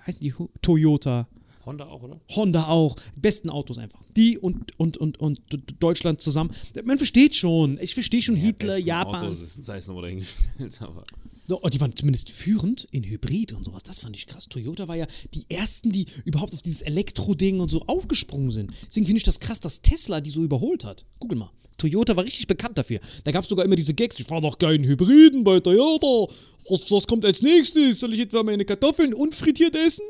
Heißen 0.07 0.21
die 0.21 0.33
Toyota? 0.63 1.29
Honda 1.65 1.87
auch, 1.87 2.03
oder? 2.03 2.21
Honda 2.31 2.65
auch. 2.69 2.95
Besten 3.17 3.51
Autos 3.51 3.79
einfach. 3.79 3.99
Die 4.17 4.39
und, 4.39 4.79
und, 4.79 4.97
und, 4.99 5.19
und 5.19 5.41
Deutschland 5.81 6.21
zusammen. 6.21 6.53
Man 6.85 6.97
versteht 6.97 7.35
schon. 7.35 7.79
Ich 7.81 7.93
verstehe 7.95 8.23
schon 8.23 8.37
Hitler, 8.37 8.75
Besten 8.75 8.87
Japan. 8.87 9.15
Autos, 9.27 9.41
das 9.41 9.55
sei 9.67 9.79
es 9.79 9.89
nochmal 9.89 10.05
dahingestellt, 10.05 10.47
aber. 10.83 11.05
Oh, 11.49 11.69
die 11.69 11.81
waren 11.81 11.95
zumindest 11.95 12.31
führend 12.31 12.85
in 12.91 13.05
Hybrid 13.05 13.53
und 13.53 13.65
sowas. 13.65 13.83
Das 13.83 14.01
fand 14.01 14.17
ich 14.17 14.27
krass. 14.27 14.49
Toyota 14.49 14.89
war 14.89 14.97
ja 14.97 15.07
die 15.35 15.45
ersten, 15.49 15.93
die 15.93 16.07
überhaupt 16.25 16.55
auf 16.55 16.63
dieses 16.63 16.83
Elektro-Ding 16.83 17.61
und 17.61 17.71
so 17.71 17.83
aufgesprungen 17.87 18.51
sind. 18.51 18.73
Deswegen 18.89 19.07
finde 19.07 19.19
ich 19.19 19.25
das 19.25 19.41
krass, 19.41 19.61
dass 19.61 19.81
Tesla 19.83 20.21
die 20.21 20.31
so 20.31 20.43
überholt 20.43 20.85
hat. 20.85 21.05
Google 21.21 21.39
mal. 21.39 21.51
Toyota 21.79 22.17
war 22.17 22.25
richtig 22.25 22.47
bekannt 22.47 22.79
dafür. 22.79 23.01
Da 23.25 23.33
gab 23.33 23.43
es 23.45 23.49
sogar 23.49 23.65
immer 23.65 23.77
diese 23.77 23.95
Gags. 23.95 24.19
Ich 24.19 24.27
fahre 24.27 24.41
doch 24.41 24.59
keinen 24.59 24.85
Hybriden 24.85 25.45
bei 25.45 25.61
Toyota. 25.61 26.33
Was, 26.69 26.91
was 26.91 27.07
kommt 27.07 27.25
als 27.25 27.43
nächstes? 27.43 28.01
Soll 28.01 28.15
ich 28.15 28.21
etwa 28.21 28.43
meine 28.43 28.65
Kartoffeln 28.65 29.15
unfrittiert 29.15 29.77
essen? 29.77 30.05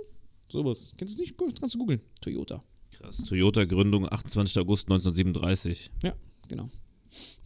Sowas. 0.49 0.93
Kennst 0.97 1.19
du 1.19 1.23
nicht? 1.23 1.37
Guck, 1.37 1.59
Kannst 1.61 1.75
du 1.75 1.79
googeln. 1.79 2.01
Toyota. 2.21 2.63
Krass. 2.93 3.19
Toyota-Gründung 3.29 4.09
28. 4.11 4.59
August 4.59 4.87
1937. 4.87 5.91
Ja, 6.03 6.15
genau. 6.49 6.71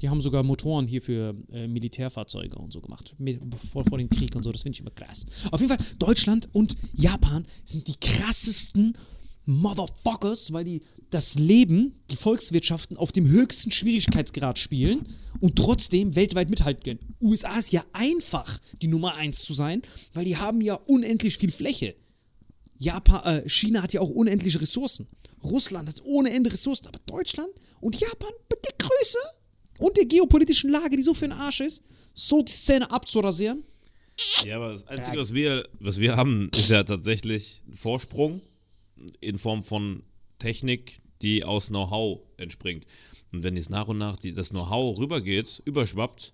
Die 0.01 0.09
haben 0.09 0.21
sogar 0.21 0.43
Motoren 0.43 0.87
hier 0.87 1.03
für 1.03 1.35
äh, 1.53 1.67
Militärfahrzeuge 1.67 2.57
und 2.57 2.73
so 2.73 2.81
gemacht. 2.81 3.15
Mit, 3.19 3.41
vor, 3.71 3.85
vor 3.85 3.99
dem 3.99 4.11
Krieg 4.11 4.35
und 4.37 4.43
so. 4.43 4.53
Das 4.53 4.63
finde 4.63 4.77
ich 4.77 4.81
immer 4.81 4.91
krass. 4.91 5.27
Auf 5.51 5.61
jeden 5.61 5.77
Fall, 5.77 5.87
Deutschland 5.99 6.49
und 6.53 6.77
Japan 6.95 7.47
sind 7.65 7.89
die 7.89 7.97
krassesten 7.97 8.97
Motherfuckers, 9.47 10.53
weil 10.53 10.65
die 10.65 10.83
das 11.11 11.35
Leben, 11.35 12.01
die 12.11 12.17
Volkswirtschaften 12.17 12.97
auf 12.97 13.11
dem 13.11 13.29
höchsten 13.29 13.73
Schwierigkeitsgrad 13.73 14.59
spielen 14.59 15.07
und 15.41 15.57
trotzdem 15.57 16.15
weltweit 16.15 16.51
mithalten 16.51 16.83
können. 16.85 17.15
USA 17.21 17.59
ist 17.59 17.73
ja 17.73 17.85
einfach, 17.93 18.61
die 18.81 18.87
Nummer 18.87 19.15
eins 19.15 19.41
zu 19.41 19.55
sein, 19.55 19.83
weil 20.15 20.25
die 20.25 20.37
haben 20.37 20.61
ja 20.61 20.75
unendlich 20.75 21.39
viel 21.39 21.51
Fläche. 21.51 21.97
Japan, 22.79 23.25
äh, 23.25 23.49
China 23.49 23.83
hat 23.83 23.93
ja 23.93 24.01
auch 24.01 24.11
unendliche 24.11 24.61
Ressourcen. 24.61 25.09
Russland 25.43 25.89
hat 25.89 26.01
ohne 26.05 26.31
Ende 26.31 26.53
Ressourcen, 26.53 26.87
aber 26.87 27.01
Deutschland 27.07 27.51
und 27.81 27.99
Japan 27.99 28.33
mit 28.49 28.65
der 28.65 28.75
Größe 28.79 29.19
und 29.81 29.97
der 29.97 30.07
geopolitischen 30.07 30.71
Lage, 30.71 30.97
die 30.97 31.03
so 31.03 31.15
für 31.15 31.27
den 31.27 31.33
Arsch 31.33 31.61
ist, 31.61 31.83
so 32.15 32.43
die 32.43 32.53
Szene 32.53 32.91
abzurasieren. 32.91 33.65
Ja, 34.45 34.57
aber 34.57 34.71
das 34.71 34.87
Einzige, 34.87 35.19
was 35.19 35.33
wir, 35.33 35.69
was 35.79 35.99
wir 35.99 36.17
haben, 36.17 36.51
ist 36.57 36.71
ja 36.71 36.85
tatsächlich 36.85 37.63
ein 37.69 37.75
Vorsprung 37.75 38.43
in 39.21 39.39
Form 39.39 39.63
von 39.63 40.03
Technik, 40.39 41.01
die 41.23 41.45
aus 41.45 41.69
Know-how 41.69 42.21
entspringt. 42.37 42.87
Und 43.33 43.43
wenn 43.45 43.57
jetzt 43.57 43.71
nach 43.71 43.89
und 43.89 43.99
nach 43.99 44.17
die, 44.17 44.33
das 44.33 44.51
Know-how 44.51 44.99
rübergeht, 44.99 45.63
überschwappt, 45.65 46.33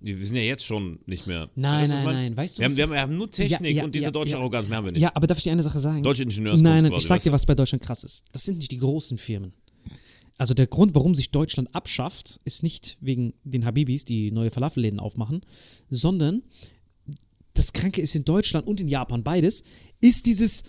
wir 0.00 0.26
sind 0.26 0.36
ja 0.36 0.42
jetzt 0.42 0.64
schon 0.64 1.00
nicht 1.06 1.26
mehr. 1.26 1.50
Nein, 1.56 1.82
Weißt 1.82 1.90
nein, 1.90 2.04
meine? 2.04 2.18
nein. 2.18 2.36
Weißt 2.36 2.58
du, 2.58 2.60
wir 2.60 2.68
haben, 2.68 2.76
wir, 2.76 2.84
haben, 2.84 2.92
wir 2.92 3.00
haben 3.00 3.16
nur 3.16 3.30
Technik 3.30 3.72
Ja, 3.72 3.78
ja, 3.78 3.84
und 3.84 3.94
diese 3.94 4.06
ja, 4.06 4.10
deutsche. 4.12 4.36
Arroganz 4.36 4.68
mehr 4.68 4.78
haben 4.78 4.84
wir 4.84 4.92
nicht. 4.92 5.02
Ja, 5.02 5.10
aber 5.14 5.26
darf 5.26 5.38
ich 5.38 5.44
dir 5.44 5.52
eine 5.52 5.62
Sache 5.62 5.80
sagen? 5.80 6.02
Deutsche 6.04 6.22
Ingenieurskunst 6.22 6.62
Nein, 6.62 6.82
nein, 6.82 6.90
quasi, 6.92 7.02
ich 7.02 7.08
sag 7.08 7.22
dir, 7.22 7.32
was 7.32 7.46
bei 7.46 7.56
Deutschland 7.56 7.82
krass 7.82 8.04
ist. 8.04 8.24
Das 8.30 8.44
sind 8.44 8.58
nicht 8.58 8.70
die 8.70 8.78
großen 8.78 9.18
Firmen. 9.18 9.54
Also 10.38 10.54
der 10.54 10.68
Grund, 10.68 10.94
warum 10.94 11.14
sich 11.14 11.30
Deutschland 11.30 11.74
abschafft, 11.74 12.40
ist 12.44 12.62
nicht 12.62 12.96
wegen 13.00 13.34
den 13.42 13.64
Habibis, 13.64 14.04
die 14.04 14.30
neue 14.30 14.50
Falafelläden 14.50 15.00
aufmachen, 15.00 15.42
sondern 15.90 16.42
das 17.54 17.72
Kranke 17.72 18.00
ist 18.00 18.14
in 18.14 18.24
Deutschland 18.24 18.68
und 18.68 18.80
in 18.80 18.86
Japan 18.86 19.24
beides, 19.24 19.64
ist 20.00 20.26
dieses, 20.26 20.62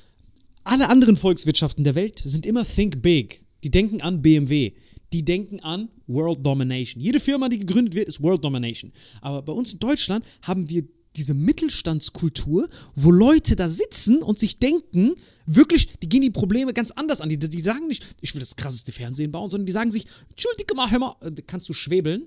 alle 0.63 0.89
anderen 0.89 1.17
Volkswirtschaften 1.17 1.83
der 1.83 1.93
Welt 1.93 2.21
sind 2.25 2.47
immer 2.47 2.65
think 2.65 3.03
big. 3.03 3.43
Die 3.63 3.69
denken 3.69 4.01
an 4.01 4.23
BMW. 4.23 4.73
Die 5.13 5.23
denken 5.23 5.59
an 5.59 5.89
World 6.07 6.43
Domination. 6.43 7.01
Jede 7.01 7.19
Firma, 7.19 7.47
die 7.47 7.59
gegründet 7.59 7.93
wird, 7.93 8.07
ist 8.07 8.21
World 8.21 8.43
Domination. 8.43 8.91
Aber 9.21 9.43
bei 9.43 9.53
uns 9.53 9.73
in 9.73 9.79
Deutschland 9.79 10.25
haben 10.41 10.67
wir 10.69 10.83
diese 11.15 11.33
Mittelstandskultur, 11.33 12.69
wo 12.95 13.11
Leute 13.11 13.55
da 13.55 13.67
sitzen 13.67 14.21
und 14.21 14.39
sich 14.39 14.59
denken, 14.59 15.15
wirklich, 15.45 15.89
die 16.01 16.09
gehen 16.09 16.21
die 16.21 16.29
Probleme 16.29 16.73
ganz 16.73 16.91
anders 16.91 17.21
an. 17.21 17.29
Die, 17.29 17.37
die 17.39 17.61
sagen 17.61 17.87
nicht, 17.87 18.05
ich 18.21 18.33
will 18.35 18.39
das 18.39 18.55
krasseste 18.55 18.91
Fernsehen 18.91 19.31
bauen, 19.31 19.49
sondern 19.49 19.65
die 19.65 19.71
sagen 19.71 19.91
sich, 19.91 20.05
entschuldige 20.29 20.75
mal, 20.75 20.89
hör 20.91 20.99
mal, 20.99 21.15
äh, 21.21 21.31
kannst 21.45 21.67
du 21.69 21.73
schwebeln? 21.73 22.23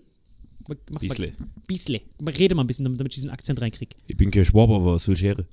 Mach's 0.69 0.81
mal- 0.91 0.99
Biesle. 1.01 1.33
Biesle. 1.67 2.01
Rede 2.39 2.55
mal 2.55 2.63
ein 2.65 2.67
bisschen, 2.67 2.85
damit 2.85 3.13
ich 3.13 3.15
diesen 3.17 3.31
Akzent 3.31 3.61
reinkriege. 3.61 3.97
Ich 4.07 4.17
bin 4.17 4.31
kein 4.31 4.45
Schwaber, 4.45 4.77
aber 4.77 4.95
was 4.95 5.09
will 5.09 5.17
Schere? 5.17 5.47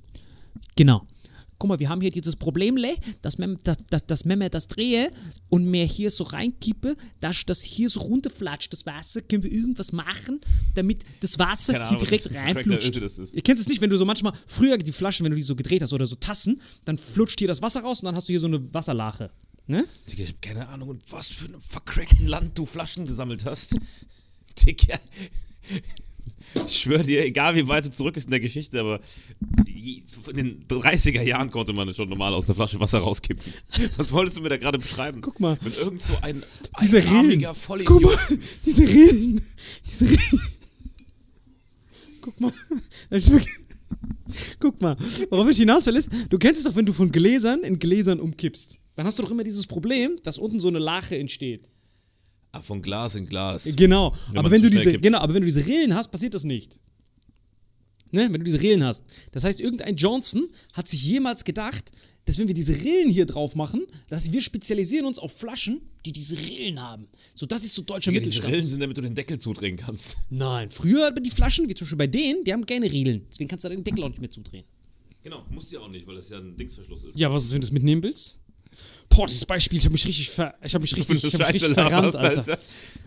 Genau. 0.76 1.06
Guck 1.60 1.68
mal, 1.68 1.78
wir 1.78 1.90
haben 1.90 2.00
hier 2.00 2.10
dieses 2.10 2.36
Problem, 2.36 2.78
le, 2.78 2.96
dass, 3.20 3.38
wenn, 3.38 3.58
dass, 3.64 3.76
dass, 3.90 4.06
dass 4.06 4.26
wenn 4.26 4.40
wir 4.40 4.48
das 4.48 4.66
drehe 4.66 5.12
und 5.50 5.66
mir 5.66 5.84
hier 5.84 6.10
so 6.10 6.24
reinkippe, 6.24 6.96
dass 7.20 7.44
das 7.44 7.60
hier 7.60 7.90
so 7.90 8.00
runterflatscht, 8.00 8.72
das 8.72 8.86
Wasser, 8.86 9.20
können 9.20 9.44
wir 9.44 9.52
irgendwas 9.52 9.92
machen, 9.92 10.40
damit 10.74 11.04
das 11.20 11.38
Wasser 11.38 11.74
Keine 11.74 11.84
hier 11.84 11.98
Ahnung, 11.98 12.04
direkt 12.06 12.24
das 12.24 12.36
ein 12.36 12.56
reinflutscht. 12.56 13.02
Das. 13.02 13.34
Ihr 13.34 13.42
kennt 13.42 13.58
es 13.58 13.68
nicht, 13.68 13.82
wenn 13.82 13.90
du 13.90 13.98
so 13.98 14.06
manchmal, 14.06 14.32
früher 14.46 14.78
die 14.78 14.90
Flaschen, 14.90 15.24
wenn 15.24 15.32
du 15.32 15.36
die 15.36 15.42
so 15.42 15.54
gedreht 15.54 15.82
hast 15.82 15.92
oder 15.92 16.06
so 16.06 16.16
Tassen, 16.16 16.62
dann 16.86 16.96
flutscht 16.96 17.38
hier 17.38 17.48
das 17.48 17.60
Wasser 17.60 17.80
raus 17.80 18.00
und 18.00 18.06
dann 18.06 18.16
hast 18.16 18.26
du 18.26 18.32
hier 18.32 18.40
so 18.40 18.46
eine 18.46 18.72
Wasserlache. 18.72 19.30
Ne? 19.66 19.84
Digga, 20.10 20.24
ich 20.24 20.30
hab 20.30 20.40
keine 20.40 20.66
Ahnung, 20.68 20.92
in 20.92 21.00
was 21.10 21.28
für 21.28 21.44
einem 21.44 21.60
vercrackten 21.60 22.26
Land 22.26 22.56
du 22.56 22.64
Flaschen 22.64 23.04
gesammelt 23.04 23.44
hast. 23.44 23.76
Digga. 24.66 24.98
Ich 26.66 26.80
schwöre 26.80 27.02
dir, 27.02 27.24
egal 27.24 27.54
wie 27.54 27.68
weit 27.68 27.86
du 27.86 27.90
zurück 27.90 28.16
ist 28.16 28.24
in 28.24 28.30
der 28.30 28.40
Geschichte, 28.40 28.80
aber 28.80 29.00
in 30.28 30.36
den 30.36 30.64
30er 30.68 31.22
Jahren 31.22 31.50
konnte 31.50 31.72
man 31.72 31.92
schon 31.94 32.08
normal 32.08 32.34
aus 32.34 32.46
der 32.46 32.54
Flasche 32.54 32.80
Wasser 32.80 32.98
rauskippen. 32.98 33.52
Was 33.96 34.12
wolltest 34.12 34.36
du 34.36 34.42
mir 34.42 34.48
da 34.48 34.56
gerade 34.56 34.78
beschreiben? 34.78 35.20
Guck 35.20 35.40
mal. 35.40 35.56
Wenn 35.60 35.72
irgend 35.72 36.02
so 36.02 36.14
ein 36.20 36.42
Diese 36.80 36.98
Rillen. 36.98 37.54
Vollidiot. 37.54 38.02
Guck 38.02 38.02
mal, 38.02 38.38
diese 38.66 38.82
Rillen. 38.82 39.40
Diese 39.90 40.04
Rillen. 40.06 40.40
Guck 42.20 42.40
mal. 42.40 42.52
Guck 44.58 44.80
mal. 44.80 44.96
Worauf 45.30 45.48
ich 45.48 45.58
hinaus 45.58 45.86
will, 45.86 45.96
ist, 45.96 46.10
du 46.28 46.38
kennst 46.38 46.60
es 46.60 46.64
doch, 46.66 46.76
wenn 46.76 46.86
du 46.86 46.92
von 46.92 47.10
Gläsern 47.10 47.62
in 47.62 47.78
Gläsern 47.78 48.20
umkippst. 48.20 48.78
Dann 48.96 49.06
hast 49.06 49.18
du 49.18 49.22
doch 49.22 49.30
immer 49.30 49.44
dieses 49.44 49.66
Problem, 49.66 50.18
dass 50.24 50.38
unten 50.38 50.60
so 50.60 50.68
eine 50.68 50.78
Lache 50.78 51.16
entsteht. 51.18 51.69
Ah, 52.52 52.60
von 52.60 52.82
Glas 52.82 53.14
in 53.14 53.26
Glas. 53.26 53.68
Genau. 53.76 54.14
Wenn 54.30 54.38
aber 54.38 54.50
wenn 54.50 54.62
du 54.62 54.70
diese, 54.70 54.90
kippt. 54.90 55.02
genau, 55.02 55.18
aber 55.18 55.34
wenn 55.34 55.42
du 55.42 55.46
diese 55.46 55.64
Rillen 55.64 55.94
hast, 55.94 56.08
passiert 56.08 56.34
das 56.34 56.44
nicht. 56.44 56.80
Ne? 58.10 58.22
Wenn 58.22 58.40
du 58.40 58.44
diese 58.44 58.60
Rillen 58.60 58.82
hast. 58.82 59.04
Das 59.30 59.44
heißt, 59.44 59.60
irgendein 59.60 59.96
Johnson 59.96 60.48
hat 60.72 60.88
sich 60.88 61.02
jemals 61.04 61.44
gedacht, 61.44 61.92
dass 62.24 62.38
wenn 62.38 62.48
wir 62.48 62.54
diese 62.54 62.74
Rillen 62.74 63.08
hier 63.08 63.24
drauf 63.24 63.54
machen, 63.54 63.86
dass 64.08 64.32
wir 64.32 64.42
spezialisieren 64.42 65.06
uns 65.06 65.18
auf 65.18 65.32
Flaschen, 65.32 65.80
die 66.04 66.12
diese 66.12 66.36
Rillen 66.36 66.80
haben. 66.80 67.08
So, 67.34 67.46
das 67.46 67.64
ist 67.64 67.74
so 67.74 67.82
deutscher 67.82 68.10
Digga, 68.10 68.24
diese 68.24 68.30
Mittelstand. 68.30 68.54
Rillen 68.54 68.66
sind, 68.66 68.80
damit 68.80 68.98
du 68.98 69.02
den 69.02 69.14
Deckel 69.14 69.38
zudrehen 69.38 69.76
kannst. 69.76 70.18
Nein, 70.28 70.70
früher 70.70 71.06
aber 71.06 71.20
die 71.20 71.30
Flaschen, 71.30 71.68
wie 71.68 71.74
zum 71.74 71.86
Beispiel 71.86 71.98
bei 71.98 72.06
denen, 72.08 72.44
die 72.44 72.52
haben 72.52 72.66
keine 72.66 72.90
Riegeln. 72.90 73.26
Deswegen 73.30 73.48
kannst 73.48 73.64
du 73.64 73.68
den 73.68 73.84
Deckel 73.84 74.04
auch 74.04 74.08
nicht 74.08 74.20
mehr 74.20 74.30
zudrehen. 74.30 74.64
Genau, 75.22 75.44
musst 75.50 75.70
du 75.70 75.76
ja 75.76 75.82
auch 75.82 75.90
nicht, 75.90 76.06
weil 76.06 76.16
das 76.16 76.30
ja 76.30 76.38
ein 76.38 76.56
Dingsverschluss 76.56 77.04
ist. 77.04 77.18
Ja, 77.18 77.30
was 77.30 77.44
ist, 77.44 77.52
wenn 77.52 77.60
du 77.60 77.66
es 77.66 77.72
mitnehmen 77.72 78.02
willst? 78.02 78.38
Boah, 79.10 79.26
dieses 79.26 79.44
Beispiel, 79.44 79.78
ich 79.78 79.84
habe 79.84 79.92
mich 79.92 80.06
richtig 80.06 80.30
ver 80.30 80.54
ich 80.62 80.74
habe 80.74 80.82
mich 80.82 80.96
richtig, 80.96 81.24
ich 81.24 81.34
hab 81.34 81.40
mich 81.40 81.62
richtig 81.62 81.74
verrannt, 81.74 82.14
laberst, 82.14 82.16
Alter. 82.16 82.58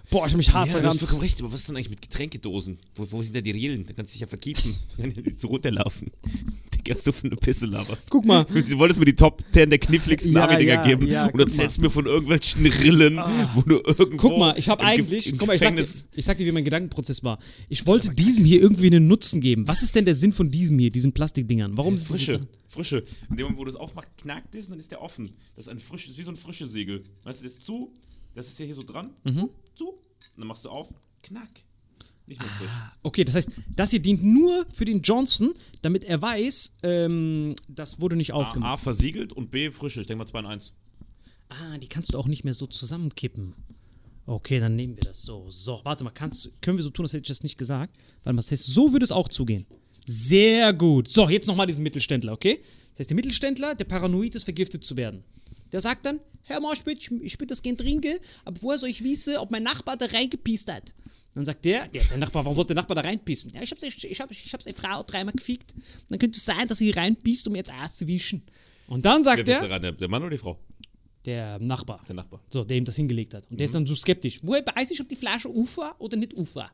Boah, 0.09 0.25
ich 0.25 0.31
habe 0.33 0.37
mich 0.37 0.51
hart 0.53 0.69
Ja, 0.69 0.79
du 0.79 0.87
hast 0.87 0.99
vollkommen 0.99 1.21
recht, 1.21 1.39
aber 1.41 1.51
was 1.51 1.61
ist 1.61 1.69
denn 1.69 1.75
eigentlich 1.77 1.89
mit 1.89 2.01
Getränkedosen? 2.01 2.77
Wo, 2.95 3.09
wo 3.11 3.23
sind 3.23 3.35
da 3.35 3.41
die 3.41 3.51
Rillen? 3.51 3.85
Da 3.85 3.93
kannst 3.93 4.11
du 4.11 4.15
dich 4.15 4.21
ja 4.21 4.27
verkiepen, 4.27 4.75
wenn 4.97 5.13
die 5.13 5.33
so 5.37 5.47
runterlaufen. 5.47 6.11
Digga, 6.75 6.95
du 7.03 7.11
für 7.13 7.25
eine 7.27 7.35
Pisse 7.37 7.65
laberst. 7.65 8.09
Guck 8.09 8.25
mal. 8.25 8.43
Du 8.43 8.77
wolltest 8.77 8.99
mir 8.99 9.05
die 9.05 9.15
Top 9.15 9.41
10 9.53 9.69
der 9.69 9.79
kniffligsten 9.79 10.33
Ja, 10.33 10.45
Navi-Dinger 10.45 10.73
ja, 10.73 10.85
geben 10.85 11.07
ja, 11.07 11.25
und 11.27 11.39
erzählst 11.39 11.79
mir 11.81 11.89
von 11.89 12.05
irgendwelchen 12.05 12.65
Rillen, 12.65 13.17
wo 13.55 13.61
du 13.61 13.81
irgendwo 13.85 14.27
Guck 14.29 14.37
mal, 14.37 14.57
ich 14.57 14.67
habe 14.69 14.83
Gef- 14.83 14.87
eigentlich, 14.87 15.33
guck 15.37 15.47
mal, 15.47 15.53
ich 15.55 15.61
sag, 15.61 15.75
dir, 15.75 15.85
ich 16.15 16.25
sag 16.25 16.37
dir, 16.37 16.45
wie 16.45 16.51
mein 16.51 16.65
Gedankenprozess 16.65 17.23
war. 17.23 17.39
Ich 17.69 17.87
wollte 17.87 18.09
diesem 18.13 18.43
hier 18.45 18.61
irgendwie 18.61 18.87
einen 18.87 19.07
Nutzen 19.07 19.39
geben. 19.41 19.67
Was 19.67 19.81
ist 19.83 19.95
denn 19.95 20.05
der 20.05 20.15
Sinn 20.15 20.33
von 20.33 20.51
diesem 20.51 20.77
hier, 20.79 20.91
diesen 20.91 21.13
Plastikdingern? 21.13 21.77
Warum 21.77 21.95
ist 21.95 22.07
Frische, 22.07 22.39
das? 22.39 22.47
frische. 22.67 23.03
In 23.29 23.37
dem 23.37 23.43
Moment, 23.45 23.59
wo 23.59 23.63
du 23.63 23.69
es 23.69 23.75
aufmachst, 23.77 24.09
knackt 24.21 24.53
es 24.55 24.65
und 24.65 24.71
dann 24.71 24.79
ist 24.79 24.91
der 24.91 25.01
offen. 25.01 25.31
Das 25.55 25.65
ist 25.65 25.69
ein 25.71 25.79
frisches, 25.79 26.17
wie 26.17 26.23
so 26.23 26.31
ein 26.31 26.35
frische 26.35 26.67
Segel. 26.67 27.03
Weißt 27.23 27.39
du, 27.39 27.43
das 27.45 27.53
ist 27.53 27.61
zu, 27.65 27.93
das 28.33 28.47
ist 28.47 28.59
ja 28.59 28.65
hier 28.65 28.75
so 28.75 28.83
dran, 28.83 29.11
Mhm. 29.23 29.49
zu, 29.75 29.89
und 29.89 29.99
dann 30.37 30.47
machst 30.47 30.65
du 30.65 30.69
auf, 30.69 30.93
knack. 31.21 31.49
Nicht 32.25 32.39
mehr 32.39 32.49
frisch. 32.51 32.71
Okay, 33.01 33.25
das 33.25 33.35
heißt, 33.35 33.49
das 33.75 33.89
hier 33.89 34.01
dient 34.01 34.23
nur 34.23 34.65
für 34.71 34.85
den 34.85 35.01
Johnson, 35.01 35.53
damit 35.81 36.05
er 36.05 36.21
weiß, 36.21 36.71
ähm, 36.83 37.53
das 37.67 37.99
wurde 37.99 38.15
nicht 38.15 38.31
A, 38.33 38.37
aufgemacht. 38.37 38.71
A 38.71 38.77
versiegelt 38.77 39.33
und 39.33 39.51
B 39.51 39.69
frische. 39.71 39.99
Ich 39.99 40.07
denke 40.07 40.19
mal 40.19 40.25
2 40.25 40.39
in 40.39 40.45
1. 40.45 40.73
Ah, 41.49 41.77
die 41.77 41.87
kannst 41.87 42.13
du 42.13 42.17
auch 42.17 42.27
nicht 42.27 42.45
mehr 42.45 42.53
so 42.53 42.65
zusammenkippen. 42.65 43.53
Okay, 44.25 44.61
dann 44.61 44.77
nehmen 44.77 44.95
wir 44.95 45.03
das 45.03 45.21
so. 45.23 45.49
So, 45.49 45.81
warte 45.83 46.05
mal, 46.05 46.11
kannst, 46.11 46.49
können 46.61 46.77
wir 46.77 46.83
so 46.83 46.91
tun, 46.91 47.03
als 47.03 47.11
hätte 47.11 47.23
ich 47.23 47.27
das 47.27 47.43
nicht 47.43 47.57
gesagt? 47.57 47.93
Warte 48.23 48.33
mal, 48.35 48.41
das 48.41 48.49
heißt, 48.51 48.63
so 48.67 48.93
würde 48.93 49.03
es 49.03 49.11
auch 49.11 49.27
zugehen. 49.27 49.65
Sehr 50.07 50.71
gut. 50.71 51.09
So, 51.09 51.27
jetzt 51.27 51.47
nochmal 51.47 51.67
diesen 51.67 51.83
Mittelständler, 51.83 52.31
okay? 52.31 52.61
Das 52.91 52.99
heißt, 52.99 53.09
der 53.09 53.15
Mittelständler, 53.15 53.75
der 53.75 53.83
paranoid 53.85 54.33
ist, 54.35 54.45
vergiftet 54.45 54.85
zu 54.85 54.95
werden. 54.95 55.25
Der 55.73 55.81
sagt 55.81 56.05
dann, 56.05 56.21
Herr 56.43 56.61
Marschmidt, 56.61 56.99
ich, 56.99 57.11
ich 57.11 57.33
würde 57.35 57.47
das 57.47 57.61
gern 57.61 57.75
trinken, 57.75 58.17
aber 58.45 58.61
woher 58.61 58.79
soll 58.79 58.89
ich 58.89 59.03
wissen, 59.03 59.35
ob 59.37 59.51
mein 59.51 59.63
Nachbar 59.63 59.97
da 59.97 60.05
reingepiest 60.05 60.71
hat? 60.71 60.93
Dann 61.35 61.45
sagt 61.45 61.65
der, 61.65 61.89
ja, 61.91 62.01
der 62.09 62.17
Nachbar, 62.17 62.45
warum 62.45 62.55
sollte 62.55 62.73
der 62.73 62.81
Nachbar 62.81 62.95
da 62.95 63.01
reinpissen? 63.01 63.51
Ja, 63.53 63.61
ich 63.61 63.71
hab's, 63.71 63.83
ich, 63.83 64.09
ich 64.09 64.21
hab, 64.21 64.31
ich 64.31 64.53
hab 64.53 64.61
seine 64.61 64.75
Frau 64.75 65.03
dreimal 65.03 65.33
gefickt. 65.33 65.73
Dann 66.07 66.19
könnte 66.19 66.37
es 66.37 66.45
sein, 66.45 66.67
dass 66.67 66.77
sie 66.77 66.91
reinpisst, 66.91 67.47
um 67.47 67.55
jetzt 67.55 67.71
auszuwischen. 67.71 68.43
Und 68.87 69.03
dann 69.03 69.23
sagt 69.23 69.47
der, 69.47 69.61
du? 69.61 69.79
Der, 69.79 69.91
der 69.91 70.07
Mann 70.07 70.21
oder 70.21 70.29
die 70.29 70.37
Frau? 70.37 70.59
der 71.25 71.59
Nachbar. 71.59 72.03
Der 72.07 72.15
Nachbar. 72.15 72.41
So, 72.49 72.63
der 72.63 72.77
ihm 72.77 72.85
das 72.85 72.95
hingelegt 72.95 73.33
hat. 73.33 73.49
Und 73.49 73.59
der 73.59 73.65
ist 73.65 73.73
dann 73.73 73.87
so 73.87 73.95
skeptisch. 73.95 74.39
Woher 74.43 74.63
weiß 74.65 74.91
ich, 74.91 75.01
ob 75.01 75.09
die 75.09 75.15
Flasche 75.15 75.47
auf 75.47 75.77
war 75.77 75.95
oder 75.99 76.17
nicht 76.17 76.35
auf 76.37 76.55
war? 76.55 76.71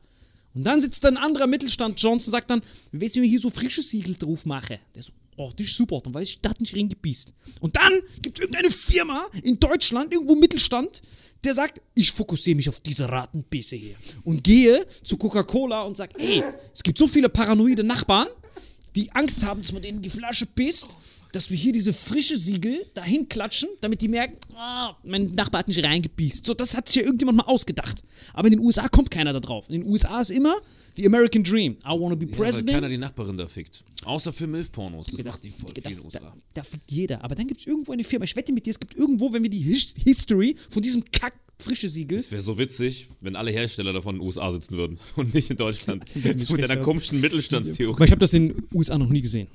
Und 0.54 0.64
dann 0.64 0.82
sitzt 0.82 1.04
dann 1.04 1.16
ein 1.16 1.22
anderer 1.22 1.46
Mittelstand, 1.46 2.00
Johnson, 2.00 2.32
sagt 2.32 2.50
dann, 2.50 2.60
wie 2.90 3.00
weiß 3.00 3.12
ich, 3.12 3.16
wenn 3.16 3.24
ich 3.24 3.30
hier 3.30 3.40
so 3.40 3.50
frische 3.50 3.82
Siegel 3.82 4.16
drauf 4.16 4.46
mache? 4.46 4.80
Der 4.94 5.02
so, 5.02 5.12
oh, 5.40 5.52
das 5.56 5.66
ist 5.66 5.76
super, 5.76 6.00
dann 6.02 6.12
weiß 6.12 6.28
ich, 6.28 6.40
da 6.40 6.50
hat 6.50 6.60
nicht 6.60 6.76
reingebiest. 6.76 7.32
Und 7.60 7.76
dann 7.76 7.92
gibt 8.22 8.38
es 8.38 8.42
irgendeine 8.42 8.70
Firma 8.70 9.26
in 9.42 9.58
Deutschland, 9.58 10.12
irgendwo 10.12 10.34
Mittelstand, 10.34 11.02
der 11.42 11.54
sagt, 11.54 11.80
ich 11.94 12.12
fokussiere 12.12 12.56
mich 12.56 12.68
auf 12.68 12.80
diese 12.80 13.08
Ratenbisse 13.08 13.76
hier. 13.76 13.94
Und 14.24 14.44
gehe 14.44 14.86
zu 15.02 15.16
Coca-Cola 15.16 15.82
und 15.82 15.96
sage, 15.96 16.14
hey, 16.18 16.42
es 16.74 16.82
gibt 16.82 16.98
so 16.98 17.06
viele 17.06 17.30
paranoide 17.30 17.82
Nachbarn, 17.82 18.28
die 18.94 19.10
Angst 19.12 19.44
haben, 19.44 19.62
dass 19.62 19.72
man 19.72 19.80
denen 19.80 20.02
die 20.02 20.10
Flasche 20.10 20.44
pisst, 20.44 20.88
dass 21.32 21.48
wir 21.48 21.56
hier 21.56 21.72
diese 21.72 21.92
frische 21.92 22.36
Siegel 22.36 22.84
dahin 22.92 23.28
klatschen, 23.28 23.68
damit 23.80 24.02
die 24.02 24.08
merken, 24.08 24.36
ah, 24.56 24.96
mein 25.04 25.30
Nachbar 25.32 25.60
hat 25.60 25.68
nicht 25.68 25.82
reingepisst. 25.82 26.44
So, 26.44 26.54
das 26.54 26.76
hat 26.76 26.88
sich 26.88 26.96
ja 26.96 27.02
irgendjemand 27.02 27.38
mal 27.38 27.44
ausgedacht. 27.44 28.02
Aber 28.34 28.48
in 28.48 28.54
den 28.54 28.60
USA 28.60 28.88
kommt 28.88 29.10
keiner 29.10 29.32
da 29.32 29.40
drauf. 29.40 29.70
In 29.70 29.80
den 29.80 29.88
USA 29.88 30.20
ist 30.20 30.30
immer 30.30 30.54
the 31.00 31.06
American 31.06 31.42
Dream. 31.42 31.76
I 31.84 31.90
wanna 31.98 32.14
be 32.14 32.26
Ja, 32.26 32.32
weil 32.32 32.38
president. 32.50 32.70
keiner 32.74 32.88
die 32.88 32.98
Nachbarin 32.98 33.36
da 33.36 33.46
fickt. 33.46 33.82
Außer 34.04 34.32
für 34.32 34.46
Milf-Pornos. 34.46 35.06
Das 35.08 35.24
macht 35.24 35.44
die 35.44 35.50
voll 35.50 35.72
Digga, 35.72 35.88
viel 35.90 35.98
da, 35.98 36.04
USA. 36.04 36.32
da 36.54 36.62
fickt 36.62 36.90
jeder. 36.90 37.24
Aber 37.24 37.34
dann 37.34 37.46
gibt 37.46 37.60
es 37.60 37.66
irgendwo 37.66 37.92
eine 37.92 38.04
Firma. 38.04 38.24
Ich 38.24 38.36
wette 38.36 38.52
mit 38.52 38.66
dir, 38.66 38.70
es 38.70 38.80
gibt 38.80 38.94
irgendwo, 38.96 39.32
wenn 39.32 39.42
wir 39.42 39.50
die 39.50 39.58
His 39.60 39.94
History 40.04 40.56
von 40.68 40.82
diesem 40.82 41.04
Kack 41.10 41.34
frische 41.58 41.88
Siegel. 41.88 42.16
Es 42.18 42.30
wäre 42.30 42.40
so 42.40 42.56
witzig, 42.58 43.08
wenn 43.20 43.36
alle 43.36 43.50
Hersteller 43.50 43.92
davon 43.92 44.14
in 44.16 44.20
den 44.20 44.26
USA 44.26 44.50
sitzen 44.50 44.76
würden 44.76 44.98
und 45.16 45.34
nicht 45.34 45.50
in 45.50 45.56
Deutschland. 45.56 46.04
Mit 46.14 46.24
deiner 46.24 46.46
schlecht 46.66 46.82
komischen 46.82 47.20
Mittelstandstheorie. 47.20 47.94
Aber 47.96 48.04
ich 48.04 48.10
habe 48.10 48.20
das 48.20 48.32
in 48.32 48.48
den 48.48 48.66
USA 48.72 48.96
noch 48.98 49.08
nie 49.10 49.20
gesehen. 49.22 49.48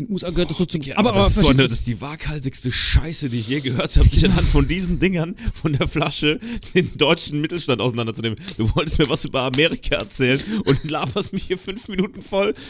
In 0.00 0.06
den 0.06 0.12
USA 0.14 0.30
gehört 0.30 0.50
das 0.50 0.56
so 0.56 0.64
zum. 0.64 0.80
Ja, 0.82 0.96
aber, 0.96 1.10
aber, 1.10 1.18
das, 1.20 1.36
ist 1.36 1.40
so 1.40 1.48
eine, 1.48 1.58
das 1.62 1.72
ist 1.72 1.86
die 1.86 2.00
waghalsigste 2.00 2.72
Scheiße, 2.72 3.28
die 3.28 3.38
ich 3.40 3.48
je 3.48 3.60
gehört 3.60 3.94
habe, 3.96 4.08
dich 4.08 4.24
anhand 4.24 4.48
von 4.48 4.66
diesen 4.66 4.98
Dingern 4.98 5.36
von 5.52 5.74
der 5.74 5.86
Flasche 5.86 6.40
den 6.74 6.96
deutschen 6.96 7.40
Mittelstand 7.40 7.80
auseinanderzunehmen. 7.82 8.38
Du 8.56 8.74
wolltest 8.74 8.98
mir 8.98 9.08
was 9.10 9.24
über 9.26 9.42
Amerika 9.42 9.96
erzählen 9.96 10.40
und 10.64 10.90
laberst 10.90 11.32
mich 11.34 11.42
hier 11.44 11.58
fünf 11.58 11.88
Minuten 11.88 12.22
voll. 12.22 12.54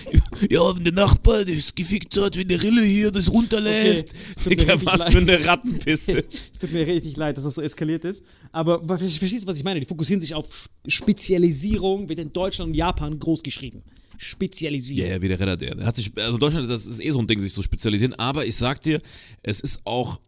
Ja, 0.49 0.75
wenn 0.75 0.85
der 0.85 0.93
Nachbar 0.93 1.45
das 1.45 1.75
gefickt 1.75 2.17
hat, 2.17 2.37
wenn 2.37 2.49
der 2.49 2.63
Rille 2.63 2.83
hier 2.83 3.11
das 3.11 3.31
runterläuft. 3.31 4.13
Okay, 4.45 4.57
Digga, 4.57 4.75
was 4.85 5.01
leid. 5.01 5.13
für 5.13 5.19
eine 5.19 5.45
Rattenpisse. 5.45 6.25
Es 6.53 6.59
tut 6.59 6.73
mir 6.73 6.87
richtig 6.87 7.17
leid, 7.17 7.37
dass 7.37 7.45
das 7.45 7.55
so 7.55 7.63
eskaliert 7.63 8.05
ist. 8.05 8.25
Aber 8.53 8.83
verstehst 8.87 9.45
du, 9.45 9.47
was 9.47 9.57
ich 9.57 9.65
meine? 9.65 9.81
Die 9.81 9.87
fokussieren 9.87 10.21
sich 10.21 10.35
auf 10.35 10.47
Sp- 10.53 10.71
Spezialisierung, 10.89 12.09
wird 12.09 12.19
in 12.19 12.33
Deutschland 12.33 12.71
und 12.71 12.75
Japan 12.75 13.19
groß 13.19 13.43
geschrieben. 13.43 13.83
Ja, 14.21 14.27
Spezialisierung. 14.27 15.11
ja, 15.11 15.23
wie 15.23 15.29
der 15.29 15.41
Redder, 15.41 15.57
der. 15.57 15.85
hat 15.87 15.97
sich, 15.97 16.11
also 16.17 16.37
Deutschland, 16.39 16.69
das 16.69 16.87
ist 16.87 17.01
eh 17.01 17.11
so 17.11 17.19
ein 17.21 17.27
Ding, 17.27 17.41
sich 17.41 17.53
so 17.53 17.63
spezialisieren. 17.63 18.15
Aber 18.15 18.47
ich 18.47 18.57
sag 18.57 18.81
dir, 18.83 18.99
es 19.43 19.61
ist 19.61 19.81
auch, 19.87 20.21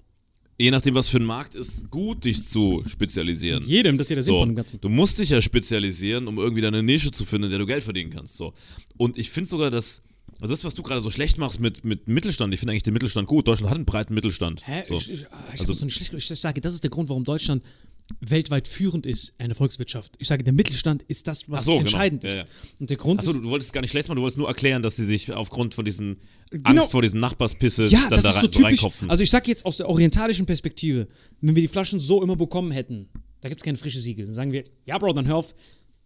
je 0.58 0.70
nachdem, 0.70 0.94
was 0.94 1.08
für 1.08 1.18
ein 1.18 1.24
Markt 1.24 1.54
ist, 1.54 1.90
gut, 1.90 2.24
dich 2.24 2.44
zu 2.44 2.82
spezialisieren. 2.86 3.64
Jedem, 3.66 3.98
das 3.98 4.06
ist 4.06 4.10
ja 4.10 4.14
der 4.16 4.22
Sinn 4.22 4.34
So, 4.34 4.38
von 4.40 4.48
dem 4.50 4.56
Ganzen. 4.56 4.80
du 4.80 4.88
musst 4.88 5.18
dich 5.18 5.30
ja 5.30 5.42
spezialisieren, 5.42 6.26
um 6.28 6.38
irgendwie 6.38 6.62
deine 6.62 6.82
Nische 6.82 7.10
zu 7.10 7.24
finden, 7.24 7.44
in 7.44 7.50
der 7.50 7.58
du 7.58 7.66
Geld 7.66 7.84
verdienen 7.84 8.10
kannst. 8.10 8.36
So. 8.36 8.52
Und 8.96 9.18
ich 9.18 9.30
finde 9.30 9.48
sogar, 9.50 9.70
dass, 9.70 10.02
also 10.40 10.52
das, 10.52 10.64
was 10.64 10.74
du 10.74 10.82
gerade 10.82 11.00
so 11.00 11.10
schlecht 11.10 11.36
machst 11.38 11.60
mit, 11.60 11.84
mit 11.84 12.08
Mittelstand, 12.08 12.54
ich 12.54 12.60
finde 12.60 12.72
eigentlich 12.72 12.82
den 12.84 12.94
Mittelstand 12.94 13.28
gut. 13.28 13.46
Deutschland 13.46 13.70
hat 13.70 13.76
einen 13.76 13.84
breiten 13.84 14.14
Mittelstand. 14.14 14.66
Hä? 14.66 14.84
So. 14.88 14.94
Ich, 14.94 15.10
ich, 15.10 15.20
ich, 15.22 15.26
Also- 15.60 15.72
so 15.74 15.82
eine 15.82 15.90
schlechte, 15.90 16.16
ich 16.16 16.26
sage, 16.26 16.60
das 16.60 16.72
ist 16.74 16.82
der 16.82 16.90
Grund, 16.90 17.08
warum 17.08 17.24
Deutschland 17.24 17.62
weltweit 18.20 18.68
führend 18.68 19.06
ist, 19.06 19.32
eine 19.38 19.54
Volkswirtschaft. 19.54 20.14
Ich 20.18 20.28
sage, 20.28 20.44
der 20.44 20.52
Mittelstand 20.52 21.02
ist 21.04 21.28
das, 21.28 21.48
was 21.50 21.64
so, 21.64 21.72
genau. 21.72 21.80
entscheidend 21.82 22.22
Ja, 22.24 22.30
ist. 22.30 22.36
ja. 22.36 22.44
Und 22.80 22.90
der 22.90 22.96
Grund 22.96 23.20
Achso, 23.20 23.32
du 23.32 23.48
wolltest 23.48 23.68
es 23.68 23.72
gar 23.72 23.80
nicht 23.80 23.90
schlecht 23.90 24.08
machen, 24.08 24.16
du 24.16 24.22
wolltest 24.22 24.38
nur 24.38 24.48
erklären, 24.48 24.82
dass 24.82 24.96
sie 24.96 25.04
sich 25.06 25.32
aufgrund 25.32 25.74
von 25.74 25.84
diesen 25.84 26.18
Genau. 26.50 26.68
Angst 26.68 26.90
vor 26.90 27.00
diesen 27.02 27.18
Nachbarspisse 27.18 27.86
ja, 27.86 28.00
dann 28.02 28.10
das 28.10 28.22
da 28.24 28.30
ist 28.30 28.40
so 28.42 28.46
typisch. 28.46 28.62
reinkopfen. 28.64 29.10
Also 29.10 29.22
ich 29.24 29.30
sage 29.30 29.48
jetzt 29.48 29.64
aus 29.64 29.78
der 29.78 29.88
orientalischen 29.88 30.44
Perspektive, 30.44 31.08
wenn 31.40 31.54
wir 31.54 31.62
die 31.62 31.68
Flaschen 31.68 31.98
so 31.98 32.22
immer 32.22 32.36
bekommen 32.36 32.70
hätten, 32.72 33.08
da 33.40 33.48
gibt 33.48 33.60
es 33.62 33.64
keine 33.64 33.78
frische 33.78 33.98
Siegel. 34.00 34.26
Dann 34.26 34.34
sagen 34.34 34.52
wir, 34.52 34.64
ja 34.84 34.98
Bro, 34.98 35.14
dann 35.14 35.26
hör 35.26 35.36
auf, 35.36 35.54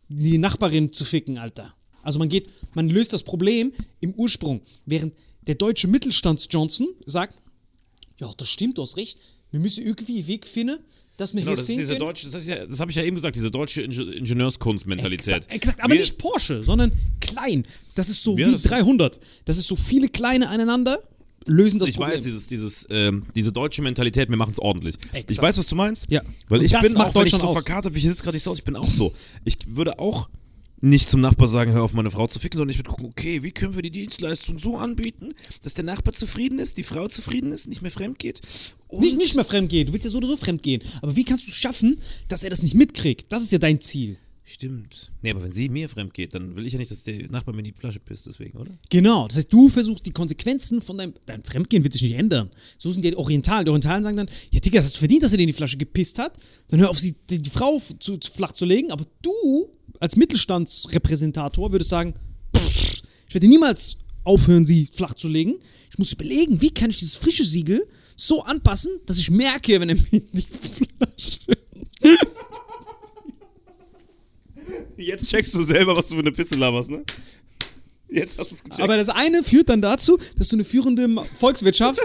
die 0.09 0.39
Nachbarin 0.39 0.93
zu 0.93 1.05
ficken, 1.05 1.37
Alter. 1.39 1.75
Also 2.03 2.21
man 2.21 2.29
geht, 2.29 2.49
man 2.75 2.89
löst 2.89 3.13
das 3.13 3.25
Problem 3.25 3.73
im 3.99 4.15
Ursprung. 4.15 4.61
Während 4.85 5.15
der 5.49 5.57
deutsche 5.57 5.89
Mittelstands-Johnson 5.89 6.87
sagt, 7.07 7.43
ja, 8.19 8.33
das 8.37 8.49
stimmt, 8.49 8.79
du 8.79 8.83
hast 8.83 8.97
recht, 8.97 9.19
wir 9.51 9.59
müssen 9.61 9.85
irgendwie 9.85 10.19
einen 10.19 10.27
Weg 10.29 10.47
finden, 10.47 10.79
dass 11.17 11.33
wir 11.35 11.41
genau, 11.41 11.51
hier 11.53 11.57
das 11.57 11.69
ist 11.69 11.79
diese 11.79 11.97
deutsche, 11.97 12.29
das, 12.31 12.47
ja, 12.47 12.67
das 12.67 12.81
habe 12.81 12.91
ich 12.91 12.97
ja 12.97 13.03
eben 13.03 13.17
gesagt, 13.17 13.37
diese 13.37 13.51
deutsche 13.51 13.83
Inge 13.83 14.03
Ingenieurskunstmentalität. 14.13 15.27
Exakt, 15.35 15.53
exakt, 15.53 15.81
aber 15.83 15.93
Wir- 15.93 16.01
nicht 16.01 16.19
Porsche, 16.19 16.63
sondern 16.63 16.93
klein. 17.21 17.65
Das 17.95 18.09
ist 18.09 18.23
so 18.23 18.37
wie 18.37 18.45
das- 18.45 18.63
300. 18.63 19.21
Das 19.45 19.59
ist 19.59 19.67
so 19.67 19.77
viele 19.77 20.09
kleine 20.09 20.49
aneinander, 20.49 20.99
lösen 21.47 21.79
das 21.79 21.89
Ich 21.89 21.97
Problem. 21.97 22.13
weiß, 22.15 22.23
dieses, 22.23 22.47
dieses, 22.49 22.87
ähm, 22.91 23.25
diese 23.35 23.53
deutsche 23.53 23.81
Mentalität, 23.83 24.29
wir 24.29 24.37
machen 24.37 24.51
es 24.51 24.59
ordentlich. 24.59 24.97
Exakt. 25.13 25.31
Ich 25.31 25.41
weiß, 25.41 25.57
was 25.59 25.67
du 25.69 25.77
meinst. 25.77 26.07
Ja. 26.11 26.23
Weil 26.49 26.59
Und 26.59 26.65
ich 26.65 26.73
bin 26.73 26.97
auch, 26.97 27.15
wenn 27.15 27.25
ich 27.25 27.31
Deutschland 27.33 27.43
so 27.43 27.53
verkatert, 27.53 27.95
wie 27.95 27.99
ich 27.99 28.05
sitze 28.05 28.23
gerade 28.23 28.37
nicht 28.37 28.43
so 28.43 28.51
aus, 28.51 28.59
ich 28.59 28.65
bin 28.65 28.77
auch 28.77 28.91
so. 28.91 29.13
Ich 29.45 29.57
würde 29.69 29.99
auch 29.99 30.29
nicht 30.81 31.09
zum 31.09 31.21
Nachbar 31.21 31.47
sagen, 31.47 31.73
hör 31.73 31.83
auf 31.83 31.95
meine 31.95 32.11
Frau 32.11 32.27
zu 32.27 32.39
ficken, 32.39 32.59
sondern 32.59 32.73
ich 32.73 32.79
würde 32.79 32.91
gucken, 32.91 33.07
okay, 33.07 33.43
wie 33.43 33.51
können 33.51 33.75
wir 33.75 33.83
die 33.83 33.91
Dienstleistung 33.91 34.59
so 34.59 34.77
anbieten, 34.77 35.35
dass 35.63 35.75
der 35.75 35.85
Nachbar 35.85 36.13
zufrieden 36.13 36.59
ist, 36.59 36.77
die 36.77 36.83
Frau 36.83 37.09
zufrieden 37.09 37.53
ist, 37.53 37.67
nicht 37.69 37.83
mehr 37.83 37.91
fremd 37.91 38.19
geht. 38.19 38.41
Nicht, 38.93 39.17
nicht 39.17 39.35
mehr 39.35 39.45
fremd 39.45 39.71
gehen. 39.71 39.87
Du 39.87 39.93
willst 39.93 40.05
ja 40.05 40.11
so 40.11 40.19
oder 40.19 40.29
so 40.29 40.37
fremd 40.37 40.63
gehen. 40.63 40.83
Aber 41.03 41.17
wie 41.17 41.25
kannst 41.25 41.47
du 41.47 41.51
es 41.51 41.57
schaffen, 41.57 41.99
dass 42.29 42.43
er 42.43 42.51
das 42.51 42.63
nicht 42.63 42.75
mitkriegt? 42.75 43.33
Das 43.33 43.43
ist 43.43 43.53
ja 43.53 43.59
dein 43.59 43.81
Ziel. 43.81 44.19
Stimmt. 44.49 45.11
Nee, 45.23 45.33
aber 45.33 45.43
wenn 45.43 45.53
sie 45.53 45.69
mir 45.69 45.89
fremd 45.89 46.15
geht, 46.15 46.33
dann 46.33 46.55
will 46.55 46.65
ich 46.67 46.73
ja 46.73 46.79
nicht, 46.79 46.93
dass 46.93 47.03
der 47.03 47.29
Nachbar 47.29 47.53
mir 47.53 47.63
in 47.63 47.65
die 47.65 47.73
Flasche 47.73 47.99
pisst, 47.99 48.29
deswegen, 48.29 48.57
oder? 48.57 48.71
Genau. 48.91 49.27
Das 49.27 49.39
heißt, 49.39 49.53
du 49.53 49.69
versuchst 49.69 50.07
die 50.07 50.13
Konsequenzen 50.13 50.81
von 50.81 50.99
deinem. 50.99 51.15
Dein 51.27 51.43
Fremdgehen 51.43 51.83
wird 51.83 51.95
sich 51.95 52.03
nicht 52.03 52.15
ändern. 52.15 52.53
So 52.79 52.93
sind 52.93 53.05
die 53.05 53.17
Orientalen. 53.17 53.65
Die 53.65 53.71
Orientalen 53.71 54.05
sagen 54.05 54.17
dann: 54.17 54.31
Ja, 54.53 54.61
Digga, 54.61 54.77
das 54.77 54.85
hast 54.85 54.95
du 54.95 54.99
verdient, 55.01 55.25
dass 55.25 55.33
er 55.33 55.39
dir 55.39 55.43
in 55.43 55.49
die 55.49 55.53
Flasche 55.53 55.77
gepisst 55.77 56.21
hat. 56.21 56.39
Dann 56.69 56.79
hör 56.79 56.91
auf, 56.91 56.99
sie, 57.01 57.17
die, 57.29 57.39
die 57.39 57.51
Frau 57.51 57.83
zu, 57.99 58.19
zu 58.19 58.33
flach 58.33 58.53
zu 58.53 58.67
legen. 58.67 58.93
Aber 58.93 59.05
du, 59.21 59.69
als 60.01 60.17
Mittelstandsrepräsentator, 60.17 61.73
würdest 61.73 61.91
sagen: 61.91 62.15
pff, 62.57 63.03
Ich 63.29 63.35
werde 63.35 63.49
niemals 63.49 63.97
aufhören, 64.25 64.65
sie 64.65 64.89
flach 64.93 65.15
zu 65.15 65.29
legen. 65.29 65.57
Ich 65.91 65.99
muss 65.99 66.13
überlegen, 66.13 66.61
wie 66.61 66.71
kann 66.71 66.91
ich 66.91 66.97
dieses 66.97 67.17
frische 67.17 67.45
Siegel 67.45 67.87
so 68.17 68.43
anpassen, 68.43 69.01
dass 69.07 69.19
ich 69.19 69.31
merke, 69.31 69.81
wenn 69.81 69.89
er 69.91 69.97
mir 69.97 70.07
in 70.11 70.29
die 70.33 70.47
Flasche. 70.47 71.41
Jetzt 74.97 75.29
checkst 75.31 75.55
du 75.55 75.63
selber, 75.63 75.97
was 75.97 76.09
du 76.09 76.15
für 76.15 76.21
eine 76.21 76.33
Pisse 76.33 76.57
laberst, 76.57 76.91
ne? 76.91 77.05
Jetzt 78.09 78.39
hast 78.39 78.51
du 78.51 78.55
es 78.55 78.65
gecheckt. 78.65 78.81
Aber 78.83 78.97
das 78.97 79.09
eine 79.09 79.43
führt 79.43 79.69
dann 79.69 79.83
dazu, 79.83 80.19
dass 80.37 80.49
du 80.49 80.57
eine 80.57 80.65
führende 80.65 81.23
Volkswirtschaft 81.25 81.99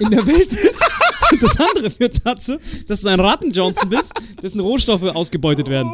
in 0.00 0.10
der 0.10 0.26
Welt 0.26 0.50
bist. 0.50 0.80
Und 1.32 1.42
das 1.42 1.58
andere 1.58 1.90
führt 1.90 2.20
dazu, 2.24 2.58
dass 2.86 3.00
du 3.00 3.08
ein 3.08 3.20
Ratten-Johnson 3.20 3.88
bist, 3.88 4.12
dessen 4.42 4.60
Rohstoffe 4.60 5.02
ausgebeutet 5.02 5.68
werden. 5.68 5.90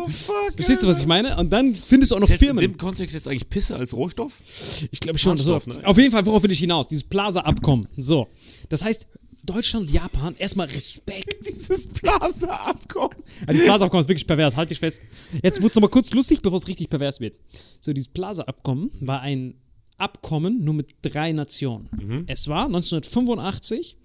Verstehst 0.56 0.82
du, 0.82 0.88
was 0.88 1.00
ich 1.00 1.06
meine? 1.06 1.36
Und 1.36 1.50
dann 1.50 1.74
findest 1.74 2.10
du 2.10 2.16
auch 2.16 2.20
noch 2.20 2.26
Zählt 2.26 2.42
in 2.42 2.46
Firmen. 2.48 2.60
dem 2.62 2.76
Kontext 2.76 3.14
jetzt 3.14 3.28
eigentlich 3.28 3.48
Pisse 3.48 3.76
als 3.76 3.94
Rohstoff? 3.94 4.42
Ich 4.90 5.00
glaube 5.00 5.18
schon. 5.18 5.36
So. 5.36 5.58
Ne? 5.66 5.80
Auf 5.84 5.98
jeden 5.98 6.12
Fall, 6.12 6.24
worauf 6.26 6.42
will 6.42 6.50
ich 6.50 6.58
hinaus? 6.58 6.88
Dieses 6.88 7.04
Plaza-Abkommen. 7.04 7.88
So. 7.96 8.28
Das 8.68 8.84
heißt, 8.84 9.06
Deutschland 9.44 9.88
und 9.88 9.92
Japan, 9.92 10.34
erstmal 10.38 10.68
Respekt. 10.68 11.46
Dieses 11.48 11.88
Plaza-Abkommen. 11.88 13.16
Also 13.46 13.58
das 13.58 13.64
Plaza-Abkommen 13.64 14.02
ist 14.02 14.08
wirklich 14.08 14.26
pervers, 14.26 14.56
halt 14.56 14.70
dich 14.70 14.78
fest. 14.78 15.00
Jetzt 15.42 15.60
wird 15.60 15.72
es 15.72 15.76
nochmal 15.76 15.90
kurz 15.90 16.10
lustig, 16.12 16.42
bevor 16.42 16.58
es 16.58 16.68
richtig 16.68 16.88
pervers 16.88 17.20
wird. 17.20 17.34
So, 17.80 17.92
dieses 17.92 18.08
Plaza-Abkommen 18.08 18.90
war 19.00 19.20
ein 19.20 19.54
Abkommen 19.98 20.58
nur 20.58 20.74
mit 20.74 20.88
drei 21.02 21.32
Nationen. 21.32 21.88
Mhm. 21.92 22.24
Es 22.26 22.48
war 22.48 22.66
1985 22.66 23.96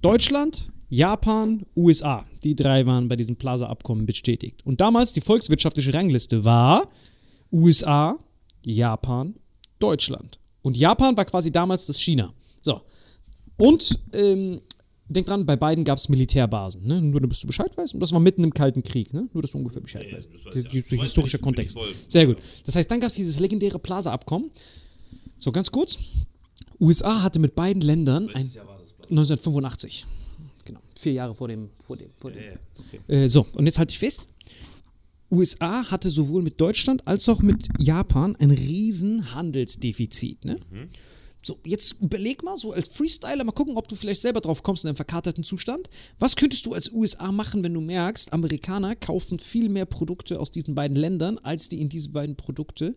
Deutschland, 0.00 0.70
Japan, 0.88 1.64
USA. 1.76 2.26
Die 2.42 2.54
drei 2.54 2.84
waren 2.86 3.08
bei 3.08 3.16
diesem 3.16 3.36
Plaza-Abkommen 3.36 4.04
bestätigt. 4.04 4.60
Und 4.64 4.80
damals 4.80 5.12
die 5.12 5.20
volkswirtschaftliche 5.20 5.94
Rangliste 5.94 6.44
war 6.44 6.88
USA, 7.50 8.18
Japan, 8.64 9.34
Deutschland. 9.78 10.38
Und 10.62 10.76
Japan 10.76 11.16
war 11.16 11.24
quasi 11.24 11.50
damals 11.50 11.86
das 11.86 11.98
China. 12.00 12.32
So. 12.60 12.80
Und 13.56 14.00
ähm, 14.12 14.60
denk 15.08 15.26
dran, 15.26 15.46
bei 15.46 15.56
beiden 15.56 15.84
gab 15.84 15.98
es 15.98 16.08
Militärbasen. 16.08 16.86
Ne? 16.86 17.00
Nur, 17.00 17.20
damit 17.20 17.40
du 17.42 17.46
Bescheid 17.46 17.76
weißt. 17.76 17.94
Und 17.94 18.00
das 18.00 18.12
war 18.12 18.20
mitten 18.20 18.44
im 18.44 18.52
Kalten 18.52 18.82
Krieg. 18.82 19.12
Ne? 19.12 19.28
Nur, 19.32 19.42
dass 19.42 19.52
du 19.52 19.58
ungefähr 19.58 19.82
Bescheid 19.82 20.12
weißt. 20.12 20.30
Die, 20.54 20.62
die, 20.64 20.82
der 20.82 21.00
historische 21.00 21.38
Kontext. 21.38 21.78
Sehr 22.08 22.26
gut. 22.26 22.38
Das 22.64 22.76
heißt, 22.76 22.90
dann 22.90 23.00
gab 23.00 23.10
es 23.10 23.16
dieses 23.16 23.38
legendäre 23.40 23.78
Plaza-Abkommen. 23.78 24.50
So, 25.42 25.50
ganz 25.50 25.72
kurz. 25.72 25.98
USA 26.78 27.20
hatte 27.20 27.40
mit 27.40 27.56
beiden 27.56 27.82
Ländern 27.82 28.28
ein 28.28 28.48
1985. 29.10 30.06
Genau, 30.64 30.78
vier 30.96 31.12
Jahre 31.14 31.34
vor 31.34 31.48
dem, 31.48 31.70
vor 31.80 31.96
dem, 31.96 32.10
vor 32.20 32.30
dem. 32.30 32.58
Äh, 33.08 33.28
so, 33.28 33.44
und 33.54 33.66
jetzt 33.66 33.76
halte 33.80 33.90
ich 33.90 33.98
fest. 33.98 34.28
USA 35.32 35.90
hatte 35.90 36.10
sowohl 36.10 36.42
mit 36.42 36.60
Deutschland 36.60 37.08
als 37.08 37.28
auch 37.28 37.42
mit 37.42 37.66
Japan 37.80 38.36
ein 38.36 38.52
riesen 38.52 39.34
Handelsdefizit. 39.34 40.44
Ne? 40.44 40.60
So, 41.42 41.58
jetzt 41.64 41.96
überleg 42.00 42.44
mal, 42.44 42.56
so 42.56 42.72
als 42.72 42.86
Freestyler, 42.86 43.42
mal 43.42 43.50
gucken, 43.50 43.76
ob 43.76 43.88
du 43.88 43.96
vielleicht 43.96 44.20
selber 44.20 44.40
drauf 44.40 44.62
kommst 44.62 44.84
in 44.84 44.90
einem 44.90 44.96
verkaterten 44.96 45.42
Zustand. 45.42 45.90
Was 46.20 46.36
könntest 46.36 46.66
du 46.66 46.72
als 46.72 46.92
USA 46.92 47.32
machen, 47.32 47.64
wenn 47.64 47.74
du 47.74 47.80
merkst, 47.80 48.32
Amerikaner 48.32 48.94
kaufen 48.94 49.40
viel 49.40 49.68
mehr 49.68 49.86
Produkte 49.86 50.38
aus 50.38 50.52
diesen 50.52 50.76
beiden 50.76 50.96
Ländern, 50.96 51.38
als 51.38 51.68
die 51.68 51.80
in 51.80 51.88
diese 51.88 52.10
beiden 52.10 52.36
Produkte 52.36 52.94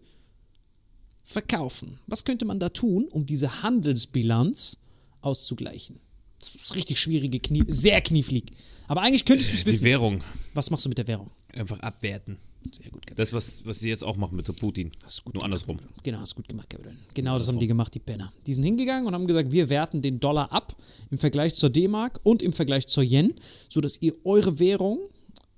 verkaufen? 1.26 2.00
Was 2.08 2.24
könnte 2.24 2.46
man 2.46 2.60
da 2.60 2.70
tun, 2.70 3.06
um 3.12 3.26
diese 3.26 3.62
Handelsbilanz 3.64 4.80
auszugleichen? 5.22 6.00
Das 6.40 6.54
ist 6.56 6.76
richtig 6.76 7.00
schwierige, 7.00 7.40
Knie, 7.40 7.64
sehr 7.68 8.00
knieflig. 8.02 8.46
Aber 8.88 9.02
eigentlich 9.02 9.26
könntest 9.26 9.52
du 9.52 9.56
es 9.56 9.62
Die 9.64 9.68
wissen. 9.68 9.84
Währung 9.86 10.24
Was 10.54 10.70
machst 10.70 10.86
du 10.86 10.90
mit 10.90 10.98
der 10.98 11.08
Währung? 11.08 11.32
einfach 11.54 11.80
abwerten. 11.80 12.38
Sehr 12.72 12.90
gut, 12.90 13.06
Das, 13.16 13.32
was, 13.32 13.64
was 13.66 13.80
sie 13.80 13.90
jetzt 13.90 14.04
auch 14.04 14.18
machen 14.18 14.36
mit 14.36 14.46
so 14.48 14.52
Putin. 14.54 14.92
Hast 15.04 15.20
du 15.20 15.24
gut 15.26 15.36
Nur 15.36 15.44
andersrum. 15.44 15.78
Genau, 16.04 16.20
hast 16.20 16.34
gut 16.36 16.48
gemacht, 16.48 16.68
Gabriel. 16.70 16.96
Genau 17.14 17.38
das 17.38 17.48
haben 17.48 17.60
die 17.60 17.68
gemacht, 17.68 17.94
die 17.94 18.00
Penner. 18.00 18.34
Die 18.48 18.54
sind 18.56 18.64
hingegangen 18.64 19.06
und 19.08 19.14
haben 19.14 19.28
gesagt, 19.28 19.52
wir 19.52 19.70
werten 19.70 20.02
den 20.02 20.20
Dollar 20.20 20.52
ab 20.52 20.76
im 21.12 21.18
Vergleich 21.20 21.54
zur 21.54 21.70
D-Mark 21.70 22.20
und 22.24 22.42
im 22.42 22.54
Vergleich 22.54 22.88
zur 22.88 23.04
Yen, 23.04 23.36
sodass 23.70 24.02
ihr 24.02 24.14
eure 24.26 24.58
Währung 24.60 25.00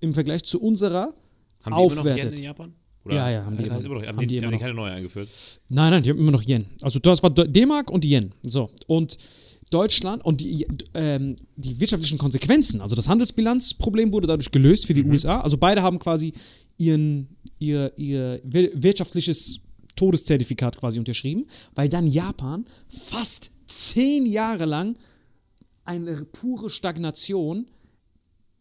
im 0.02 0.14
Vergleich 0.14 0.44
zu 0.44 0.62
unserer 0.62 1.14
Haben 1.62 1.76
die 1.76 1.82
immer 1.84 1.96
noch 1.96 2.06
Yen 2.06 2.12
aufwertet. 2.14 2.38
in 2.40 2.44
Japan? 2.44 2.74
Ja, 3.16 3.30
ja, 3.30 3.46
haben 3.46 3.58
die 3.58 3.64
Äh, 3.64 3.68
immer- 3.68 3.78
immer 3.86 3.94
noch, 3.96 4.02
haben, 4.02 4.08
haben 4.10 4.20
die, 4.20 4.28
die 4.28 4.38
immer 4.38 4.46
haben 4.48 4.52
die 4.52 4.56
noch. 4.56 4.62
keine 4.62 4.74
neue 4.74 4.92
eingeführt? 4.92 5.30
Nein, 5.70 5.92
nein, 5.92 6.04
die 6.04 6.10
haben 6.10 6.20
immer 6.20 6.32
noch 6.32 6.44
Yen. 6.44 6.66
Also 6.82 7.00
das 7.00 7.22
war 7.24 7.30
D-Mark 7.30 7.90
und 7.92 8.04
die 8.04 8.10
Yen. 8.12 8.32
So. 8.44 8.70
Und 8.88 9.18
Deutschland 9.70 10.24
und 10.24 10.40
die, 10.42 10.66
ähm, 10.94 11.36
die 11.58 11.80
wirtschaftlichen 11.80 12.18
Konsequenzen, 12.18 12.82
also 12.82 12.96
das 12.96 13.10
Handelsbilanzproblem 13.10 14.14
wurde 14.14 14.28
dadurch 14.28 14.52
gelöst 14.52 14.86
für 14.86 14.94
die 14.94 15.04
USA. 15.04 15.42
Also 15.42 15.58
beide 15.58 15.82
haben 15.84 16.00
quasi 16.00 16.34
ihren, 16.78 17.28
ihr, 17.60 17.92
ihr 17.98 18.40
wir- 18.46 18.72
wirtschaftliches 18.82 19.60
Todeszertifikat 19.98 20.78
quasi 20.78 21.00
unterschrieben, 21.00 21.48
weil 21.76 21.90
dann 21.90 22.08
Japan 22.08 22.66
fast 22.88 23.52
zehn 23.68 24.26
Jahre 24.26 24.66
lang 24.66 24.96
eine 25.84 26.26
pure 26.32 26.70
Stagnation 26.70 27.66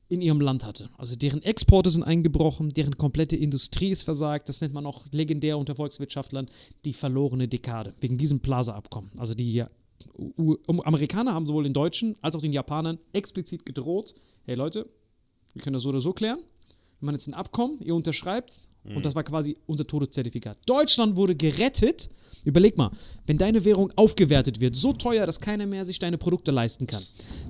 in 0.08 0.20
ihrem 0.20 0.40
Land 0.40 0.64
hatte. 0.64 0.90
Also 0.96 1.16
deren 1.16 1.42
Exporte 1.42 1.90
sind 1.90 2.04
eingebrochen, 2.04 2.70
deren 2.70 2.96
komplette 2.96 3.36
Industrie 3.36 3.90
ist 3.90 4.04
versagt. 4.04 4.48
Das 4.48 4.60
nennt 4.60 4.74
man 4.74 4.86
auch 4.86 5.06
legendär 5.10 5.58
unter 5.58 5.74
Volkswirtschaftlern 5.74 6.48
die 6.84 6.92
verlorene 6.92 7.48
Dekade, 7.48 7.94
wegen 8.00 8.16
diesem 8.16 8.40
Plaza-Abkommen. 8.40 9.10
Also 9.16 9.34
die 9.34 9.64
Amerikaner 10.66 11.34
haben 11.34 11.46
sowohl 11.46 11.64
den 11.64 11.72
Deutschen 11.72 12.16
als 12.22 12.36
auch 12.36 12.40
den 12.40 12.52
Japanern 12.52 12.98
explizit 13.12 13.66
gedroht, 13.66 14.14
hey 14.44 14.54
Leute, 14.54 14.88
wir 15.54 15.62
können 15.62 15.74
das 15.74 15.82
so 15.82 15.88
oder 15.88 16.00
so 16.00 16.12
klären. 16.12 16.40
Wir 17.00 17.06
machen 17.06 17.16
jetzt 17.16 17.26
ein 17.26 17.34
Abkommen, 17.34 17.78
ihr 17.82 17.94
unterschreibt 17.94 18.68
und 18.94 19.04
das 19.04 19.14
war 19.14 19.24
quasi 19.24 19.56
unser 19.66 19.86
Todeszertifikat. 19.86 20.58
Deutschland 20.66 21.16
wurde 21.16 21.34
gerettet. 21.34 22.08
Überleg 22.44 22.76
mal, 22.76 22.92
wenn 23.26 23.38
deine 23.38 23.64
Währung 23.64 23.92
aufgewertet 23.96 24.60
wird, 24.60 24.76
so 24.76 24.92
teuer, 24.92 25.26
dass 25.26 25.40
keiner 25.40 25.66
mehr 25.66 25.84
sich 25.84 25.98
deine 25.98 26.18
Produkte 26.18 26.52
leisten 26.52 26.86
kann, 26.86 27.02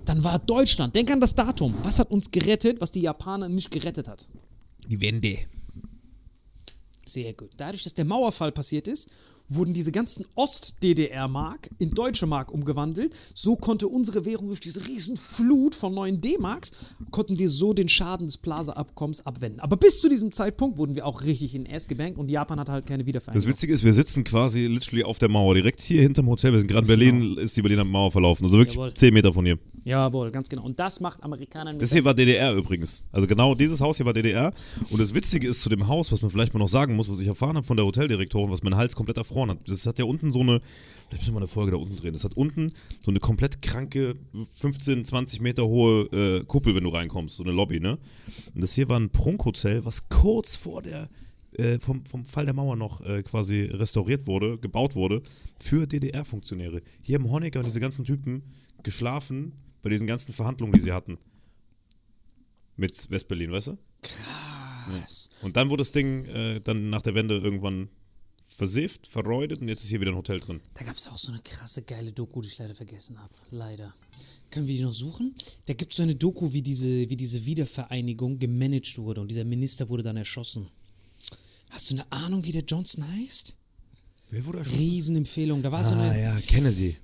dann 0.07 0.25
war 0.25 0.39
Deutschland, 0.39 0.97
denk 0.97 1.11
an 1.11 1.21
das 1.21 1.35
Datum, 1.35 1.75
was 1.83 1.99
hat 1.99 2.11
uns 2.11 2.31
gerettet, 2.31 2.81
was 2.81 2.93
die 2.93 3.03
Japaner 3.03 3.51
nicht 3.51 3.71
gerettet 3.71 4.09
hat? 4.09 4.27
Die 4.89 5.01
Wende. 5.01 5.41
Sehr 7.05 7.35
gut. 7.35 7.51
Dadurch, 7.59 7.83
dass 7.83 7.93
der 7.93 8.07
Mauerfall 8.07 8.53
passiert 8.53 8.89
ist, 8.89 9.11
wurden 9.49 9.75
diese 9.75 9.93
ganzen 9.93 10.25
Ost-DDR-Mark 10.35 11.71
in 11.79 11.91
deutsche 11.91 12.27
Mark 12.27 12.53
umgewandelt. 12.53 13.15
So 13.35 13.57
konnte 13.57 13.89
unsere 13.89 14.25
Währung 14.25 14.49
durch 14.49 14.61
diese 14.61 14.87
riesen 14.87 15.17
Flut 15.17 15.75
von 15.75 15.95
neuen 15.95 16.21
D-Marks, 16.21 16.73
konnten 17.11 17.39
wir 17.39 17.51
so 17.51 17.73
den 17.73 17.89
Schaden 17.89 18.27
des 18.27 18.39
Plaza-Abkommens 18.39 19.25
abwenden. 19.25 19.61
Aber 19.61 19.77
bis 19.77 20.01
zu 20.01 20.09
diesem 20.09 20.33
Zeitpunkt 20.33 20.79
wurden 20.79 20.95
wir 20.95 21.07
auch 21.07 21.23
richtig 21.23 21.55
in 21.55 21.71
Ass 21.71 21.89
gebankt 21.89 22.19
und 22.19 22.31
Japan 22.31 22.61
hat 22.61 22.69
halt 22.69 22.87
keine 22.87 23.03
Das 23.03 23.07
Wiedervereinigung. 23.09 23.49
Witzige 23.49 23.73
ist, 23.73 23.85
wir 23.85 23.95
sitzen 23.95 24.25
quasi 24.25 24.67
literally 24.67 25.05
auf 25.05 25.19
der 25.19 25.29
Mauer, 25.29 25.55
direkt 25.55 25.81
hier 25.81 26.03
hinterm 26.03 26.29
Hotel. 26.29 26.53
Wir 26.53 26.59
sind 26.59 26.69
gerade 26.69 26.91
in 26.93 26.99
Berlin, 26.99 27.37
ist 27.39 27.57
die 27.57 27.63
Berliner 27.63 27.85
Mauer 27.85 28.11
verlaufen. 28.11 28.45
Also 28.45 28.59
wirklich 28.59 28.77
Jawohl. 28.77 28.95
10 28.95 29.15
Meter 29.15 29.33
von 29.33 29.45
hier. 29.45 29.59
Jawohl, 29.87 30.33
ganz 30.33 30.49
genau. 30.49 30.65
Und 30.65 30.81
das 30.81 30.99
macht 30.99 31.23
Amerikanern 31.23 31.79
Das 31.79 31.93
hier 31.93 32.05
war 32.05 32.13
DDR 32.13 32.53
übrigens. 32.53 33.05
Also 33.13 33.29
genau 33.29 33.55
dieses 33.55 33.81
Haus 33.81 33.99
hier 33.99 34.05
war 34.05 34.13
DDR. 34.13 34.53
Und 34.91 35.01
das 35.01 35.15
Witzige 35.15 35.47
ist 35.47 35.61
zu 35.61 35.69
dem 35.69 35.87
Haus, 35.87 36.11
was 36.11 36.21
man 36.23 36.31
vielleicht 36.33 36.53
mal 36.53 36.59
noch 36.59 36.69
sagen 36.69 36.97
muss, 36.97 37.09
was 37.09 37.21
ich 37.21 37.29
erfahren 37.29 37.57
habe 37.57 37.65
von 37.65 37.77
der 37.77 37.87
Hoteldirektorin, 37.87 38.51
was 38.51 38.65
mein 38.65 38.75
Hals 38.75 38.97
komplett 38.97 39.17
erfroren 39.17 39.51
hat. 39.51 39.59
Das 39.69 39.87
hat 39.87 40.01
ja 40.01 40.05
unten 40.05 40.33
so 40.33 40.41
eine, 40.41 40.61
vielleicht 41.09 41.23
müssen 41.23 41.27
wir 41.29 41.35
mal 41.35 41.39
eine 41.39 41.47
Folge 41.47 41.71
da 41.71 41.77
unten 41.77 41.95
drehen. 41.95 42.15
Das 42.15 42.25
hat 42.25 42.37
unten 42.37 42.73
so 43.05 43.13
eine 43.13 43.21
komplett 43.21 43.63
kranke, 43.63 44.17
15, 44.57 45.05
20 45.05 45.41
Meter 45.41 45.65
hohe 45.65 46.07
äh, 46.07 46.45
Kuppel, 46.45 46.75
wenn 46.75 46.83
du 46.83 46.91
reinkommst, 46.91 47.37
so 47.37 47.45
eine 47.45 47.53
Lobby, 47.53 47.79
ne? 47.79 47.97
Und 48.57 48.65
das 48.65 48.73
hier 48.73 48.89
war 48.89 48.99
ein 48.99 49.11
Prunkhotel, 49.11 49.85
was 49.85 50.09
kurz 50.09 50.57
vor 50.57 50.83
der 50.83 51.09
äh, 51.53 51.79
vom, 51.79 52.05
vom 52.07 52.25
Fall 52.25 52.45
der 52.45 52.55
Mauer 52.55 52.75
noch 52.75 53.03
äh, 53.03 53.23
quasi 53.23 53.61
restauriert 53.63 54.27
wurde, 54.27 54.59
gebaut 54.59 54.97
wurde, 54.97 55.23
für 55.61 55.87
DDR-Funktionäre. 55.87 56.83
Hier 57.03 57.19
haben 57.19 57.31
Honecker 57.31 57.61
und 57.61 57.67
diese 57.67 57.79
ganzen 57.79 58.05
Typen 58.05 58.43
geschlafen 58.83 59.53
bei 59.87 59.91
diesen 59.91 60.09
ganzen 60.09 60.33
Verhandlungen, 60.33 60.73
die 60.73 60.81
sie 60.81 60.93
hatten. 60.93 61.17
Mit 62.77 63.09
Westberlin, 63.09 63.53
weißt 63.53 63.69
du? 63.69 63.79
Krass. 64.03 65.31
Und 65.43 65.57
dann 65.57 65.71
wurde 65.71 65.83
das 65.83 65.93
Ding 65.93 66.25
äh, 66.25 66.61
dann 66.61 66.91
nach 66.91 67.03
der 67.03 67.15
Wende 67.15 67.39
irgendwann 67.39 67.89
versifft, 68.49 69.07
verräudet 69.07 69.61
und 69.61 69.69
jetzt 69.69 69.85
ist 69.85 69.91
hier 69.91 70.01
wieder 70.01 70.11
ein 70.11 70.17
Hotel 70.17 70.41
drin. 70.41 70.61
Da 70.75 70.83
gab 70.85 70.97
es 70.97 71.07
auch 71.07 71.19
so 71.19 71.31
eine 71.31 71.41
krasse, 71.43 71.83
geile 71.83 72.11
Doku, 72.11 72.41
die 72.41 72.49
ich 72.49 72.59
leider 72.59 72.75
vergessen 72.75 73.17
habe. 73.23 73.33
Leider. 73.53 73.95
Können 74.51 74.67
wir 74.67 74.75
die 74.77 74.83
noch 74.83 74.93
suchen? 74.93 75.37
Da 75.67 75.75
gibt 75.75 75.93
es 75.93 75.99
so 75.99 76.03
eine 76.03 76.17
Doku, 76.17 76.53
wie 76.53 76.63
diese, 76.63 77.09
wie 77.09 77.17
diese 77.17 77.45
Wiedervereinigung 77.45 78.41
gemanagt 78.41 78.99
wurde 78.99 79.21
und 79.21 79.29
dieser 79.31 79.45
Minister 79.45 79.89
wurde 79.89 80.03
dann 80.03 80.17
erschossen. 80.17 80.67
Hast 81.71 81.91
du 81.91 81.95
eine 81.95 82.11
Ahnung, 82.11 82.43
wie 82.45 82.51
der 82.53 82.65
Johnson 82.65 83.07
heißt? 83.07 83.55
Wer 84.31 84.45
wurde 84.47 84.59
erschossen? 84.59 84.79
Riesenempfehlung. 84.81 85.63
Da 85.63 85.71
war 85.71 85.85
so 85.85 85.95
Ah 85.95 86.11
eine. 86.11 86.21
ja, 86.21 86.41
Kennedy. 86.41 86.97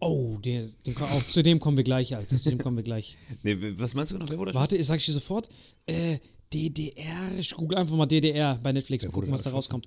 Oh, 0.00 0.36
den, 0.38 0.72
ko- 0.94 1.04
auch, 1.04 1.22
zu 1.24 1.42
dem 1.42 1.60
kommen 1.60 1.76
wir 1.76 1.84
gleich, 1.84 2.14
Alter. 2.16 2.36
Zu 2.36 2.50
dem 2.50 2.58
kommen 2.58 2.76
wir 2.76 2.84
gleich. 2.84 3.16
Nee, 3.42 3.56
was 3.78 3.94
meinst 3.94 4.12
du 4.12 4.16
genau? 4.18 4.30
Wer 4.30 4.38
wurde 4.38 4.54
Warte, 4.54 4.82
sag 4.82 4.98
ich 4.98 5.06
dir 5.06 5.12
sofort. 5.12 5.48
Äh, 5.86 6.18
DDR. 6.52 7.38
Ich 7.38 7.50
google 7.54 7.76
einfach 7.78 7.94
mal 7.96 8.06
DDR 8.06 8.58
bei 8.62 8.72
Netflix. 8.72 9.04
Wurde 9.04 9.12
gucken, 9.12 9.32
was 9.32 9.42
da 9.42 9.50
rauskommt. 9.50 9.86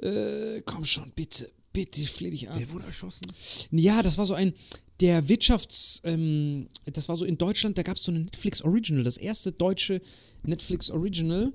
Äh, 0.00 0.60
komm 0.64 0.84
schon, 0.84 1.10
bitte. 1.16 1.50
Bitte, 1.72 2.00
ich 2.00 2.10
flehe 2.10 2.30
dich 2.30 2.48
an. 2.48 2.58
Wer 2.58 2.70
wurde 2.70 2.86
erschossen? 2.86 3.26
Ja, 3.72 4.02
das 4.02 4.16
war 4.16 4.24
so 4.24 4.32
ein, 4.34 4.54
der 5.00 5.28
Wirtschafts, 5.28 6.00
ähm, 6.04 6.68
das 6.86 7.08
war 7.10 7.16
so 7.16 7.24
in 7.26 7.36
Deutschland, 7.36 7.76
da 7.76 7.82
gab 7.82 7.96
es 7.98 8.04
so 8.04 8.12
eine 8.12 8.20
Netflix 8.20 8.62
Original, 8.62 9.04
das 9.04 9.18
erste 9.18 9.52
deutsche 9.52 10.00
Netflix 10.42 10.90
Original. 10.90 11.52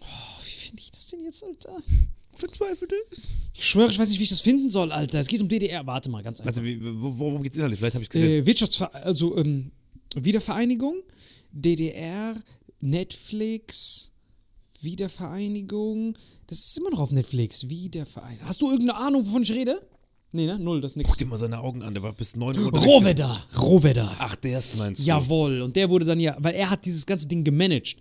Oh, 0.00 0.04
wie 0.44 0.50
finde 0.50 0.80
ich 0.82 0.90
das 0.90 1.06
denn 1.08 1.22
jetzt, 1.24 1.44
Alter? 1.44 1.76
Verzweifelt 2.38 2.92
ist. 3.10 3.28
Ich 3.54 3.64
schwöre, 3.66 3.90
ich 3.90 3.98
weiß 3.98 4.08
nicht, 4.10 4.18
wie 4.18 4.24
ich 4.24 4.28
das 4.28 4.40
finden 4.40 4.70
soll, 4.70 4.92
Alter. 4.92 5.18
Es 5.18 5.26
geht 5.28 5.40
um 5.40 5.48
DDR. 5.48 5.86
Warte 5.86 6.10
mal, 6.10 6.22
ganz 6.22 6.40
einfach. 6.40 6.52
Also, 6.52 6.64
wie, 6.64 6.80
wo- 6.82 7.18
worum 7.18 7.42
geht's 7.42 7.56
inhaltlich? 7.56 7.78
Vielleicht 7.78 7.94
habe 7.94 8.02
ich 8.04 8.10
gesehen. 8.10 8.30
Äh, 8.42 8.46
Wirtschaftsver 8.46 8.94
also 8.94 9.36
ähm, 9.36 9.70
Wiedervereinigung, 10.14 10.96
DDR, 11.52 12.42
Netflix, 12.80 14.10
Wiedervereinigung. 14.80 16.16
Das 16.46 16.58
ist 16.58 16.78
immer 16.78 16.90
noch 16.90 17.00
auf 17.00 17.12
Netflix. 17.12 17.68
Wiedervereinigung. 17.68 18.46
Hast 18.48 18.62
du 18.62 18.66
irgendeine 18.70 18.96
Ahnung, 18.98 19.26
wovon 19.26 19.42
ich 19.42 19.52
rede? 19.52 19.86
Nee, 20.32 20.46
ne? 20.46 20.58
Null, 20.58 20.80
das 20.80 20.92
ist 20.92 20.96
Guck 20.98 21.06
nix. 21.06 21.16
dir 21.18 21.26
mal 21.26 21.38
seine 21.38 21.60
Augen 21.60 21.82
an, 21.82 21.94
der 21.94 22.02
war 22.02 22.12
bis 22.12 22.36
9 22.36 22.58
Uhr. 22.58 22.70
Rohwedder. 22.72 23.44
Rohwedder. 23.58 24.16
Ach, 24.18 24.34
der 24.36 24.58
ist 24.58 24.76
meinst 24.76 25.00
du? 25.00 25.06
Jawohl. 25.06 25.62
Und 25.62 25.76
der 25.76 25.88
wurde 25.88 26.04
dann 26.04 26.20
ja, 26.20 26.36
weil 26.40 26.54
er 26.54 26.68
hat 26.68 26.84
dieses 26.84 27.06
ganze 27.06 27.26
Ding 27.28 27.42
gemanagt. 27.44 27.96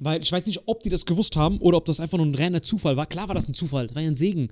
Weil 0.00 0.20
ich 0.22 0.30
weiß 0.30 0.46
nicht, 0.46 0.60
ob 0.66 0.82
die 0.82 0.90
das 0.90 1.06
gewusst 1.06 1.36
haben 1.36 1.58
oder 1.58 1.76
ob 1.78 1.86
das 1.86 2.00
einfach 2.00 2.18
nur 2.18 2.26
ein 2.26 2.34
reiner 2.34 2.62
Zufall 2.62 2.96
war. 2.96 3.06
Klar 3.06 3.28
war 3.28 3.34
das 3.34 3.48
ein 3.48 3.54
Zufall. 3.54 3.86
Das 3.86 3.96
war 3.96 4.02
ja 4.02 4.08
ein 4.08 4.16
Segen. 4.16 4.48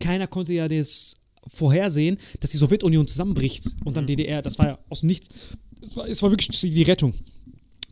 Keiner 0.00 0.26
konnte 0.26 0.52
ja 0.52 0.66
das 0.68 1.16
vorhersehen, 1.48 2.18
dass 2.40 2.50
die 2.50 2.56
Sowjetunion 2.56 3.06
zusammenbricht 3.06 3.66
und 3.84 3.96
dann 3.96 4.06
DDR. 4.06 4.42
Das 4.42 4.58
war 4.58 4.66
ja 4.66 4.78
aus 4.88 5.02
Nichts. 5.02 5.28
Es 5.80 5.96
war, 5.96 6.08
es 6.08 6.22
war 6.22 6.30
wirklich 6.30 6.48
die 6.60 6.82
Rettung. 6.82 7.14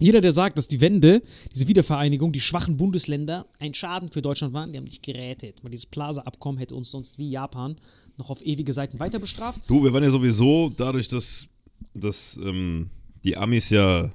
Jeder, 0.00 0.20
der 0.20 0.32
sagt, 0.32 0.56
dass 0.58 0.68
die 0.68 0.80
Wende, 0.80 1.22
diese 1.52 1.66
Wiedervereinigung, 1.66 2.32
die 2.32 2.40
schwachen 2.40 2.76
Bundesländer 2.76 3.46
ein 3.58 3.74
Schaden 3.74 4.10
für 4.10 4.22
Deutschland 4.22 4.54
waren, 4.54 4.72
die 4.72 4.78
haben 4.78 4.86
dich 4.86 5.02
gerettet. 5.02 5.62
Weil 5.62 5.72
dieses 5.72 5.86
Plaza-Abkommen 5.86 6.58
hätte 6.58 6.74
uns 6.76 6.90
sonst 6.90 7.18
wie 7.18 7.30
Japan 7.30 7.76
noch 8.18 8.30
auf 8.30 8.44
ewige 8.44 8.72
Seiten 8.72 8.98
weiter 8.98 9.18
bestraft. 9.18 9.62
Du, 9.68 9.82
wir 9.82 9.92
waren 9.92 10.02
ja 10.02 10.10
sowieso 10.10 10.70
dadurch, 10.76 11.08
dass, 11.08 11.48
dass 11.94 12.38
ähm, 12.44 12.90
die 13.24 13.36
Amis 13.36 13.70
ja 13.70 14.10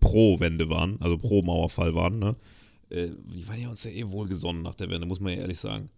pro 0.00 0.38
Wende 0.40 0.70
waren, 0.70 0.96
also 1.00 1.18
pro 1.18 1.42
Mauerfall 1.42 1.94
waren, 1.94 2.18
ne? 2.18 2.36
Äh, 2.90 3.08
die 3.34 3.46
waren 3.46 3.60
ja 3.60 3.68
uns 3.68 3.84
ja 3.84 3.90
eh 3.90 4.08
wohlgesonnen 4.08 4.62
nach 4.62 4.74
der 4.74 4.88
Wende, 4.88 5.06
muss 5.06 5.20
man 5.20 5.32
ja 5.32 5.40
ehrlich 5.40 5.58
sagen. 5.58 5.90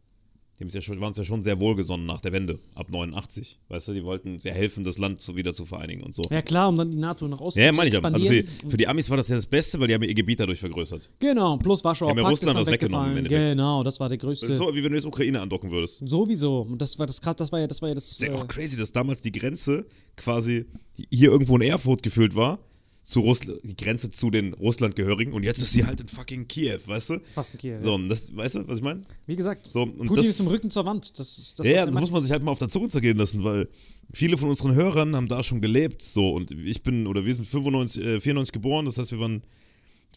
Die 0.61 0.65
haben's 0.65 0.75
ja 0.75 0.83
schon, 0.83 1.01
waren 1.01 1.09
uns 1.09 1.17
ja 1.17 1.25
schon 1.25 1.43
sehr 1.43 1.59
wohlgesonnen 1.59 2.05
nach 2.05 2.21
der 2.21 2.33
Wende, 2.33 2.59
ab 2.75 2.89
89. 2.91 3.59
Weißt 3.69 3.89
du, 3.89 3.95
die 3.95 4.05
wollten 4.05 4.39
sehr 4.39 4.53
helfen, 4.53 4.85
das 4.85 4.99
Land 4.99 5.23
so 5.23 5.35
wieder 5.35 5.55
zu 5.55 5.65
vereinigen 5.65 6.03
und 6.03 6.15
so. 6.15 6.21
Ja 6.29 6.43
klar, 6.43 6.69
um 6.69 6.77
dann 6.77 6.91
die 6.91 6.99
NATO 6.99 7.27
nach 7.29 7.41
Osten 7.41 7.61
Ja, 7.61 7.71
zu 7.71 7.77
meine 7.77 7.89
ich 7.89 7.97
aber. 7.97 8.13
Also 8.13 8.27
für, 8.27 8.35
expandieren. 8.35 8.61
die- 8.67 8.71
für 8.71 8.77
die 8.77 8.87
Amis 8.87 9.09
war 9.09 9.17
das 9.17 9.29
ja 9.31 9.37
das 9.37 9.47
Beste, 9.47 9.81
weil 9.81 9.89
die 9.89 9.95
haben 9.95 10.03
ihr 10.03 10.13
Gebiet 10.13 10.39
dadurch 10.39 10.61
vergrößert. 10.61 11.09
Genau, 11.19 11.57
plus 11.57 11.83
Warschauer 11.83 12.11
haben 12.11 12.19
ja 12.19 12.29
Russland 12.29 12.59
ist 12.59 12.67
dann 12.67 12.73
weggenommen 12.75 13.09
im 13.11 13.17
weggefallen. 13.17 13.27
Endeffekt. 13.27 13.49
Genau, 13.57 13.83
das 13.83 13.99
war 14.01 14.11
der 14.11 14.19
größte. 14.19 14.45
Das 14.47 14.53
ist 14.53 14.59
so, 14.59 14.75
wie 14.75 14.85
wenn 14.85 14.91
du 14.91 14.97
jetzt 14.99 15.07
Ukraine 15.07 15.41
andocken 15.41 15.71
würdest. 15.71 16.03
Sowieso. 16.07 16.61
Und 16.61 16.79
das 16.83 16.99
war 16.99 17.07
das 17.07 17.23
krass, 17.23 17.37
das 17.37 17.51
war 17.51 17.61
ja 17.61 17.67
das 17.67 17.81
war 17.81 17.89
ja 17.89 17.95
das. 17.95 18.11
Ist 18.11 18.21
ja 18.21 18.29
Äh, 18.29 18.35
auch 18.35 18.47
crazy, 18.47 18.77
dass 18.77 18.93
damals 18.93 19.23
die 19.23 19.33
Grenze 19.33 19.87
quasi 20.17 20.67
hier 21.09 21.31
irgendwo 21.31 21.57
in 21.57 21.63
Erfurt 21.63 22.03
gefüllt 22.03 22.35
war. 22.37 22.59
Zu 23.03 23.21
Russland, 23.21 23.61
die 23.65 23.75
Grenze 23.77 24.11
zu 24.11 24.31
den 24.31 24.53
Russlandgehörigen 24.55 25.33
und 25.33 25.43
jetzt 25.43 25.59
ist 25.61 25.73
sie 25.73 25.85
halt 25.85 26.01
in 26.01 26.07
fucking 26.09 26.47
Kiew, 26.47 26.79
weißt 26.87 27.11
du? 27.11 27.21
fast 27.35 27.55
ein 27.55 27.59
Kiew. 27.59 27.79
So, 27.83 27.95
und 27.95 28.09
das, 28.09 28.37
weißt 28.37 28.57
du, 28.57 28.69
was 28.69 28.79
ich 28.79 28.85
meine? 28.85 29.03
Wie 29.27 29.37
gesagt, 29.37 29.67
So, 29.73 29.83
und 29.83 29.97
Putin 30.07 30.17
das- 30.17 30.27
ist 30.27 30.41
im 30.41 30.47
Rücken 30.49 30.71
zur 30.71 30.85
Wand. 30.85 31.19
Das 31.19 31.39
ist 31.39 31.59
das, 31.59 31.67
Ja, 31.67 31.73
ja, 31.73 31.87
das 31.87 31.95
muss 31.95 32.11
man 32.13 32.21
sich 32.21 32.31
halt 32.31 32.43
mal 32.45 32.53
auf 32.53 32.59
der 32.59 32.69
Zunge 32.69 32.89
zergehen 32.89 33.17
lassen, 33.17 33.43
weil 33.43 33.69
viele 34.13 34.37
von 34.37 34.49
unseren 34.51 34.75
Hörern 34.75 35.17
haben 35.17 35.29
da 35.29 35.43
schon 35.43 35.61
gelebt. 35.61 36.03
So, 36.03 36.31
und 36.31 36.51
ich 36.53 36.83
bin, 36.83 37.07
oder 37.07 37.25
wir 37.25 37.35
sind 37.35 37.47
95, 37.47 38.05
äh, 38.05 38.21
94 38.21 38.53
geboren, 38.53 38.85
das 38.85 38.99
heißt, 38.99 39.11
wir 39.13 39.19
waren 39.19 39.43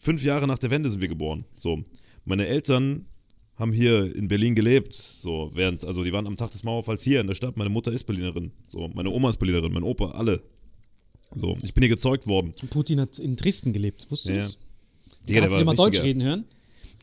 fünf 0.00 0.22
Jahre 0.22 0.46
nach 0.46 0.58
der 0.58 0.70
Wende 0.70 0.90
sind 0.90 1.00
wir 1.00 1.08
geboren. 1.08 1.44
So, 1.56 1.82
meine 2.26 2.46
Eltern 2.46 3.06
haben 3.56 3.72
hier 3.72 4.14
in 4.14 4.28
Berlin 4.28 4.54
gelebt, 4.54 4.94
so, 4.94 5.50
während, 5.54 5.84
also 5.84 6.04
die 6.04 6.12
waren 6.12 6.26
am 6.26 6.36
Tag 6.36 6.50
des 6.50 6.64
Mauerfalls 6.64 7.02
hier 7.02 7.20
in 7.20 7.28
der 7.28 7.34
Stadt. 7.34 7.56
Meine 7.56 7.70
Mutter 7.70 7.92
ist 7.92 8.04
Berlinerin, 8.04 8.52
so, 8.66 8.88
meine 8.94 9.10
Oma 9.10 9.30
ist 9.30 9.38
Berlinerin, 9.38 9.72
mein 9.72 9.84
Opa, 9.84 10.10
alle. 10.10 10.42
So, 11.36 11.56
ich 11.62 11.74
bin 11.74 11.82
hier 11.82 11.88
gezeugt 11.90 12.26
worden. 12.26 12.54
Putin 12.70 13.00
hat 13.00 13.18
in 13.18 13.36
Dresden 13.36 13.72
gelebt. 13.72 14.06
Wusstest 14.10 14.28
du 14.30 14.38
Ja. 14.38 14.44
das? 14.44 14.58
Digga, 15.28 15.42
Hast 15.42 15.52
du 15.52 15.58
dir 15.58 15.64
mal 15.64 15.74
Deutsch 15.76 16.00
reden 16.02 16.22
hören? 16.22 16.44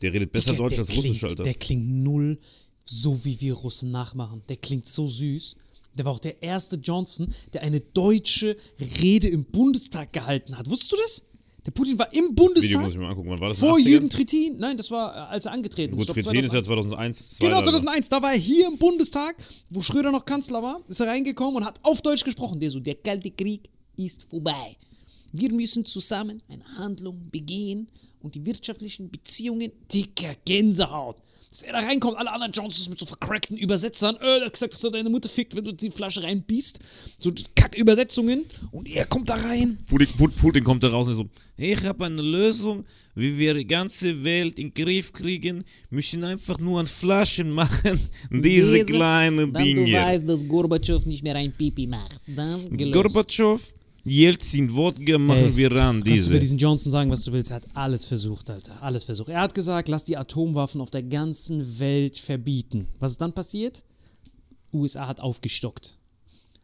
Der 0.00 0.12
redet 0.12 0.32
besser 0.32 0.52
Digga, 0.52 0.62
Deutsch 0.64 0.74
der 0.74 0.80
als 0.80 0.90
Russisch, 0.96 1.18
klingt, 1.18 1.24
Alter. 1.24 1.44
Der 1.44 1.54
klingt 1.54 1.88
null 1.88 2.38
so, 2.84 3.24
wie 3.24 3.40
wir 3.40 3.54
Russen 3.54 3.90
nachmachen. 3.90 4.42
Der 4.48 4.56
klingt 4.56 4.86
so 4.86 5.06
süß. 5.06 5.56
Der 5.96 6.04
war 6.04 6.12
auch 6.12 6.18
der 6.18 6.42
erste 6.42 6.76
Johnson, 6.76 7.32
der 7.52 7.62
eine 7.62 7.80
deutsche 7.80 8.56
Rede 9.00 9.28
im 9.28 9.44
Bundestag 9.44 10.12
gehalten 10.12 10.56
hat. 10.56 10.68
Wusstest 10.70 10.92
du 10.92 10.96
das? 10.96 11.22
Der 11.64 11.70
Putin 11.70 11.96
war 11.96 12.12
im 12.12 12.30
Video 12.30 12.32
Bundestag 12.32 12.80
muss 12.82 12.92
ich 12.94 12.98
mir 12.98 13.06
angucken. 13.06 13.30
Wann 13.30 13.40
war 13.40 13.50
das? 13.50 13.58
vor 13.58 13.78
in 13.78 13.84
den 13.84 13.86
80ern? 13.86 13.90
Jürgen 13.92 14.10
Trittin. 14.10 14.56
Nein, 14.58 14.76
das 14.76 14.90
war, 14.90 15.14
äh, 15.14 15.18
als 15.32 15.46
er 15.46 15.52
angetreten 15.52 15.92
Gut, 15.92 16.08
ist. 16.08 16.14
Glaub, 16.14 16.24
Trittin 16.24 16.44
ist 16.44 16.52
ja 16.54 16.62
2001. 16.62 17.28
2001, 17.28 17.36
2 17.38 17.44
Genau, 17.46 17.62
2001, 17.62 18.08
da 18.08 18.22
war 18.22 18.32
er 18.32 18.38
hier 18.38 18.66
im 18.66 18.78
Bundestag, 18.78 19.36
wo 19.70 19.80
Schröder 19.80 20.10
noch 20.10 20.24
Kanzler 20.24 20.60
war, 20.62 20.80
ist 20.88 20.98
er 20.98 21.06
reingekommen 21.06 21.56
und 21.56 21.64
hat 21.64 21.78
auf 21.84 22.02
Deutsch 22.02 22.24
gesprochen. 22.24 22.58
Der 22.58 22.70
so, 22.70 22.80
der 22.80 22.96
Kalte 22.96 23.30
Krieg 23.30 23.68
ist 23.96 24.22
vorbei. 24.24 24.76
Wir 25.32 25.52
müssen 25.52 25.84
zusammen 25.84 26.42
eine 26.48 26.64
Handlung 26.76 27.28
begehen 27.30 27.88
und 28.20 28.34
die 28.34 28.44
wirtschaftlichen 28.44 29.10
Beziehungen, 29.10 29.72
dicker 29.92 30.34
Gänsehaut. 30.44 31.16
Dass 31.48 31.62
er 31.62 31.72
da 31.74 31.80
reinkommt, 31.80 32.16
alle 32.16 32.32
anderen 32.32 32.52
Johnsons 32.52 32.88
mit 32.88 32.98
so 32.98 33.04
vercrackten 33.04 33.58
Übersetzern, 33.58 34.16
äh, 34.16 34.20
der 34.38 34.46
hat 34.46 34.52
gesagt, 34.54 34.72
dass 34.72 34.84
er 34.84 34.90
deine 34.90 35.10
Mutter 35.10 35.28
fickt, 35.28 35.54
wenn 35.54 35.64
du 35.64 35.72
die 35.72 35.90
Flasche 35.90 36.22
reinbiest. 36.22 36.78
So 37.18 37.30
Kack-Übersetzungen. 37.54 38.44
Und 38.70 38.88
er 38.88 39.04
kommt 39.04 39.28
da 39.28 39.34
rein. 39.34 39.76
Putin, 39.86 40.06
Put- 40.16 40.36
Putin 40.36 40.64
kommt 40.64 40.82
da 40.82 40.88
raus 40.88 41.08
und 41.08 41.14
so, 41.14 41.28
ich 41.58 41.82
habe 41.84 42.06
eine 42.06 42.22
Lösung, 42.22 42.86
wie 43.14 43.36
wir 43.36 43.52
die 43.52 43.66
ganze 43.66 44.24
Welt 44.24 44.58
in 44.58 44.72
den 44.72 44.84
Griff 44.84 45.12
kriegen, 45.12 45.64
müssen 45.90 46.24
einfach 46.24 46.58
nur 46.58 46.80
an 46.80 46.86
Flaschen 46.86 47.50
machen, 47.50 48.00
diese 48.30 48.84
kleinen 48.86 49.52
Dinge. 49.52 50.22
dass 50.24 50.46
Gorbatschow 50.48 51.04
nicht 51.04 51.22
mehr 51.22 51.34
ein 51.36 51.52
Pipi 51.52 51.86
macht. 51.86 52.18
Dann 52.34 52.74
Gorbatschow, 52.92 53.60
Jelzin, 54.04 54.74
Wodka, 54.74 55.16
machen 55.18 55.38
Hey, 55.40 55.56
wir 55.56 55.70
ran, 55.72 55.96
Kannst 55.96 56.06
du 56.08 56.12
diese. 56.12 56.30
über 56.30 56.38
diesen 56.40 56.58
Johnson 56.58 56.90
sagen, 56.90 57.10
was 57.10 57.22
du 57.22 57.32
willst? 57.32 57.50
Er 57.50 57.56
hat 57.56 57.64
alles 57.74 58.04
versucht, 58.04 58.50
Alter. 58.50 58.82
Alles 58.82 59.04
versucht. 59.04 59.28
Er 59.28 59.40
hat 59.40 59.54
gesagt, 59.54 59.88
lass 59.88 60.04
die 60.04 60.16
Atomwaffen 60.16 60.80
auf 60.80 60.90
der 60.90 61.02
ganzen 61.04 61.78
Welt 61.78 62.18
verbieten. 62.18 62.88
Was 62.98 63.12
ist 63.12 63.20
dann 63.20 63.32
passiert? 63.32 63.82
USA 64.72 65.06
hat 65.06 65.20
aufgestockt. 65.20 65.98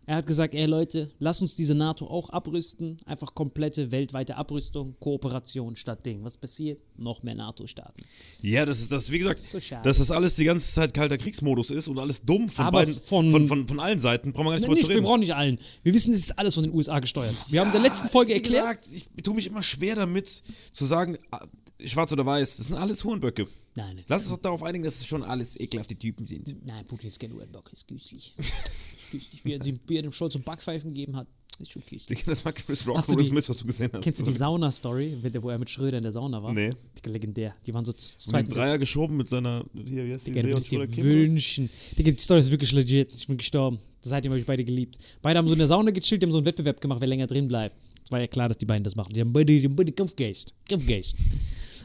Er 0.09 0.17
hat 0.17 0.27
gesagt, 0.27 0.55
ey 0.55 0.65
Leute, 0.65 1.11
lass 1.19 1.43
uns 1.43 1.55
diese 1.55 1.75
NATO 1.75 2.07
auch 2.07 2.31
abrüsten. 2.31 2.97
Einfach 3.05 3.35
komplette 3.35 3.91
weltweite 3.91 4.37
Abrüstung, 4.37 4.97
Kooperation 5.01 5.77
statt 5.77 6.07
Ding. 6.07 6.25
Was 6.25 6.39
passiert? 6.39 6.81
Noch 6.97 7.23
mehr 7.23 7.35
NATO-Staaten. 7.35 8.03
Ja, 8.41 8.65
das 8.65 8.81
ist 8.81 8.91
das, 8.91 9.11
wie 9.11 9.19
gesagt, 9.19 9.39
So 9.43 9.61
schade. 9.61 9.83
dass 9.85 9.99
das 9.99 10.11
alles 10.11 10.35
die 10.37 10.47
ganze 10.47 10.73
Zeit 10.73 10.95
kalter 10.95 11.19
Kriegsmodus 11.19 11.71
ist 11.71 11.89
und 11.89 11.99
alles 11.99 12.23
dumm 12.23 12.49
von 12.49 12.65
Aber 12.65 12.79
beiden, 12.79 12.95
von- 12.95 13.31
von, 13.31 13.47
von, 13.49 13.69
von, 13.69 13.81
allen 13.81 13.99
Seiten, 13.99 14.33
brauchen 14.33 14.47
wir 14.47 14.53
gar 14.53 14.57
nicht 14.57 14.65
drüber 14.65 14.75
nicht, 14.77 14.85
zu 14.85 14.89
wir 14.89 14.97
reden. 14.97 15.05
brauchen 15.05 15.21
nicht 15.21 15.35
allen. 15.35 15.59
Wir 15.83 15.93
wissen, 15.93 16.15
es 16.15 16.21
ist 16.21 16.39
alles 16.39 16.55
von 16.55 16.65
den 16.65 16.73
USA 16.73 17.01
gesteuert. 17.01 17.35
Wir 17.51 17.61
haben 17.61 17.67
in 17.69 17.73
der 17.75 17.83
letzten 17.83 18.09
Folge 18.09 18.33
erklärt. 18.33 18.81
gesagt, 18.83 18.89
ich 19.15 19.23
tue 19.23 19.35
mich 19.35 19.47
immer 19.47 19.61
schwer 19.63 19.95
damit, 19.95 20.43
zu 20.73 20.87
sagen, 20.87 21.19
ah, 21.31 21.45
schwarz 21.85 22.11
oder 22.15 22.25
weiß, 22.25 22.57
das 22.57 22.69
sind 22.69 22.77
alles 22.79 23.05
Hurenböcke. 23.05 23.47
Nein. 23.79 24.03
Lass 24.09 24.23
uns 24.23 24.31
doch 24.33 24.43
darauf 24.43 24.63
einigen, 24.63 24.85
dass 24.85 24.97
es 24.99 25.07
schon 25.07 25.23
alles 25.23 25.59
ekelhafte 25.59 25.95
Typen 25.97 26.27
sind. 26.27 26.55
Nein, 26.67 26.85
Putin 26.87 27.09
ist 27.09 27.19
kein 27.21 27.33
Uhrenbock, 27.33 27.73
ist 27.73 27.89
dich, 27.89 28.35
wie 29.45 29.53
er, 29.53 29.59
dem- 29.61 29.79
wie 29.87 29.97
er 29.97 30.03
dem 30.03 30.13
Scholz 30.13 30.33
so 30.33 30.39
Backpfeifen 30.41 30.91
gegeben 30.93 31.17
hat. 31.17 31.27
Ich 31.61 31.71
schon. 31.73 31.83
Digga, 31.91 32.21
das 32.27 32.45
war 32.45 32.53
Chris 32.53 32.87
Rock 32.87 33.05
die- 33.19 33.25
Smith, 33.25 33.49
was 33.49 33.59
du 33.59 33.67
gesehen 33.67 33.91
hast. 33.93 34.03
Kennst 34.05 34.21
du 34.21 34.25
die 34.25 34.31
Sauna-Story, 34.33 35.17
wo 35.41 35.51
er 35.51 35.59
mit 35.59 35.69
Schröder 35.69 35.97
in 35.99 36.05
der 36.05 36.13
Sauna 36.13 36.41
war? 36.41 36.53
Nee. 36.53 36.71
Digga, 36.97 37.11
legendär. 37.11 37.53
Die 37.67 37.75
waren 37.75 37.85
so 37.85 37.93
zu 37.93 38.15
Und 38.15 38.25
den 38.27 38.31
zweit. 38.47 38.57
Dreier 38.57 38.79
geschoben 38.79 39.17
mit 39.17 39.29
seiner, 39.29 39.65
hier, 39.75 40.07
wie 40.07 40.13
heißt 40.13 40.29
die, 40.29 40.33
Digga, 40.33 40.49
du 40.49 40.59
See- 40.59 40.77
und 40.79 40.95
dir 40.97 41.03
wünschen. 41.05 41.69
Digga, 41.99 42.13
die 42.13 42.19
Story 42.19 42.41
ist 42.41 42.51
wirklich 42.53 42.71
legit. 42.73 43.13
Ich 43.13 43.27
bin 43.27 43.37
gestorben. 43.39 43.81
Seitdem 44.03 44.31
habe 44.31 44.39
ich 44.41 44.47
beide 44.47 44.65
geliebt. 44.65 44.99
Beide 45.21 45.39
haben 45.39 45.49
so 45.49 45.55
in 45.55 45.59
der 45.59 45.67
Sauna 45.67 45.91
gechillt, 45.91 46.23
die 46.23 46.27
haben 46.27 46.33
so 46.33 46.39
einen 46.39 46.47
Wettbewerb 46.47 46.81
gemacht, 46.81 47.01
wer 47.01 47.09
länger 47.09 47.27
drin 47.27 47.49
bleibt. 47.49 47.75
Es 48.05 48.11
war 48.13 48.21
ja 48.21 48.29
klar, 48.29 48.49
dass 48.49 48.59
die 48.59 48.65
beiden 48.67 48.85
das 48.85 48.95
machen. 48.95 49.13
Die 49.13 49.21
haben 49.21 49.33
beide, 49.33 49.53
die 49.59 49.65
haben 49.65 49.75
beide 49.75 49.91
Kampfgeist. 49.93 50.55
Kampfgeist. 50.69 51.17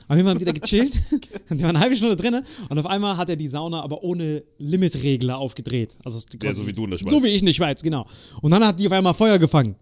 Auf 0.07 0.15
jeden 0.15 0.23
Fall 0.23 0.35
haben 0.35 0.39
die 0.39 0.45
da 0.45 0.51
gechillt. 0.51 0.95
und 1.49 1.57
die 1.57 1.63
waren 1.63 1.75
eine 1.75 1.79
halbe 1.79 1.95
Stunde 1.95 2.15
drin. 2.15 2.41
Und 2.69 2.79
auf 2.79 2.85
einmal 2.85 3.17
hat 3.17 3.29
er 3.29 3.35
die 3.35 3.47
Sauna 3.47 3.81
aber 3.81 4.03
ohne 4.03 4.43
Limitregler 4.57 5.37
aufgedreht. 5.37 5.95
Also 6.03 6.19
Ja, 6.41 6.53
so 6.53 6.67
wie 6.67 6.73
du 6.73 6.85
in 6.85 6.91
der 6.91 6.97
Schweiz. 6.97 7.11
So 7.11 7.23
wie 7.23 7.27
ich 7.27 7.39
in 7.39 7.45
der 7.45 7.53
Schweiz, 7.53 7.81
genau. 7.81 8.05
Und 8.41 8.51
dann 8.51 8.65
hat 8.65 8.79
die 8.79 8.87
auf 8.87 8.93
einmal 8.93 9.13
Feuer 9.13 9.39
gefangen. 9.39 9.75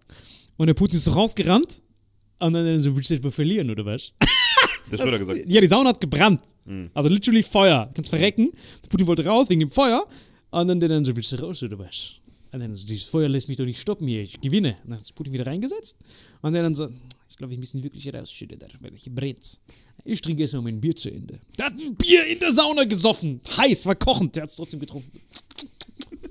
Und 0.57 0.67
der 0.67 0.73
Putin 0.73 0.97
ist 0.97 1.05
so 1.05 1.11
rausgerannt. 1.11 1.81
Und 2.39 2.53
dann 2.53 2.79
so, 2.79 2.95
willst 2.95 3.09
du 3.09 3.15
etwa 3.15 3.31
verlieren, 3.31 3.69
oder 3.69 3.85
was? 3.85 4.13
Der 4.91 4.97
Schröder 4.97 5.19
gesagt. 5.19 5.39
Ja, 5.47 5.61
die 5.61 5.67
Sauna 5.67 5.89
hat 5.89 6.01
gebrannt. 6.01 6.41
Also 6.93 7.09
literally 7.09 7.43
Feuer. 7.43 7.85
Du 7.87 7.93
kannst 7.95 8.09
verrecken. 8.09 8.51
Putin 8.89 9.07
wollte 9.07 9.25
raus 9.25 9.49
wegen 9.49 9.61
dem 9.61 9.71
Feuer. 9.71 10.05
Und 10.49 10.67
dann 10.67 10.79
der 10.79 10.89
dann 10.89 11.05
so, 11.05 11.15
willst 11.15 11.31
du 11.31 11.37
raus 11.37 11.63
oder 11.63 11.79
was? 11.79 12.13
Und 12.51 12.59
dann 12.59 12.75
so, 12.75 12.85
dieses 12.85 13.05
Feuer 13.05 13.29
lässt 13.29 13.47
mich 13.47 13.57
doch 13.57 13.65
nicht 13.65 13.79
stoppen 13.79 14.07
hier. 14.07 14.21
Ich 14.21 14.39
gewinne. 14.41 14.75
Und 14.83 14.91
dann 14.91 14.99
hat 14.99 15.15
Putin 15.15 15.33
wieder 15.33 15.45
reingesetzt. 15.47 15.97
Und 16.41 16.53
der 16.53 16.63
dann 16.63 16.75
so, 16.75 16.89
glaube, 17.41 17.51
wir 17.51 17.59
müssen 17.59 17.83
wirklich 17.83 18.13
rausschütten, 18.13 18.59
da, 18.59 18.67
weil 18.79 18.91
hier 18.95 19.13
brennt's. 19.13 19.59
Ich 20.05 20.21
trinke 20.21 20.43
erstmal 20.43 20.63
mein 20.63 20.79
Bier 20.79 20.95
zu 20.95 21.09
Ende. 21.09 21.39
Der 21.57 21.67
hat 21.67 21.73
ein 21.73 21.95
Bier 21.95 22.25
in 22.25 22.39
der 22.39 22.51
Sauna 22.51 22.83
gesoffen. 22.83 23.41
Heiß, 23.57 23.85
war 23.85 23.95
kochend. 23.95 24.35
Der 24.35 24.43
hat 24.43 24.49
es 24.49 24.55
trotzdem 24.55 24.79
getrunken. 24.79 25.19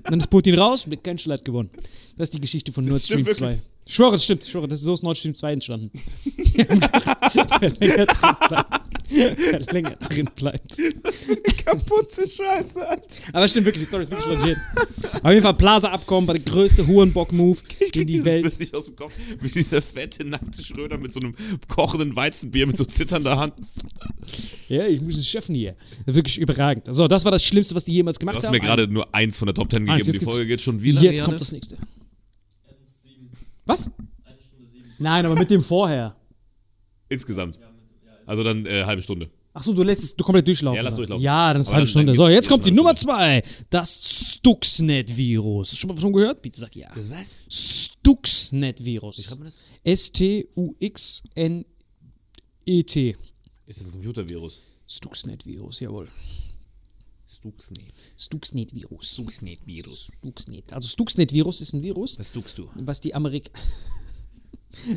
Dann 0.03 0.19
ist 0.19 0.29
Putin 0.29 0.57
raus 0.57 0.85
der 0.87 0.97
Kanzler 0.97 1.35
hat 1.35 1.45
gewonnen. 1.45 1.69
Das 2.17 2.27
ist 2.27 2.33
die 2.33 2.41
Geschichte 2.41 2.71
von 2.71 2.85
Nord 2.85 3.01
Stream 3.01 3.21
stimmt 3.21 3.35
2. 3.35 3.59
Ich 3.91 3.95
schwöre, 3.95 4.15
es 4.15 4.23
stimmt. 4.23 4.45
Ich 4.45 4.49
schwöre, 4.51 4.69
das 4.69 4.79
ist 4.79 4.85
so 4.85 4.93
aus 4.93 5.03
Nord 5.03 5.17
Stream 5.17 5.35
2 5.35 5.51
entstanden. 5.51 5.91
Wer 7.59 7.71
länger 7.77 8.05
drin 8.05 8.35
bleibt. 8.47 8.81
Wer 9.09 9.59
länger 9.73 9.95
drin 9.97 10.29
bleibt. 10.33 10.77
Kaputte 11.65 12.29
Scheiße, 12.29 12.87
Alter. 12.87 13.05
Aber 13.33 13.43
es 13.43 13.51
stimmt 13.51 13.65
wirklich, 13.65 13.83
die 13.83 13.87
Story 13.89 14.03
ist 14.03 14.11
wirklich 14.11 14.39
legit. 14.39 14.57
Auf 15.21 15.29
jeden 15.31 15.41
Fall 15.43 15.55
Plaza-Abkommen 15.55 16.25
war 16.25 16.35
der 16.35 16.43
größte 16.45 16.87
Hurenbock-Move 16.87 17.59
Ich 17.81 17.93
in 17.97 18.07
die 18.07 18.23
Welt. 18.23 18.43
Bild 18.43 18.59
nicht 18.61 18.73
aus 18.73 18.85
dem 18.85 18.95
Kopf. 18.95 19.11
Wie 19.41 19.49
dieser 19.49 19.81
fette, 19.81 20.23
nackte 20.23 20.63
Schröder 20.63 20.97
mit 20.97 21.11
so 21.11 21.19
einem 21.19 21.35
kochenden 21.67 22.15
Weizenbier 22.15 22.67
mit 22.67 22.77
so 22.77 22.85
zitternder 22.85 23.35
Hand. 23.35 23.55
Ja, 24.69 24.87
ich 24.87 25.01
muss 25.01 25.17
es 25.17 25.27
schaffen 25.27 25.53
hier. 25.53 25.75
Wirklich 26.05 26.37
überragend. 26.37 26.85
So, 26.89 27.09
das 27.09 27.25
war 27.25 27.31
das 27.33 27.43
Schlimmste, 27.43 27.75
was 27.75 27.83
die 27.83 27.91
jemals 27.91 28.15
Du 28.15 28.21
gemacht 28.21 28.37
hast 28.37 28.45
haben. 28.45 28.53
mir 28.53 28.61
gerade 28.61 28.87
nur 28.87 29.13
eins 29.13 29.37
von 29.37 29.47
der 29.47 29.53
Top 29.53 29.69
10 29.69 29.85
gegeben. 29.85 30.13
Die 30.13 30.23
Folge 30.23 30.47
geht 30.47 30.61
schon 30.61 30.81
wie 30.81 30.91
lange, 30.91 31.07
Jetzt 31.07 31.23
kommt 31.23 31.41
das 31.41 31.51
nächste. 31.51 31.77
1,7. 33.65 33.65
Was? 33.65 33.91
Eine 34.23 34.37
Stunde 34.41 34.67
sieben. 34.67 34.89
Nein, 34.99 35.25
aber 35.25 35.35
mit 35.35 35.49
dem 35.49 35.63
vorher. 35.63 36.15
Insgesamt. 37.09 37.59
Also 38.25 38.43
dann 38.43 38.65
äh, 38.65 38.83
halbe 38.85 39.01
Stunde. 39.01 39.29
Achso, 39.53 39.73
du 39.73 39.83
lässt 39.83 40.01
es 40.01 40.15
du 40.15 40.23
komplett 40.23 40.47
durchlaufen. 40.47 40.77
Ja, 40.77 40.81
lass 40.81 40.95
durchlaufen. 40.95 41.21
Ja, 41.21 41.51
dann 41.51 41.61
ist 41.61 41.67
eine 41.67 41.75
halbe 41.75 41.87
Stunde. 41.87 42.15
So, 42.15 42.29
jetzt 42.29 42.47
kommt 42.47 42.65
die 42.65 42.71
Nummer 42.71 42.95
zwei. 42.95 43.43
Das 43.69 44.31
Stuxnet-Virus. 44.35 45.75
Schon 45.75 45.89
mal 45.89 45.97
von 45.97 46.13
gehört? 46.13 46.41
Bitte 46.41 46.59
sag 46.59 46.73
ja. 46.75 46.89
was? 46.95 47.37
Stuxnet-Virus. 47.49 49.17
Wie 49.17 49.23
schreibt 49.23 49.39
man 49.39 49.47
das? 49.47 49.57
S-T-U-X-N-E-T. 49.83 50.45
Ist 53.65 53.79
das 53.79 53.87
ein 53.87 53.91
Computervirus? 53.91 54.63
Stuxnet-Virus, 54.87 55.81
jawohl. 55.81 56.07
Stuxnet. 57.41 57.93
Stuxnet-Virus. 58.17 59.13
Stuxnet-Virus. 59.13 60.11
Stuxnet. 60.19 60.73
Also 60.73 60.87
Stuxnet-Virus 60.87 61.61
ist 61.61 61.73
ein 61.73 61.81
Virus, 61.81 62.19
Was 62.19 62.27
stuckst 62.27 62.57
du? 62.59 62.69
was 62.75 63.01
die 63.01 63.15
Amerik... 63.15 63.49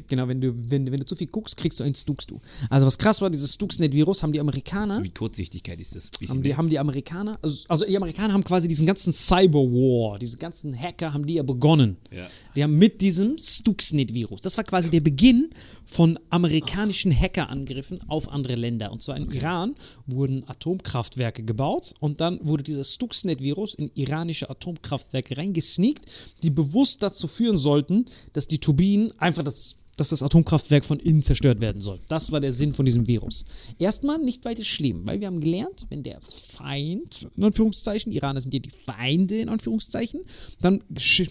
genau, 0.09 0.29
wenn 0.29 0.41
du, 0.41 0.55
wenn, 0.71 0.91
wenn 0.91 1.01
du 1.01 1.07
zu 1.07 1.17
viel 1.17 1.27
guckst, 1.27 1.57
kriegst 1.57 1.81
du 1.81 1.85
einen 1.85 1.95
Stux 1.95 2.27
du. 2.27 2.41
Also 2.71 2.87
was 2.87 2.99
krass 2.99 3.21
war, 3.21 3.31
dieses 3.31 3.55
Stuxnet-Virus 3.55 4.23
haben 4.23 4.33
die 4.33 4.41
Amerikaner... 4.41 5.03
Wie 5.03 5.11
Kurzsichtigkeit 5.11 5.81
ist 5.81 5.95
das? 5.95 6.11
Haben 6.29 6.43
die, 6.43 6.57
haben 6.57 6.69
die 6.69 6.79
Amerikaner, 6.79 7.39
also, 7.43 7.65
also 7.69 7.85
die 7.85 7.97
Amerikaner 7.97 8.35
haben 8.35 8.45
quasi 8.45 8.69
diesen 8.69 8.87
ganzen 8.87 9.13
Cyberwar, 9.13 10.19
diese 10.19 10.37
ganzen 10.37 10.79
Hacker 10.79 11.13
haben 11.13 11.27
die 11.27 11.35
ja 11.35 11.43
begonnen. 11.43 11.97
Ja. 12.11 12.29
Die 12.57 12.63
haben 12.63 12.77
mit 12.77 13.01
diesem 13.01 13.37
Stuxnet-Virus, 13.39 14.41
das 14.41 14.57
war 14.57 14.65
quasi 14.65 14.91
der 14.91 15.01
Beginn 15.01 15.51
von 15.85 16.19
amerikanischen 16.31 17.13
Hackerangriffen 17.13 18.01
auf 18.09 18.29
andere 18.29 18.55
Länder. 18.55 18.91
Und 18.93 19.03
zwar 19.03 19.17
in 19.17 19.31
Iran 19.31 19.75
wurden 20.07 20.49
Atomkraftwerke 20.49 21.43
gebaut 21.43 21.95
und 22.01 22.21
dann 22.21 22.41
wurde 22.43 22.63
dieser 22.63 22.85
Stuxnet-Virus 22.85 23.75
in 23.75 23.91
iranische 23.95 24.51
Atomkraftwerke 24.51 25.37
reingesneakt, 25.37 26.07
die 26.43 26.51
bewusst 26.51 27.03
dazu 27.03 27.27
führen 27.27 27.59
sollten, 27.59 28.07
dass 28.33 28.49
die 28.49 28.59
Turbinen 28.59 29.13
einfach 29.19 29.43
das 29.43 29.64
dass 29.97 30.11
das 30.11 30.23
Atomkraftwerk 30.23 30.85
von 30.85 30.99
innen 30.99 31.23
zerstört 31.23 31.61
werden 31.61 31.81
soll. 31.81 32.01
Das 32.09 32.33
war 32.33 32.41
der 32.41 32.53
Sinn 32.53 32.75
von 32.75 32.85
diesem 32.85 33.07
Virus. 33.07 33.45
Erstmal 33.79 34.19
nicht 34.19 34.45
weiter 34.45 34.65
schlimm, 34.65 35.07
weil 35.07 35.21
wir 35.21 35.27
haben 35.27 35.41
gelernt, 35.41 35.87
wenn 35.89 36.03
der 36.03 36.21
Feind, 36.21 37.29
in 37.37 37.45
Anführungszeichen, 37.45 38.13
Iraner 38.13 38.41
sind 38.41 38.55
ja 38.55 38.61
die 38.61 38.73
Feinde, 38.85 39.39
in 39.39 39.49
Anführungszeichen, 39.49 40.21
dann 40.61 40.83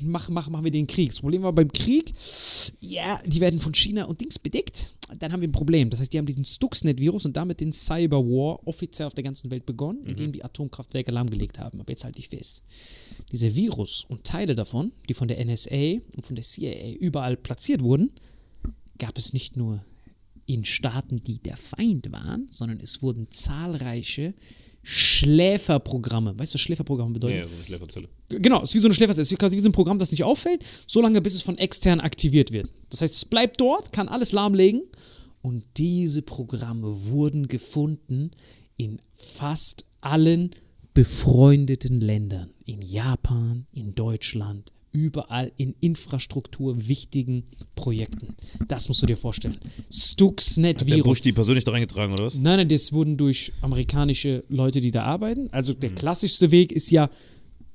mach, 0.01 0.29
mach, 0.29 0.49
machen 0.49 0.63
wir 0.63 0.71
den 0.71 0.87
Krieg. 0.87 1.09
Das 1.09 1.19
Problem 1.19 1.43
war 1.43 1.53
beim 1.53 1.71
Krieg, 1.71 2.13
ja, 2.79 3.19
die 3.25 3.39
werden 3.39 3.59
von 3.59 3.73
China 3.73 4.05
und 4.05 4.21
Dings 4.21 4.39
bedeckt. 4.39 4.93
Dann 5.19 5.31
haben 5.31 5.41
wir 5.41 5.47
ein 5.47 5.53
Problem. 5.53 5.89
Das 5.89 5.99
heißt, 5.99 6.13
die 6.13 6.17
haben 6.17 6.25
diesen 6.25 6.45
Stuxnet-Virus 6.45 7.25
und 7.25 7.35
damit 7.37 7.59
den 7.59 7.73
Cyberwar 7.73 8.65
offiziell 8.65 9.07
auf 9.07 9.13
der 9.13 9.23
ganzen 9.23 9.51
Welt 9.51 9.65
begonnen, 9.65 10.05
indem 10.05 10.31
die 10.31 10.43
Atomkraftwerke 10.43 11.11
lahmgelegt 11.11 11.59
haben. 11.59 11.79
Aber 11.79 11.91
jetzt 11.91 12.03
halte 12.03 12.19
ich 12.19 12.29
fest. 12.29 12.61
Dieser 13.31 13.53
Virus 13.53 14.05
und 14.07 14.23
Teile 14.23 14.55
davon, 14.55 14.91
die 15.09 15.13
von 15.13 15.27
der 15.27 15.43
NSA 15.43 15.99
und 16.15 16.25
von 16.25 16.35
der 16.35 16.43
CIA 16.43 16.93
überall 16.93 17.37
platziert 17.37 17.83
wurden, 17.83 18.11
gab 18.99 19.17
es 19.17 19.33
nicht 19.33 19.57
nur 19.57 19.83
in 20.45 20.65
Staaten, 20.65 21.23
die 21.23 21.39
der 21.39 21.57
Feind 21.57 22.11
waren, 22.11 22.47
sondern 22.49 22.79
es 22.79 23.01
wurden 23.01 23.31
zahlreiche 23.31 24.33
Schläferprogramme. 24.83 26.37
Weißt 26.37 26.53
du, 26.53 26.55
was 26.55 26.61
Schläferprogramme 26.61 27.13
bedeuten? 27.13 27.37
Ja, 27.37 27.47
so 27.47 27.55
eine 27.55 27.63
Schläferzelle. 27.63 28.09
Genau, 28.29 28.61
es 28.63 28.71
ist 28.71 28.75
wie 28.75 28.79
so 28.79 28.87
eine 28.87 28.93
Schläferzelle. 28.93 29.23
Es 29.23 29.31
ist 29.31 29.39
quasi 29.39 29.55
wie 29.55 29.61
so 29.61 29.69
ein 29.69 29.73
Programm, 29.73 29.97
das 29.97 30.11
nicht 30.11 30.25
auffällt, 30.25 30.63
solange 30.85 31.21
bis 31.21 31.35
es 31.35 31.41
von 31.41 31.57
extern 31.57 32.01
aktiviert 32.01 32.51
wird. 32.51 32.69
Das 32.89 33.01
heißt, 33.01 33.15
es 33.15 33.25
bleibt 33.25 33.61
dort, 33.61 33.93
kann 33.93 34.09
alles 34.09 34.33
lahmlegen. 34.33 34.81
Und 35.41 35.63
diese 35.77 36.21
Programme 36.21 37.05
wurden 37.05 37.47
gefunden 37.47 38.31
in 38.75 39.01
fast 39.15 39.85
allen 40.01 40.51
befreundeten 40.93 42.01
Ländern. 42.01 42.51
In 42.65 42.81
Japan, 42.81 43.65
in 43.71 43.95
Deutschland, 43.95 44.71
überall 44.93 45.51
in 45.57 45.75
Infrastruktur 45.81 46.87
wichtigen 46.87 47.43
Projekten. 47.75 48.35
Das 48.67 48.87
musst 48.87 49.01
du 49.01 49.07
dir 49.07 49.17
vorstellen. 49.17 49.57
Der 49.61 49.69
Stuxnet-Virus. 49.93 51.03
Bush 51.03 51.21
die 51.21 51.33
persönlich 51.33 51.63
da 51.65 51.71
reingetragen, 51.71 52.13
oder 52.13 52.25
was? 52.25 52.35
Nein, 52.39 52.57
nein, 52.57 52.69
das 52.69 52.93
wurden 52.93 53.17
durch 53.17 53.51
amerikanische 53.61 54.43
Leute, 54.49 54.79
die 54.79 54.91
da 54.91 55.03
arbeiten. 55.03 55.49
Also 55.51 55.73
der 55.73 55.89
klassischste 55.89 56.51
Weg 56.51 56.71
ist 56.71 56.89
ja 56.91 57.09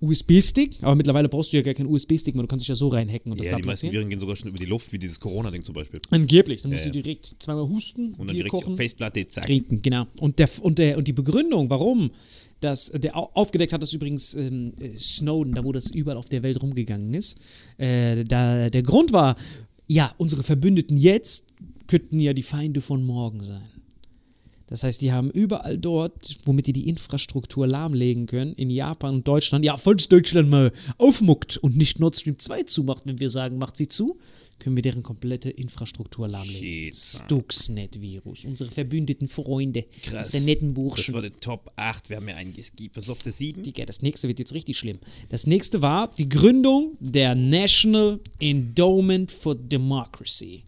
USB-Stick, 0.01 0.79
aber 0.83 0.95
mittlerweile 0.95 1.29
brauchst 1.29 1.53
du 1.53 1.57
ja 1.57 1.63
gar 1.65 1.75
keinen 1.75 1.89
USB-Stick 1.89 2.37
mehr, 2.37 2.43
du 2.43 2.47
kannst 2.49 2.63
dich 2.63 2.69
ja 2.69 2.77
so 2.77 2.87
reinhacken 2.87 3.33
und 3.33 3.39
das 3.41 3.49
Ja, 3.49 3.57
die 3.57 3.65
meisten. 3.65 3.91
Viren 3.91 4.09
gehen 4.09 4.21
sogar 4.21 4.37
schon 4.37 4.49
über 4.49 4.59
die 4.59 4.65
Luft, 4.65 4.93
wie 4.93 4.99
dieses 4.99 5.19
Corona-Ding 5.19 5.65
zum 5.65 5.75
Beispiel. 5.75 6.01
Angeblich, 6.11 6.63
dann 6.63 6.71
musst 6.71 6.85
Ja, 6.85 6.93
du 6.93 7.03
direkt 7.03 7.35
zweimal 7.41 7.69
husten, 7.69 8.15
Und 8.17 8.29
dann 8.29 8.37
direkt 8.37 8.53
kochen, 8.53 8.75
auf 8.75 8.79
Faceplatte, 8.79 9.27
zack. 9.27 9.47
trinken, 9.47 9.83
genau. 9.83 10.07
Und, 10.21 10.39
der, 10.39 10.49
und, 10.63 10.79
der, 10.79 10.99
und 10.99 11.09
die 11.09 11.13
Begründung, 11.13 11.69
warum 11.69 12.13
das, 12.61 12.91
der 12.95 13.17
au- 13.17 13.31
aufgedeckt 13.35 13.73
hat, 13.73 13.83
das 13.83 13.93
übrigens 13.93 14.35
ähm, 14.35 14.73
äh, 14.81 14.97
Snowden, 14.97 15.55
da 15.55 15.65
wo 15.65 15.73
das 15.73 15.91
überall 15.91 16.17
auf 16.17 16.29
der 16.29 16.43
Welt 16.43 16.61
rumgegangen 16.63 17.15
ist, 17.15 17.39
äh, 17.77 18.25
da, 18.25 18.71
der 18.71 18.83
Grund 18.83 19.13
war, 19.13 19.37
ja, 19.87 20.15
unsere 20.19 20.43
Verbündeten 20.43 20.97
jetzt 20.97 21.47
könnten 21.87 22.21
ja 22.21 22.33
die 22.35 22.43
Feinde 22.43 22.81
von 22.81 23.03
morgen 23.05 23.43
sein. 23.45 23.69
Das 24.67 24.83
heißt, 24.83 25.01
die 25.01 25.13
haben 25.13 25.31
überall 25.31 25.79
dort, 25.79 26.37
womit 26.45 26.67
die 26.67 26.75
die 26.75 26.89
Infrastruktur 26.91 27.67
lahmlegen 27.67 28.27
können, 28.27 28.53
in 28.53 28.69
Japan 28.69 29.15
und 29.17 29.29
Deutschland, 29.29 29.65
ja, 29.65 29.79
falls 29.79 30.09
Deutschland 30.09 30.51
mal 30.51 30.73
aufmuckt 30.99 31.57
und 31.57 31.75
nicht 31.77 31.99
Nord 32.01 32.17
Stream 32.17 32.39
2 32.39 32.65
zumacht, 32.65 33.05
wenn 33.07 33.19
wir 33.19 33.31
sagen, 33.31 33.57
macht 33.57 33.79
sie 33.79 33.89
zu, 33.89 34.19
können 34.59 34.77
wir 34.77 34.83
deren 34.83 35.03
komplette 35.03 35.51
Infrastruktur 35.51 36.29
lahmlegen. 36.29 36.93
Stuxnet-Virus, 36.93 38.45
unsere 38.45 38.71
verbündeten 38.71 39.29
Freunde, 39.29 39.85
Krass. 40.03 40.29
unsere 40.29 40.45
netten 40.45 40.75
Das 40.75 40.75
Burschen. 40.75 41.15
war 41.15 41.23
der 41.23 41.39
Top 41.41 41.71
8. 41.77 42.11
Wir 42.11 42.17
haben 42.17 42.29
ja 42.29 42.37
einen 42.37 42.53
geskippt. 42.55 42.97
Was 42.97 43.09
auf 43.11 43.23
der 43.23 43.33
7? 43.33 43.63
Digga, 43.63 43.85
das 43.85 44.03
nächste 44.03 44.29
wird 44.29 44.39
jetzt 44.39 44.53
richtig 44.55 44.77
schlimm. 44.79 44.99
Das 45.29 45.47
nächste 45.47 45.83
war 45.83 46.11
die 46.19 46.29
Gründung 46.29 46.97
der 47.01 47.35
National 47.35 48.21
Endowment 48.41 49.31
for 49.33 49.55
Democracy. 49.55 50.65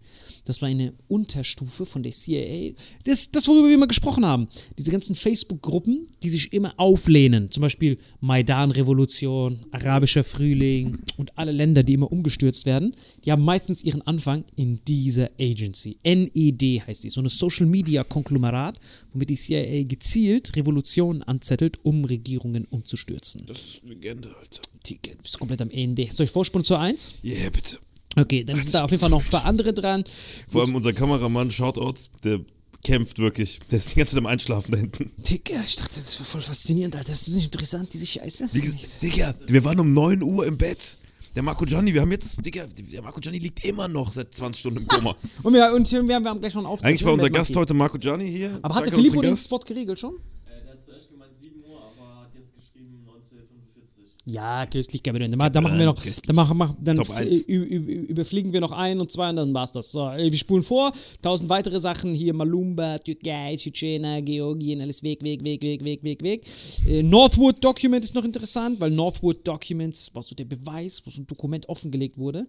Das 0.51 0.61
war 0.61 0.67
eine 0.67 0.91
Unterstufe 1.07 1.85
von 1.85 2.03
der 2.03 2.11
CIA. 2.11 2.73
Das, 3.05 3.31
das, 3.31 3.47
worüber 3.47 3.69
wir 3.69 3.75
immer 3.75 3.87
gesprochen 3.87 4.25
haben. 4.25 4.49
Diese 4.77 4.91
ganzen 4.91 5.15
Facebook-Gruppen, 5.15 6.07
die 6.23 6.29
sich 6.29 6.51
immer 6.51 6.73
auflehnen. 6.75 7.49
Zum 7.51 7.61
Beispiel 7.61 7.97
Maidan-Revolution, 8.19 9.59
Arabischer 9.71 10.25
Frühling 10.25 11.03
und 11.15 11.37
alle 11.37 11.53
Länder, 11.53 11.83
die 11.83 11.93
immer 11.93 12.11
umgestürzt 12.11 12.65
werden. 12.65 12.97
Die 13.23 13.31
haben 13.31 13.45
meistens 13.45 13.81
ihren 13.81 14.01
Anfang 14.01 14.43
in 14.57 14.81
dieser 14.85 15.29
Agency. 15.39 15.99
NED 16.03 16.85
heißt 16.85 17.05
die. 17.05 17.09
So 17.09 17.21
eine 17.21 17.29
Social-Media-Konglomerat, 17.29 18.77
womit 19.13 19.29
die 19.29 19.37
CIA 19.37 19.83
gezielt 19.83 20.53
Revolutionen 20.57 21.23
anzettelt, 21.23 21.79
um 21.83 22.03
Regierungen 22.03 22.65
umzustürzen. 22.65 23.43
Das 23.45 23.57
ist 23.57 23.83
Legende, 23.85 24.35
Alter. 24.37 24.63
Du 24.83 25.21
bist 25.21 25.39
komplett 25.39 25.61
am 25.61 25.69
Ende. 25.69 26.09
Soll 26.11 26.25
ich 26.25 26.31
Vorsprung 26.31 26.65
zu 26.65 26.75
1? 26.75 27.13
Yeah, 27.23 27.49
bitte. 27.49 27.77
Okay, 28.15 28.43
dann 28.43 28.61
sind 28.61 28.73
da 28.73 28.83
auf 28.83 28.91
jeden 28.91 29.01
Fall 29.01 29.09
noch 29.09 29.23
ein 29.23 29.29
paar 29.29 29.45
andere 29.45 29.73
dran. 29.73 30.03
Vor 30.49 30.61
allem 30.61 30.75
unser 30.75 30.93
Kameramann, 30.93 31.49
Shoutout, 31.51 31.95
der 32.23 32.41
kämpft 32.83 33.19
wirklich. 33.19 33.59
Der 33.69 33.79
ist 33.79 33.91
die 33.91 33.95
ganze 33.95 34.15
Zeit 34.15 34.19
am 34.19 34.25
Einschlafen 34.25 34.71
da 34.71 34.77
hinten. 34.77 35.11
Digga, 35.17 35.61
ich 35.65 35.75
dachte, 35.75 35.95
das 35.95 36.19
wäre 36.19 36.25
voll 36.25 36.41
faszinierend, 36.41 36.95
Alter. 36.95 37.09
Das 37.09 37.27
ist 37.27 37.33
nicht 37.35 37.45
interessant, 37.45 37.89
diese 37.93 38.05
Scheiße. 38.05 38.49
Wie 38.51 38.61
gesagt, 38.61 39.01
Digga, 39.01 39.35
wir 39.47 39.63
waren 39.63 39.79
um 39.79 39.93
9 39.93 40.21
Uhr 40.23 40.45
im 40.45 40.57
Bett. 40.57 40.97
Der 41.33 41.43
Marco 41.43 41.63
Gianni, 41.63 41.93
wir 41.93 42.01
haben 42.01 42.11
jetzt, 42.11 42.45
Digga, 42.45 42.65
der 42.65 43.01
Marco 43.01 43.21
Gianni 43.21 43.39
liegt 43.39 43.63
immer 43.63 43.87
noch 43.87 44.11
seit 44.11 44.33
20 44.33 44.59
Stunden 44.59 44.79
im 44.79 44.87
Koma. 44.87 45.15
Und 45.43 45.53
wir, 45.53 45.73
und 45.73 45.89
wir, 45.89 46.05
wir 46.05 46.15
haben 46.15 46.39
gleich 46.41 46.51
schon 46.51 46.65
einen 46.65 46.73
Auftritt. 46.73 46.89
Eigentlich 46.89 47.05
war 47.05 47.13
unser 47.13 47.29
Gast 47.29 47.55
heute 47.55 47.73
Marco 47.73 47.97
Gianni 47.97 48.29
hier. 48.29 48.59
Aber 48.61 48.75
hatte 48.75 48.91
Filippo 48.91 49.21
den. 49.21 49.37
Spot 49.37 49.59
geregelt 49.59 49.97
schon? 49.97 50.15
Äh, 50.15 50.61
der 50.65 50.73
hat 50.73 50.83
zuerst 50.83 51.09
gemeint 51.09 51.31
7 51.41 51.63
Uhr, 51.63 51.77
aber 51.79 52.23
hat 52.23 52.31
jetzt 52.35 52.53
geschrieben 52.53 53.07
1945. 53.07 54.10
Ja, 54.25 54.67
köstlich, 54.67 55.01
Gabriel. 55.01 55.29
Dann, 55.29 55.51
dann 55.51 55.63
machen 55.63 55.79
wir 55.79 55.85
noch, 55.85 55.95
köstlich. 55.95 56.21
dann, 56.27 56.35
machen, 56.35 56.55
machen, 56.55 56.77
dann 56.79 56.97
überfliegen 56.97 58.53
wir 58.53 58.61
noch 58.61 58.71
ein 58.71 58.99
und 58.99 59.11
zwei 59.11 59.31
und 59.31 59.37
dann 59.37 59.53
war's 59.53 59.71
das. 59.71 59.91
So, 59.91 60.01
wir 60.01 60.37
spulen 60.37 60.61
vor. 60.61 60.91
Tausend 61.23 61.49
weitere 61.49 61.79
Sachen 61.79 62.13
hier: 62.13 62.33
Malumba, 62.33 62.99
Türkei, 62.99 63.55
Tschetschena, 63.57 64.19
Georgien, 64.19 64.79
alles 64.81 65.01
weg, 65.01 65.23
weg, 65.23 65.43
weg, 65.43 65.63
weg, 65.63 65.83
weg, 65.83 66.03
weg, 66.03 66.21
weg. 66.21 66.47
Äh, 66.87 67.01
Northwood 67.01 67.63
Document 67.63 68.03
ist 68.03 68.13
noch 68.13 68.23
interessant, 68.23 68.79
weil 68.79 68.91
Northwood 68.91 69.47
Documents 69.47 70.13
war 70.13 70.21
so 70.21 70.35
der 70.35 70.45
Beweis, 70.45 71.01
wo 71.03 71.09
so 71.09 71.21
ein 71.21 71.27
Dokument 71.27 71.67
offengelegt 71.67 72.19
wurde, 72.19 72.47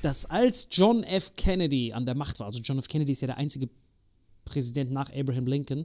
dass 0.00 0.24
als 0.24 0.66
John 0.70 1.02
F. 1.02 1.32
Kennedy 1.36 1.92
an 1.92 2.06
der 2.06 2.14
Macht 2.14 2.40
war, 2.40 2.46
also 2.46 2.60
John 2.60 2.78
F. 2.78 2.88
Kennedy 2.88 3.12
ist 3.12 3.20
ja 3.20 3.26
der 3.26 3.36
einzige 3.36 3.68
Präsident 4.46 4.90
nach 4.90 5.12
Abraham 5.14 5.46
Lincoln, 5.46 5.84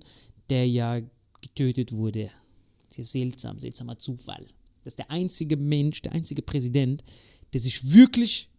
der 0.50 0.68
ja 0.70 1.02
getötet 1.42 1.92
wurde. 1.92 2.32
Ja 2.96 3.04
seltsam, 3.04 3.60
seltsamer 3.60 4.00
Zufall. 4.00 4.48
Das 4.88 4.94
ist 4.94 5.00
der 5.00 5.12
einzige 5.12 5.58
Mensch, 5.58 6.02
der 6.02 6.14
einzige 6.14 6.42
Präsident, 6.42 7.04
der 7.52 7.60
sich 7.60 7.92
wirklich 7.92 8.50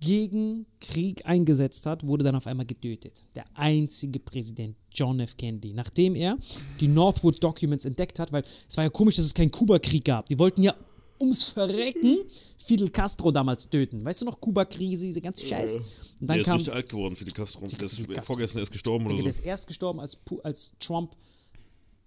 gegen 0.00 0.66
Krieg 0.80 1.26
eingesetzt 1.26 1.86
hat, 1.86 2.04
wurde 2.04 2.24
dann 2.24 2.34
auf 2.34 2.48
einmal 2.48 2.66
getötet. 2.66 3.24
Der 3.36 3.44
einzige 3.54 4.18
Präsident, 4.18 4.74
John 4.90 5.20
F. 5.20 5.36
Kennedy. 5.36 5.74
Nachdem 5.74 6.16
er 6.16 6.36
die 6.80 6.88
Northwood 6.88 7.40
Documents 7.40 7.84
entdeckt 7.84 8.18
hat, 8.18 8.32
weil 8.32 8.42
es 8.68 8.76
war 8.76 8.82
ja 8.82 8.90
komisch, 8.90 9.14
dass 9.14 9.26
es 9.26 9.34
keinen 9.34 9.52
Kuba-Krieg 9.52 10.04
gab. 10.04 10.26
Die 10.26 10.36
wollten 10.40 10.64
ja 10.64 10.74
ums 11.20 11.44
Verrecken 11.44 12.18
Fidel 12.56 12.90
Castro 12.90 13.30
damals 13.30 13.68
töten. 13.68 14.04
Weißt 14.04 14.20
du 14.22 14.24
noch, 14.24 14.40
Kuba-Krise, 14.40 15.06
diese 15.06 15.20
ganze 15.20 15.46
Scheiß? 15.46 15.76
Und 15.76 15.84
dann 16.20 16.28
Der 16.28 16.36
ist 16.38 16.46
kam 16.46 16.56
richtig 16.56 16.74
alt 16.74 16.88
geworden, 16.88 17.14
Fidel 17.14 17.32
Castro. 17.32 17.64
Der 17.64 17.82
ist 17.82 18.02
vorgestern 18.22 18.58
erst 18.58 18.72
gestorben 18.72 19.06
oder 19.06 19.14
der 19.14 19.22
so. 19.22 19.28
ist 19.28 19.44
erst 19.44 19.68
gestorben, 19.68 20.00
als, 20.00 20.18
als 20.42 20.74
Trump 20.80 21.14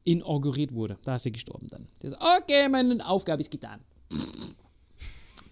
inauguriert 0.04 0.74
wurde. 0.74 0.98
Da 1.04 1.16
ist 1.16 1.26
er 1.26 1.32
gestorben 1.32 1.68
dann. 1.70 1.88
Der 2.02 2.12
sagt, 2.12 2.24
okay, 2.44 2.68
meine 2.70 3.06
Aufgabe 3.08 3.42
ist 3.42 3.52
getan. 3.52 3.80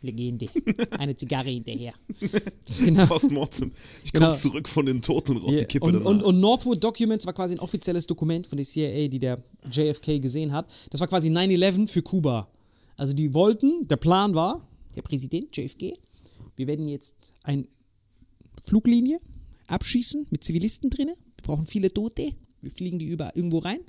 Legende. 0.02 0.48
Eine 0.92 1.14
Zigarre 1.16 1.50
hinterher. 1.50 1.94
genau. 2.80 3.06
Postmortem. 3.06 3.72
Ich 4.04 4.14
komme 4.14 4.28
Genau. 4.28 4.38
zurück 4.38 4.70
von 4.70 4.86
den 4.86 5.02
Toten 5.02 5.36
und 5.36 5.44
rauche 5.44 5.58
die 5.58 5.66
Kippe 5.66 5.86
und, 5.88 5.94
danach. 5.94 6.06
und, 6.10 6.24
und 6.24 6.40
Northwood 6.40 6.82
Documents 6.82 7.26
war 7.26 7.34
quasi 7.34 7.56
ein 7.56 7.60
offizielles 7.60 8.08
Dokument 8.08 8.48
von 8.48 8.58
der 8.58 8.66
CIA, 8.66 9.10
die 9.10 9.20
der 9.20 9.44
JFK 9.70 10.20
gesehen 10.22 10.54
hat. 10.54 10.70
Das 10.90 11.02
war 11.02 11.08
quasi 11.10 11.28
9-11 11.30 11.88
für 11.90 12.02
Kuba. 12.02 12.48
Also 12.96 13.14
die 13.14 13.34
wollten, 13.34 13.88
der 13.90 13.98
Plan 13.98 14.34
war, 14.36 14.66
der 14.96 15.02
Präsident 15.02 15.56
JFK, 15.58 15.94
wir 16.56 16.68
werden 16.68 16.88
jetzt 16.88 17.34
eine 17.44 17.68
Fluglinie 18.66 19.20
abschießen 19.68 20.28
mit 20.30 20.46
Zivilisten 20.46 20.90
drinne. 20.90 21.14
Wir 21.36 21.44
brauchen 21.44 21.68
viele 21.68 21.94
Tote. 21.94 22.32
Wir 22.62 22.72
fliegen 22.72 23.00
die 23.00 23.06
über 23.08 23.36
irgendwo 23.36 23.60
rein, 23.60 23.80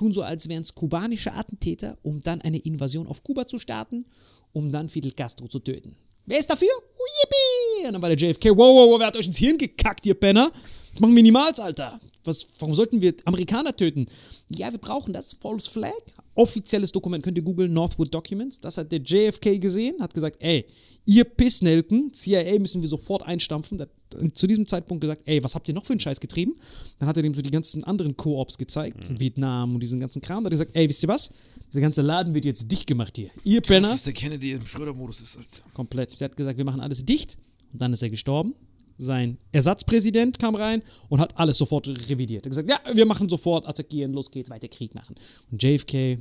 tun 0.00 0.14
so, 0.14 0.22
als 0.22 0.48
wären 0.48 0.62
es 0.62 0.74
kubanische 0.74 1.34
Attentäter, 1.34 1.98
um 2.02 2.22
dann 2.22 2.40
eine 2.40 2.56
Invasion 2.58 3.06
auf 3.06 3.22
Kuba 3.22 3.46
zu 3.46 3.58
starten, 3.58 4.06
um 4.54 4.72
dann 4.72 4.88
Fidel 4.88 5.12
Castro 5.12 5.46
zu 5.46 5.58
töten. 5.58 5.94
Wer 6.24 6.38
ist 6.38 6.48
dafür? 6.48 6.70
Oh, 6.74 7.04
yippie! 7.22 7.86
Und 7.86 7.92
dann 7.92 8.02
war 8.02 8.08
der 8.08 8.18
JFK, 8.18 8.50
wow, 8.50 8.58
wow, 8.58 8.90
wow, 8.90 8.98
wer 8.98 9.08
hat 9.08 9.16
euch 9.16 9.26
ins 9.26 9.36
Hirn 9.36 9.58
gekackt, 9.58 10.06
ihr 10.06 10.14
Penner? 10.14 10.52
Das 10.92 11.00
machen 11.00 11.14
wir 11.14 11.22
niemals, 11.22 11.60
Alter. 11.60 12.00
Was, 12.24 12.46
warum 12.58 12.74
sollten 12.74 13.02
wir 13.02 13.14
Amerikaner 13.26 13.76
töten? 13.76 14.06
Ja, 14.48 14.72
wir 14.72 14.78
brauchen 14.78 15.12
das. 15.12 15.34
False 15.34 15.70
Flag. 15.70 15.92
Offizielles 16.34 16.92
Dokument. 16.92 17.22
Könnt 17.22 17.36
ihr 17.36 17.44
googeln, 17.44 17.72
Northwood 17.72 18.14
Documents. 18.14 18.58
Das 18.58 18.78
hat 18.78 18.90
der 18.92 19.00
JFK 19.00 19.58
gesehen, 19.60 20.00
hat 20.00 20.14
gesagt, 20.14 20.36
ey, 20.40 20.66
ihr 21.04 21.24
Pissnelken, 21.24 22.12
CIA 22.14 22.58
müssen 22.58 22.80
wir 22.80 22.88
sofort 22.88 23.22
einstampfen. 23.22 23.80
Hat 23.80 23.90
zu 24.32 24.46
diesem 24.46 24.66
Zeitpunkt 24.66 25.00
gesagt, 25.00 25.22
ey, 25.26 25.42
was 25.42 25.54
habt 25.54 25.68
ihr 25.68 25.74
noch 25.74 25.84
für 25.84 25.92
einen 25.92 26.00
Scheiß 26.00 26.20
getrieben? 26.20 26.56
Dann 26.98 27.08
hat 27.08 27.16
er 27.16 27.22
dem 27.22 27.34
so 27.34 27.42
die 27.42 27.50
ganzen 27.50 27.84
anderen 27.84 28.16
Co-ops 28.16 28.58
gezeigt, 28.58 28.98
Vietnam 29.18 29.74
und 29.74 29.80
diesen 29.80 30.00
ganzen 30.00 30.20
Kram. 30.20 30.42
Da 30.42 30.46
hat 30.46 30.52
er 30.52 30.58
gesagt, 30.58 30.70
ey, 30.74 30.88
wisst 30.88 31.02
ihr 31.02 31.08
was? 31.08 31.30
Dieser 31.68 31.80
ganze 31.80 32.02
Laden 32.02 32.34
wird 32.34 32.44
jetzt 32.44 32.70
dicht 32.70 32.86
gemacht 32.86 33.16
hier. 33.16 33.30
Ihr 33.44 33.60
Penner. 33.60 33.88
Das 33.88 33.98
ist 33.98 34.06
der 34.06 34.14
Kennedy 34.14 34.52
im 34.52 34.66
Schröder-Modus 34.66 35.20
ist, 35.20 35.38
Alter. 35.38 35.62
Komplett. 35.72 36.20
Der 36.20 36.28
hat 36.28 36.36
gesagt, 36.36 36.58
wir 36.58 36.64
machen 36.64 36.80
alles 36.80 37.04
dicht. 37.04 37.36
Und 37.72 37.80
dann 37.80 37.92
ist 37.92 38.02
er 38.02 38.10
gestorben. 38.10 38.54
Sein 38.98 39.38
Ersatzpräsident 39.52 40.38
kam 40.38 40.54
rein 40.54 40.82
und 41.08 41.20
hat 41.20 41.38
alles 41.38 41.56
sofort 41.56 41.88
revidiert. 41.88 42.44
Er 42.44 42.50
hat 42.50 42.64
gesagt, 42.64 42.70
ja, 42.70 42.96
wir 42.96 43.06
machen 43.06 43.30
sofort, 43.30 43.66
attackieren, 43.66 44.12
los 44.12 44.30
geht's, 44.30 44.50
weiter 44.50 44.68
Krieg 44.68 44.94
machen. 44.94 45.14
Und 45.50 45.62
JFK, 45.62 46.18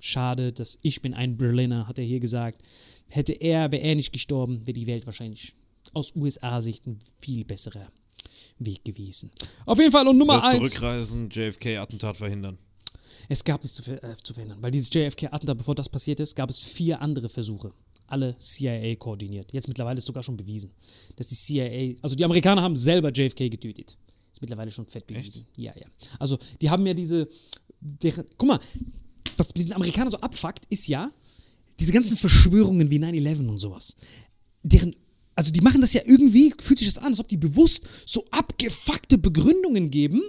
schade, 0.00 0.52
dass 0.52 0.78
ich 0.82 1.00
bin 1.00 1.14
ein 1.14 1.38
Berliner, 1.38 1.88
hat 1.88 1.98
er 1.98 2.04
hier 2.04 2.20
gesagt. 2.20 2.62
Hätte 3.06 3.32
er, 3.32 3.72
wäre 3.72 3.82
er 3.82 3.94
nicht 3.94 4.12
gestorben, 4.12 4.60
wäre 4.66 4.74
die 4.74 4.86
Welt 4.86 5.06
wahrscheinlich 5.06 5.54
aus 5.92 6.14
USA-Sicht 6.14 6.86
ein 6.86 6.98
viel 7.20 7.44
besserer 7.44 7.90
Weg 8.58 8.84
gewesen. 8.84 9.30
Auf 9.66 9.78
jeden 9.78 9.92
Fall 9.92 10.06
und 10.08 10.18
Nummer 10.18 10.34
Das 10.34 10.44
heißt, 10.44 10.54
eins. 10.56 10.70
zurückreisen, 10.70 11.30
JFK-Attentat 11.30 12.16
verhindern. 12.16 12.58
Es 13.28 13.44
gab 13.44 13.62
nichts 13.62 13.76
zu, 13.76 13.82
ver 13.82 14.02
äh, 14.02 14.16
zu 14.22 14.34
verhindern, 14.34 14.58
weil 14.60 14.70
dieses 14.70 14.90
JFK-Attentat, 14.92 15.56
bevor 15.56 15.74
das 15.74 15.88
passiert 15.88 16.20
ist, 16.20 16.34
gab 16.34 16.50
es 16.50 16.58
vier 16.58 17.00
andere 17.00 17.28
Versuche. 17.28 17.72
Alle 18.06 18.36
CIA 18.38 18.96
koordiniert. 18.96 19.52
Jetzt 19.52 19.68
mittlerweile 19.68 19.98
ist 19.98 20.06
sogar 20.06 20.22
schon 20.22 20.36
bewiesen, 20.36 20.72
dass 21.16 21.28
die 21.28 21.36
CIA, 21.36 21.94
also 22.02 22.16
die 22.16 22.24
Amerikaner 22.24 22.60
haben 22.60 22.76
selber 22.76 23.12
JFK 23.12 23.48
getötet. 23.48 23.96
Ist 24.32 24.40
mittlerweile 24.40 24.72
schon 24.72 24.86
fett 24.86 25.06
bewiesen. 25.06 25.46
Ja, 25.56 25.72
ja. 25.76 25.86
Also 26.18 26.38
die 26.60 26.68
haben 26.68 26.84
ja 26.86 26.94
diese, 26.94 27.28
deren, 27.80 28.26
guck 28.36 28.48
mal, 28.48 28.60
was 29.36 29.48
diesen 29.48 29.72
Amerikanern 29.72 30.10
so 30.10 30.18
abfuckt, 30.18 30.66
ist 30.68 30.88
ja, 30.88 31.12
diese 31.78 31.92
ganzen 31.92 32.16
Verschwörungen 32.16 32.90
wie 32.90 32.98
9-11 32.98 33.48
und 33.48 33.58
sowas, 33.58 33.96
deren, 34.62 34.94
also 35.40 35.52
die 35.52 35.62
machen 35.62 35.80
das 35.80 35.94
ja 35.94 36.02
irgendwie, 36.04 36.52
fühlt 36.60 36.78
sich 36.78 36.88
das 36.88 36.98
an, 36.98 37.06
als 37.06 37.18
ob 37.18 37.26
die 37.26 37.38
bewusst 37.38 37.80
so 38.04 38.26
abgefuckte 38.30 39.16
Begründungen 39.16 39.90
geben. 39.90 40.20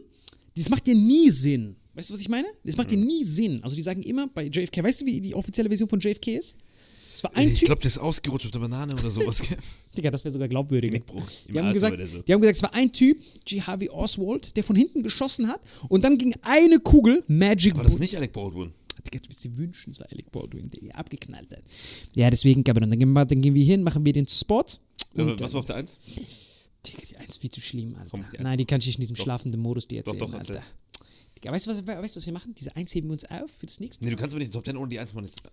Das 0.55 0.69
macht 0.69 0.87
ja 0.87 0.93
nie 0.93 1.29
Sinn. 1.29 1.75
Weißt 1.95 2.09
du, 2.09 2.13
was 2.13 2.21
ich 2.21 2.29
meine? 2.29 2.47
Das 2.63 2.77
macht 2.77 2.89
ja 2.91 2.97
nie 2.97 3.25
Sinn. 3.25 3.61
Also 3.61 3.75
die 3.75 3.83
sagen 3.83 4.03
immer 4.03 4.27
bei 4.27 4.45
JFK, 4.45 4.81
weißt 4.81 5.01
du, 5.01 5.05
wie 5.05 5.19
die 5.19 5.35
offizielle 5.35 5.67
Version 5.67 5.89
von 5.89 5.99
JFK 5.99 6.37
ist? 6.37 6.55
Es 7.13 7.25
war 7.25 7.35
ein 7.35 7.49
Ich 7.49 7.59
Typ, 7.59 7.65
glaube, 7.65 7.81
der 7.81 7.89
ist 7.89 7.97
ausgerutscht 7.97 8.45
auf 8.45 8.51
der 8.51 8.59
Banane 8.59 8.93
oder 8.93 9.11
sowas. 9.11 9.41
Digga, 9.97 10.11
das 10.11 10.23
wäre 10.23 10.31
sogar 10.31 10.47
glaubwürdiger. 10.47 10.93
Genickbruch. 10.93 11.29
Die 11.49 11.57
haben, 11.59 11.65
Alter 11.65 11.73
gesagt, 11.73 12.09
so. 12.09 12.21
die 12.21 12.33
haben 12.33 12.39
gesagt, 12.39 12.55
es 12.55 12.63
war 12.63 12.73
ein 12.73 12.93
Typ, 12.93 13.17
G. 13.43 13.59
Harvey 13.59 13.89
Oswald, 13.89 14.55
der 14.55 14.63
von 14.63 14.77
hinten 14.77 15.03
geschossen 15.03 15.49
hat 15.49 15.59
und 15.89 16.05
dann 16.05 16.17
ging 16.17 16.33
eine 16.41 16.79
Kugel, 16.79 17.25
Magic 17.27 17.75
War 17.75 17.83
das 17.83 17.99
nicht 17.99 18.15
Alec 18.15 18.31
Baldwin? 18.31 18.71
Digga, 19.03 19.19
du 19.19 19.29
dir 19.29 19.57
wünschen, 19.57 19.91
es 19.91 19.99
war 19.99 20.07
Alec 20.11 20.31
Baldwin, 20.31 20.69
der 20.69 20.81
hier 20.81 20.95
abgeknallt 20.95 21.51
hat. 21.51 21.63
Ja, 22.13 22.29
deswegen, 22.29 22.63
Gabriel, 22.63 22.89
dann 22.89 22.99
gehen 22.99 23.11
wir, 23.13 23.25
dann 23.25 23.41
gehen 23.41 23.53
wir 23.53 23.63
hin, 23.63 23.83
machen 23.83 24.05
wir 24.05 24.13
den 24.13 24.27
Spot. 24.27 24.65
Und, 25.15 25.39
was 25.39 25.53
war 25.53 25.59
auf 25.59 25.65
der 25.65 25.77
1? 25.77 25.99
Digga, 26.85 27.01
die 27.09 27.17
eins 27.17 27.37
viel 27.37 27.51
zu 27.51 27.61
schlimm, 27.61 27.95
Alter. 27.95 28.09
Komm, 28.11 28.25
die. 28.31 28.41
Nein, 28.41 28.57
die 28.57 28.65
kann 28.65 28.79
ich 28.79 28.87
nicht 28.87 28.95
in 28.95 29.01
diesem 29.01 29.15
Doch. 29.15 29.23
schlafenden 29.23 29.61
Modus 29.61 29.87
dir 29.87 30.03
Doch, 30.03 30.13
erzählen, 30.13 30.31
doch, 30.31 30.37
erzähl. 30.37 30.55
Alter. 30.57 30.67
Digga, 31.37 31.51
weißt 31.51 31.67
du, 31.67 31.71
was, 31.71 31.87
weißt, 31.87 32.15
du, 32.15 32.19
was 32.19 32.25
wir 32.25 32.33
machen? 32.33 32.55
Diese 32.55 32.75
Eins 32.75 32.93
heben 32.93 33.07
wir 33.07 33.13
uns 33.13 33.25
auf 33.25 33.51
für 33.51 33.65
das 33.65 33.79
nächste. 33.79 34.03
Nee, 34.03 34.11
du 34.11 34.17
kannst 34.17 34.33
aber 34.33 34.39
nicht 34.39 34.51
die 34.51 34.55
Top 34.55 34.65
10 34.65 34.77
ohne 34.77 34.89
die 34.89 34.99
1 34.99 35.13
machen. 35.13 35.25
Jetzt 35.25 35.43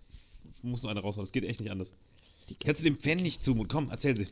muss 0.63 0.81
nur 0.83 0.91
einer 0.91 1.01
raushauen. 1.01 1.23
Das 1.23 1.31
geht 1.31 1.43
echt 1.45 1.59
nicht 1.61 1.71
anders. 1.71 1.93
Kannst 2.63 2.81
du 2.81 2.83
dem 2.83 2.97
Fan 2.97 3.17
nicht 3.17 3.43
zumuten? 3.43 3.67
Komm, 3.67 3.89
erzähl 3.89 4.15
sie. 4.15 4.27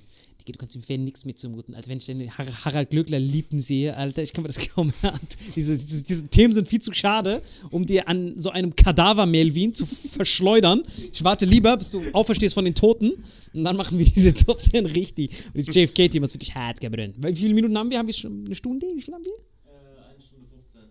Digga, 0.47 0.57
du 0.57 0.59
kannst 0.59 0.75
dem 0.75 0.81
Fan 0.81 1.03
nichts 1.03 1.25
mit 1.25 1.39
zumuten. 1.39 1.75
Alter, 1.75 1.89
wenn 1.89 1.97
ich 1.97 2.05
den 2.05 2.37
Har 2.37 2.65
Harald 2.65 2.89
Glöckler 2.89 3.19
lieben 3.19 3.59
sehe, 3.59 3.95
Alter, 3.95 4.23
ich 4.23 4.33
kann 4.33 4.43
mir 4.43 4.47
das 4.47 4.57
kaum 4.73 4.93
hören. 5.01 5.19
Diese, 5.55 5.77
diese, 5.77 6.03
diese 6.03 6.27
Themen 6.27 6.53
sind 6.53 6.67
viel 6.67 6.81
zu 6.81 6.93
schade, 6.93 7.41
um 7.69 7.85
dir 7.85 8.07
an 8.07 8.39
so 8.39 8.49
einem 8.49 8.75
Kadaver-Melvin 8.75 9.73
zu 9.73 9.85
verschleudern. 9.85 10.83
Ich 11.11 11.23
warte 11.23 11.45
lieber, 11.45 11.75
bis 11.77 11.91
du 11.91 12.01
auferstehst 12.13 12.53
von 12.53 12.65
den 12.65 12.75
Toten 12.75 13.11
und 13.53 13.63
dann 13.63 13.75
machen 13.75 13.97
wir 13.97 14.05
diese 14.05 14.33
Top 14.33 14.61
10 14.61 14.85
richtig. 14.85 15.31
Und 15.47 15.57
dieses 15.57 15.73
JFK-Thema 15.75 16.25
ist 16.25 16.33
wirklich 16.33 16.55
hart, 16.55 16.79
Gabriel. 16.79 17.13
Wie 17.17 17.35
viele 17.35 17.53
Minuten 17.53 17.77
haben 17.77 17.89
wir? 17.89 17.97
Haben 17.97 18.07
wir 18.07 18.13
schon 18.13 18.45
eine 18.45 18.55
Stunde? 18.55 18.87
Wie 18.95 19.01
viel 19.01 19.13
haben 19.13 19.23
wir? 19.23 19.33
Äh, 19.33 20.13
1 20.15 20.25
Stunde 20.25 20.47
15. 20.47 20.81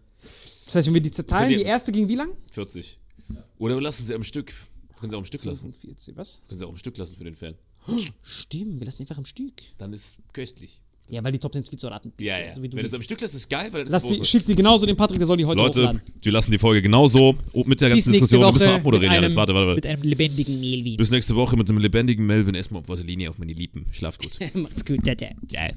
Das 0.66 0.74
heißt, 0.74 0.86
wenn 0.86 0.94
wir 0.94 1.00
die 1.00 1.10
zerteilen, 1.10 1.54
die 1.54 1.62
erste 1.62 1.92
ging 1.92 2.08
wie 2.08 2.16
lang? 2.16 2.30
40. 2.52 2.98
Oder 3.58 3.76
wir 3.76 3.82
lassen 3.82 4.04
sie 4.04 4.14
am 4.14 4.22
Stück. 4.22 4.52
Können 4.98 5.10
sie 5.10 5.16
auch 5.16 5.20
am 5.20 5.26
Stück 5.26 5.44
lassen. 5.44 5.72
45, 5.72 6.16
was? 6.16 6.42
Können 6.48 6.58
sie 6.58 6.64
auch 6.64 6.70
am 6.70 6.76
Stück 6.76 6.96
lassen 6.96 7.16
für 7.16 7.24
den 7.24 7.34
Fan. 7.34 7.54
Stimmt, 8.22 8.80
wir 8.80 8.84
lassen 8.86 9.02
einfach 9.02 9.18
am 9.18 9.24
Stück. 9.24 9.54
Dann 9.78 9.92
ist 9.92 10.18
köstlich. 10.32 10.80
Ja, 11.08 11.22
weil 11.22 11.30
die 11.30 11.38
Top 11.38 11.52
10 11.52 11.64
viel 11.64 11.78
zu 11.78 11.86
raten. 11.86 12.12
Ja, 12.18 12.38
ja. 12.38 12.52
Wie 12.60 12.68
du 12.68 12.76
Wenn 12.76 12.82
du 12.82 12.88
es 12.88 12.94
am 12.94 13.02
Stück 13.02 13.20
lässt, 13.20 13.34
ist 13.34 13.48
geil, 13.48 13.68
weil 13.70 13.84
das 13.84 13.92
Lass 13.92 14.04
ist 14.04 14.12
die, 14.12 14.24
schick 14.24 14.44
die 14.44 14.56
genauso 14.56 14.86
den 14.86 14.96
Patrick, 14.96 15.18
der 15.18 15.26
soll 15.26 15.36
die 15.36 15.44
heute 15.44 15.58
Leute, 15.58 15.80
hochladen. 15.82 16.02
wir 16.20 16.32
lassen 16.32 16.50
die 16.50 16.58
Folge 16.58 16.82
genauso 16.82 17.36
mit 17.64 17.80
der 17.80 17.90
ganzen 17.90 18.10
Diskussion. 18.10 18.40
Wir 18.40 18.46
Woche 18.46 18.52
müssen 18.54 18.66
mal 18.66 18.72
mit 18.72 18.80
abmoderieren, 18.80 19.12
einem, 19.12 19.22
Janis. 19.22 19.36
Warte, 19.36 19.54
warte, 19.54 19.74
mit 19.74 19.84
warte. 19.84 19.88
einem 19.88 20.02
lebendigen 20.02 20.60
Melvin. 20.60 20.96
Bis 20.96 21.10
nächste 21.10 21.36
Woche 21.36 21.56
mit 21.56 21.68
einem 21.68 21.78
lebendigen 21.78 22.26
Melvin 22.26 22.56
erstmal 22.56 22.80
auf 22.82 22.88
Vaseline 22.88 23.30
auf 23.30 23.38
meine 23.38 23.52
Lippen. 23.52 23.86
Schlaft 23.92 24.20
gut. 24.20 24.32
Macht's 24.54 24.84
gut, 24.84 25.04
Tata. 25.04 25.28
Geil. 25.50 25.76